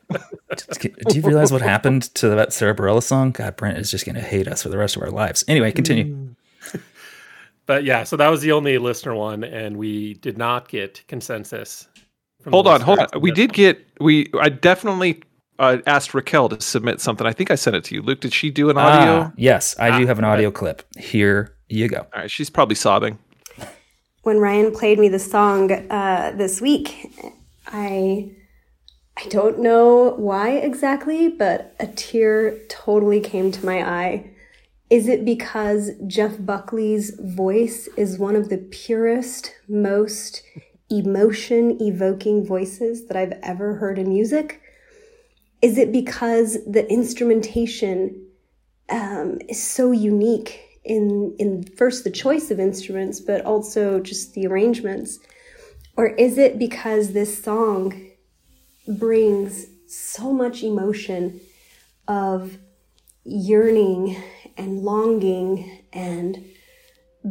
do 0.78 1.16
you 1.16 1.22
realize 1.24 1.52
what 1.52 1.64
happened 1.64 2.14
to 2.16 2.30
that 2.30 2.54
Sara 2.54 2.76
Bareilles 2.76 3.02
song? 3.04 3.32
God, 3.32 3.56
Brent 3.56 3.80
is 3.80 3.90
just 3.90 4.06
going 4.06 4.14
to 4.14 4.22
hate 4.22 4.48
us 4.48 4.62
for 4.62 4.70
the 4.70 4.78
rest 4.78 4.96
of 4.96 5.02
our 5.02 5.10
lives. 5.10 5.44
Anyway, 5.48 5.72
continue. 5.72 6.06
Mm. 6.16 6.36
But 7.66 7.86
yeah, 7.86 8.04
so 8.04 8.18
that 8.18 8.28
was 8.28 8.42
the 8.42 8.52
only 8.52 8.78
listener 8.78 9.16
one, 9.16 9.44
and 9.46 9.78
we 9.78 10.16
did 10.16 10.38
not 10.38 10.68
get 10.68 11.02
consensus. 11.08 11.88
Hold 12.50 12.68
on, 12.68 12.82
hold 12.82 13.00
on. 13.00 13.08
We 13.22 13.32
did 13.32 13.54
get 13.54 13.80
we 14.02 14.30
I 14.38 14.50
definitely 14.50 15.24
uh, 15.60 15.78
asked 15.86 16.14
Raquel 16.14 16.50
to 16.50 16.62
submit 16.62 17.00
something. 17.02 17.26
I 17.28 17.34
think 17.34 17.52
I 17.52 17.56
sent 17.56 17.76
it 17.76 17.84
to 17.86 17.96
you. 17.96 18.02
Luke, 18.02 18.22
did 18.22 18.34
she 18.34 18.50
do 18.50 18.70
an 18.70 18.78
audio? 18.78 19.22
Ah, 19.26 19.34
yes, 19.38 19.76
I 19.80 19.98
do 19.98 20.04
Ah, 20.04 20.08
have 20.08 20.20
an 20.20 20.26
right. 20.26 20.34
audio 20.34 20.52
clip. 20.52 20.84
Here 20.98 21.56
you 21.70 21.88
go. 21.88 22.00
All 22.14 22.22
right, 22.22 22.32
she's 22.32 22.50
probably 22.50 22.76
sobbing. 22.76 23.20
when 24.24 24.40
Ryan 24.40 24.72
played 24.72 25.00
me 25.00 25.10
the 25.10 25.20
song 25.20 25.72
uh, 25.72 26.34
this 26.36 26.62
week, 26.62 27.14
I 27.68 28.32
I 29.16 29.28
don't 29.30 29.60
know 29.60 30.16
why 30.18 30.52
exactly, 30.52 31.28
but 31.30 31.76
a 31.80 31.86
tear 31.88 32.58
totally 32.68 33.20
came 33.20 33.52
to 33.52 33.66
my 33.66 33.84
eye. 33.88 34.32
Is 34.90 35.08
it 35.08 35.24
because 35.26 35.92
Jeff 36.08 36.36
Buckley's 36.40 37.16
voice 37.20 37.88
is 37.96 38.18
one 38.18 38.36
of 38.36 38.50
the 38.50 38.58
purest, 38.58 39.54
most 39.68 40.42
emotion 40.90 41.78
evoking 41.82 42.46
voices 42.46 43.06
that 43.08 43.18
I've 43.18 43.34
ever 43.44 43.76
heard 43.76 43.98
in 44.00 44.10
music? 44.10 44.62
Is 45.64 45.78
it 45.78 45.94
because 45.94 46.58
the 46.66 46.86
instrumentation 46.92 48.28
um, 48.90 49.40
is 49.48 49.64
so 49.64 49.94
unique 49.94 50.60
in 50.84 51.34
in 51.40 51.64
first 51.64 52.04
the 52.04 52.12
choice 52.12 52.52
of 52.52 52.60
instruments, 52.60 53.22
but 53.22 53.46
also 53.46 54.02
just 54.02 54.34
the 54.34 54.46
arrangements? 54.46 55.20
Or 55.96 56.08
is 56.08 56.38
it 56.38 56.60
because 56.60 57.14
this 57.14 57.42
song 57.42 58.10
brings 58.88 59.68
so 59.88 60.34
much 60.34 60.64
emotion 60.64 61.40
of 62.10 62.58
yearning 63.24 64.22
and 64.58 64.80
longing 64.82 65.80
and 65.94 66.44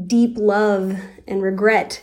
deep 0.07 0.39
love 0.39 0.99
and 1.28 1.43
regret? 1.43 2.03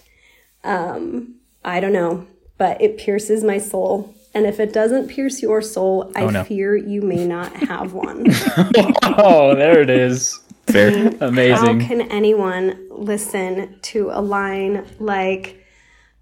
Um, 0.64 1.40
I 1.66 1.80
don't 1.80 1.94
know, 1.94 2.28
but 2.60 2.80
it 2.84 3.00
pierces 3.00 3.44
my 3.44 3.58
soul. 3.58 4.14
And 4.34 4.46
if 4.46 4.60
it 4.60 4.74
doesn't 4.74 5.08
pierce 5.08 5.42
your 5.42 5.62
soul, 5.62 6.12
I 6.16 6.22
Oh, 6.24 6.30
no. 6.30 6.44
fear 6.44 6.76
you 6.76 7.02
may 7.02 7.26
not 7.26 7.52
have 7.54 7.94
one. 7.94 8.28
oh, 9.04 9.56
there 9.56 9.82
it 9.82 9.90
is. 9.90 10.40
Fair. 10.68 11.12
Amazing. 11.22 11.80
How 11.80 11.88
can 11.88 12.02
anyone 12.12 12.88
listen 12.92 13.80
to 13.82 14.10
a 14.12 14.22
line 14.22 14.86
like, 15.00 15.66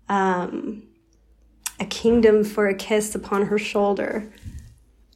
um, 0.07 0.83
a 1.79 1.85
kingdom 1.85 2.43
for 2.43 2.67
a 2.67 2.73
kiss 2.73 3.13
upon 3.13 3.45
her 3.47 3.59
shoulder, 3.59 4.31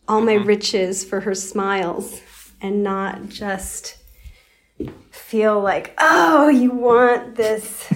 all 0.08 0.22
my 0.22 0.34
riches 0.36 1.04
for 1.04 1.22
her 1.22 1.34
smiles, 1.34 2.20
and 2.62 2.84
not 2.84 3.30
just 3.30 3.98
feel 5.12 5.60
like, 5.62 5.94
oh, 5.98 6.50
you 6.50 6.72
want 6.72 7.36
this 7.36 7.92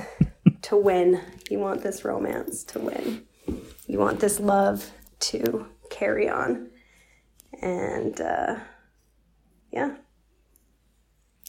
to 0.63 0.75
win. 0.77 1.21
You 1.49 1.59
want 1.59 1.83
this 1.83 2.03
romance 2.05 2.63
to 2.65 2.79
win. 2.79 3.23
You 3.87 3.99
want 3.99 4.19
this 4.19 4.39
love 4.39 4.89
to 5.21 5.67
carry 5.89 6.29
on. 6.29 6.69
And 7.61 8.19
uh, 8.19 8.57
yeah. 9.71 9.95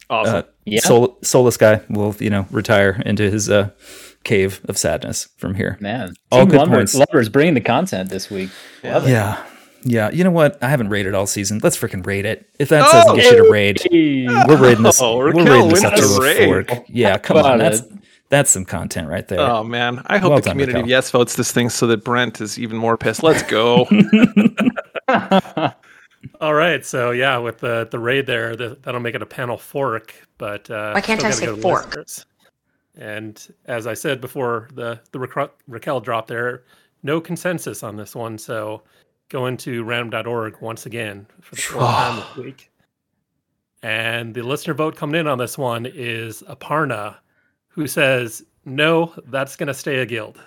Uh, 0.08 0.42
Yeah. 0.64 0.80
soul, 0.80 1.18
soulless 1.22 1.56
guy 1.56 1.80
will, 1.88 2.14
you 2.20 2.30
know, 2.30 2.46
retire 2.50 3.02
into 3.04 3.28
his 3.30 3.50
uh, 3.50 3.70
cave 4.24 4.60
of 4.68 4.78
sadness 4.78 5.28
from 5.36 5.54
here. 5.54 5.76
Man, 5.80 6.14
all 6.30 6.40
Team 6.40 6.50
good 6.50 6.58
Lumber, 6.58 6.76
points. 6.76 6.94
Lumber's 6.94 7.28
bringing 7.28 7.54
the 7.54 7.60
content 7.60 8.08
this 8.10 8.30
week. 8.30 8.50
Love 8.84 9.06
it. 9.06 9.10
Yeah. 9.10 9.42
Yeah. 9.82 10.10
You 10.10 10.22
know 10.24 10.30
what? 10.30 10.62
I 10.62 10.68
haven't 10.68 10.90
rated 10.90 11.14
all 11.14 11.26
season. 11.26 11.60
Let's 11.62 11.76
freaking 11.76 12.06
rate 12.06 12.24
it. 12.24 12.48
If 12.58 12.68
that 12.68 12.82
doesn't 12.90 13.16
get 13.16 13.32
you 13.36 13.44
to 13.44 13.50
raid, 13.50 13.80
we're 14.48 14.56
rating 14.56 14.84
this. 14.84 15.00
Oh, 15.02 15.16
we're 15.18 15.26
Raquel 15.26 15.44
rating 15.44 15.68
this 15.70 15.84
up 15.84 15.94
to 15.94 16.00
the 16.02 16.16
a 16.16 16.20
raid. 16.22 16.68
fork. 16.68 16.84
Yeah. 16.88 17.18
Come 17.18 17.36
About 17.38 17.52
on. 17.54 17.58
That's 17.58 17.80
it. 17.80 17.92
That's 18.28 18.50
some 18.50 18.64
content 18.64 19.08
right 19.08 19.26
there. 19.28 19.40
Oh 19.40 19.62
man, 19.64 20.02
I 20.06 20.18
hope 20.18 20.30
Well 20.30 20.40
the 20.40 20.50
community 20.50 20.78
Raquel. 20.78 20.88
yes 20.90 21.10
votes 21.10 21.36
this 21.36 21.52
thing 21.52 21.68
so 21.70 21.86
that 21.86 22.04
Brent 22.04 22.40
is 22.40 22.58
even 22.58 22.76
more 22.76 22.96
pissed. 22.96 23.22
Let's 23.22 23.42
go. 23.42 23.86
All 26.40 26.54
right, 26.54 26.84
so 26.84 27.12
yeah, 27.12 27.38
with 27.38 27.58
the 27.58 27.88
the 27.90 27.98
raid 27.98 28.26
there, 28.26 28.56
that, 28.56 28.82
that'll 28.82 29.00
make 29.00 29.14
it 29.14 29.22
a 29.22 29.26
panel 29.26 29.56
fork. 29.56 30.14
But 30.38 30.68
uh, 30.70 30.92
Why 30.92 31.00
can't 31.00 31.20
still 31.20 31.32
I 31.32 31.46
gotta 31.46 31.56
say 31.56 31.62
fork? 31.62 31.86
listeners. 31.86 32.26
And 32.96 33.54
as 33.66 33.86
I 33.86 33.94
said 33.94 34.20
before, 34.20 34.68
the 34.74 35.00
the 35.12 35.18
Raquel, 35.20 35.50
Raquel 35.68 36.00
drop 36.00 36.26
there, 36.26 36.64
no 37.02 37.20
consensus 37.20 37.82
on 37.82 37.96
this 37.96 38.14
one. 38.14 38.38
So 38.38 38.82
go 39.28 39.46
into 39.46 39.84
random.org 39.84 40.60
once 40.60 40.86
again 40.86 41.26
for 41.40 41.54
the 41.54 41.62
fourth 41.62 41.84
time 41.84 42.16
this 42.16 42.36
week. 42.44 42.70
And 43.82 44.34
the 44.34 44.42
listener 44.42 44.74
vote 44.74 44.96
coming 44.96 45.20
in 45.20 45.26
on 45.26 45.38
this 45.38 45.56
one 45.56 45.86
is 45.86 46.42
Aparna, 46.48 47.16
who 47.76 47.86
says, 47.86 48.42
"No, 48.64 49.14
that's 49.28 49.54
going 49.54 49.68
to 49.68 49.74
stay 49.74 49.98
a 49.98 50.06
guild." 50.06 50.40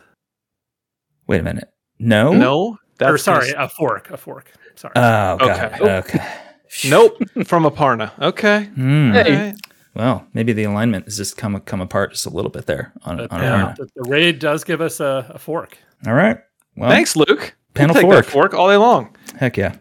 Wait 1.28 1.40
a 1.40 1.44
minute. 1.44 1.70
No. 2.00 2.34
no, 2.34 2.78
or 3.02 3.18
sorry, 3.18 3.52
gonna- 3.54 3.66
a 3.66 3.70
fork, 3.70 4.10
a 4.10 4.18
fork. 4.18 4.52
Sorry. 4.76 4.94
Oh 4.98 5.38
god. 5.38 5.82
Okay. 5.82 5.98
Okay. 6.20 6.28
nope, 6.90 7.18
from 7.46 7.64
Aparna. 7.64 8.12
Okay. 8.20 8.70
All 8.78 9.24
right. 9.24 9.56
Well, 9.96 10.26
maybe 10.34 10.54
the 10.54 10.64
alignment 10.64 11.06
has 11.06 11.18
just 11.18 11.36
come 11.38 11.60
come 11.62 11.82
apart 11.82 12.12
just 12.12 12.26
a 12.26 12.30
little 12.30 12.52
bit 12.52 12.66
there 12.66 12.94
on, 13.04 13.18
But, 13.18 13.32
on 13.32 13.42
uh, 13.42 13.44
Aparna. 13.44 13.76
the, 13.76 13.90
the 13.96 14.10
raid 14.10 14.40
does 14.40 14.64
give 14.64 14.80
us 14.82 15.00
a, 15.00 15.26
a 15.32 15.40
fork. 15.40 15.78
All 16.08 16.14
right. 16.14 16.38
Well, 16.76 16.90
Thanks, 16.90 17.16
Luke. 17.16 17.56
Panel 17.74 17.94
We'll 17.94 18.04
take 18.04 18.12
that 18.12 18.26
fork. 18.32 18.52
fork 18.52 18.54
all 18.60 18.70
day 18.70 18.78
long. 18.78 19.16
Heck 19.38 19.58
yeah. 19.58 19.76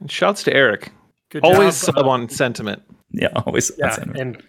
And 0.00 0.10
shouts 0.10 0.42
to 0.44 0.54
Eric. 0.54 0.92
Good 1.30 1.44
Always 1.44 1.80
job, 1.84 1.96
sub 1.96 2.06
uh, 2.06 2.08
on 2.08 2.28
sentiment. 2.28 2.82
Yeah. 3.10 3.28
Always. 3.44 3.72
Yeah, 3.76 3.88
that's 3.88 3.98
it. 3.98 4.16
and 4.20 4.40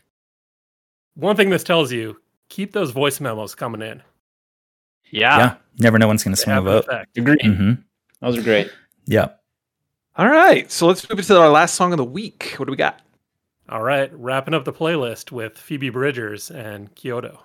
one 1.16 1.36
thing 1.36 1.50
this 1.50 1.64
tells 1.64 1.92
you: 1.92 2.18
keep 2.50 2.72
those 2.74 2.92
voice 2.92 3.20
memos 3.20 3.56
coming 3.56 3.82
in. 3.82 4.02
Yeah. 5.12 5.38
yeah. 5.38 5.56
Never 5.80 5.98
know 5.98 6.08
when's 6.08 6.24
going 6.24 6.36
to 6.36 6.40
They 6.40 6.44
swing 6.44 6.58
a 6.58 6.62
vote. 6.62 6.86
effect. 6.86 7.18
Agreed. 7.18 7.42
hmm 7.44 7.72
Those 8.22 8.38
are 8.38 8.42
great. 8.44 8.72
Yeah. 9.06 9.30
All 10.18 10.28
right, 10.28 10.70
so 10.70 10.86
let's 10.88 11.10
move 11.10 11.26
to 11.26 11.40
our 11.40 11.50
last 11.50 11.76
song 11.76 11.94
of 11.94 11.98
the 11.98 12.04
week. 12.04 12.54
What 12.58 12.66
do 12.66 12.72
we 12.72 12.78
got? 12.78 13.00
All 13.70 13.82
right, 13.82 14.12
wrapping 14.14 14.54
up 14.54 14.66
the 14.66 14.74
playlist 14.74 15.32
with 15.32 15.58
Phoebe 15.58 15.90
Bridgers 15.90 16.52
and 16.52 16.94
Kyoto. 16.96 17.40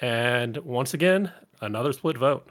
And 0.00 0.56
once 0.58 0.94
again, 0.94 1.32
another 1.60 1.92
split 1.92 2.18
vote. 2.18 2.48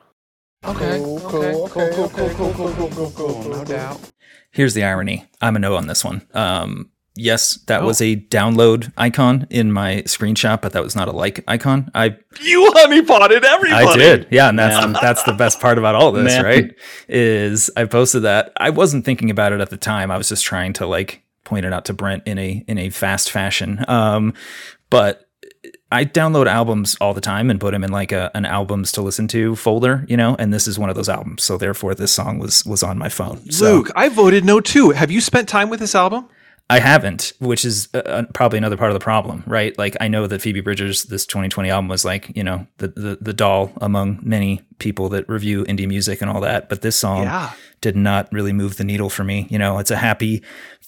Okay. 0.64 0.98
Cool, 0.98 1.20
cool, 1.20 1.44
okay. 1.44 1.52
Cool, 1.52 1.66
okay. 1.66 1.90
Cool, 1.96 2.54
cool, 2.54 2.74
cool, 2.74 2.90
cool, 2.90 3.12
cool, 3.12 3.12
cool, 3.12 3.50
No 3.50 3.64
doubt. 3.64 4.12
Here's 4.52 4.74
the 4.74 4.84
irony. 4.84 5.26
I'm 5.42 5.56
a 5.56 5.60
no 5.60 5.76
on 5.76 5.88
this 5.88 6.04
one. 6.04 6.26
Um, 6.34 6.90
yes, 7.16 7.56
that 7.68 7.82
oh. 7.82 7.86
was 7.86 8.02
a 8.02 8.16
download 8.16 8.92
icon 8.98 9.48
in 9.50 9.72
my 9.72 10.04
screenshot, 10.06 10.62
but 10.62 10.74
that 10.74 10.84
was 10.84 10.96
not 10.96 11.08
a 11.08 11.12
like 11.12 11.44
icon. 11.48 11.92
I 11.94 12.18
you 12.42 12.72
honeypotted 12.74 13.44
everybody. 13.44 13.86
I 13.86 13.96
did, 13.96 14.28
yeah, 14.32 14.50
and 14.50 14.58
that's 14.58 14.86
the, 14.86 14.92
that's 15.02 15.24
the 15.24 15.34
best 15.34 15.60
part 15.60 15.78
about 15.78 15.96
all 15.96 16.12
this, 16.12 16.34
Man. 16.34 16.44
right? 16.44 16.76
Is 17.08 17.70
I 17.76 17.86
posted 17.86 18.24
that. 18.24 18.54
I 18.58 18.70
wasn't 18.70 19.06
thinking 19.06 19.30
about 19.30 19.52
it 19.52 19.62
at 19.62 19.70
the 19.70 19.78
time. 19.78 20.10
I 20.10 20.18
was 20.18 20.30
just 20.30 20.44
trying 20.44 20.74
to 20.74 20.88
like 20.88 21.24
point 21.44 21.66
it 21.66 21.74
out 21.74 21.86
to 21.86 21.94
Brent 21.94 22.24
in 22.26 22.38
a 22.38 22.64
in 22.68 22.78
a 22.78 22.90
fast 22.90 23.32
fashion. 23.32 23.84
Um, 23.88 24.34
but 24.90 25.25
I 25.96 26.06
download 26.06 26.48
albums 26.48 26.96
all 27.02 27.14
the 27.14 27.22
time 27.22 27.50
and 27.50 27.60
put 27.60 27.72
them 27.72 27.84
in 27.84 27.92
like 27.92 28.12
a, 28.12 28.30
an 28.36 28.46
albums 28.46 28.92
to 28.94 29.02
listen 29.02 29.28
to 29.30 29.56
folder, 29.56 30.06
you 30.08 30.18
know, 30.18 30.36
and 30.38 30.54
this 30.54 30.68
is 30.68 30.78
one 30.78 30.90
of 30.90 30.96
those 30.96 31.10
albums. 31.10 31.44
So 31.44 31.58
therefore 31.58 31.96
this 31.96 32.12
song 32.12 32.38
was 32.40 32.66
was 32.66 32.84
on 32.84 32.98
my 32.98 33.10
phone. 33.10 33.38
So 33.52 33.66
Luke, 33.78 33.92
I 33.96 34.10
voted 34.10 34.44
no 34.46 34.60
too. 34.60 34.92
Have 34.92 35.12
you 35.12 35.22
spent 35.22 35.48
time 35.50 35.70
with 35.70 35.80
this 35.80 35.96
album? 35.96 36.28
I 36.68 36.80
haven't, 36.80 37.34
which 37.40 37.64
is 37.64 37.90
uh, 37.94 38.00
uh, 38.00 38.24
probably 38.34 38.58
another 38.58 38.76
part 38.76 38.90
of 38.90 38.96
the 38.96 39.04
problem, 39.04 39.44
right? 39.46 39.78
Like 39.78 39.96
I 40.02 40.08
know 40.08 40.26
that 40.26 40.42
Phoebe 40.42 40.62
Bridgers, 40.62 41.04
this 41.04 41.24
2020 41.28 41.70
album 41.70 41.88
was 41.90 42.04
like, 42.04 42.36
you 42.36 42.44
know, 42.44 42.66
the, 42.80 42.88
the 42.88 43.18
the 43.22 43.34
doll 43.34 43.72
among 43.82 44.20
many 44.24 44.62
people 44.80 45.08
that 45.10 45.30
review 45.30 45.64
indie 45.66 45.88
music 45.88 46.22
and 46.22 46.32
all 46.32 46.42
that, 46.42 46.68
but 46.68 46.82
this 46.82 46.96
song 46.96 47.22
Yeah. 47.24 47.52
did 47.82 47.96
not 47.96 48.28
really 48.34 48.52
move 48.52 48.78
the 48.78 48.84
needle 48.84 49.12
for 49.12 49.24
me. 49.24 49.46
You 49.52 49.60
know, 49.60 49.78
it's 49.78 49.92
a 49.92 49.96
happy, 49.96 50.42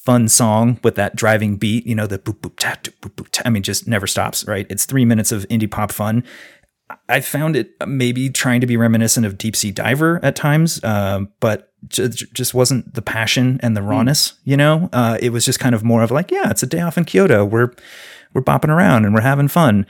fun 0.07 0.29
song 0.29 0.79
with 0.85 0.95
that 0.95 1.17
driving 1.17 1.57
beat, 1.57 1.85
you 1.85 1.93
know, 1.93 2.07
the 2.07 2.17
boop 2.17 2.39
boop 2.39 2.55
ta 2.57 2.77
boop 3.01 3.13
boop 3.15 3.27
ta. 3.29 3.41
I 3.43 3.49
mean, 3.49 3.61
just 3.61 3.89
never 3.89 4.07
stops, 4.07 4.47
right? 4.47 4.65
It's 4.69 4.85
three 4.85 5.03
minutes 5.03 5.33
of 5.33 5.45
indie 5.49 5.69
pop 5.69 5.91
fun. 5.91 6.23
I 7.09 7.19
found 7.19 7.57
it 7.57 7.71
maybe 7.85 8.29
trying 8.29 8.61
to 8.61 8.67
be 8.67 8.77
reminiscent 8.77 9.25
of 9.25 9.37
Deep 9.37 9.53
Sea 9.53 9.71
Diver 9.71 10.21
at 10.23 10.37
times, 10.37 10.81
uh, 10.81 11.25
but 11.41 11.73
j- 11.89 12.07
just 12.07 12.53
wasn't 12.53 12.93
the 12.93 13.01
passion 13.01 13.59
and 13.61 13.75
the 13.75 13.81
rawness. 13.81 14.35
You 14.45 14.55
know, 14.55 14.87
uh, 14.93 15.17
it 15.21 15.31
was 15.31 15.43
just 15.43 15.59
kind 15.59 15.75
of 15.75 15.83
more 15.83 16.03
of 16.03 16.09
like, 16.09 16.31
yeah, 16.31 16.49
it's 16.49 16.63
a 16.63 16.67
day 16.67 16.79
off 16.79 16.97
in 16.97 17.03
Kyoto. 17.03 17.43
We're 17.43 17.73
we're 18.33 18.41
bopping 18.41 18.69
around 18.69 19.03
and 19.03 19.13
we're 19.13 19.19
having 19.19 19.49
fun. 19.49 19.85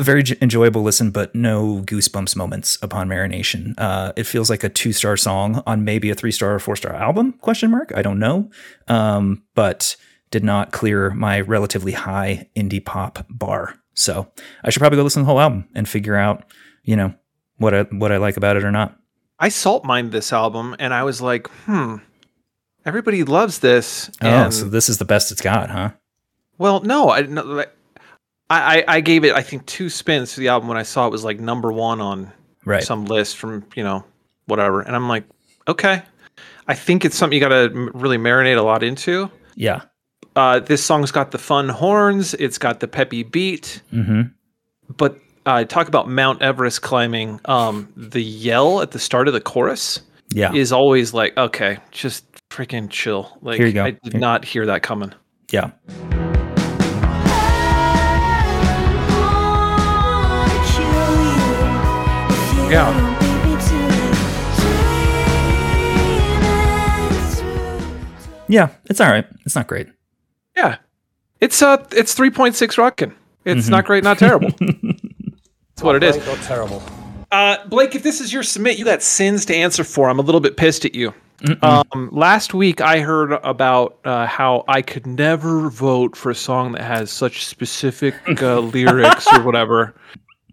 A 0.00 0.02
very 0.02 0.22
j- 0.22 0.38
enjoyable 0.40 0.80
listen, 0.82 1.10
but 1.10 1.34
no 1.34 1.82
goosebumps 1.84 2.34
moments 2.34 2.78
upon 2.80 3.06
marination. 3.06 3.74
Uh, 3.76 4.14
it 4.16 4.24
feels 4.24 4.48
like 4.48 4.64
a 4.64 4.70
two 4.70 4.94
star 4.94 5.14
song 5.14 5.62
on 5.66 5.84
maybe 5.84 6.08
a 6.08 6.14
three 6.14 6.32
star 6.32 6.54
or 6.54 6.58
four 6.58 6.74
star 6.74 6.94
album? 6.94 7.34
Question 7.34 7.70
mark. 7.70 7.92
I 7.94 8.00
don't 8.00 8.18
know, 8.18 8.50
um, 8.88 9.42
but 9.54 9.96
did 10.30 10.42
not 10.42 10.72
clear 10.72 11.10
my 11.10 11.40
relatively 11.40 11.92
high 11.92 12.48
indie 12.56 12.82
pop 12.82 13.26
bar. 13.28 13.74
So 13.92 14.32
I 14.64 14.70
should 14.70 14.80
probably 14.80 14.96
go 14.96 15.02
listen 15.02 15.20
to 15.20 15.24
the 15.24 15.32
whole 15.32 15.40
album 15.40 15.68
and 15.74 15.86
figure 15.86 16.16
out, 16.16 16.50
you 16.82 16.96
know, 16.96 17.12
what 17.58 17.74
I 17.74 17.82
what 17.82 18.10
I 18.10 18.16
like 18.16 18.38
about 18.38 18.56
it 18.56 18.64
or 18.64 18.70
not. 18.70 18.98
I 19.38 19.50
salt 19.50 19.84
mined 19.84 20.12
this 20.12 20.32
album 20.32 20.76
and 20.78 20.94
I 20.94 21.02
was 21.02 21.20
like, 21.20 21.46
hmm, 21.66 21.96
everybody 22.86 23.22
loves 23.22 23.58
this. 23.58 24.10
Oh, 24.22 24.48
so 24.48 24.64
this 24.64 24.88
is 24.88 24.96
the 24.96 25.04
best 25.04 25.30
it's 25.30 25.42
got, 25.42 25.68
huh? 25.68 25.90
well, 26.56 26.80
no, 26.80 27.10
I 27.10 27.20
no, 27.22 27.42
like, 27.42 27.74
I, 28.50 28.78
I 28.80 28.84
I 28.96 29.00
gave 29.00 29.24
it 29.24 29.32
I 29.34 29.42
think 29.42 29.64
two 29.66 29.88
spins 29.88 30.34
to 30.34 30.40
the 30.40 30.48
album 30.48 30.68
when 30.68 30.76
I 30.76 30.82
saw 30.82 31.06
it 31.06 31.10
was 31.10 31.24
like 31.24 31.40
number 31.40 31.72
one 31.72 32.00
on 32.00 32.32
Right. 32.66 32.82
some 32.82 33.06
list 33.06 33.38
from 33.38 33.64
you 33.74 33.82
know 33.82 34.04
whatever, 34.46 34.82
and 34.82 34.94
I'm 34.94 35.08
like, 35.08 35.24
okay, 35.66 36.02
I 36.68 36.74
think 36.74 37.04
it's 37.06 37.16
something 37.16 37.34
you 37.34 37.40
got 37.48 37.48
to 37.50 37.90
really 37.94 38.18
marinate 38.18 38.58
a 38.58 38.62
lot 38.62 38.82
into. 38.82 39.30
Yeah. 39.54 39.82
Uh, 40.36 40.60
this 40.60 40.84
song's 40.84 41.10
got 41.10 41.30
the 41.30 41.38
fun 41.38 41.68
horns, 41.70 42.34
it's 42.34 42.58
got 42.58 42.80
the 42.80 42.86
peppy 42.88 43.22
beat, 43.22 43.80
Mm-hmm. 43.92 44.22
but 44.96 45.16
uh, 45.46 45.64
talk 45.64 45.88
about 45.88 46.08
Mount 46.08 46.42
Everest 46.42 46.82
climbing. 46.82 47.40
Um, 47.46 47.90
the 47.96 48.22
yell 48.22 48.82
at 48.82 48.90
the 48.90 48.98
start 48.98 49.26
of 49.26 49.32
the 49.34 49.40
chorus 49.40 50.00
Yeah. 50.34 50.52
is 50.52 50.70
always 50.70 51.14
like, 51.14 51.36
okay, 51.38 51.78
just 51.92 52.26
freaking 52.50 52.90
chill. 52.90 53.38
Like, 53.40 53.56
Here 53.58 53.66
you 53.68 53.72
go. 53.72 53.84
I 53.84 53.90
did 53.92 54.12
Here- 54.12 54.20
not 54.20 54.44
hear 54.44 54.66
that 54.66 54.82
coming. 54.82 55.12
Yeah. 55.50 55.70
Yeah. 62.70 63.18
Yeah. 68.48 68.70
It's 68.86 69.00
all 69.00 69.08
right. 69.10 69.26
It's 69.46 69.54
not 69.54 69.66
great. 69.68 69.86
Yeah, 70.56 70.76
it's 71.40 71.62
uh, 71.62 71.84
it's 71.92 72.14
three 72.14 72.30
point 72.30 72.56
six 72.56 72.76
rockin'. 72.76 73.14
It's 73.44 73.66
Mhm. 73.68 73.70
not 73.70 73.84
great, 73.86 74.02
not 74.04 74.18
terrible. 74.18 74.50
That's 74.60 75.82
what 75.82 75.94
it 75.94 76.02
is. 76.02 76.16
Great 76.16 76.28
or 76.28 76.36
terrible. 76.42 76.82
Uh, 77.30 77.56
Blake, 77.68 77.94
if 77.94 78.02
this 78.02 78.20
is 78.20 78.32
your 78.32 78.42
submit, 78.42 78.76
you 78.78 78.84
got 78.84 79.02
sins 79.02 79.44
to 79.46 79.54
answer 79.54 79.84
for. 79.84 80.10
I'm 80.10 80.18
a 80.18 80.22
little 80.22 80.40
bit 80.40 80.56
pissed 80.56 80.84
at 80.84 80.94
you. 80.94 81.14
Um, 81.62 82.10
last 82.12 82.52
week, 82.52 82.82
I 82.82 82.98
heard 83.00 83.32
about 83.44 83.96
uh, 84.04 84.26
how 84.26 84.64
I 84.68 84.82
could 84.82 85.06
never 85.06 85.70
vote 85.70 86.14
for 86.16 86.28
a 86.30 86.34
song 86.34 86.72
that 86.72 86.82
has 86.82 87.10
such 87.10 87.46
specific 87.46 88.14
uh, 88.42 88.58
lyrics 88.74 89.26
or 89.32 89.42
whatever. 89.42 89.94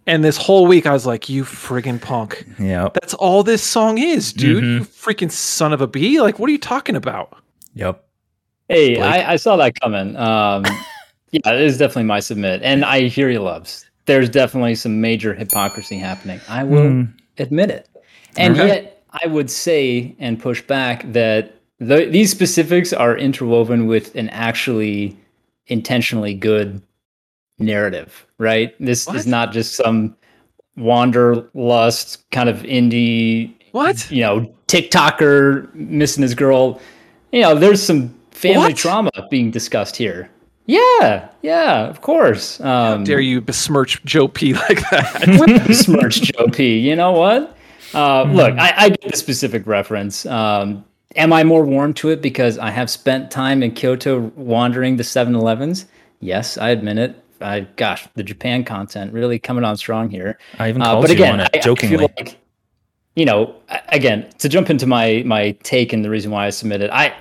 And 0.08 0.24
this 0.24 0.38
whole 0.38 0.66
week, 0.68 0.86
I 0.86 0.94
was 0.94 1.06
like, 1.06 1.28
"You 1.30 1.44
friggin' 1.44 2.02
punk! 2.02 2.46
Yeah. 2.58 2.88
That's 2.94 3.14
all 3.14 3.44
this 3.44 3.62
song 3.62 3.98
is, 3.98 4.32
dude. 4.34 4.64
Mhm. 4.64 4.74
You 4.80 4.82
freaking 4.86 5.30
son 5.32 5.74
of 5.74 5.82
a 5.82 5.88
bee! 5.88 6.22
Like, 6.22 6.40
what 6.40 6.48
are 6.50 6.54
you 6.54 6.58
talking 6.58 6.96
about?" 6.96 7.38
Yep. 7.76 8.04
Hey, 8.70 9.00
I, 9.02 9.34
I 9.34 9.36
saw 9.36 9.56
that 9.58 9.80
coming. 9.80 10.16
Um, 10.16 10.64
yeah, 11.32 11.52
it 11.54 11.62
is 11.62 11.78
definitely 11.78 12.06
my 12.06 12.22
submit, 12.22 12.62
and 12.64 12.84
I 12.86 13.02
hear 13.08 13.30
you 13.30 13.40
Lubs. 13.40 13.86
There's 14.06 14.30
definitely 14.30 14.76
some 14.76 15.02
major 15.02 15.34
hypocrisy 15.34 15.98
happening. 15.98 16.40
I 16.48 16.64
will 16.64 16.90
Hmm. 16.90 17.04
admit 17.38 17.70
it, 17.70 17.90
and 18.38 18.56
Okay. 18.58 18.68
yet 18.68 19.04
I 19.22 19.28
would 19.28 19.50
say 19.52 20.16
and 20.20 20.40
push 20.40 20.62
back 20.62 21.12
that 21.12 21.54
the, 21.80 22.06
these 22.06 22.32
specifics 22.32 22.94
are 22.94 23.16
interwoven 23.18 23.88
with 23.88 24.16
an 24.16 24.30
actually 24.30 25.18
intentionally 25.68 26.34
good 26.34 26.82
narrative. 27.60 28.26
Right? 28.38 28.74
This 28.80 29.08
is 29.10 29.26
not 29.28 29.52
just 29.52 29.76
some 29.76 30.16
wanderlust 30.76 32.30
kind 32.32 32.48
of 32.50 32.58
indie 32.58 33.54
what 33.72 34.10
you 34.12 34.22
know 34.22 34.54
TikToker 34.68 35.74
missing 35.76 36.22
his 36.24 36.36
girl. 36.36 36.80
You 37.32 37.42
know, 37.42 37.56
there's 37.56 37.82
some 37.84 38.14
family 38.32 38.68
What? 38.70 38.78
trauma 38.78 39.12
being 39.30 39.52
discussed 39.52 39.96
here. 39.96 40.30
Yeah, 40.66 41.30
yeah, 41.44 41.88
of 41.88 42.02
course. 42.02 42.60
Um, 42.60 43.04
Dare 43.06 43.22
you 43.22 43.40
besmirch 43.40 44.04
Joe 44.04 44.28
P 44.28 44.54
like 44.70 44.82
that? 44.92 45.64
besmirch 45.66 46.22
Joe 46.22 46.48
P. 46.48 46.78
You 46.80 46.96
know 46.96 47.14
what? 47.14 47.56
Uh, 47.94 48.24
Look, 48.24 48.58
I, 48.58 48.74
I 48.78 48.90
get 48.90 49.12
the 49.12 49.18
specific 49.18 49.66
reference. 49.66 50.26
Um, 50.26 50.84
am 51.16 51.32
I 51.32 51.46
more 51.46 51.66
warm 51.66 51.94
to 51.96 52.10
it 52.10 52.22
because 52.22 52.58
I 52.60 52.70
have 52.70 52.90
spent 52.90 53.32
time 53.32 53.64
in 53.64 53.72
Kyoto 53.72 54.20
wandering 54.36 54.98
the 54.98 55.04
7-Elevens? 55.04 55.86
Yes, 56.20 56.58
I 56.58 56.70
admit 56.72 56.98
it. 56.98 57.24
I 57.42 57.62
gosh, 57.76 58.08
the 58.16 58.24
Japan 58.24 58.64
content 58.64 59.14
really 59.14 59.40
coming 59.40 59.64
on 59.64 59.78
strong 59.78 60.10
here. 60.10 60.38
I 60.60 60.70
even 60.70 60.82
Uh, 60.82 60.86
called 60.86 61.02
but 61.04 61.10
you 61.12 61.16
again, 61.16 61.34
on 61.34 61.40
it 61.42 61.50
I- 61.54 61.58
I 61.58 61.62
jokingly. 61.62 61.98
feel 61.98 62.10
like, 62.18 62.38
you 63.16 63.26
know, 63.26 63.56
again, 63.90 64.26
to 64.40 64.50
jump 64.50 64.70
into 64.70 64.86
my 64.88 65.24
my 65.26 65.52
take 65.64 65.94
and 65.94 66.04
the 66.06 66.10
reason 66.10 66.32
why 66.32 66.46
I 66.48 66.50
submitted, 66.50 66.90
I 66.92 67.14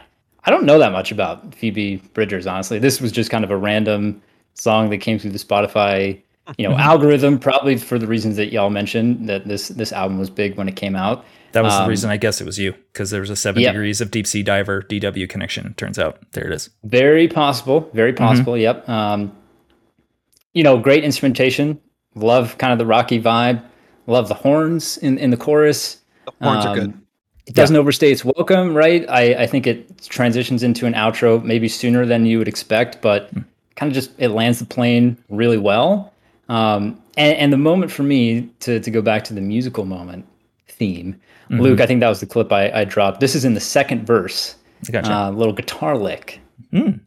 I 0.44 0.51
don't 0.51 0.64
know 0.64 0.78
that 0.78 0.93
much 0.93 1.10
about 1.10 1.55
Phoebe 1.55 1.97
Bridgers. 2.14 2.47
Honestly, 2.47 2.78
this 2.78 3.01
was 3.01 3.10
just 3.12 3.30
kind 3.30 3.44
of 3.44 3.51
a 3.51 3.56
random 3.56 4.22
song 4.55 4.90
that 4.90 4.98
came 4.98 5.18
through 5.18 5.32
the 5.32 5.38
Spotify, 5.38 6.20
you 6.56 6.68
know, 6.68 6.76
algorithm. 6.78 7.38
Probably 7.38 7.76
for 7.76 7.98
the 7.98 8.06
reasons 8.06 8.36
that 8.36 8.52
y'all 8.52 8.70
mentioned 8.70 9.28
that 9.28 9.47
this 9.48 9.68
this 9.68 9.93
album 9.93 10.18
was 10.18 10.30
big 10.30 10.56
when 10.56 10.68
it 10.68 10.76
came 10.76 10.94
out. 10.97 11.24
That 11.52 11.64
was 11.64 11.74
the 11.74 11.84
Um, 11.84 11.88
reason 11.88 12.10
I 12.10 12.18
guess 12.18 12.40
it 12.40 12.44
was 12.44 12.59
you 12.59 12.74
because 12.93 13.10
there 13.10 13.20
was 13.20 13.30
a 13.30 13.36
seven 13.36 13.62
Yep. 13.62 13.72
degrees 13.72 14.01
of 14.02 14.10
deep 14.10 14.26
sea 14.26 14.43
diver 14.43 14.82
DW 14.82 15.26
connection. 15.26 15.72
Turns 15.78 15.98
out 15.98 16.18
there 16.32 16.47
it 16.47 16.52
is. 16.52 16.68
Very 16.84 17.28
possible. 17.28 17.88
Very 17.94 18.12
Mm-hmm. 18.12 18.24
possible. 18.24 18.59
Yep. 18.59 18.86
Um, 18.88 19.32
you 20.57 20.62
know, 20.62 20.78
great 20.78 21.05
instrumentation. 21.05 21.78
Love 22.15 22.57
kind 22.57 22.73
of 22.73 22.78
the 22.78 22.87
rocky 22.87 23.20
vibe. 23.20 23.62
Love 24.07 24.28
the 24.28 24.35
horns 24.35 24.97
in, 24.99 25.19
in 25.19 25.31
the 25.31 25.37
chorus. 25.37 26.01
The 26.24 26.33
horns 26.41 26.65
are 26.65 26.74
good. 26.74 26.95
It 27.47 27.55
doesn't 27.55 27.77
overstay 27.77 28.11
its 28.11 28.24
welcome, 28.24 28.74
right? 28.74 29.05
I, 29.09 29.35
I 29.45 29.47
think 29.47 29.66
it 29.66 29.99
transitions 30.09 30.62
into 30.62 30.87
an 30.87 30.95
outro 30.95 31.45
maybe 31.45 31.69
sooner 31.69 32.07
than 32.07 32.24
you 32.24 32.39
would 32.39 32.49
expect, 32.49 33.03
but 33.03 33.28
Hmm. 33.31 33.41
kind 33.77 33.91
of 33.91 33.95
just 33.95 34.11
it 34.19 34.31
lands 34.31 34.59
the 34.59 34.65
plane 34.65 35.16
really 35.28 35.59
well. 35.59 36.12
Um, 36.49 37.01
and, 37.19 37.37
and 37.37 37.53
the 37.53 37.59
moment 37.59 37.93
for 37.93 38.03
me 38.03 38.49
to, 38.61 38.81
to 38.81 38.91
go 38.91 39.03
back 39.03 39.24
to 39.24 39.35
the 39.35 39.43
musical 39.43 39.85
moment 39.85 40.24
theme, 40.69 41.20
Mhm. 41.51 41.61
Luke, 41.61 41.81
I 41.81 41.87
think 41.87 42.01
that 42.01 42.09
was 42.09 42.20
the 42.20 42.27
clip 42.27 42.51
I, 42.51 42.70
I 42.81 42.85
dropped. 42.85 43.20
This 43.20 43.35
is 43.35 43.45
in 43.45 43.53
the 43.55 43.61
second 43.61 44.07
verse. 44.07 44.57
Gotcha. 44.91 45.12
Uh, 45.12 45.31
little 45.31 45.53
guitar 45.53 45.97
lick. 45.99 46.41
He 46.73 46.99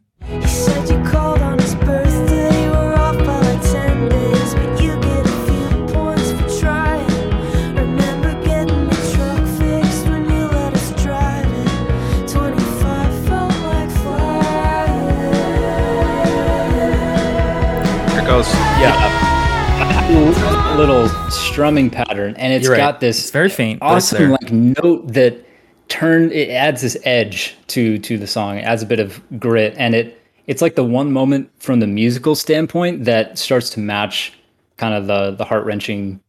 little 20.14 21.08
strumming 21.30 21.90
pattern, 21.90 22.34
and 22.36 22.52
it's 22.52 22.64
You're 22.64 22.72
right. 22.72 22.78
got 22.78 23.00
this 23.00 23.20
It's 23.20 23.30
very 23.30 23.48
faint, 23.48 23.80
awesome 23.82 24.30
like 24.30 24.50
note 24.52 25.06
that 25.12 25.44
turn 25.88 26.30
it 26.32 26.50
adds 26.50 26.82
this 26.82 26.96
edge 27.04 27.56
to 27.68 27.98
to 27.98 28.18
the 28.18 28.26
song. 28.26 28.58
It 28.58 28.62
adds 28.62 28.82
a 28.82 28.86
bit 28.86 28.98
of 29.00 29.20
grit, 29.38 29.74
and 29.76 29.94
it 29.94 30.20
it's 30.46 30.62
like 30.62 30.74
the 30.74 30.84
one 30.84 31.12
moment 31.12 31.50
from 31.58 31.80
the 31.80 31.86
musical 31.86 32.34
standpoint 32.34 33.04
that 33.04 33.38
starts 33.38 33.70
to 33.70 33.80
match 33.80 34.32
kind 34.76 34.94
of 34.94 35.06
the 35.06 35.32
the 35.32 35.44
heart 35.44 35.64
wrenching 35.64 36.20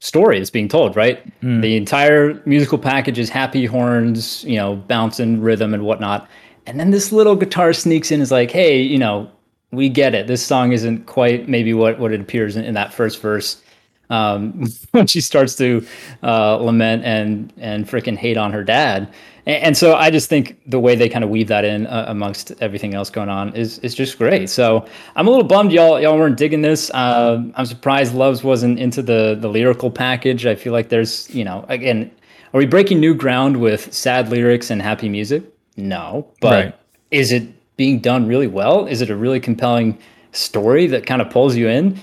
story 0.00 0.38
that's 0.38 0.50
being 0.50 0.68
told. 0.68 0.96
Right, 0.96 1.20
Mm. 1.42 1.62
the 1.62 1.76
entire 1.76 2.40
musical 2.46 2.78
package 2.78 3.18
is 3.18 3.28
happy 3.30 3.64
horns, 3.66 4.44
you 4.44 4.56
know, 4.56 4.76
bouncing 4.76 5.40
rhythm 5.40 5.72
and 5.74 5.84
whatnot, 5.84 6.28
and 6.66 6.78
then 6.80 6.90
this 6.90 7.12
little 7.12 7.36
guitar 7.36 7.72
sneaks 7.72 8.10
in, 8.10 8.20
is 8.20 8.30
like, 8.30 8.50
hey, 8.50 8.80
you 8.80 8.98
know, 8.98 9.30
we 9.72 9.88
get 9.88 10.14
it. 10.14 10.26
This 10.26 10.44
song 10.44 10.72
isn't 10.72 11.06
quite 11.06 11.48
maybe 11.48 11.74
what 11.74 11.98
what 11.98 12.12
it 12.12 12.20
appears 12.20 12.56
in, 12.56 12.64
in 12.64 12.74
that 12.74 12.92
first 12.92 13.20
verse. 13.20 13.62
Um, 14.10 14.66
when 14.90 15.06
she 15.06 15.20
starts 15.20 15.54
to 15.56 15.86
uh, 16.22 16.56
lament 16.56 17.04
and 17.04 17.52
and 17.58 17.86
freaking 17.88 18.16
hate 18.16 18.36
on 18.36 18.52
her 18.52 18.64
dad, 18.64 19.12
and, 19.46 19.62
and 19.62 19.76
so 19.76 19.94
I 19.94 20.10
just 20.10 20.28
think 20.28 20.60
the 20.66 20.80
way 20.80 20.96
they 20.96 21.08
kind 21.08 21.22
of 21.22 21.30
weave 21.30 21.46
that 21.48 21.64
in 21.64 21.86
uh, 21.86 22.06
amongst 22.08 22.50
everything 22.60 22.94
else 22.94 23.08
going 23.10 23.28
on 23.28 23.54
is 23.54 23.78
is 23.80 23.94
just 23.94 24.18
great. 24.18 24.50
So 24.50 24.84
I'm 25.14 25.28
a 25.28 25.30
little 25.30 25.46
bummed 25.46 25.70
y'all 25.70 26.00
y'all 26.00 26.18
weren't 26.18 26.36
digging 26.36 26.62
this. 26.62 26.90
Uh, 26.90 27.44
I'm 27.54 27.66
surprised 27.66 28.14
Lubs 28.14 28.42
wasn't 28.42 28.80
into 28.80 29.00
the 29.02 29.36
the 29.40 29.48
lyrical 29.48 29.90
package. 29.92 30.44
I 30.44 30.56
feel 30.56 30.72
like 30.72 30.88
there's 30.88 31.32
you 31.32 31.44
know 31.44 31.64
again, 31.68 32.10
are 32.52 32.58
we 32.58 32.66
breaking 32.66 32.98
new 32.98 33.14
ground 33.14 33.58
with 33.58 33.92
sad 33.94 34.28
lyrics 34.28 34.70
and 34.70 34.82
happy 34.82 35.08
music? 35.08 35.44
No, 35.76 36.26
but 36.40 36.64
Right. 36.66 36.74
is 37.12 37.30
it 37.30 37.44
being 37.80 37.98
done 37.98 38.26
really 38.26 38.46
well? 38.46 38.86
Is 38.86 39.00
it 39.00 39.08
a 39.08 39.16
really 39.16 39.40
compelling 39.40 39.98
story 40.32 40.86
that 40.88 41.06
kind 41.06 41.22
of 41.22 41.30
pulls 41.30 41.56
you 41.56 41.66
in? 41.66 41.98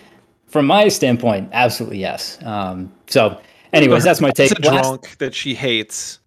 From 0.47 0.65
my 0.65 0.87
standpoint, 0.87 1.49
absolutely 1.53 1.99
yes. 1.99 2.39
Um, 2.43 2.91
so, 3.05 3.39
anyways, 3.73 4.03
that's 4.03 4.19
my 4.19 4.31
take. 4.31 4.49
A 4.53 4.67
Last- 4.67 4.81
drunk 4.81 5.17
that 5.19 5.35
she 5.35 5.53
hates, 5.53 6.17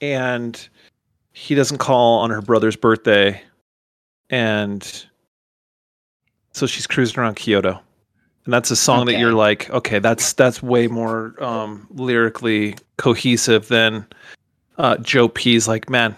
and 0.00 0.68
he 1.32 1.54
doesn't 1.54 1.78
call 1.78 2.18
on 2.18 2.30
her 2.30 2.42
brother's 2.42 2.74
birthday, 2.74 3.40
and 4.30 5.06
so 6.50 6.66
she's 6.66 6.88
cruising 6.88 7.20
around 7.20 7.36
Kyoto, 7.36 7.80
and 8.46 8.52
that's 8.52 8.72
a 8.72 8.76
song 8.76 9.06
that 9.06 9.20
you're 9.20 9.32
like, 9.32 9.70
okay, 9.70 10.00
that's 10.00 10.32
that's 10.32 10.60
way 10.60 10.88
more 10.88 11.40
um, 11.40 11.86
lyrically 11.92 12.74
cohesive 12.96 13.68
than 13.68 14.04
uh, 14.76 14.96
Joe 14.96 15.28
P's. 15.28 15.68
Like, 15.68 15.88
man, 15.88 16.16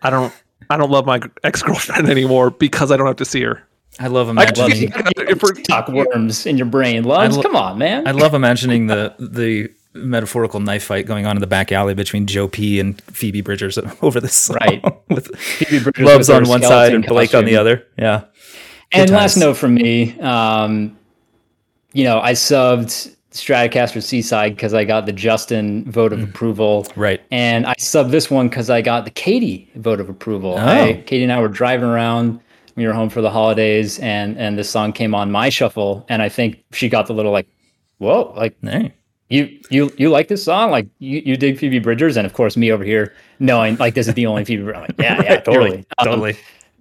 I 0.00 0.08
don't, 0.08 0.32
I 0.70 0.76
don't 0.76 0.90
love 0.90 1.06
my 1.06 1.20
ex 1.44 1.62
girlfriend 1.62 2.08
anymore 2.10 2.50
because 2.50 2.90
I 2.92 2.96
don't 2.96 3.06
have 3.06 3.16
to 3.16 3.24
see 3.24 3.42
her. 3.42 3.62
I 4.00 4.06
love 4.06 4.28
I 4.28 4.30
imagining. 4.32 4.92
if 5.16 5.42
we're- 5.42 5.62
Talk 5.64 5.88
worms 5.88 6.46
in 6.46 6.56
your 6.56 6.66
brain, 6.66 7.02
Lubs. 7.04 7.36
lo- 7.36 7.42
Come 7.42 7.56
on, 7.56 7.78
man. 7.78 8.06
I 8.06 8.12
love 8.12 8.34
imagining 8.34 8.86
the 8.86 9.14
the 9.18 9.70
metaphorical 9.94 10.60
knife 10.60 10.84
fight 10.84 11.06
going 11.06 11.26
on 11.26 11.36
in 11.36 11.40
the 11.40 11.46
back 11.48 11.72
alley 11.72 11.94
between 11.94 12.26
Joe 12.26 12.46
P 12.46 12.78
and 12.78 13.00
Phoebe 13.02 13.40
Bridgers 13.40 13.76
over 14.02 14.20
this 14.20 14.34
song. 14.34 14.58
Right. 14.60 14.84
With 15.08 15.34
Phoebe 15.36 15.82
Bridgers 15.82 16.06
Lubs 16.06 16.30
on 16.30 16.46
one 16.48 16.62
side 16.62 16.94
and 16.94 17.04
Blake 17.04 17.34
on 17.34 17.44
the 17.44 17.56
other. 17.56 17.84
Yeah. 17.98 18.24
And 18.92 19.08
Good 19.10 19.14
last 19.16 19.36
note 19.36 19.54
from 19.56 19.74
me, 19.74 20.18
um, 20.20 20.96
you 21.92 22.04
know, 22.04 22.20
I 22.20 22.32
subbed 22.32 23.14
Stratocaster 23.32 24.02
Seaside 24.02 24.56
because 24.56 24.72
I 24.74 24.84
got 24.84 25.06
the 25.06 25.12
Justin 25.12 25.90
vote 25.90 26.12
of 26.12 26.22
approval. 26.22 26.86
Right. 26.96 27.20
And 27.30 27.66
I 27.66 27.74
subbed 27.74 28.10
this 28.10 28.30
one 28.30 28.48
because 28.48 28.70
I 28.70 28.80
got 28.82 29.04
the 29.04 29.10
Katie 29.10 29.70
vote 29.76 30.00
of 30.00 30.08
approval. 30.08 30.54
Oh. 30.58 30.64
I, 30.66 31.02
Katie 31.06 31.24
and 31.24 31.32
I 31.32 31.40
were 31.40 31.48
driving 31.48 31.88
around. 31.88 32.40
We 32.76 32.86
were 32.86 32.92
home 32.92 33.10
for 33.10 33.20
the 33.20 33.30
holidays, 33.30 33.98
and 33.98 34.38
and 34.38 34.56
this 34.56 34.70
song 34.70 34.92
came 34.92 35.12
on 35.14 35.32
my 35.32 35.48
shuffle, 35.48 36.06
and 36.08 36.22
I 36.22 36.28
think 36.28 36.62
she 36.72 36.88
got 36.88 37.06
the 37.08 37.12
little 37.12 37.32
like, 37.32 37.48
whoa, 37.98 38.32
like 38.36 38.56
Hey. 38.62 38.94
you 39.28 39.58
you 39.68 39.90
you 39.98 40.10
like 40.10 40.28
this 40.28 40.44
song? 40.44 40.70
Like 40.70 40.86
you, 41.00 41.20
you 41.26 41.36
dig 41.36 41.58
Phoebe 41.58 41.80
Bridgers, 41.80 42.16
and 42.16 42.24
of 42.24 42.34
course 42.34 42.56
me 42.56 42.70
over 42.70 42.84
here 42.84 43.12
knowing 43.40 43.76
like 43.78 43.94
this 43.94 44.06
is 44.06 44.14
the 44.14 44.26
only 44.26 44.44
Phoebe. 44.44 44.62
I'm 44.62 44.82
like, 44.82 44.94
yeah, 44.96 45.20
yeah, 45.24 45.40
totally, 45.40 45.84
Um, 45.98 46.04
Totally. 46.06 46.36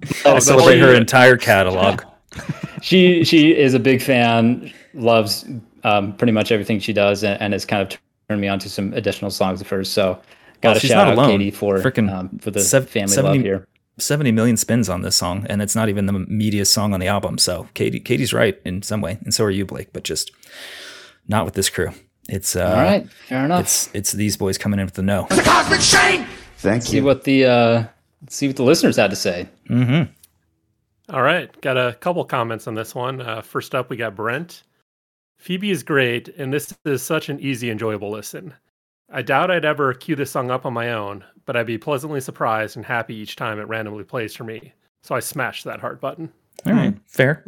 so 0.06 0.36
I 0.36 0.40
celebrate 0.40 0.78
her 0.78 0.94
entire 0.94 1.36
catalog. 1.36 2.04
she 2.84 3.24
she 3.24 3.58
is 3.58 3.74
a 3.74 3.80
big 3.80 4.00
fan, 4.02 4.72
loves 4.94 5.46
um, 5.88 6.14
pretty 6.16 6.34
much 6.34 6.52
everything 6.52 6.80
she 6.80 6.94
does, 6.94 7.24
and, 7.24 7.40
and 7.42 7.54
has 7.54 7.66
kind 7.66 7.82
of 7.82 8.00
turned 8.30 8.42
me 8.42 8.48
on 8.48 8.60
to 8.60 8.70
some 8.70 8.94
additional 8.94 9.32
songs 9.32 9.62
of 9.62 9.70
hers. 9.70 9.90
So, 9.90 10.14
got 10.62 10.70
Well, 10.70 10.74
to 10.76 10.80
she's 10.80 10.90
shout 10.92 11.08
out 11.08 11.14
alone. 11.14 11.30
Katie 11.30 11.52
for 11.52 11.78
Frickin' 11.80 12.12
um, 12.14 12.38
for 12.40 12.52
the 12.52 12.60
sev- 12.62 12.90
family 12.90 13.14
70 13.14 13.38
love 13.38 13.44
here. 13.46 13.68
70 14.00 14.32
million 14.32 14.58
spins 14.58 14.90
on 14.90 15.02
this 15.02 15.16
song, 15.16 15.46
and 15.50 15.62
it's 15.62 15.76
not 15.76 15.90
even 15.90 16.06
the 16.06 16.14
meatiest 16.14 16.68
song 16.68 16.94
on 16.94 17.00
the 17.00 17.08
album. 17.08 17.38
So 17.40 17.68
Katie, 17.74 18.00
Katie's 18.00 18.32
right 18.34 18.60
in 18.64 18.82
some 18.84 19.02
way, 19.02 19.18
and 19.24 19.34
so 19.34 19.44
are 19.44 19.50
you, 19.52 19.66
Blake, 19.66 19.92
but 19.94 20.04
just 20.04 20.32
not 21.28 21.46
with 21.46 21.56
this 21.56 21.70
crew. 21.70 21.90
It's 22.30 22.56
uh, 22.56 22.66
All 22.66 22.76
right, 22.84 23.10
fair 23.28 23.46
enough. 23.46 23.62
It's 23.62 23.90
it's 23.94 24.12
these 24.12 24.38
boys 24.38 24.58
coming 24.58 24.80
in 24.80 24.86
with 24.86 24.96
the 24.96 25.02
no. 25.02 25.28
Thank 26.58 26.84
you. 26.86 26.90
see 26.90 27.02
what 27.02 27.24
the 27.24 27.46
uh, 27.46 27.84
see 28.30 28.48
what 28.48 28.56
the 28.58 28.64
listeners 28.64 28.98
had 28.98 29.10
to 29.12 29.16
say. 29.16 29.48
Mm-hmm. 29.70 30.12
All 31.16 31.22
right, 31.22 31.50
got 31.62 31.78
a 31.78 31.94
couple 31.94 32.24
comments 32.26 32.68
on 32.68 32.76
this 32.76 32.94
one. 32.94 33.22
Uh, 33.22 33.42
first 33.42 33.74
up, 33.74 33.90
we 33.90 33.96
got 33.98 34.16
Brent. 34.16 34.64
Phoebe 35.38 35.72
is 35.72 35.84
great, 35.84 36.30
and 36.38 36.52
this 36.54 36.74
is 36.86 37.02
such 37.02 37.30
an 37.30 37.40
easy, 37.40 37.70
enjoyable 37.70 38.10
listen. 38.12 38.54
I 39.10 39.22
doubt 39.22 39.52
I'd 39.52 39.66
ever 39.66 39.94
cue 39.94 40.16
this 40.16 40.32
song 40.32 40.52
up 40.52 40.66
on 40.66 40.74
my 40.74 40.92
own, 40.94 41.24
but 41.46 41.56
I'd 41.56 41.68
be 41.68 41.78
pleasantly 41.78 42.20
surprised 42.20 42.76
and 42.76 42.86
happy 42.86 43.16
each 43.16 43.36
time 43.36 43.60
it 43.60 43.68
randomly 43.68 44.04
plays 44.04 44.36
for 44.36 44.44
me. 44.44 44.74
So 45.04 45.16
I 45.16 45.20
smashed 45.22 45.64
that 45.64 45.80
heart 45.80 46.02
button. 46.02 46.32
All 46.66 46.74
right, 46.74 46.94
fair. 47.06 47.46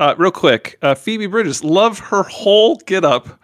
Uh, 0.00 0.14
real 0.18 0.32
quick, 0.32 0.78
uh, 0.82 0.94
Phoebe 0.94 1.26
Bridges, 1.26 1.62
love 1.62 1.98
her 2.00 2.24
whole 2.24 2.76
get 2.86 3.04
up. 3.04 3.40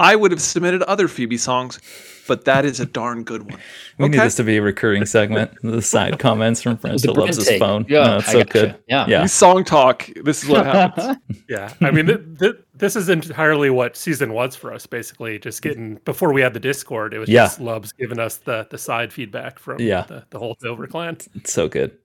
I 0.00 0.14
would 0.16 0.30
have 0.30 0.40
submitted 0.40 0.82
other 0.82 1.08
Phoebe 1.08 1.38
songs, 1.38 1.80
but 2.28 2.44
that 2.44 2.64
is 2.64 2.78
a 2.78 2.86
darn 2.86 3.24
good 3.24 3.50
one. 3.50 3.58
We 3.98 4.08
need 4.08 4.20
this 4.20 4.36
to 4.36 4.44
be 4.44 4.58
a 4.58 4.62
recurring 4.62 5.06
segment. 5.06 5.50
The 5.62 5.82
side 5.82 6.18
comments 6.20 6.62
from 6.62 6.76
friends 6.76 7.02
The 7.02 7.12
that 7.12 7.18
loves 7.20 7.36
his 7.36 7.58
phone. 7.58 7.84
Yeah, 7.88 8.04
no, 8.04 8.16
it's 8.18 8.28
I 8.28 8.32
so 8.32 8.38
gotcha. 8.44 8.52
good. 8.52 8.76
Yeah. 8.86 9.06
yeah. 9.08 9.22
We 9.22 9.28
song 9.28 9.64
talk. 9.64 10.08
This 10.22 10.44
is 10.44 10.48
what 10.48 10.66
happens. 10.66 11.16
Yeah, 11.48 11.72
I 11.80 11.90
mean, 11.90 12.06
th- 12.06 12.20
th- 12.38 12.56
this 12.78 12.96
is 12.96 13.08
entirely 13.08 13.70
what 13.70 13.96
season 13.96 14.32
was 14.32 14.54
for 14.56 14.72
us. 14.72 14.86
Basically, 14.86 15.38
just 15.38 15.62
getting 15.62 15.96
before 16.04 16.32
we 16.32 16.40
had 16.40 16.54
the 16.54 16.60
Discord, 16.60 17.12
it 17.14 17.18
was 17.18 17.28
Yeah. 17.28 17.44
just 17.44 17.60
Lubs 17.60 17.92
giving 17.96 18.18
us 18.18 18.36
the 18.38 18.66
the 18.70 18.78
side 18.78 19.12
feedback 19.12 19.58
from 19.58 19.80
Yeah. 19.80 20.02
the, 20.02 20.24
the 20.30 20.38
whole 20.38 20.56
Silver 20.60 20.86
clan. 20.86 21.18
It's 21.34 21.52
so 21.52 21.68
good. 21.68 21.96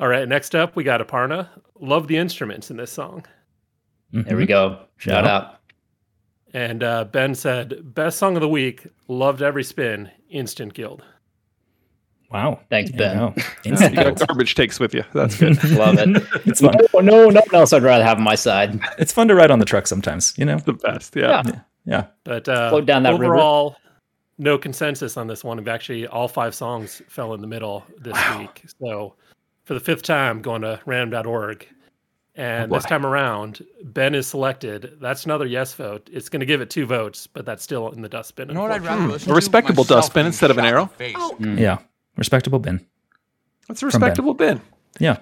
All 0.00 0.08
right, 0.08 0.28
next 0.28 0.54
up 0.54 0.76
we 0.76 0.84
got 0.84 1.00
Aparna. 1.00 1.48
Love 1.80 2.06
the 2.06 2.16
instruments 2.16 2.70
in 2.70 2.76
this 2.76 2.92
song. 2.92 3.24
There 4.12 4.36
we 4.36 4.46
go. 4.46 4.80
Shout 4.96 5.24
Yeah. 5.24 5.36
out. 5.36 5.54
And 6.54 6.82
uh, 6.82 7.04
Ben 7.04 7.34
said, 7.34 7.94
"Best 7.94 8.18
song 8.18 8.36
of 8.36 8.40
the 8.40 8.48
week. 8.48 8.86
Loved 9.08 9.42
every 9.42 9.64
spin. 9.64 10.10
Instant 10.30 10.72
guild." 10.74 11.04
Wow. 12.30 12.60
Thanks, 12.68 12.90
There 12.92 13.14
you 13.14 13.32
Ben. 13.64 13.74
go. 13.74 13.78
You 13.88 13.94
got 13.96 14.26
garbage 14.26 14.54
takes 14.54 14.78
with 14.78 14.92
you. 14.94 15.02
That's 15.14 15.38
good. 15.38 15.62
Love 15.72 15.96
it. 15.98 16.22
It's 16.46 16.60
fun. 16.60 16.74
no, 16.94 17.00
no, 17.00 17.28
no 17.30 17.40
one 17.40 17.54
else 17.54 17.72
I'd 17.72 17.82
rather 17.82 18.04
have 18.04 18.18
on 18.18 18.24
my 18.24 18.34
side. 18.34 18.78
It's 18.98 19.12
fun 19.12 19.28
to 19.28 19.34
ride 19.34 19.50
on 19.50 19.58
the 19.58 19.64
truck 19.64 19.86
sometimes, 19.86 20.34
you 20.36 20.44
know? 20.44 20.58
the 20.58 20.74
best. 20.74 21.16
Yeah. 21.16 21.42
Yeah. 21.46 21.60
Yeah. 21.86 22.06
But 22.24 22.48
uh, 22.48 22.68
Float 22.70 22.84
down 22.86 23.02
that 23.04 23.12
river. 23.12 23.34
overall, 23.36 23.76
no 24.36 24.58
consensus 24.58 25.16
on 25.16 25.26
this 25.26 25.42
one. 25.42 25.56
We've 25.56 25.68
actually 25.68 26.06
all 26.06 26.28
five 26.28 26.54
songs 26.54 27.00
fell 27.08 27.32
in 27.32 27.40
the 27.40 27.46
middle 27.46 27.82
this 27.98 28.16
week. 28.36 28.64
So 28.78 29.14
for 29.64 29.72
the 29.74 29.80
fifth 29.80 30.02
time, 30.02 30.42
going 30.42 30.60
to 30.62 30.80
random.org. 30.84 31.66
And 32.36 32.70
this 32.70 32.84
time 32.84 33.04
around, 33.04 33.64
Ben 33.82 34.14
is 34.14 34.28
selected. 34.28 34.98
That's 35.00 35.24
another 35.24 35.44
yes 35.46 35.74
vote. 35.74 36.08
It's 36.12 36.28
going 36.28 36.38
to 36.40 36.46
give 36.46 36.60
it 36.60 36.70
two 36.70 36.86
votes, 36.86 37.26
but 37.26 37.44
that's 37.44 37.64
still 37.64 37.88
in 37.90 38.00
the 38.02 38.08
dustbin. 38.08 38.48
You 38.48 38.54
know 38.54 38.62
what 38.62 38.70
I'd 38.70 38.82
rather 38.84 39.08
listen 39.08 39.32
A 39.32 39.34
respectable 39.34 39.82
Myself 39.82 40.02
dustbin 40.04 40.26
instead 40.26 40.52
of 40.52 40.58
an 40.58 40.64
arrow. 40.64 40.84
the 40.98 41.04
face. 41.04 41.16
Mm. 41.16 41.58
Yeah. 41.58 41.78
Respectable 42.18 42.58
bin. 42.58 42.84
That's 43.68 43.82
a 43.82 43.86
respectable 43.86 44.34
bin. 44.34 44.60
Yeah. 44.98 45.18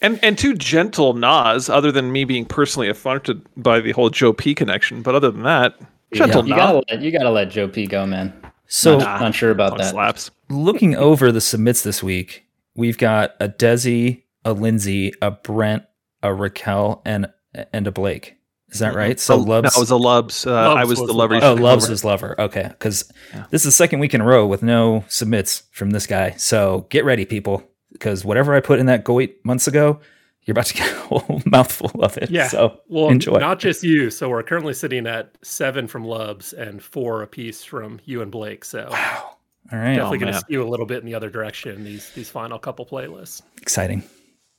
And 0.00 0.18
and 0.22 0.38
two 0.38 0.54
gentle 0.54 1.14
Nas, 1.14 1.68
other 1.68 1.90
than 1.92 2.12
me 2.12 2.24
being 2.24 2.44
personally 2.46 2.88
affronted 2.88 3.42
by 3.56 3.80
the 3.80 3.92
whole 3.92 4.10
Joe 4.10 4.32
P 4.32 4.54
connection. 4.54 5.02
But 5.02 5.14
other 5.14 5.30
than 5.30 5.42
that, 5.42 5.78
gentle 6.12 6.44
You 6.44 6.54
Nas. 6.54 6.58
gotta 6.58 6.82
let 6.88 7.02
you 7.02 7.10
gotta 7.10 7.30
let 7.30 7.50
Joe 7.50 7.68
P 7.68 7.86
go, 7.86 8.06
man. 8.06 8.32
So 8.66 8.98
not, 8.98 9.20
not 9.20 9.34
sure 9.34 9.50
about 9.50 9.76
that. 9.78 9.90
slaps. 9.90 10.30
looking 10.48 10.94
over 11.08 11.32
the 11.32 11.40
submits 11.40 11.82
this 11.82 12.02
week, 12.02 12.44
we've 12.76 12.98
got 12.98 13.34
a 13.40 13.48
Desi, 13.48 14.22
a 14.44 14.52
Lindsay, 14.52 15.12
a 15.20 15.30
Brent, 15.32 15.82
a 16.22 16.32
Raquel, 16.32 17.02
and 17.04 17.26
and 17.72 17.86
a 17.86 17.92
Blake. 17.92 18.36
Is 18.70 18.80
that 18.80 18.94
right? 18.94 19.18
So 19.18 19.34
Oh, 19.34 19.38
Lubs. 19.38 19.62
No, 19.74 19.78
it 19.78 19.80
was 19.80 19.90
a 19.90 19.96
Lubs. 19.96 20.46
Uh, 20.46 20.50
Lubs 20.50 20.76
I 20.76 20.84
was, 20.84 20.88
was 20.90 20.98
the 21.00 21.06
the 21.06 21.12
lover. 21.14 21.34
Oh, 21.36 21.54
should 21.56 21.62
Loves 21.62 21.86
cover. 21.88 22.06
lover. 22.06 22.40
Okay, 22.42 22.68
because 22.68 23.10
this 23.50 23.62
is 23.62 23.64
the 23.64 23.72
second 23.72 23.98
week 24.00 24.12
in 24.14 24.20
a 24.20 24.24
row 24.24 24.46
with 24.46 24.62
no 24.62 25.04
submits 25.08 25.62
from 25.72 25.90
this 25.90 26.06
guy. 26.06 26.32
So 26.32 26.86
get 26.90 27.04
ready, 27.04 27.24
people, 27.24 27.62
because 27.92 28.24
whatever 28.24 28.54
I 28.54 28.60
put 28.60 28.78
in 28.78 28.86
that 28.86 29.04
Goit 29.04 29.36
months 29.44 29.66
ago, 29.68 30.00
you're 30.44 30.52
about 30.52 30.66
to 30.66 30.74
get 30.74 30.90
a 30.92 31.00
whole 31.00 31.42
mouthful 31.46 31.90
of 32.02 32.16
it. 32.18 32.30
Yeah. 32.30 32.48
So 32.48 32.80
well, 32.88 33.08
enjoy. 33.08 33.38
not 33.38 33.58
just 33.58 33.82
you. 33.82 34.10
So 34.10 34.28
we're 34.28 34.42
currently 34.42 34.74
sitting 34.74 35.06
at 35.06 35.32
seven 35.42 35.86
from 35.86 36.04
Lubs 36.04 36.52
and 36.52 36.82
four 36.82 37.22
apiece 37.22 37.64
from 37.64 38.00
you 38.04 38.20
and 38.22 38.30
Blake. 38.30 38.64
So 38.66 38.86
All 38.90 39.78
right. 39.78 39.94
definitely 39.96 40.00
Oh, 40.18 40.20
going 40.20 40.20
to 40.20 40.32
man. 40.32 40.40
skew 40.40 40.62
a 40.62 40.68
little 40.68 40.86
bit 40.86 40.98
in 41.00 41.06
the 41.06 41.14
other 41.14 41.30
direction. 41.30 41.84
These 41.84 42.10
these 42.10 42.28
final 42.30 42.58
couple 42.58 42.84
playlists. 42.86 43.40
Exciting. 43.62 44.02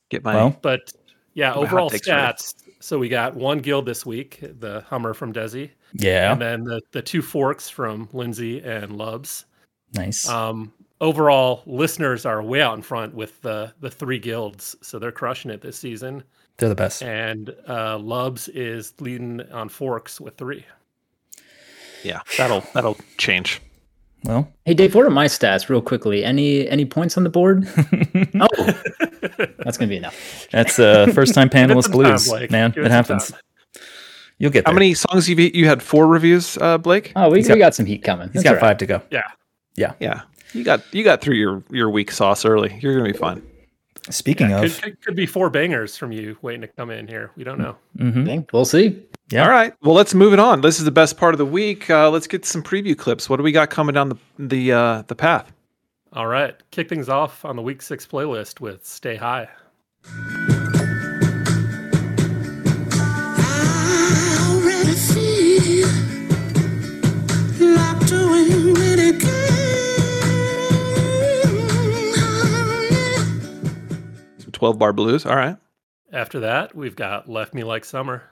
Get 0.10 0.24
my 0.24 0.34
Well, 0.36 0.58
But 0.64 0.92
yeah, 1.36 1.52
My 1.52 1.56
overall 1.58 1.90
stats. 1.92 2.56
ready. 2.66 2.69
Stats. 2.80 2.84
So 2.84 3.00
we 3.00 3.10
got 3.10 3.36
one 3.36 3.60
guild 3.60 3.86
this 3.86 4.06
week, 4.06 4.40
the 4.60 4.82
Hummer 4.82 5.14
from 5.14 5.34
Desi, 5.34 5.72
yeah. 5.94 6.32
and 6.32 6.42
then 6.42 6.64
the, 6.64 6.82
the 6.92 7.02
two 7.02 7.22
forks 7.22 7.70
from 7.70 8.10
Lindsay 8.14 8.62
and 8.62 8.98
Lubs. 8.98 9.46
Nice. 9.94 10.28
Um, 10.30 10.72
overall, 11.02 11.64
listeners 11.66 12.26
are 12.26 12.42
way 12.42 12.62
out 12.62 12.76
in 12.76 12.82
front 12.82 13.14
with 13.14 13.42
the 13.42 13.74
the 13.80 13.90
three 13.90 14.20
guilds, 14.20 14.76
so 14.82 15.00
they're 15.00 15.12
crushing 15.12 15.52
it 15.52 15.62
this 15.62 15.78
season. 15.78 16.24
They're 16.58 16.70
the 16.70 16.76
best. 16.76 17.02
And 17.04 17.56
uh, 17.68 17.98
Lubs 17.98 18.50
is 18.50 18.94
leading 19.00 19.42
on 19.52 19.70
forks 19.70 20.20
with 20.20 20.38
three. 20.38 20.66
yeah. 22.04 22.22
That'll 22.38 22.64
that'll 22.74 22.98
change. 23.18 23.62
Well, 24.24 24.52
Hey 24.66 24.74
Dave, 24.74 24.96
what 24.96 25.06
are 25.06 25.10
my 25.10 25.26
stats 25.26 25.70
real 25.70 25.82
quickly? 25.82 26.24
Any 26.26 26.68
any 26.68 26.86
points 26.86 27.18
on 27.18 27.24
the 27.24 27.30
board? 27.30 27.68
oh, 28.40 28.82
that's 29.64 29.78
gonna 29.78 29.90
be 29.90 29.98
enough. 29.98 30.48
that's 30.52 30.78
uh, 30.80 31.08
first 31.14 31.34
time 31.34 31.48
Give 31.52 31.70
it 31.70 31.74
panelist 31.74 31.84
some 31.84 31.92
time, 31.94 32.02
blues, 32.02 32.52
man. 32.52 32.72
Give 32.72 32.84
It 32.84 32.88
it 32.88 32.92
happens. 32.92 33.32
time. 33.32 33.40
You'll 34.38 34.52
get 34.52 34.66
How 34.68 34.74
many 34.74 34.94
songs 34.94 35.28
have 35.28 35.40
you 35.40 35.52
you 35.54 35.68
had 35.68 35.82
four 35.84 36.08
reviews, 36.08 36.58
uh, 36.58 36.78
Blake? 36.78 37.12
Oh, 37.16 37.30
we, 37.30 37.40
He's 37.40 37.48
we 37.48 37.56
got- 37.56 37.60
got 37.68 37.76
some 37.76 37.86
heat 37.86 38.04
coming. 38.04 38.28
He's 38.28 38.36
That's 38.36 38.44
got 38.44 38.50
all 38.50 38.56
right. 38.56 38.62
five 38.62 38.78
to 38.80 38.86
go. 38.86 39.02
Yeah. 39.12 39.22
Yeah. 39.76 39.94
Yeah. 40.00 40.22
You 40.54 40.64
got 40.64 40.82
you 40.94 41.04
got 41.04 41.22
through 41.22 41.36
your 41.36 41.64
your 41.72 41.90
weak 41.90 42.12
sauce 42.12 42.44
early. 42.46 42.78
You're 42.82 42.98
gonna 42.98 43.12
be 43.12 43.18
fine. 43.18 43.42
Speaking 44.10 44.48
Could, 44.48 44.64
of, 44.66 44.82
could, 44.82 45.02
could 45.02 45.16
be 45.16 45.26
four 45.26 45.50
bangers 45.50 45.96
from 45.98 46.12
you 46.12 46.38
waiting 46.42 46.62
to 46.62 46.68
come 46.68 46.90
in 46.90 47.08
here. 47.08 47.32
We 47.36 47.44
don't 47.44 47.60
know. 47.60 47.76
Mm-hmm. 47.98 48.42
We'll 48.52 48.66
see. 48.66 49.04
Yeah. 49.32 49.44
All 49.44 49.50
right. 49.50 49.74
Well, 49.82 49.94
let's 49.94 50.16
move 50.16 50.34
it 50.34 50.40
on. 50.40 50.62
This 50.62 50.80
is 50.80 50.86
the 50.86 50.92
best 50.92 51.18
part 51.18 51.36
of 51.36 51.38
the 51.38 51.46
week. 51.46 51.88
Uh, 51.90 52.10
let's 52.10 52.26
get 52.26 52.46
some 52.46 52.64
preview 52.64 52.98
clips. 52.98 53.30
What 53.30 53.38
do 53.38 53.44
we 53.44 53.52
got 53.52 53.70
coming 53.70 53.94
down 53.94 54.10
the 54.10 54.18
the 54.40 54.72
uh, 54.72 55.04
the 55.08 55.16
path? 55.16 55.52
All 56.14 56.26
right. 56.26 56.56
Kick 56.72 56.90
things 56.90 57.10
off 57.10 57.46
on 57.46 57.56
the 57.56 57.62
week 57.62 57.84
six 57.84 58.08
playlist 58.08 58.60
with 58.60 58.84
Stay 58.86 59.16
High. 59.16 59.48
already 64.50 64.94
feel 67.54 67.76
like 67.76 68.08
doing 68.08 68.76
it 68.78 69.16
again. 69.16 69.30
Some 74.40 74.52
twelve 74.52 74.80
bar 74.80 74.92
blues. 74.92 75.28
All 75.28 75.36
right. 75.36 75.58
After 76.12 76.40
that, 76.40 76.76
we've 76.76 76.96
got 76.96 77.30
Left 77.30 77.54
Me 77.54 77.64
Like 77.64 77.86
Summer. 77.86 78.24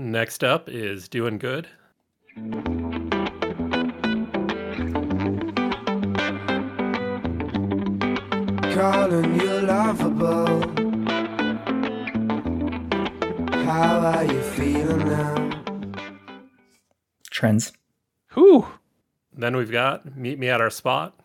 Next 0.00 0.44
up 0.44 0.68
is 0.68 1.08
Doing 1.08 1.38
Good. 1.38 1.66
Calling 8.76 9.40
you 9.40 9.60
lovable. 9.62 10.62
How 13.64 13.98
are 13.98 14.24
you 14.24 14.40
feeling 14.40 15.08
now? 15.08 15.64
Trends. 17.28 17.72
Whew. 18.34 18.68
Then 19.36 19.56
we've 19.56 19.72
got 19.72 20.16
Meet 20.16 20.38
Me 20.38 20.48
at 20.48 20.60
Our 20.60 20.70
Spot. 20.70 21.17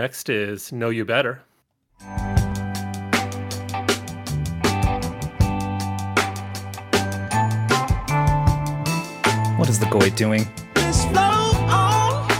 Next 0.00 0.28
is 0.28 0.70
Know 0.70 0.90
You 0.90 1.04
Better. 1.04 1.42
What 9.56 9.68
is 9.68 9.80
the 9.80 9.88
Goit 9.90 10.14
doing? 10.14 10.46
Let's 10.76 11.02
float 11.02 11.16
on 11.16 12.30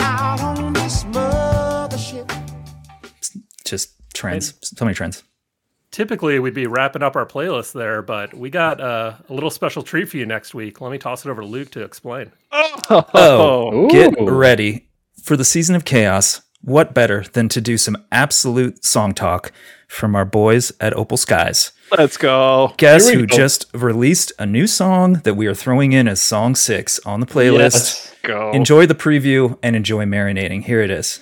out 0.00 0.42
on 0.42 0.74
this 0.74 1.04
mothership. 1.04 2.30
Just 3.64 3.94
trends. 4.12 4.52
So 4.62 4.84
many 4.84 4.94
trends. 4.94 5.24
Typically, 5.92 6.38
we'd 6.40 6.52
be 6.52 6.66
wrapping 6.66 7.02
up 7.02 7.16
our 7.16 7.24
playlist 7.24 7.72
there, 7.72 8.02
but 8.02 8.34
we 8.34 8.50
got 8.50 8.82
uh, 8.82 9.14
a 9.30 9.32
little 9.32 9.48
special 9.48 9.82
treat 9.82 10.10
for 10.10 10.18
you 10.18 10.26
next 10.26 10.52
week. 10.52 10.82
Let 10.82 10.92
me 10.92 10.98
toss 10.98 11.24
it 11.24 11.30
over 11.30 11.40
to 11.40 11.46
Luke 11.48 11.70
to 11.70 11.82
explain. 11.84 12.32
Oh, 12.90 13.88
get 13.90 14.12
ready 14.20 14.90
for 15.22 15.38
the 15.38 15.44
season 15.46 15.74
of 15.74 15.86
chaos. 15.86 16.42
What 16.64 16.94
better 16.94 17.24
than 17.32 17.48
to 17.48 17.60
do 17.60 17.76
some 17.76 17.96
absolute 18.12 18.84
song 18.84 19.14
talk 19.14 19.50
from 19.88 20.14
our 20.14 20.24
boys 20.24 20.70
at 20.78 20.94
Opal 20.94 21.16
Skies? 21.16 21.72
Let's 21.90 22.16
go. 22.16 22.72
Guess 22.76 23.10
who 23.10 23.26
go. 23.26 23.36
just 23.36 23.66
released 23.74 24.32
a 24.38 24.46
new 24.46 24.68
song 24.68 25.14
that 25.24 25.34
we 25.34 25.48
are 25.48 25.56
throwing 25.56 25.92
in 25.92 26.06
as 26.06 26.22
song 26.22 26.54
six 26.54 27.00
on 27.00 27.18
the 27.18 27.26
playlist? 27.26 27.58
Yes. 27.58 28.14
Go. 28.22 28.52
Enjoy 28.52 28.86
the 28.86 28.94
preview 28.94 29.58
and 29.60 29.74
enjoy 29.74 30.04
marinating. 30.04 30.62
Here 30.62 30.80
it 30.80 30.90
is. 30.92 31.18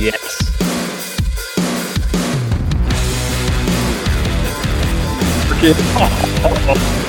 Yes. 0.00 0.40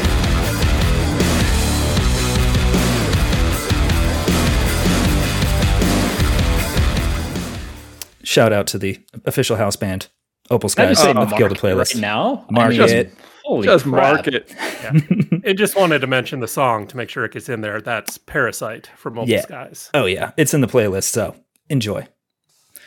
Shout 8.23 8.53
out 8.53 8.67
to 8.67 8.77
the 8.77 8.99
official 9.25 9.55
house 9.57 9.75
band, 9.75 10.07
Opal 10.49 10.69
Can 10.69 10.87
I 10.89 10.93
Skies 10.93 10.97
just 10.97 11.03
say 11.03 11.09
of 11.11 11.15
mark 11.29 11.37
Gilded 11.37 11.57
Playlist. 11.57 11.93
right 11.95 12.01
now? 12.01 12.45
Mark 12.49 12.73
I 12.73 12.77
mean, 12.77 12.89
it. 12.89 13.13
Holy 13.43 13.65
Just 13.67 13.83
crap. 13.83 14.15
mark 14.15 14.27
it. 14.27 14.53
It 15.43 15.55
just 15.55 15.75
wanted 15.75 15.99
to 15.99 16.07
mention 16.07 16.39
the 16.39 16.47
song 16.47 16.87
to 16.87 16.95
make 16.95 17.09
sure 17.09 17.25
it 17.25 17.33
gets 17.33 17.49
in 17.49 17.59
there. 17.59 17.81
That's 17.81 18.17
Parasite 18.17 18.89
from 18.95 19.15
Mobile 19.15 19.29
Yeah. 19.29 19.41
Skies. 19.41 19.89
Oh 19.93 20.05
yeah, 20.05 20.31
it's 20.37 20.53
in 20.53 20.61
the 20.61 20.67
playlist, 20.67 21.03
so 21.11 21.35
enjoy. 21.69 22.07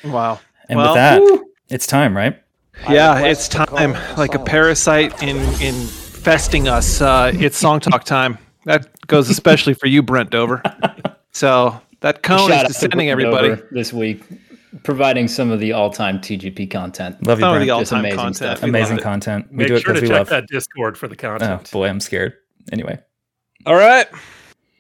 Wow. 0.03 0.41
And 0.71 0.79
Well, 0.79 0.89
with 0.89 0.95
that, 0.95 1.45
it's 1.69 1.87
time, 1.87 2.17
right? 2.17 2.43
Yeah, 2.89 3.21
it's 3.27 3.47
time. 3.49 3.93
Like 4.17 4.35
a 4.35 4.39
parasite 4.39 5.23
in 5.23 5.37
infesting 5.63 6.67
us. 6.69 7.03
Uh, 7.03 7.31
it's 7.35 7.59
song 7.59 7.81
talk 7.81 8.05
time. 8.05 8.39
That 8.65 8.89
goes 9.07 9.29
especially 9.29 9.75
for 9.75 9.87
you, 9.87 10.03
Brent 10.03 10.31
Dover. 10.31 10.63
So 11.33 11.79
that 12.01 12.23
cone 12.23 12.49
Shout 12.49 12.71
is 12.71 12.77
to 12.79 12.87
descending, 12.89 13.11
everybody. 13.11 13.49
Dover 13.51 13.69
this 13.71 13.93
week, 13.93 14.23
providing 14.83 15.29
some 15.29 15.51
of 15.51 15.61
the 15.61 15.73
all-time 15.73 16.19
TGP 16.19 16.71
content. 16.71 17.25
Love 17.27 17.39
you, 17.39 17.43
Some 17.45 17.55
of 17.55 17.61
the 17.61 17.67
Just 17.67 17.93
all-time 17.93 18.01
amazing 18.01 18.19
content. 18.19 18.37
stuff. 18.37 18.63
Amazing 18.63 18.99
content. 18.99 19.47
We 19.51 19.57
Make 19.59 19.69
do 19.69 19.75
it 19.77 19.81
sure 19.83 19.95
to 19.95 20.01
we 20.01 20.09
check 20.09 20.19
love. 20.19 20.29
that 20.31 20.47
Discord 20.49 20.97
for 20.99 21.09
the 21.09 21.17
content. 21.17 21.63
Oh 21.67 21.71
boy, 21.73 21.89
I'm 21.89 22.01
scared. 22.01 22.35
Anyway, 22.73 22.99
All 23.65 23.77
right. 23.77 24.07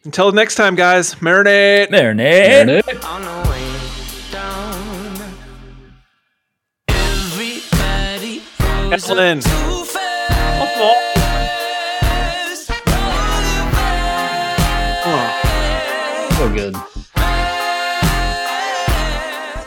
Until 0.04 0.30
next 0.32 0.54
time, 0.56 0.74
guys. 0.76 1.14
Marinate. 1.16 1.88
marinate. 1.88 2.82
Marinate. 2.82 3.04
On 3.04 3.22
the 3.22 3.50
way 3.50 3.62
down. 4.32 5.34
Everybody 6.88 8.42
goes 8.90 9.10
Ellen. 9.10 9.40
too 9.40 9.84
fast. 9.84 10.16
So 16.36 16.52
good. 16.52 16.76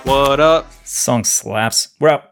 What 0.09 0.39
up? 0.39 0.65
Song 0.83 1.23
slaps. 1.23 1.89
We're 1.99 2.09
out. 2.09 2.28